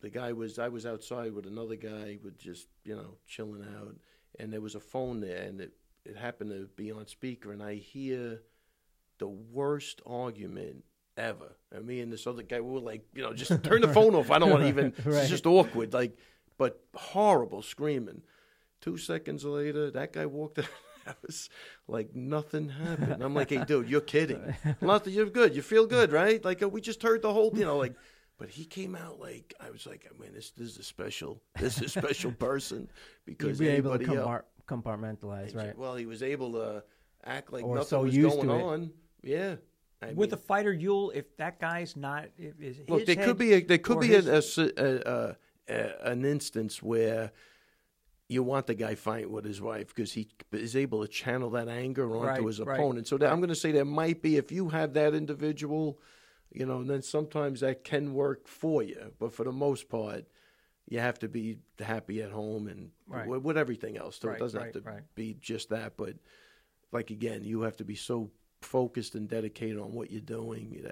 the 0.00 0.10
guy 0.10 0.32
was 0.32 0.58
I 0.58 0.68
was 0.68 0.86
outside 0.86 1.32
with 1.32 1.46
another 1.46 1.76
guy, 1.76 2.18
with 2.22 2.38
just 2.38 2.68
you 2.84 2.94
know 2.94 3.16
chilling 3.26 3.64
out, 3.78 3.96
and 4.38 4.52
there 4.52 4.60
was 4.60 4.74
a 4.74 4.80
phone 4.80 5.20
there, 5.20 5.42
and 5.42 5.60
it 5.60 5.72
it 6.04 6.16
happened 6.16 6.50
to 6.50 6.68
be 6.76 6.92
on 6.92 7.06
speaker, 7.06 7.52
and 7.52 7.62
I 7.62 7.74
hear 7.74 8.42
the 9.18 9.28
worst 9.28 10.02
argument 10.06 10.84
ever. 11.16 11.56
And 11.72 11.86
me 11.86 12.00
and 12.00 12.12
this 12.12 12.26
other 12.26 12.42
guy, 12.42 12.60
we 12.60 12.70
were 12.72 12.80
like, 12.80 13.04
you 13.14 13.22
know, 13.22 13.32
just 13.32 13.62
turn 13.64 13.80
the 13.80 13.88
phone 13.88 14.14
off. 14.14 14.30
I 14.30 14.38
don't 14.38 14.50
want 14.50 14.62
to 14.64 14.68
even. 14.68 14.92
Right. 15.04 15.22
It's 15.22 15.30
just 15.30 15.46
awkward, 15.46 15.92
like, 15.92 16.16
but 16.58 16.80
horrible 16.94 17.62
screaming. 17.62 18.22
Two 18.80 18.96
seconds 18.96 19.44
later, 19.44 19.90
that 19.90 20.12
guy 20.12 20.26
walked 20.26 20.58
out. 20.58 20.68
I 21.06 21.14
was 21.24 21.48
like, 21.86 22.14
nothing 22.14 22.68
happened. 22.68 23.22
I'm 23.22 23.34
like, 23.34 23.50
hey, 23.50 23.64
dude, 23.64 23.88
you're 23.88 24.00
kidding. 24.00 24.54
Nothing. 24.80 25.12
You're 25.14 25.30
good. 25.30 25.54
You 25.54 25.62
feel 25.62 25.86
good, 25.86 26.10
right? 26.10 26.44
Like, 26.44 26.60
we 26.72 26.80
just 26.80 27.02
heard 27.02 27.22
the 27.22 27.32
whole, 27.32 27.52
you 27.54 27.64
know, 27.64 27.76
like. 27.78 27.94
But 28.38 28.50
he 28.50 28.66
came 28.66 28.94
out 28.94 29.18
like 29.18 29.54
I 29.60 29.70
was 29.70 29.86
like, 29.86 30.06
I 30.14 30.20
mean, 30.20 30.34
this, 30.34 30.50
this 30.50 30.68
is 30.68 30.76
a 30.78 30.82
special, 30.82 31.40
this 31.58 31.80
is 31.80 31.96
a 31.96 32.00
special 32.00 32.32
person 32.38 32.86
You'd 33.24 33.38
because 33.38 33.58
be 33.58 33.68
able 33.68 33.98
to 33.98 34.04
else, 34.04 34.42
compart- 34.68 34.82
compartmentalize, 34.84 35.56
right? 35.56 35.78
well, 35.78 35.96
he 35.96 36.04
was 36.04 36.22
able 36.22 36.52
to 36.52 36.84
act 37.24 37.50
like 37.50 37.64
Or 37.64 37.76
nothing 37.76 37.88
so 37.88 38.02
was 38.02 38.14
going 38.14 38.50
on. 38.50 38.90
Yeah. 39.22 39.54
I 40.06 40.12
With 40.14 40.32
a 40.32 40.36
fighter, 40.36 40.72
you'll 40.72 41.10
if 41.10 41.36
that 41.36 41.60
guy's 41.60 41.96
not 41.96 42.26
is 42.38 42.78
his 42.78 42.88
look, 42.88 43.06
there 43.06 43.16
could 43.16 43.38
be 43.38 43.52
a, 43.54 43.64
there 43.64 43.78
could 43.78 44.00
be 44.00 44.08
his- 44.08 44.58
a, 44.58 44.70
a 44.76 45.36
a, 45.68 46.10
an 46.12 46.24
instance 46.24 46.82
where 46.82 47.32
you 48.28 48.42
want 48.42 48.66
the 48.66 48.74
guy 48.74 48.94
fighting 48.94 49.30
with 49.32 49.44
his 49.44 49.60
wife 49.60 49.88
because 49.94 50.12
he 50.12 50.28
is 50.52 50.74
able 50.74 51.00
to 51.02 51.08
channel 51.08 51.50
that 51.50 51.68
anger 51.68 52.16
onto 52.16 52.26
Right, 52.26 52.46
his 52.46 52.60
right, 52.60 52.78
opponent. 52.78 53.06
So 53.06 53.18
that, 53.18 53.30
I'm 53.30 53.38
going 53.38 53.48
to 53.50 53.54
say 53.54 53.70
there 53.72 53.84
might 53.84 54.20
be 54.22 54.36
if 54.36 54.50
you 54.50 54.68
have 54.70 54.94
that 54.94 55.14
individual, 55.14 56.00
you 56.52 56.66
know, 56.66 56.78
and 56.78 56.90
then 56.90 57.02
sometimes 57.02 57.60
that 57.60 57.84
can 57.84 58.14
work 58.14 58.48
for 58.48 58.82
you, 58.82 59.12
but 59.18 59.32
for 59.32 59.44
the 59.44 59.52
most 59.52 59.88
part. 59.88 60.24
You 60.88 61.00
have 61.00 61.18
to 61.18 61.28
be 61.28 61.58
happy 61.80 62.22
at 62.22 62.30
home 62.30 62.68
and 62.68 62.92
Right. 63.08 63.26
with, 63.26 63.42
with 63.42 63.58
everything 63.58 63.96
else. 63.96 64.18
So 64.20 64.28
Right, 64.28 64.36
it 64.36 64.38
doesn't 64.38 64.60
right, 64.60 64.72
have 64.72 64.84
to 64.84 64.88
right. 64.88 65.02
be 65.16 65.34
just 65.34 65.70
that, 65.70 65.96
but 65.96 66.14
like 66.92 67.10
again, 67.10 67.42
you 67.42 67.62
have 67.62 67.76
to 67.78 67.84
be 67.84 67.96
so 67.96 68.30
focused 68.66 69.14
and 69.14 69.28
dedicated 69.28 69.78
on 69.78 69.92
what 69.92 70.10
you're 70.10 70.20
doing 70.20 70.84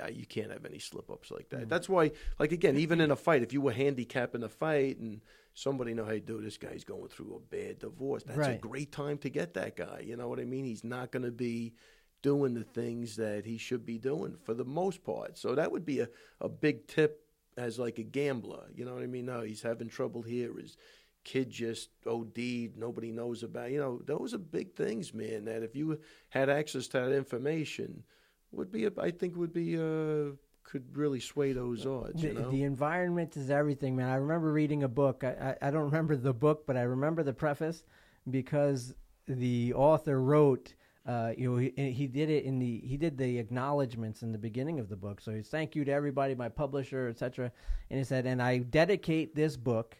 uh, 0.00 0.06
you 0.08 0.26
can't 0.26 0.50
have 0.50 0.64
any 0.64 0.78
slip 0.78 1.10
ups 1.10 1.30
like 1.30 1.48
that. 1.50 1.68
That's 1.68 1.88
why, 1.88 2.12
like 2.38 2.52
again, 2.52 2.76
even 2.76 3.00
in 3.00 3.10
a 3.10 3.16
fight, 3.16 3.42
if 3.42 3.52
you 3.52 3.60
were 3.60 3.72
handicapping 3.72 4.42
a 4.42 4.48
fight 4.48 4.98
and 4.98 5.20
somebody 5.54 5.94
know, 5.94 6.04
hey, 6.04 6.20
dude, 6.20 6.44
this 6.44 6.56
guy's 6.56 6.84
going 6.84 7.08
through 7.08 7.36
a 7.36 7.54
bad 7.54 7.78
divorce, 7.78 8.22
that's 8.24 8.38
a 8.48 8.58
great 8.58 8.92
time 8.92 9.18
to 9.18 9.30
get 9.30 9.54
that 9.54 9.76
guy. 9.76 10.02
You 10.04 10.16
know 10.16 10.28
what 10.28 10.40
I 10.40 10.44
mean? 10.44 10.64
He's 10.64 10.84
not 10.84 11.12
going 11.12 11.24
to 11.24 11.30
be 11.30 11.74
doing 12.22 12.54
the 12.54 12.64
things 12.64 13.16
that 13.16 13.44
he 13.44 13.58
should 13.58 13.84
be 13.84 13.98
doing 13.98 14.36
for 14.44 14.54
the 14.54 14.64
most 14.64 15.04
part. 15.04 15.36
So 15.36 15.54
that 15.54 15.72
would 15.72 15.84
be 15.84 16.00
a, 16.00 16.08
a 16.40 16.48
big 16.48 16.86
tip 16.86 17.26
as 17.56 17.78
like 17.78 17.98
a 17.98 18.02
gambler. 18.02 18.64
You 18.74 18.84
know 18.84 18.94
what 18.94 19.02
I 19.02 19.06
mean? 19.06 19.26
No, 19.26 19.42
he's 19.42 19.62
having 19.62 19.88
trouble 19.88 20.22
here. 20.22 20.52
His 20.58 20.76
kid 21.24 21.50
just 21.50 21.90
OD'd. 22.06 22.76
Nobody 22.76 23.10
knows 23.12 23.42
about. 23.42 23.70
You 23.70 23.78
know, 23.78 24.00
those 24.04 24.34
are 24.34 24.38
big 24.38 24.74
things, 24.74 25.14
man. 25.14 25.44
That 25.44 25.62
if 25.62 25.74
you 25.74 25.98
had 26.30 26.48
access 26.48 26.88
to 26.88 27.00
that 27.00 27.12
information, 27.12 28.02
would 28.50 28.70
be. 28.70 28.86
A, 28.86 28.92
I 28.98 29.10
think 29.10 29.36
would 29.36 29.52
be. 29.52 29.76
Uh, 29.76 30.36
could 30.64 30.96
really 30.96 31.20
sway 31.20 31.52
those 31.52 31.84
odds. 31.86 32.22
The, 32.22 32.28
You 32.28 32.34
know. 32.34 32.50
the 32.50 32.62
environment 32.62 33.36
is 33.36 33.50
everything, 33.50 33.96
man. 33.96 34.08
I 34.08 34.14
remember 34.14 34.52
reading 34.52 34.84
a 34.84 34.88
book. 34.88 35.24
I, 35.24 35.56
I, 35.60 35.68
I 35.68 35.70
don't 35.70 35.84
remember 35.84 36.16
the 36.16 36.32
book, 36.32 36.66
but 36.66 36.76
I 36.76 36.82
remember 36.82 37.22
the 37.22 37.32
preface 37.32 37.84
because 38.30 38.94
the 39.26 39.74
author 39.74 40.20
wrote. 40.20 40.74
Uh, 41.04 41.32
you 41.36 41.50
know, 41.50 41.56
he, 41.56 41.72
he 41.90 42.06
did 42.06 42.30
it 42.30 42.44
in 42.44 42.60
the 42.60 42.80
he 42.84 42.96
did 42.96 43.18
the 43.18 43.38
acknowledgments 43.38 44.22
in 44.22 44.30
the 44.30 44.38
beginning 44.38 44.78
of 44.78 44.88
the 44.88 44.94
book. 44.96 45.20
So 45.20 45.32
he's 45.32 45.48
thank 45.48 45.74
you 45.74 45.84
to 45.84 45.90
everybody, 45.90 46.36
my 46.36 46.48
publisher, 46.48 47.08
etc. 47.08 47.50
And 47.90 47.98
he 47.98 48.04
said, 48.04 48.24
and 48.24 48.40
I 48.40 48.58
dedicate 48.58 49.34
this 49.34 49.56
book 49.56 49.96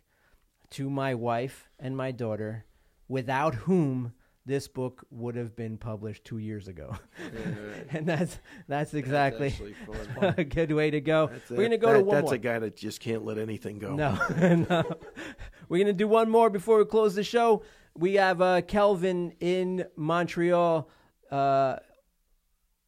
to 0.72 0.90
my 0.90 1.14
wife 1.14 1.70
and 1.78 1.96
my 1.96 2.10
daughter, 2.10 2.64
without 3.08 3.54
whom 3.54 4.12
this 4.44 4.66
book 4.66 5.04
would 5.10 5.36
have 5.36 5.54
been 5.54 5.78
published 5.78 6.24
two 6.24 6.38
years 6.38 6.66
ago. 6.66 6.96
and 7.90 8.04
that's 8.06 8.38
that's 8.66 8.92
exactly 8.94 9.54
That's 10.20 10.38
a 10.38 10.44
good 10.44 10.72
way 10.72 10.90
to 10.90 11.00
go. 11.00 11.28
That's 11.28 11.50
We're 11.50 11.62
gonna 11.62 11.78
go 11.78 11.92
that- 11.92 11.98
to 11.98 12.04
one 12.04 12.14
That's 12.16 12.24
more. 12.26 12.34
a 12.34 12.38
guy 12.38 12.58
that 12.58 12.76
just 12.76 13.00
can't 13.00 13.24
let 13.24 13.38
anything 13.38 13.78
go. 13.78 13.94
No, 13.94 14.14
no. 14.68 14.82
We're 15.68 15.78
gonna 15.84 15.92
do 15.92 16.08
one 16.08 16.28
more 16.28 16.50
before 16.50 16.78
we 16.78 16.84
close 16.86 17.14
the 17.14 17.22
show. 17.24 17.62
We 17.94 18.14
have 18.14 18.40
uh, 18.42 18.62
Kelvin 18.62 19.34
in 19.40 19.84
Montreal. 19.96 20.88
Uh, 21.30 21.76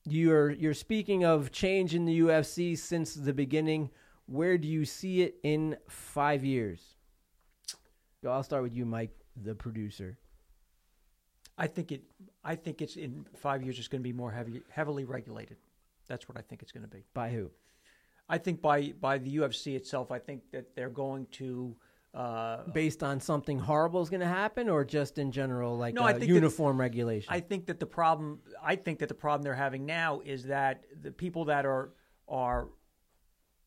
you're 0.06 0.50
you're 0.50 0.74
speaking 0.74 1.24
of 1.24 1.50
change 1.52 1.94
in 1.94 2.04
the 2.04 2.20
UFC 2.20 2.76
since 2.76 3.14
the 3.14 3.32
beginning. 3.32 3.90
Where 4.26 4.58
do 4.58 4.66
you 4.68 4.84
see 4.84 5.22
it 5.22 5.36
in 5.42 5.76
five 5.88 6.44
years? 6.44 6.93
So 8.24 8.30
I'll 8.30 8.42
start 8.42 8.62
with 8.62 8.72
you, 8.72 8.86
Mike, 8.86 9.10
the 9.36 9.54
producer. 9.54 10.16
I 11.58 11.66
think 11.66 11.92
it. 11.92 12.04
I 12.42 12.54
think 12.54 12.80
it's 12.80 12.96
in 12.96 13.26
five 13.36 13.62
years. 13.62 13.78
It's 13.78 13.86
going 13.86 14.00
to 14.00 14.02
be 14.02 14.14
more 14.14 14.30
heavy, 14.30 14.62
heavily 14.70 15.04
regulated. 15.04 15.58
That's 16.08 16.26
what 16.26 16.38
I 16.38 16.40
think 16.40 16.62
it's 16.62 16.72
going 16.72 16.84
to 16.84 16.88
be. 16.88 17.04
By 17.12 17.28
who? 17.28 17.50
I 18.26 18.38
think 18.38 18.62
by 18.62 18.94
by 18.98 19.18
the 19.18 19.36
UFC 19.36 19.76
itself, 19.76 20.10
I 20.10 20.20
think 20.20 20.40
that 20.52 20.74
they're 20.74 20.88
going 20.88 21.26
to. 21.32 21.76
Uh, 22.14 22.62
Based 22.72 23.02
on 23.02 23.20
something 23.20 23.58
horrible 23.58 24.00
is 24.00 24.08
going 24.08 24.20
to 24.20 24.26
happen, 24.26 24.70
or 24.70 24.86
just 24.86 25.18
in 25.18 25.30
general, 25.30 25.76
like 25.76 25.92
No, 25.92 26.00
uh, 26.00 26.06
I 26.06 26.12
think 26.12 26.20
that- 26.22 26.28
uniform 26.28 26.80
regulation? 26.80 27.28
I 27.30 27.40
think 27.40 27.66
that 27.66 27.78
the 27.78 27.86
problem 27.86 28.40
I 28.62 28.76
think 28.76 29.00
that 29.00 29.08
the 29.08 29.14
problem 29.14 29.42
they're 29.42 29.54
having 29.54 29.84
now 29.84 30.22
is 30.24 30.44
that 30.44 30.86
the 31.02 31.12
people 31.12 31.44
that 31.46 31.66
are 31.66 31.90
are 32.26 32.68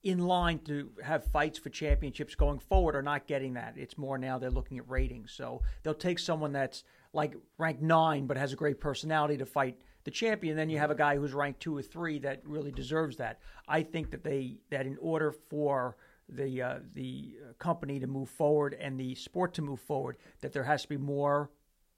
in 0.04 0.20
line 0.20 0.60
to 0.60 0.91
have 1.04 1.26
fights 1.26 1.58
for 1.58 1.70
championships 1.70 2.36
going 2.36 2.60
forward 2.60 2.95
are 2.95 3.02
not 3.02 3.28
getting 3.28 3.56
that. 3.56 3.74
It's 3.78 3.98
more 3.98 4.18
now 4.18 4.38
they're 4.38 4.52
looking 4.52 4.78
at 4.78 4.89
ratings. 4.89 5.32
So 5.32 5.62
they'll 5.84 5.93
take 5.93 6.20
someone 6.20 6.52
that's 6.52 6.84
like 7.14 7.36
ranked 7.58 7.82
nine 7.82 8.28
but 8.28 8.38
has 8.38 8.54
a 8.54 8.56
great 8.56 8.80
personality 8.80 9.38
to 9.38 9.45
fight 9.45 9.78
the 10.04 10.12
champion. 10.12 10.56
Then 10.56 10.70
you 10.70 10.78
have 10.78 10.91
a 10.91 10.95
guy 10.95 11.18
who's 11.18 11.34
ranked 11.34 11.60
two 11.60 11.76
or 11.76 11.82
three 11.82 12.20
that 12.20 12.41
really 12.45 12.72
deserves 12.72 13.18
that. 13.18 13.39
I 13.68 13.84
think 13.84 14.12
that 14.12 14.24
they 14.24 14.60
that 14.70 14.86
in 14.86 14.98
order 15.02 15.32
for 15.32 15.98
the 16.30 16.62
uh, 16.62 16.80
the 16.93 17.36
company 17.60 18.00
to 18.00 18.08
move 18.08 18.30
forward 18.30 18.76
and 18.80 19.00
the 19.00 19.16
sport 19.16 19.54
to 19.56 19.62
move 19.62 19.80
forward, 19.80 20.18
that 20.41 20.54
there 20.54 20.64
has 20.64 20.84
to 20.84 20.89
be 20.89 20.98
more 20.98 21.50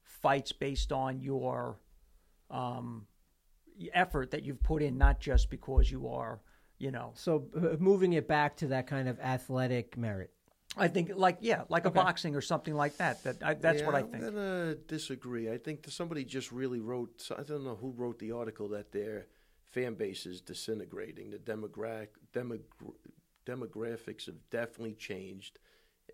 fights 0.02 0.52
based 0.52 0.92
on 0.92 1.20
your 1.20 1.78
um, 2.50 3.06
effort 3.92 4.30
that 4.30 4.44
you've 4.44 4.62
put 4.62 4.82
in, 4.82 4.98
not 4.98 5.20
just 5.20 5.50
because 5.50 5.90
you 5.90 6.08
are, 6.08 6.40
you 6.80 6.90
know. 6.90 7.12
so 7.14 7.46
uh, 7.56 7.76
moving 7.78 8.12
it 8.14 8.26
back 8.26 8.56
to 8.56 8.66
that 8.68 8.86
kind 8.88 9.08
of 9.08 9.20
athletic 9.20 9.96
merit. 9.96 10.32
I 10.76 10.86
think 10.88 11.10
like 11.14 11.38
yeah, 11.40 11.62
like 11.68 11.84
a 11.84 11.90
boxing 11.90 12.34
or 12.36 12.40
something 12.40 12.74
like 12.74 12.96
that. 12.98 13.22
That 13.24 13.42
I, 13.42 13.54
that's 13.54 13.80
Yeah, 13.80 13.86
what 13.86 13.94
I 13.96 14.00
I'm 14.00 14.08
think. 14.08 14.24
gonna 14.24 14.74
disagree. 14.86 15.50
I 15.50 15.58
think 15.58 15.82
that 15.82 15.90
somebody 15.92 16.24
just 16.24 16.52
really 16.52 16.80
wrote. 16.80 17.28
I 17.36 17.42
don't 17.42 17.64
know 17.64 17.74
who 17.76 17.90
wrote 17.90 18.18
the 18.20 18.32
article 18.32 18.68
that 18.68 18.92
their 18.92 19.26
fan 19.72 19.94
base 19.94 20.26
is 20.26 20.40
disintegrating. 20.40 21.30
The 21.30 21.38
demogra- 21.38 22.08
demogra- 22.32 22.60
demographics 23.46 24.26
have 24.26 24.36
definitely 24.50 24.94
changed, 24.94 25.58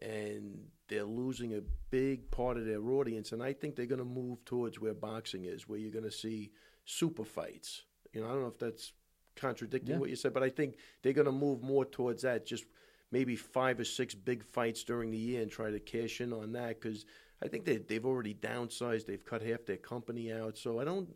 and 0.00 0.68
they're 0.88 1.04
losing 1.04 1.54
a 1.54 1.60
big 1.90 2.30
part 2.30 2.56
of 2.56 2.64
their 2.64 2.82
audience. 2.90 3.32
And 3.32 3.42
I 3.42 3.52
think 3.52 3.76
they're 3.76 3.86
going 3.86 3.98
to 3.98 4.04
move 4.04 4.44
towards 4.44 4.80
where 4.80 4.94
boxing 4.94 5.44
is, 5.44 5.68
where 5.68 5.78
you're 5.78 5.90
going 5.92 6.04
to 6.04 6.10
see 6.10 6.52
super 6.84 7.24
fights. 7.24 7.82
You 8.12 8.20
know, 8.22 8.28
I 8.28 8.30
don't 8.30 8.42
know 8.42 8.48
if 8.48 8.58
that's 8.58 8.92
contradicting 9.36 9.94
Yeah. 9.94 9.98
what 10.00 10.10
you 10.10 10.16
said, 10.16 10.32
but 10.34 10.42
I 10.42 10.48
think 10.50 10.76
they're 11.02 11.12
going 11.12 11.26
to 11.26 11.32
move 11.32 11.62
more 11.62 11.84
towards 11.84 12.22
that. 12.22 12.44
Just 12.46 12.64
maybe 13.12 13.36
five 13.36 13.78
or 13.78 13.84
six 13.84 14.14
big 14.14 14.42
fights 14.44 14.82
during 14.82 15.10
the 15.10 15.18
year 15.18 15.42
and 15.42 15.50
try 15.50 15.70
to 15.70 15.78
cash 15.78 16.20
in 16.20 16.32
on 16.32 16.52
that 16.52 16.80
because 16.80 17.04
I 17.42 17.48
think 17.48 17.64
they 17.64 17.76
they've 17.76 18.04
already 18.04 18.34
downsized. 18.34 19.06
They've 19.06 19.24
cut 19.24 19.42
half 19.42 19.64
their 19.66 19.76
company 19.76 20.32
out, 20.32 20.56
so 20.58 20.80
I 20.80 20.84
don't 20.84 21.14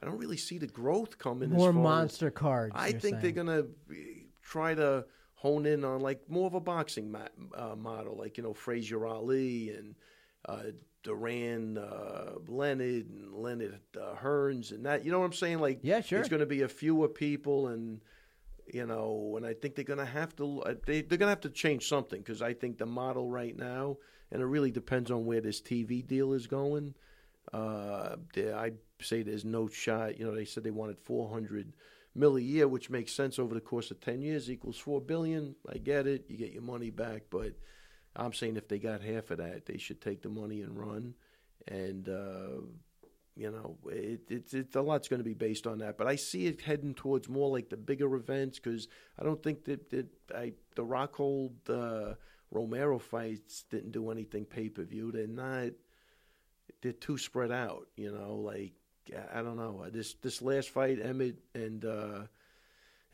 I 0.00 0.06
don't 0.06 0.18
really 0.18 0.36
see 0.36 0.58
the 0.58 0.66
growth 0.66 1.18
coming. 1.18 1.50
More 1.50 1.72
far 1.72 1.80
as- 1.80 1.84
monster 1.84 2.30
cards. 2.30 2.72
I 2.76 2.92
think 2.92 3.02
saying. 3.02 3.20
they're 3.22 3.32
gonna 3.32 3.64
eh, 3.90 3.94
try 4.42 4.74
to 4.74 5.06
hone 5.34 5.66
in 5.66 5.84
on 5.84 6.00
like 6.00 6.20
more 6.28 6.46
of 6.46 6.54
a 6.54 6.60
boxing 6.60 7.10
ma- 7.10 7.26
uh, 7.56 7.74
model, 7.74 8.16
like 8.16 8.36
you 8.36 8.42
know 8.44 8.54
Frazier 8.54 9.06
Ali 9.06 9.70
and 9.70 9.94
uh, 10.48 10.62
Duran 11.02 11.78
uh, 11.78 12.32
Leonard 12.46 13.08
and 13.08 13.34
Leonard 13.34 13.80
uh, 14.00 14.14
Hearns 14.22 14.70
and 14.70 14.86
that. 14.86 15.04
You 15.04 15.12
know 15.12 15.20
what 15.20 15.26
I'm 15.26 15.32
saying? 15.32 15.60
Like 15.60 15.80
Yeah, 15.82 16.00
sure. 16.00 16.20
It's 16.20 16.28
going 16.28 16.40
to 16.40 16.46
be 16.46 16.62
a 16.62 16.68
fewer 16.68 17.08
people 17.08 17.68
and. 17.68 18.00
You 18.72 18.86
know, 18.86 19.34
and 19.36 19.44
I 19.44 19.54
think 19.54 19.74
they're 19.74 19.84
going 19.84 19.98
to 19.98 20.04
have 20.04 20.36
to 20.36 20.62
uh, 20.62 20.74
they 20.86 21.02
they're 21.02 21.18
going 21.18 21.26
to 21.26 21.30
have 21.30 21.40
to 21.40 21.50
change 21.50 21.88
something 21.88 22.20
because 22.20 22.40
I 22.40 22.54
think 22.54 22.78
the 22.78 22.86
model 22.86 23.28
right 23.28 23.54
now, 23.54 23.96
and 24.30 24.40
it 24.40 24.46
really 24.46 24.70
depends 24.70 25.10
on 25.10 25.26
where 25.26 25.40
this 25.40 25.60
TV 25.60 26.06
deal 26.06 26.32
is 26.32 26.46
going. 26.46 26.94
Uh, 27.52 28.16
I 28.36 28.72
say 29.00 29.22
there's 29.22 29.44
no 29.44 29.68
shot. 29.68 30.18
You 30.18 30.24
know, 30.24 30.34
they 30.34 30.44
said 30.44 30.62
they 30.62 30.70
wanted 30.70 30.98
400 31.00 31.72
mil 32.14 32.36
a 32.36 32.40
year, 32.40 32.68
which 32.68 32.90
makes 32.90 33.12
sense 33.12 33.38
over 33.38 33.54
the 33.54 33.60
course 33.60 33.90
of 33.90 34.00
10 34.00 34.22
years 34.22 34.50
equals 34.50 34.78
4 34.78 35.00
billion. 35.00 35.54
I 35.68 35.78
get 35.78 36.06
it. 36.06 36.26
You 36.28 36.36
get 36.36 36.52
your 36.52 36.62
money 36.62 36.90
back, 36.90 37.24
but 37.30 37.52
I'm 38.14 38.32
saying 38.32 38.56
if 38.56 38.68
they 38.68 38.78
got 38.78 39.02
half 39.02 39.30
of 39.30 39.38
that, 39.38 39.66
they 39.66 39.78
should 39.78 40.00
take 40.00 40.22
the 40.22 40.28
money 40.28 40.60
and 40.62 40.78
run. 40.78 41.14
And 41.68 42.08
uh, 42.08 42.62
you 43.36 43.50
know, 43.50 43.78
it, 43.86 44.20
it's 44.28 44.52
it's 44.52 44.76
a 44.76 44.82
lot's 44.82 45.08
going 45.08 45.20
to 45.20 45.24
be 45.24 45.34
based 45.34 45.66
on 45.66 45.78
that. 45.78 45.96
But 45.96 46.06
I 46.06 46.16
see 46.16 46.46
it 46.46 46.60
heading 46.60 46.94
towards 46.94 47.28
more 47.28 47.50
like 47.50 47.70
the 47.70 47.76
bigger 47.76 48.14
events 48.14 48.58
because 48.58 48.88
I 49.18 49.24
don't 49.24 49.42
think 49.42 49.64
that, 49.64 49.90
that 49.90 50.06
I 50.34 50.52
the 50.76 50.84
Rockhold 50.84 51.52
uh, 51.68 52.14
Romero 52.50 52.98
fights 52.98 53.64
didn't 53.70 53.92
do 53.92 54.10
anything 54.10 54.44
pay 54.44 54.68
per 54.68 54.84
view. 54.84 55.12
They're 55.12 55.26
not. 55.26 55.70
They're 56.82 56.92
too 56.92 57.16
spread 57.16 57.52
out. 57.52 57.86
You 57.96 58.12
know, 58.12 58.34
like 58.34 58.72
I 59.32 59.42
don't 59.42 59.56
know. 59.56 59.86
This 59.90 60.14
this 60.14 60.42
last 60.42 60.70
fight, 60.70 60.98
Emmett 61.02 61.36
and 61.54 61.84
uh, 61.84 62.20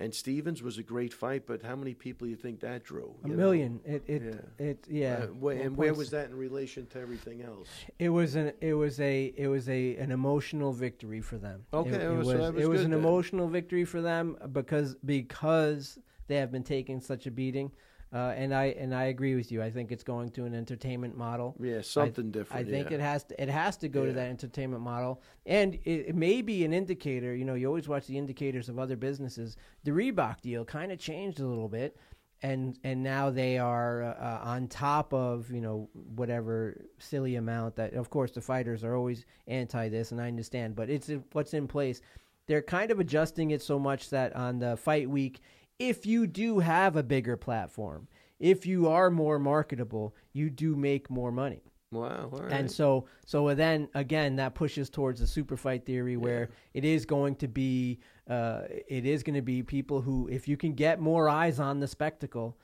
and 0.00 0.14
Stephens 0.14 0.62
was 0.62 0.78
a 0.78 0.82
great 0.82 1.12
fight, 1.12 1.44
but 1.46 1.62
how 1.62 1.74
many 1.74 1.92
people 1.92 2.26
do 2.26 2.30
you 2.30 2.36
think 2.36 2.60
that 2.60 2.84
drew? 2.84 3.14
a 3.24 3.28
you 3.28 3.34
know? 3.34 3.42
million. 3.42 3.80
It 3.84 4.02
it 4.06 4.22
Yeah. 4.22 4.64
it 4.66 4.84
yeah. 4.88 5.14
Uh, 5.14 5.26
wh- 5.42 5.60
and 5.60 5.76
where 5.76 5.94
was 5.94 6.10
that 6.10 6.30
in 6.30 6.36
relation 6.36 6.86
to 6.88 7.00
everything 7.00 7.42
else? 7.42 7.68
It 7.98 8.10
was 8.10 8.36
an 8.36 8.52
it 8.60 8.74
was 8.74 9.00
a 9.00 9.32
it 9.36 9.48
was 9.48 9.68
a 9.68 9.96
an 9.96 10.10
emotional 10.12 10.72
victory 10.72 11.20
for 11.20 11.36
them. 11.36 11.64
Okay, 11.72 11.90
it, 11.90 12.02
it 12.02 12.16
was 12.16 12.28
so 12.28 12.52
was 12.52 12.62
it 12.62 12.68
was 12.68 12.80
good 12.80 12.84
an 12.86 12.90
then. 12.92 13.00
emotional 13.00 13.48
victory 13.48 13.84
for 13.84 14.00
them 14.00 14.36
because 14.52 14.94
because 15.04 15.98
they 16.28 16.36
have 16.36 16.52
been 16.52 16.64
taking 16.64 17.00
such 17.00 17.26
a 17.26 17.30
beating. 17.30 17.72
Uh, 18.10 18.32
and 18.36 18.54
I 18.54 18.66
and 18.78 18.94
I 18.94 19.04
agree 19.04 19.34
with 19.34 19.52
you. 19.52 19.62
I 19.62 19.70
think 19.70 19.92
it's 19.92 20.02
going 20.02 20.30
to 20.30 20.46
an 20.46 20.54
entertainment 20.54 21.14
model. 21.14 21.54
Yeah, 21.60 21.82
something 21.82 22.28
I 22.28 22.30
different. 22.30 22.68
I 22.68 22.70
think 22.70 22.88
yeah. 22.88 22.96
it 22.96 23.00
has 23.00 23.24
to 23.24 23.42
it 23.42 23.50
has 23.50 23.76
to 23.78 23.88
go 23.88 24.06
to 24.06 24.12
that 24.12 24.28
entertainment 24.28 24.82
model, 24.82 25.20
and 25.44 25.74
it, 25.84 26.06
it 26.08 26.16
may 26.16 26.40
be 26.40 26.64
an 26.64 26.72
indicator. 26.72 27.34
You 27.34 27.44
know, 27.44 27.52
you 27.52 27.66
always 27.66 27.86
watch 27.86 28.06
the 28.06 28.16
indicators 28.16 28.70
of 28.70 28.78
other 28.78 28.96
businesses. 28.96 29.58
The 29.84 29.90
Reebok 29.90 30.40
deal 30.40 30.64
kind 30.64 30.90
of 30.90 30.98
changed 30.98 31.40
a 31.40 31.46
little 31.46 31.68
bit, 31.68 31.98
and 32.42 32.78
and 32.82 33.02
now 33.02 33.28
they 33.28 33.58
are 33.58 34.02
uh, 34.04 34.40
on 34.42 34.68
top 34.68 35.12
of 35.12 35.50
you 35.50 35.60
know 35.60 35.90
whatever 35.92 36.80
silly 36.98 37.36
amount 37.36 37.76
that. 37.76 37.92
Of 37.92 38.08
course, 38.08 38.30
the 38.30 38.40
fighters 38.40 38.84
are 38.84 38.96
always 38.96 39.26
anti 39.48 39.90
this, 39.90 40.12
and 40.12 40.20
I 40.20 40.28
understand, 40.28 40.76
but 40.76 40.88
it's 40.88 41.10
what's 41.32 41.52
in 41.52 41.68
place. 41.68 42.00
They're 42.46 42.62
kind 42.62 42.90
of 42.90 43.00
adjusting 43.00 43.50
it 43.50 43.60
so 43.60 43.78
much 43.78 44.08
that 44.08 44.34
on 44.34 44.58
the 44.58 44.78
fight 44.78 45.10
week, 45.10 45.40
if 45.78 46.06
you 46.06 46.26
do 46.26 46.58
have 46.58 46.96
a 46.96 47.02
bigger 47.02 47.36
platform, 47.36 48.08
if 48.38 48.66
you 48.66 48.88
are 48.88 49.10
more 49.10 49.38
marketable, 49.38 50.14
you 50.32 50.50
do 50.50 50.76
make 50.76 51.10
more 51.10 51.32
money. 51.32 51.62
Wow. 51.90 52.28
Right. 52.30 52.52
And 52.52 52.70
so, 52.70 53.06
so 53.24 53.54
then 53.54 53.88
again, 53.94 54.36
that 54.36 54.54
pushes 54.54 54.90
towards 54.90 55.20
the 55.20 55.26
super 55.26 55.56
fight 55.56 55.86
theory, 55.86 56.16
where 56.16 56.50
it 56.74 56.84
is 56.84 57.06
going 57.06 57.36
to 57.36 57.48
be, 57.48 57.98
uh, 58.28 58.62
it 58.68 59.06
is 59.06 59.22
going 59.22 59.36
to 59.36 59.42
be 59.42 59.62
people 59.62 60.02
who, 60.02 60.28
if 60.28 60.46
you 60.46 60.56
can 60.56 60.74
get 60.74 61.00
more 61.00 61.28
eyes 61.28 61.58
on 61.58 61.80
the 61.80 61.88
spectacle, 61.88 62.58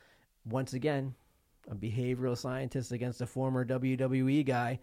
once 0.45 0.75
again, 0.75 1.15
a 1.71 1.75
behavioral 1.75 2.37
scientist 2.37 2.93
against 2.93 3.21
a 3.21 3.27
former 3.27 3.65
WWE 3.65 4.45
guy, 4.45 4.79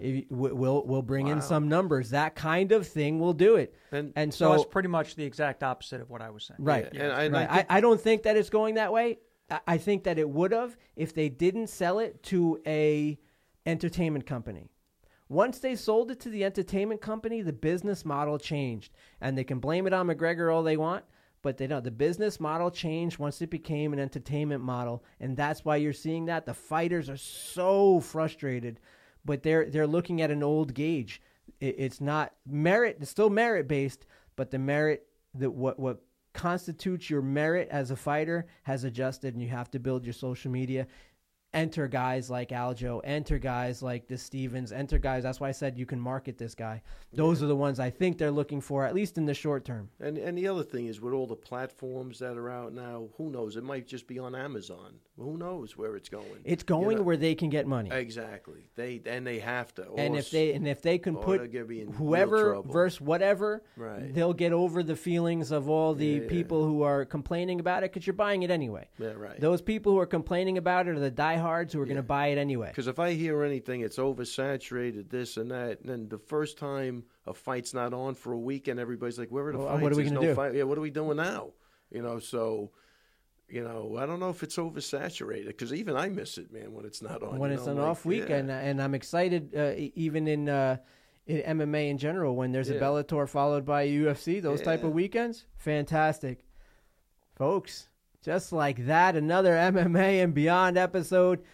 if- 0.00 0.28
w- 0.28 0.54
will 0.54 0.86
will 0.86 1.02
bring 1.02 1.28
in 1.28 1.40
some 1.40 1.68
numbers. 1.68 2.10
That 2.10 2.34
kind 2.34 2.72
of 2.72 2.86
thing 2.86 3.18
will 3.20 3.32
do 3.32 3.56
it. 3.56 3.74
And- 3.92 4.12
and 4.16 4.32
So, 4.34 4.48
so, 4.48 4.54
it's 4.54 4.64
pretty 4.70 4.88
much 4.88 5.14
the 5.14 5.24
exact 5.24 5.62
opposite 5.62 6.00
of 6.00 6.10
what 6.10 6.20
I 6.22 6.30
was 6.30 6.44
saying. 6.44 6.58
right, 6.62 6.88
Yeah, 6.92 7.02
and 7.04 7.12
I- 7.12 7.22
and 7.24 7.36
I 7.36 7.40
right. 7.46 7.50
think- 7.50 7.66
I, 7.70 7.76
I 7.78 7.80
don't 7.80 8.00
think 8.00 8.22
that 8.24 8.36
it's 8.36 8.50
going 8.50 8.74
that 8.74 8.92
way. 8.92 9.18
I, 9.50 9.60
I 9.66 9.78
think 9.78 10.04
that 10.04 10.18
it 10.18 10.28
would 10.28 10.52
have 10.52 10.76
if 10.94 11.14
they 11.14 11.28
didn't 11.28 11.68
sell 11.68 11.98
it 12.00 12.22
to 12.24 12.60
a 12.66 13.18
entertainment 13.64 14.26
company. 14.26 14.70
Once 15.28 15.58
they 15.58 15.74
sold 15.74 16.10
it 16.10 16.20
to 16.20 16.28
the 16.28 16.44
entertainment 16.44 17.00
company, 17.00 17.42
the 17.42 17.52
business 17.52 18.04
model 18.04 18.38
changed, 18.38 18.92
and 19.20 19.36
they 19.36 19.42
can 19.42 19.58
blame 19.58 19.84
it 19.86 19.92
on 19.92 20.06
McGregor 20.06 20.54
all 20.54 20.62
they 20.62 20.76
want, 20.76 21.04
but 21.46 21.58
they 21.58 21.68
don't. 21.68 21.84
The 21.84 21.92
business 21.92 22.40
model 22.40 22.72
changed 22.72 23.20
once 23.20 23.40
it 23.40 23.50
became 23.50 23.92
an 23.92 24.00
entertainment 24.00 24.64
model, 24.64 25.04
and 25.20 25.36
that's 25.36 25.64
why 25.64 25.76
you're 25.76 25.92
seeing 25.92 26.24
that. 26.24 26.44
The 26.44 26.52
fighters 26.52 27.08
are 27.08 27.16
so 27.16 28.00
frustrated, 28.00 28.80
but 29.24 29.44
they're 29.44 29.70
they're 29.70 29.86
looking 29.86 30.20
at 30.22 30.32
an 30.32 30.42
old 30.42 30.74
gauge. 30.74 31.22
It, 31.60 31.76
it's 31.78 32.00
not 32.00 32.32
merit; 32.44 32.96
it's 33.00 33.12
still 33.12 33.30
merit 33.30 33.68
based, 33.68 34.06
but 34.34 34.50
the 34.50 34.58
merit 34.58 35.06
that 35.34 35.52
what 35.52 35.78
what 35.78 36.02
constitutes 36.32 37.08
your 37.08 37.22
merit 37.22 37.68
as 37.70 37.92
a 37.92 37.96
fighter 37.96 38.48
has 38.64 38.82
adjusted, 38.82 39.34
and 39.34 39.40
you 39.40 39.48
have 39.48 39.70
to 39.70 39.78
build 39.78 40.04
your 40.04 40.14
social 40.14 40.50
media. 40.50 40.88
Enter 41.56 41.88
guys 41.88 42.28
like 42.30 42.50
Aljo, 42.50 43.00
enter 43.04 43.38
guys 43.38 43.82
like 43.82 44.06
the 44.08 44.16
Stephens, 44.18 44.72
enter 44.72 44.98
guys. 44.98 45.22
That's 45.22 45.40
why 45.40 45.48
I 45.48 45.52
said 45.52 45.76
you 45.78 45.86
can 45.86 45.98
market 46.00 46.38
this 46.38 46.54
guy. 46.54 46.82
Those 47.12 47.42
are 47.42 47.46
the 47.46 47.56
ones 47.56 47.80
I 47.80 47.90
think 47.90 48.18
they're 48.18 48.30
looking 48.30 48.60
for, 48.60 48.84
at 48.84 48.94
least 48.94 49.16
in 49.16 49.24
the 49.26 49.34
short 49.34 49.64
term. 49.64 49.88
And 50.00 50.18
and 50.18 50.36
the 50.36 50.46
other 50.48 50.62
thing 50.62 50.86
is 50.86 51.00
with 51.00 51.14
all 51.14 51.26
the 51.26 51.34
platforms 51.36 52.18
that 52.18 52.36
are 52.36 52.50
out 52.50 52.72
now, 52.72 53.08
who 53.16 53.30
knows? 53.30 53.56
It 53.56 53.64
might 53.64 53.86
just 53.86 54.06
be 54.06 54.18
on 54.18 54.34
Amazon. 54.34 54.94
Who 55.18 55.38
knows 55.38 55.78
where 55.78 55.96
it's 55.96 56.10
going? 56.10 56.42
It's 56.44 56.62
going 56.62 56.98
know- 56.98 57.02
where 57.02 57.16
they 57.16 57.34
can 57.34 57.48
get 57.48 57.66
money. 57.66 57.90
exactly. 57.90 58.68
They 58.74 59.00
and 59.06 59.26
they 59.26 59.38
have 59.38 59.74
to. 59.76 59.90
and 59.96 60.14
if 60.14 60.30
they 60.30 60.52
and 60.52 60.68
if 60.68 60.82
they 60.82 60.98
can 60.98 61.16
put 61.16 61.38
they're 61.38 61.46
gonna 61.48 61.64
be 61.64 61.80
in 61.80 61.88
real 61.88 61.96
whoever 61.96 62.60
versus 62.62 63.00
whatever, 63.00 63.62
Right. 63.78 64.12
they'll 64.12 64.34
get 64.34 64.52
over 64.52 64.82
the 64.82 64.94
feelings 64.96 65.50
of 65.52 65.70
all 65.70 65.94
the 65.94 66.06
Yeah, 66.06 66.22
yeah. 66.22 66.28
people 66.28 66.64
who 66.66 66.82
are 66.82 67.06
complaining 67.06 67.60
about 67.60 67.82
it 67.82 67.92
because 67.92 68.06
you're 68.06 68.14
buying 68.14 68.42
it 68.42 68.50
anyway. 68.50 68.88
Yeah, 68.98 69.12
right. 69.12 69.40
Those 69.40 69.62
people 69.62 69.92
who 69.92 69.98
are 70.00 70.06
complaining 70.06 70.58
about 70.58 70.86
it 70.86 70.96
are 70.96 71.00
the 71.00 71.10
diehards 71.46 71.72
who 71.72 71.80
are 71.80 71.84
going 71.84 71.96
to 71.96 72.02
buy 72.02 72.28
it 72.28 72.38
anyway. 72.38 72.68
Because 72.68 72.86
if 72.86 72.98
I 72.98 73.12
hear 73.12 73.42
anything, 73.42 73.80
it's 73.80 73.96
oversaturated, 73.96 75.08
this 75.10 75.36
and 75.36 75.50
that, 75.50 75.80
and 75.80 75.88
then 75.88 76.08
the 76.08 76.18
first 76.18 76.58
time 76.58 77.04
a 77.26 77.34
fight's 77.34 77.72
not 77.74 77.92
on 77.94 78.14
for 78.14 78.32
a 78.32 78.38
week, 78.38 78.68
and 78.68 78.78
everybody's 78.80 79.18
like, 79.18 79.30
"Where 79.30 79.46
are 79.46 79.52
the 79.52 79.58
Well, 79.58 79.68
fights? 79.68 79.82
what 79.82 79.92
are 79.92 79.96
we 79.96 80.04
gonna 80.04 80.14
no 80.16 80.20
do?" 80.22 80.34
Fight. 80.34 80.54
Yeah, 80.54 80.64
what 80.64 80.78
are 80.78 80.82
we 80.82 80.90
doing 80.90 81.16
now? 81.16 81.52
You 81.90 82.02
know, 82.02 82.18
so 82.18 82.70
you 83.48 83.62
know, 83.62 83.96
I 83.98 84.06
don't 84.06 84.18
know 84.18 84.30
if 84.30 84.42
it's 84.42 84.56
oversaturated 84.56 85.46
because 85.46 85.72
even 85.72 85.96
I 85.96 86.08
miss 86.08 86.36
it, 86.36 86.52
man, 86.52 86.72
when 86.72 86.84
it's 86.84 87.00
not 87.00 87.22
on. 87.22 87.38
when 87.38 87.52
it's 87.52 87.66
know, 87.66 87.72
an 87.72 87.78
like, 87.78 87.86
off 87.86 88.04
week, 88.04 88.28
yeah. 88.28 88.36
and 88.36 88.50
and 88.50 88.82
I'm 88.82 88.94
excited 88.94 89.54
uh, 89.56 89.72
even 89.76 90.26
in. 90.28 90.48
Uh, 90.48 90.76
in 91.28 91.58
MMA 91.58 91.90
in 91.90 91.98
general, 91.98 92.36
when 92.36 92.52
there's 92.52 92.70
a 92.70 92.74
Yeah. 92.74 92.80
Bellator 92.82 93.28
followed 93.28 93.64
by 93.66 93.82
a 93.82 93.90
UFC, 93.90 94.40
those 94.40 94.62
type 94.62 94.84
of 94.84 94.92
weekends, 94.92 95.44
fantastic, 95.56 96.44
folks. 97.34 97.88
Just 98.26 98.50
like 98.50 98.86
that, 98.86 99.14
another 99.14 99.52
MMA 99.52 100.20
and 100.20 100.34
Beyond 100.34 100.76
episode. 100.76 101.44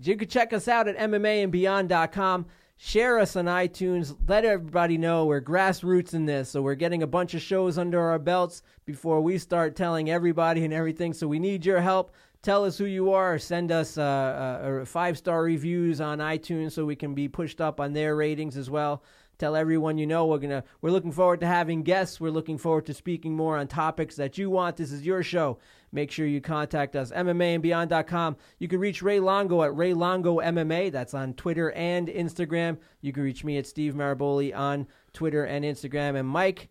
You 0.00 0.16
can 0.16 0.26
check 0.26 0.54
us 0.54 0.68
out 0.68 0.88
at 0.88 0.96
MMAandBeyond.com. 0.96 2.46
Share 2.78 3.18
us 3.18 3.36
on 3.36 3.44
iTunes. 3.44 4.16
Let 4.26 4.46
everybody 4.46 4.96
know 4.96 5.26
we're 5.26 5.42
grassroots 5.42 6.14
in 6.14 6.24
this, 6.24 6.48
so 6.48 6.62
we're 6.62 6.76
getting 6.76 7.02
a 7.02 7.06
bunch 7.06 7.34
of 7.34 7.42
shows 7.42 7.76
under 7.76 8.00
our 8.00 8.18
belts 8.18 8.62
before 8.86 9.20
we 9.20 9.36
start 9.36 9.76
telling 9.76 10.08
everybody 10.08 10.64
and 10.64 10.72
everything. 10.72 11.12
So 11.12 11.28
we 11.28 11.38
need 11.38 11.66
your 11.66 11.82
help. 11.82 12.10
Tell 12.40 12.64
us 12.64 12.78
who 12.78 12.86
you 12.86 13.12
are. 13.12 13.38
Send 13.38 13.70
us 13.70 13.98
uh, 13.98 14.80
uh, 14.80 14.84
five 14.86 15.18
star 15.18 15.42
reviews 15.42 16.00
on 16.00 16.20
iTunes 16.20 16.72
so 16.72 16.86
we 16.86 16.96
can 16.96 17.12
be 17.12 17.28
pushed 17.28 17.60
up 17.60 17.80
on 17.80 17.92
their 17.92 18.16
ratings 18.16 18.56
as 18.56 18.70
well. 18.70 19.02
Tell 19.38 19.56
everyone 19.56 19.98
you 19.98 20.06
know 20.06 20.26
we're 20.26 20.38
gonna. 20.38 20.62
We're 20.80 20.90
looking 20.90 21.10
forward 21.10 21.40
to 21.40 21.46
having 21.46 21.82
guests. 21.82 22.20
We're 22.20 22.30
looking 22.30 22.56
forward 22.56 22.86
to 22.86 22.94
speaking 22.94 23.34
more 23.34 23.58
on 23.58 23.66
topics 23.66 24.14
that 24.16 24.38
you 24.38 24.48
want. 24.48 24.76
This 24.76 24.92
is 24.92 25.04
your 25.04 25.22
show. 25.24 25.58
Make 25.94 26.10
sure 26.10 26.26
you 26.26 26.40
contact 26.40 26.96
us. 26.96 27.12
MMAandBeyond.com. 27.12 28.36
You 28.58 28.66
can 28.66 28.80
reach 28.80 29.00
Ray 29.00 29.20
Longo 29.20 29.62
at 29.62 29.76
Ray 29.76 29.94
Longo 29.94 30.40
MMA. 30.40 30.90
That's 30.90 31.14
on 31.14 31.34
Twitter 31.34 31.70
and 31.70 32.08
Instagram. 32.08 32.78
You 33.00 33.12
can 33.12 33.22
reach 33.22 33.44
me 33.44 33.58
at 33.58 33.66
Steve 33.68 33.94
Maraboli 33.94 34.52
on 34.52 34.88
Twitter 35.12 35.44
and 35.44 35.64
Instagram. 35.64 36.18
And 36.18 36.28
Mike, 36.28 36.68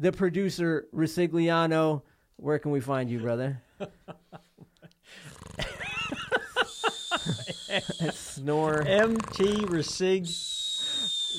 the 0.00 0.10
producer, 0.10 0.88
Resigliano. 0.92 2.02
Where 2.38 2.58
can 2.58 2.72
we 2.72 2.80
find 2.80 3.08
you, 3.08 3.20
brother? 3.20 3.62
Snore. 8.12 8.82
MT 8.82 9.66
Resig. 9.66 10.26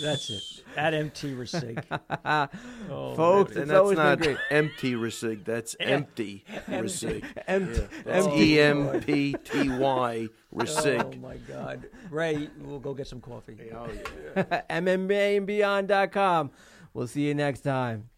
That's 0.01 0.29
it. 0.29 0.50
At 0.77 0.93
MT 0.93 1.33
Resig. 1.33 1.83
Oh, 2.89 3.15
Folks, 3.15 3.55
and 3.55 3.69
that's 3.69 3.91
not 3.91 4.19
been 4.19 4.37
empty 4.51 4.93
resig. 4.93 5.45
That's 5.45 5.75
empty 5.79 6.43
resig. 6.67 7.23
Empty, 7.47 7.87
That's 8.03 8.27
empty. 8.27 8.53
E 8.53 8.59
M 8.59 9.01
P 9.01 9.35
T 9.43 9.69
Y 9.69 10.27
Oh 10.53 11.11
my 11.21 11.37
God, 11.47 11.89
Ray, 12.09 12.49
we'll 12.59 12.79
go 12.79 12.93
get 12.93 13.07
some 13.07 13.21
coffee. 13.21 13.57
Oh 13.73 13.87
yeah. 14.35 14.61
MMAandBeyond.com. 14.69 16.51
We'll 16.93 17.07
see 17.07 17.27
you 17.27 17.33
next 17.33 17.61
time. 17.61 18.09